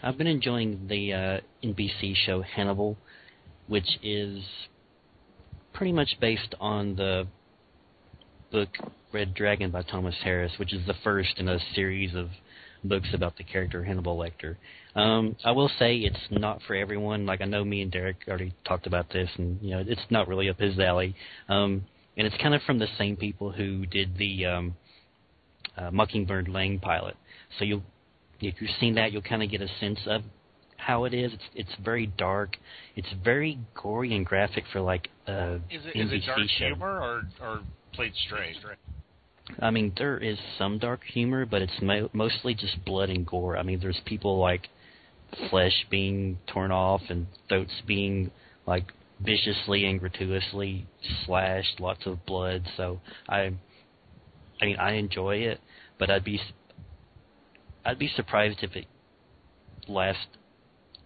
I've 0.01 0.17
been 0.17 0.27
enjoying 0.27 0.87
the 0.87 1.13
uh, 1.13 1.39
NBC 1.63 2.15
show 2.15 2.41
Hannibal, 2.41 2.97
which 3.67 3.99
is 4.01 4.43
pretty 5.73 5.91
much 5.91 6.17
based 6.19 6.55
on 6.59 6.95
the 6.95 7.27
book 8.51 8.69
Red 9.11 9.33
Dragon 9.33 9.71
by 9.71 9.81
Thomas 9.83 10.15
Harris, 10.23 10.51
which 10.57 10.73
is 10.73 10.85
the 10.85 10.93
first 11.03 11.37
in 11.37 11.47
a 11.49 11.57
series 11.73 12.13
of 12.15 12.29
books 12.83 13.09
about 13.13 13.37
the 13.37 13.43
character 13.43 13.83
Hannibal 13.83 14.17
Lecter. 14.17 14.55
Um, 14.95 15.35
I 15.43 15.51
will 15.51 15.69
say 15.79 15.97
it's 15.97 16.17
not 16.31 16.61
for 16.67 16.75
everyone. 16.75 17.25
Like 17.25 17.41
I 17.41 17.45
know 17.45 17.63
me 17.63 17.81
and 17.81 17.91
Derek 17.91 18.17
already 18.27 18.53
talked 18.65 18.87
about 18.87 19.09
this, 19.11 19.29
and 19.37 19.59
you 19.61 19.71
know 19.71 19.83
it's 19.85 20.01
not 20.09 20.27
really 20.27 20.49
up 20.49 20.59
his 20.59 20.79
alley. 20.79 21.15
Um, 21.47 21.85
and 22.17 22.27
it's 22.27 22.37
kind 22.41 22.53
of 22.53 22.61
from 22.63 22.79
the 22.79 22.87
same 22.97 23.15
people 23.15 23.51
who 23.51 23.85
did 23.85 24.17
the 24.17 24.45
um, 24.45 24.75
uh, 25.77 25.91
Mockingbird 25.91 26.47
Lane 26.49 26.79
pilot. 26.79 27.15
So 27.57 27.65
you'll 27.65 27.83
if 28.41 28.55
you've 28.61 28.71
seen 28.79 28.95
that, 28.95 29.11
you'll 29.11 29.21
kind 29.21 29.43
of 29.43 29.49
get 29.49 29.61
a 29.61 29.67
sense 29.79 29.99
of 30.07 30.21
how 30.77 31.05
it 31.05 31.13
is. 31.13 31.33
It's 31.33 31.43
it's 31.55 31.75
very 31.83 32.07
dark. 32.07 32.57
It's 32.95 33.09
very 33.23 33.59
gory 33.81 34.15
and 34.15 34.25
graphic 34.25 34.63
for 34.71 34.81
like 34.81 35.09
a 35.27 35.55
Is 35.69 35.85
it, 35.85 35.95
NBC 35.95 36.05
is 36.05 36.11
it 36.11 36.25
dark 36.25 36.39
show. 36.57 36.65
humor 36.67 37.01
or 37.01 37.23
or 37.41 37.59
played 37.93 38.13
straight? 38.25 38.55
I 39.61 39.71
mean, 39.71 39.93
there 39.97 40.17
is 40.17 40.37
some 40.57 40.77
dark 40.77 41.01
humor, 41.03 41.45
but 41.45 41.61
it's 41.61 41.81
mo- 41.81 42.09
mostly 42.13 42.53
just 42.53 42.83
blood 42.85 43.09
and 43.09 43.25
gore. 43.25 43.57
I 43.57 43.63
mean, 43.63 43.79
there's 43.79 43.99
people 44.05 44.37
like 44.37 44.69
flesh 45.49 45.85
being 45.89 46.39
torn 46.47 46.71
off 46.71 47.01
and 47.09 47.27
throats 47.47 47.73
being 47.85 48.31
like 48.65 48.91
viciously 49.19 49.85
and 49.85 49.99
gratuitously 49.99 50.87
slashed, 51.25 51.79
lots 51.79 52.05
of 52.05 52.25
blood. 52.25 52.63
So 52.77 53.01
I, 53.27 53.51
I 54.61 54.65
mean, 54.65 54.77
I 54.77 54.93
enjoy 54.93 55.37
it, 55.37 55.59
but 55.97 56.09
I'd 56.09 56.23
be, 56.23 56.39
I'd 57.85 57.99
be 57.99 58.09
surprised 58.15 58.59
if 58.61 58.75
it 58.75 58.85
lasts, 59.87 60.21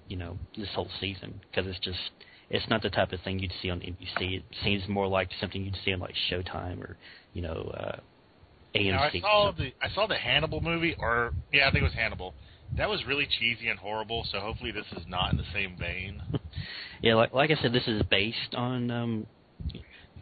you 0.08 0.18
know, 0.18 0.38
this 0.58 0.70
whole 0.76 0.90
season 1.00 1.42
because 1.50 1.70
it's 1.70 1.80
just. 1.80 2.00
It's 2.50 2.70
not 2.70 2.84
the 2.84 2.90
type 2.92 3.12
of 3.14 3.22
thing 3.22 3.40
you'd 3.40 3.54
see 3.64 3.72
on 3.72 3.80
NBC. 3.80 4.38
It 4.38 4.44
seems 4.64 4.88
more 4.88 5.08
like 5.08 5.30
something 5.40 5.64
you'd 5.64 5.78
see 5.84 5.92
on 5.92 6.00
like 6.00 6.14
Showtime 6.30 6.82
or, 6.82 6.98
you 7.34 7.42
know, 7.42 7.74
uh, 7.76 7.96
AMC. 8.76 8.92
Now, 8.92 9.02
I 9.04 9.12
saw 9.20 9.52
the 9.52 9.72
I 9.82 9.90
saw 9.94 10.08
the 10.08 10.16
Hannibal 10.16 10.62
movie, 10.62 10.96
or 11.00 11.34
yeah, 11.52 11.68
I 11.68 11.72
think 11.72 11.82
it 11.82 11.86
was 11.86 11.94
Hannibal. 11.94 12.34
That 12.78 12.90
was 12.90 13.06
really 13.06 13.28
cheesy 13.40 13.68
and 13.68 13.80
horrible. 13.80 14.26
So 14.32 14.40
hopefully 14.40 14.72
this 14.72 14.86
is 14.98 15.06
not 15.08 15.32
in 15.32 15.38
the 15.38 15.46
same 15.54 15.78
vein. 15.78 16.22
Yeah, 17.02 17.16
like 17.16 17.34
like 17.34 17.52
I 17.52 17.62
said, 17.62 17.74
this 17.74 17.86
is 17.86 18.02
based 18.04 18.56
on 18.56 18.90
um, 18.90 19.28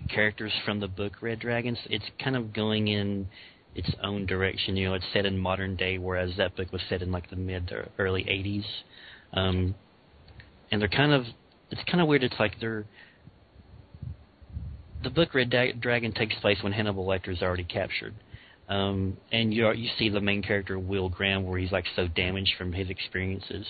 characters 0.09 0.51
from 0.65 0.79
the 0.79 0.87
book 0.87 1.21
Red 1.21 1.39
Dragons. 1.39 1.77
It's 1.91 2.05
kind 2.23 2.35
of 2.35 2.53
going 2.53 2.87
in 2.87 3.27
its 3.75 3.91
own 4.03 4.25
direction. 4.25 4.75
You 4.75 4.89
know, 4.89 4.95
it's 4.95 5.05
set 5.13 5.27
in 5.27 5.37
modern 5.37 5.75
day, 5.75 5.99
whereas 5.99 6.31
that 6.37 6.55
book 6.55 6.71
was 6.71 6.81
set 6.89 7.03
in 7.03 7.11
like 7.11 7.29
the 7.29 7.35
mid 7.35 7.67
to 7.67 7.87
early 7.99 8.23
'80s. 8.23 8.65
Um, 9.33 9.75
and 10.71 10.81
they're 10.81 10.89
kind 10.89 11.11
of 11.11 11.25
it's 11.69 11.81
kind 11.85 12.01
of 12.01 12.07
weird. 12.07 12.23
It's 12.23 12.39
like 12.39 12.59
they're 12.59 12.85
the 15.03 15.09
book 15.09 15.33
Red 15.33 15.53
Dragon 15.79 16.13
takes 16.13 16.35
place 16.41 16.57
when 16.61 16.73
Hannibal 16.73 17.05
Lecter 17.05 17.29
is 17.29 17.41
already 17.41 17.63
captured. 17.63 18.15
Um, 18.71 19.17
and 19.33 19.53
you 19.53 19.69
you 19.73 19.89
see 19.99 20.07
the 20.07 20.21
main 20.21 20.41
character 20.41 20.79
Will 20.79 21.09
Graham 21.09 21.43
where 21.43 21.59
he's 21.59 21.73
like 21.73 21.83
so 21.93 22.07
damaged 22.07 22.53
from 22.57 22.71
his 22.71 22.89
experiences. 22.89 23.67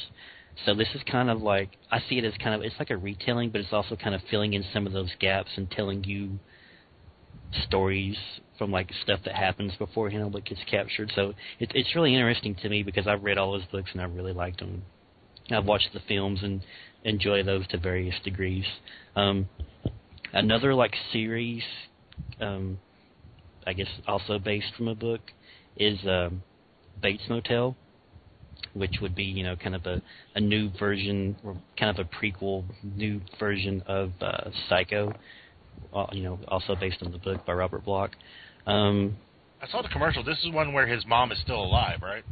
So 0.64 0.76
this 0.76 0.90
is 0.94 1.02
kind 1.12 1.32
of 1.32 1.42
like 1.42 1.72
I 1.92 2.02
see 2.08 2.20
it 2.20 2.24
as 2.24 2.34
kind 2.42 2.54
of 2.54 2.62
it's 2.62 2.76
like 2.78 2.92
a 2.92 2.98
retelling, 2.98 3.50
but 3.50 3.62
it's 3.62 3.74
also 3.74 3.96
kind 3.96 4.14
of 4.14 4.22
filling 4.30 4.54
in 4.54 4.64
some 4.72 4.86
of 4.86 4.94
those 4.94 5.10
gaps 5.20 5.50
and 5.58 5.72
telling 5.72 6.04
you 6.04 6.38
stories 7.68 8.16
from 8.60 8.72
like 8.72 8.92
stuff 9.02 9.22
that 9.26 9.34
happens 9.34 9.74
before 9.80 10.12
Hannibal 10.12 10.40
gets 10.42 10.62
captured. 10.70 11.12
So 11.16 11.34
it, 11.60 11.72
it's 11.74 11.96
really 11.96 12.14
interesting 12.14 12.54
to 12.62 12.70
me 12.70 12.84
because 12.84 13.08
I've 13.08 13.24
read 13.24 13.40
all 13.40 13.54
those 13.54 13.66
books 13.72 13.90
and 13.94 14.02
I 14.02 14.06
really 14.06 14.34
liked 14.34 14.60
them. 14.60 14.84
I've 15.50 15.66
watched 15.66 15.90
the 15.94 16.02
films 16.08 16.44
and 16.44 16.62
enjoy 17.04 17.42
those 17.42 17.66
to 17.70 17.80
various 17.80 18.16
degrees. 18.24 18.66
Um, 19.16 19.50
another 20.32 20.76
like 20.76 20.94
series, 21.12 21.64
um, 22.40 22.78
I 23.66 23.74
guess 23.74 23.88
also 24.08 24.40
based 24.40 24.74
from 24.78 24.88
a 24.88 24.96
book, 24.96 25.22
is 25.78 26.00
um, 26.08 26.44
Bates 27.02 27.24
Motel, 27.30 27.76
which 28.74 28.96
would 29.02 29.16
be 29.16 29.24
you 29.24 29.44
know 29.44 29.56
kind 29.56 29.76
of 29.76 29.86
a, 29.86 30.02
a 30.36 30.40
new 30.40 30.70
version 30.80 31.36
or 31.44 31.56
kind 31.78 31.98
of 31.98 32.06
a 32.06 32.10
prequel, 32.24 32.64
new 32.84 33.22
version 33.40 33.84
of 33.88 34.12
uh, 34.22 34.50
Psycho. 34.70 35.14
Uh, 35.94 36.06
you 36.12 36.24
know, 36.24 36.40
also 36.48 36.76
based 36.76 36.98
on 37.02 37.12
the 37.12 37.18
book 37.18 37.46
by 37.46 37.54
Robert 37.54 37.84
Bloch. 37.84 38.12
Um, 38.68 39.18
I 39.62 39.68
saw 39.68 39.82
the 39.82 39.90
commercial. 39.90 40.24
This 40.24 40.38
is 40.44 40.52
one 40.52 40.74
where 40.74 40.86
his 40.88 41.06
mom 41.06 41.32
is 41.32 41.40
still 41.42 41.62
alive, 41.62 42.00
right? 42.02 42.24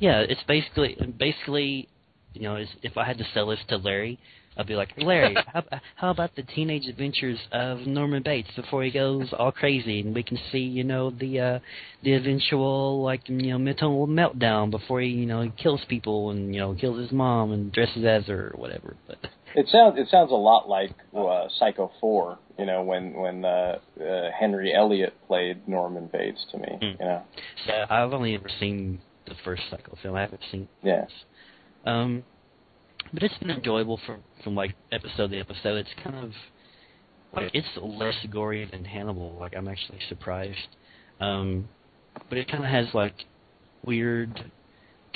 yeah, 0.00 0.20
it's 0.20 0.42
basically 0.48 0.96
basically, 1.18 1.88
you 2.32 2.42
know, 2.42 2.56
if 2.82 2.96
I 2.96 3.04
had 3.04 3.18
to 3.18 3.24
sell 3.32 3.48
this 3.48 3.60
to 3.68 3.76
Larry, 3.76 4.18
I'd 4.60 4.66
be 4.66 4.74
like, 4.74 4.92
Larry, 4.98 5.34
how, 5.54 5.64
how 5.96 6.10
about 6.10 6.36
the 6.36 6.42
teenage 6.42 6.86
adventures 6.86 7.38
of 7.50 7.86
Norman 7.86 8.22
Bates 8.22 8.50
before 8.54 8.84
he 8.84 8.90
goes 8.90 9.32
all 9.38 9.52
crazy, 9.52 10.00
and 10.00 10.14
we 10.14 10.22
can 10.22 10.38
see, 10.52 10.58
you 10.58 10.84
know, 10.84 11.08
the 11.10 11.40
uh, 11.40 11.58
the 12.02 12.12
eventual 12.12 13.02
like 13.02 13.26
you 13.26 13.52
know 13.52 13.58
mental 13.58 14.06
meltdown 14.06 14.70
before 14.70 15.00
he, 15.00 15.08
you 15.08 15.24
know, 15.24 15.40
he 15.40 15.50
kills 15.50 15.80
people 15.88 16.30
and 16.30 16.54
you 16.54 16.60
know 16.60 16.74
kills 16.74 17.00
his 17.00 17.10
mom 17.10 17.52
and 17.52 17.72
dresses 17.72 18.04
as 18.04 18.26
her 18.26 18.52
or 18.54 18.60
whatever. 18.60 18.96
But 19.06 19.16
It 19.54 19.66
sounds 19.68 19.98
it 19.98 20.08
sounds 20.10 20.30
a 20.30 20.34
lot 20.34 20.68
like 20.68 20.90
uh, 21.16 21.46
Psycho 21.58 21.90
Four. 21.98 22.38
You 22.58 22.66
know, 22.66 22.82
when 22.82 23.14
when 23.14 23.46
uh, 23.46 23.78
uh, 23.98 24.30
Henry 24.38 24.74
Elliott 24.74 25.14
played 25.26 25.66
Norman 25.66 26.10
Bates 26.12 26.44
to 26.52 26.58
me. 26.58 26.78
You 26.82 26.96
know, 27.00 27.22
so 27.66 27.72
I've 27.88 28.12
only 28.12 28.34
ever 28.34 28.50
seen 28.60 29.00
the 29.26 29.34
first 29.42 29.62
Psycho 29.70 29.96
film. 30.02 30.16
I 30.16 30.20
haven't 30.20 30.42
seen 30.52 30.68
yeah. 30.82 31.06
Um, 31.86 32.24
but 33.12 33.22
it's 33.22 33.36
been 33.38 33.50
enjoyable 33.50 34.00
from 34.06 34.22
from 34.44 34.54
like 34.54 34.74
episode 34.92 35.30
to 35.30 35.38
episode. 35.38 35.76
It's 35.76 35.90
kind 36.02 36.16
of 36.16 36.32
like 37.34 37.50
it's 37.54 37.68
less 37.80 38.14
gory 38.30 38.68
than 38.70 38.84
Hannibal. 38.84 39.36
Like 39.38 39.54
I'm 39.56 39.68
actually 39.68 39.98
surprised. 40.08 40.76
Um, 41.20 41.68
but 42.28 42.38
it 42.38 42.50
kind 42.50 42.64
of 42.64 42.70
has 42.70 42.86
like 42.94 43.14
weird, 43.84 44.50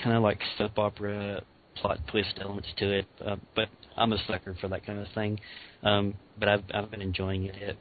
kind 0.03 0.17
of 0.17 0.23
like 0.23 0.39
soap 0.59 0.79
opera 0.79 1.43
plot 1.77 1.99
twist 2.11 2.39
elements 2.41 2.69
to 2.79 2.99
it. 2.99 3.07
Uh, 3.25 3.37
but 3.55 3.69
I'm 3.97 4.13
a 4.13 4.19
sucker 4.27 4.57
for 4.61 4.69
that 4.69 4.87
kind 4.87 4.99
of 4.99 5.07
thing. 5.15 5.41
Um, 5.83 6.15
but 6.39 6.49
I've 6.49 6.65
I've 6.73 6.91
been 6.91 7.03
enjoying 7.03 7.45
it. 7.45 7.77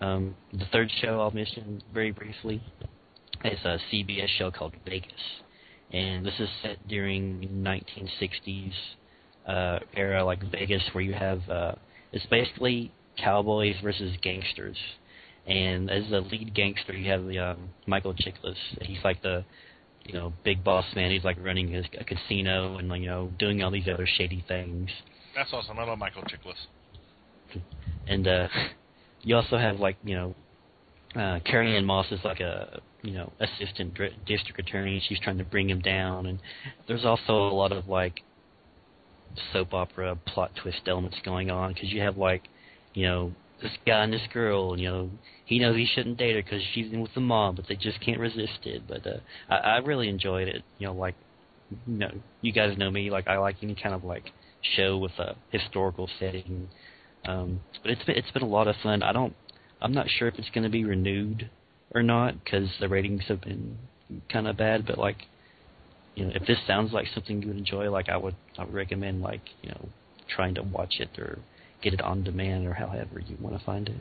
Um, 0.00 0.34
the 0.52 0.64
third 0.72 0.90
show 1.00 1.20
I'll 1.20 1.30
mention 1.30 1.82
very 1.94 2.10
briefly 2.10 2.62
is 3.44 3.58
a 3.64 3.78
CBS 3.92 4.28
show 4.38 4.50
called 4.50 4.74
Vegas, 4.84 5.12
and 5.92 6.26
this 6.26 6.34
is 6.40 6.48
set 6.62 6.88
during 6.88 7.48
1960s 7.64 8.72
uh, 9.46 9.78
era, 9.94 10.24
like 10.24 10.42
Vegas, 10.50 10.82
where 10.92 11.02
you 11.02 11.14
have 11.14 11.40
uh, 11.48 11.72
it's 12.12 12.26
basically 12.26 12.92
cowboys 13.16 13.76
versus 13.82 14.16
gangsters. 14.22 14.76
And 15.46 15.90
as 15.90 16.04
the 16.10 16.20
lead 16.20 16.54
gangster, 16.54 16.92
you 16.92 17.10
have 17.10 17.26
the 17.26 17.38
um, 17.38 17.70
Michael 17.86 18.14
Chiklis. 18.14 18.56
He's 18.82 19.02
like 19.02 19.22
the 19.22 19.44
you 20.04 20.14
know 20.14 20.32
big 20.44 20.62
boss 20.62 20.84
man. 20.94 21.10
He's 21.10 21.24
like 21.24 21.36
running 21.40 21.68
his, 21.68 21.84
a 21.98 22.04
casino 22.04 22.78
and 22.78 22.88
you 23.02 23.08
know 23.08 23.30
doing 23.38 23.62
all 23.62 23.70
these 23.70 23.88
other 23.92 24.06
shady 24.06 24.44
things. 24.46 24.88
That's 25.34 25.52
awesome. 25.52 25.78
I 25.78 25.84
love 25.84 25.98
Michael 25.98 26.22
Chiklis. 26.22 27.60
And 28.06 28.28
uh, 28.28 28.48
you 29.22 29.34
also 29.36 29.58
have 29.58 29.80
like 29.80 29.96
you 30.04 30.14
know 30.14 30.34
uh, 31.20 31.40
Carrie-Anne 31.44 31.84
Moss 31.84 32.06
is 32.10 32.20
like 32.24 32.40
a 32.40 32.80
you 33.02 33.12
know 33.12 33.32
assistant 33.40 33.98
district 34.26 34.60
attorney. 34.60 35.02
She's 35.08 35.18
trying 35.20 35.38
to 35.38 35.44
bring 35.44 35.68
him 35.68 35.80
down, 35.80 36.26
and 36.26 36.38
there's 36.86 37.04
also 37.04 37.32
a 37.32 37.54
lot 37.54 37.72
of 37.72 37.88
like 37.88 38.20
soap 39.52 39.74
opera 39.74 40.16
plot 40.26 40.50
twist 40.60 40.82
elements 40.86 41.16
going 41.24 41.50
on 41.50 41.72
because 41.72 41.90
you 41.90 42.00
have 42.00 42.16
like 42.16 42.42
you 42.94 43.06
know 43.06 43.32
this 43.62 43.72
guy 43.86 44.02
and 44.02 44.12
this 44.12 44.26
girl, 44.32 44.72
and 44.72 44.82
you 44.82 44.88
know 44.88 45.10
he 45.44 45.58
knows 45.58 45.76
he 45.76 45.86
shouldn't 45.86 46.18
date 46.18 46.34
her 46.34 46.42
because 46.42 46.62
she's 46.74 46.92
in 46.92 47.00
with 47.00 47.14
the 47.14 47.20
mom, 47.20 47.54
but 47.56 47.66
they 47.68 47.76
just 47.76 48.00
can't 48.00 48.18
resist 48.18 48.60
it. 48.64 48.82
But 48.86 49.06
uh, 49.06 49.18
I, 49.48 49.56
I 49.56 49.76
really 49.78 50.08
enjoyed 50.08 50.48
it. 50.48 50.62
You 50.78 50.88
know, 50.88 50.94
like 50.94 51.14
you 51.86 51.98
know, 51.98 52.10
you 52.40 52.52
guys 52.52 52.76
know 52.76 52.90
me. 52.90 53.10
Like 53.10 53.28
I 53.28 53.38
like 53.38 53.56
any 53.62 53.74
kind 53.74 53.94
of 53.94 54.04
like 54.04 54.24
show 54.76 54.98
with 54.98 55.12
a 55.18 55.36
historical 55.50 56.08
setting. 56.18 56.68
Um, 57.24 57.60
but 57.82 57.92
it's 57.92 58.04
been 58.04 58.16
it's 58.16 58.30
been 58.32 58.42
a 58.42 58.48
lot 58.48 58.68
of 58.68 58.76
fun. 58.82 59.02
I 59.02 59.12
don't. 59.12 59.34
I'm 59.80 59.92
not 59.92 60.06
sure 60.08 60.28
if 60.28 60.38
it's 60.38 60.50
going 60.50 60.64
to 60.64 60.70
be 60.70 60.84
renewed 60.84 61.50
or 61.94 62.02
not 62.02 62.42
because 62.42 62.68
the 62.80 62.88
ratings 62.88 63.22
have 63.28 63.40
been 63.40 63.78
kind 64.30 64.46
of 64.46 64.56
bad. 64.56 64.86
But 64.86 64.98
like, 64.98 65.18
you 66.14 66.24
know, 66.24 66.32
if 66.34 66.46
this 66.46 66.58
sounds 66.66 66.92
like 66.92 67.06
something 67.14 67.40
you 67.42 67.48
would 67.48 67.56
enjoy, 67.58 67.90
like 67.90 68.08
I 68.08 68.16
would, 68.16 68.34
I 68.58 68.64
would 68.64 68.74
recommend 68.74 69.22
like 69.22 69.42
you 69.62 69.70
know 69.70 69.88
trying 70.28 70.54
to 70.54 70.62
watch 70.62 70.94
it 71.00 71.18
or 71.18 71.38
get 71.82 71.94
it 71.94 72.00
on 72.00 72.22
demand 72.22 72.66
or 72.66 72.74
however 72.74 73.20
you 73.26 73.36
want 73.40 73.58
to 73.58 73.64
find 73.64 73.88
it. 73.88 73.96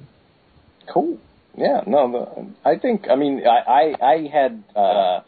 Cool. 0.92 1.18
Yeah. 1.58 1.82
No. 1.88 2.12
The, 2.12 2.70
I 2.70 2.78
think. 2.78 3.08
I 3.10 3.16
mean, 3.16 3.42
I 3.46 3.72
I, 4.02 4.06
I 4.14 4.28
had. 4.32 4.64
Uh, 4.76 5.22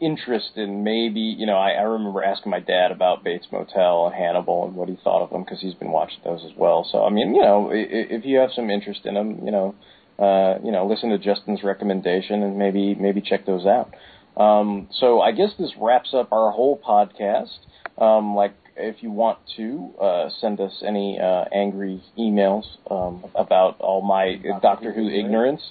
interest 0.00 0.56
in 0.56 0.82
maybe, 0.82 1.20
you 1.20 1.46
know, 1.46 1.56
I, 1.56 1.70
I 1.72 1.82
remember 1.82 2.24
asking 2.24 2.50
my 2.50 2.58
dad 2.58 2.90
about 2.90 3.22
Bates 3.22 3.46
Motel 3.52 4.06
and 4.06 4.14
Hannibal 4.14 4.66
and 4.66 4.74
what 4.74 4.88
he 4.88 4.96
thought 5.04 5.22
of 5.22 5.30
them 5.30 5.44
because 5.44 5.60
he's 5.60 5.74
been 5.74 5.92
watching 5.92 6.18
those 6.24 6.42
as 6.44 6.50
well. 6.56 6.86
So 6.90 7.04
I 7.04 7.10
mean, 7.10 7.34
you 7.36 7.40
know, 7.42 7.70
i- 7.70 7.74
i- 7.76 8.08
if 8.10 8.24
you 8.24 8.38
have 8.38 8.50
some 8.52 8.68
interest 8.68 9.06
in 9.06 9.14
them, 9.14 9.44
you 9.44 9.52
know, 9.52 9.76
uh, 10.18 10.58
you 10.64 10.72
know, 10.72 10.86
listen 10.86 11.10
to 11.10 11.18
Justin's 11.18 11.62
recommendation 11.62 12.42
and 12.42 12.58
maybe 12.58 12.96
maybe 12.96 13.20
check 13.20 13.46
those 13.46 13.64
out. 13.64 13.94
Um, 14.36 14.88
so 14.92 15.20
I 15.20 15.32
guess 15.32 15.50
this 15.58 15.72
wraps 15.78 16.14
up 16.14 16.32
our 16.32 16.50
whole 16.50 16.78
podcast. 16.78 17.50
Um, 17.98 18.34
like, 18.34 18.54
if 18.76 19.02
you 19.02 19.10
want 19.10 19.38
to 19.56 19.92
uh, 20.00 20.30
send 20.40 20.60
us 20.60 20.82
any 20.86 21.18
uh, 21.20 21.44
angry 21.52 22.02
emails 22.18 22.64
um, 22.90 23.24
about 23.34 23.80
all 23.80 24.02
my 24.02 24.40
Doctor 24.60 24.92
Who 24.92 25.08
ignorance, 25.08 25.62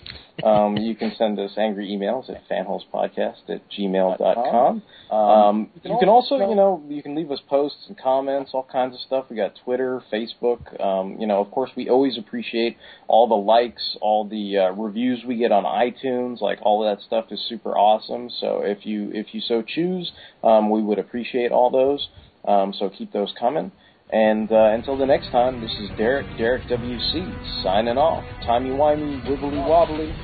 um, 0.44 0.78
you 0.78 0.96
can 0.96 1.14
send 1.18 1.40
us 1.40 1.52
angry 1.58 1.88
emails 1.90 2.30
at 2.30 2.48
fanholespodcast 2.50 3.50
at 3.50 3.62
gmail.com. 3.70 4.82
Um, 5.12 5.70
you 5.84 5.98
can 6.00 6.10
also, 6.10 6.38
you 6.38 6.56
know, 6.56 6.84
you 6.88 7.04
can 7.04 7.16
leave 7.16 7.32
us 7.32 7.40
posts 7.48 7.86
and 7.88 7.98
comments, 7.98 8.52
all 8.54 8.68
kinds 8.72 8.96
of 8.96 9.02
stuff. 9.02 9.26
We 9.30 9.36
got 9.36 9.54
Twitter, 9.64 10.02
Facebook. 10.12 10.80
Um, 10.82 11.18
you 11.20 11.28
know, 11.28 11.42
of 11.42 11.52
course, 11.52 11.72
we 11.76 11.90
always 11.90 12.18
appreciate 12.18 12.78
all 13.08 13.28
the 13.28 13.36
likes, 13.36 13.98
all 14.02 14.28
the 14.28 14.58
uh, 14.58 14.72
reviews 14.72 15.24
we 15.28 15.38
get 15.38 15.52
on 15.52 15.64
iTunes. 15.64 16.42
Like 16.42 16.60
all 16.62 16.88
of 16.88 16.98
that 16.98 17.04
stuff 17.06 17.26
is 17.32 17.44
super 17.48 17.78
awesome. 17.78 18.30
So 18.40 18.62
if 18.64 18.86
you 18.86 19.12
if 19.14 19.34
you 19.34 19.42
so 19.42 19.62
choose, 19.62 20.12
um, 20.44 20.70
we 20.70 20.82
would 20.82 21.00
appreciate 21.00 21.52
all 21.52 21.70
those. 21.70 22.08
Um, 22.46 22.74
so 22.78 22.90
keep 22.90 23.12
those 23.14 23.34
coming. 23.40 23.72
And 24.12 24.52
uh, 24.52 24.72
until 24.74 24.98
the 24.98 25.06
next 25.06 25.30
time, 25.32 25.62
this 25.62 25.72
is 25.80 25.90
Derek, 25.98 26.26
Derek 26.38 26.64
WC, 26.64 27.64
signing 27.64 27.98
off. 27.98 28.24
Timey 28.46 28.70
wimey, 28.72 29.24
wibbly 29.26 29.66
wobbly. 29.68 30.14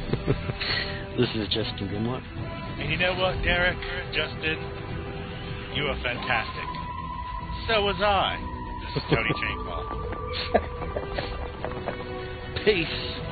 This 1.18 1.30
is 1.34 1.48
Justin 1.48 1.90
Grimlock. 1.90 2.22
And 2.80 2.92
you 2.92 2.98
know 3.00 3.16
what, 3.16 3.42
Derek, 3.42 3.76
Justin, 4.14 4.60
you 5.74 5.88
are 5.88 5.98
fantastic. 6.04 6.70
So 7.68 7.82
was 7.82 7.96
I. 8.00 8.38
This 8.86 9.02
is 9.02 9.10
Tony 9.10 9.34
Chainwell. 9.42 9.84
Peace. 12.64 13.27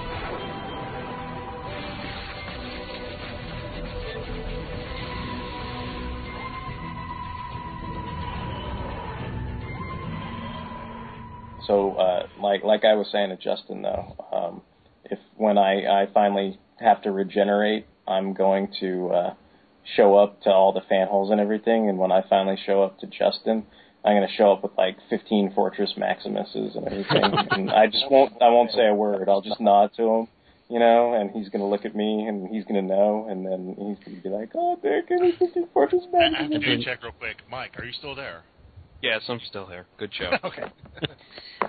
So, 11.67 11.93
uh, 11.95 12.27
like 12.39 12.63
like 12.63 12.85
I 12.85 12.93
was 12.93 13.07
saying 13.11 13.29
to 13.29 13.37
Justin, 13.37 13.81
though, 13.81 14.15
um, 14.31 14.61
if 15.05 15.19
when 15.35 15.57
I, 15.57 16.03
I 16.03 16.07
finally 16.13 16.59
have 16.79 17.01
to 17.03 17.11
regenerate, 17.11 17.85
I'm 18.07 18.33
going 18.33 18.73
to 18.81 19.09
uh, 19.09 19.33
show 19.95 20.15
up 20.15 20.41
to 20.43 20.49
all 20.49 20.73
the 20.73 20.81
fan 20.81 21.07
holes 21.07 21.31
and 21.31 21.39
everything. 21.39 21.89
And 21.89 21.97
when 21.97 22.11
I 22.11 22.23
finally 22.29 22.57
show 22.65 22.83
up 22.83 22.99
to 22.99 23.07
Justin, 23.07 23.65
I'm 24.03 24.15
going 24.15 24.27
to 24.27 24.33
show 24.35 24.51
up 24.51 24.63
with 24.63 24.73
like 24.77 24.97
15 25.09 25.53
Fortress 25.53 25.93
Maximuses 25.97 26.77
and 26.77 26.85
everything. 26.85 27.23
and 27.51 27.71
I 27.71 27.87
just 27.87 28.05
won't 28.09 28.33
I 28.41 28.49
won't 28.49 28.71
say 28.71 28.87
a 28.87 28.93
word. 28.93 29.29
I'll 29.29 29.41
just 29.41 29.59
nod 29.59 29.91
to 29.97 30.03
him, 30.03 30.27
you 30.69 30.79
know, 30.79 31.13
and 31.13 31.31
he's 31.31 31.49
going 31.49 31.61
to 31.61 31.67
look 31.67 31.85
at 31.85 31.95
me 31.95 32.25
and 32.27 32.47
he's 32.47 32.63
going 32.65 32.81
to 32.81 32.87
know, 32.87 33.27
and 33.29 33.45
then 33.45 33.75
he's 33.77 34.05
going 34.05 34.17
to 34.17 34.23
be 34.23 34.29
like, 34.29 34.49
"Oh, 34.55 34.79
there, 34.83 35.01
give 35.03 35.19
me 35.19 35.33
15 35.37 35.69
Fortress 35.73 36.03
I 36.13 36.41
have 36.41 36.51
to 36.51 36.57
Maximuses." 36.57 36.65
do 36.65 36.81
a 36.81 36.83
check 36.83 37.03
real 37.03 37.13
quick. 37.13 37.37
Mike, 37.49 37.79
are 37.79 37.85
you 37.85 37.93
still 37.93 38.15
there? 38.15 38.43
Yes, 39.05 39.21
I'm 39.29 39.39
still 39.47 39.67
here. 39.67 39.85
Good 39.99 40.11
show. 40.15 40.31
okay. 40.43 40.63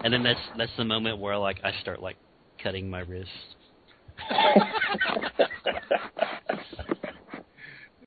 And 0.04 0.12
then 0.12 0.22
that's 0.22 0.40
that's 0.58 0.70
the 0.76 0.84
moment 0.84 1.18
where 1.18 1.36
like 1.38 1.58
I 1.64 1.72
start 1.80 2.00
like 2.02 2.16
cutting 2.62 2.88
my 2.88 3.00
wrist. 3.00 3.30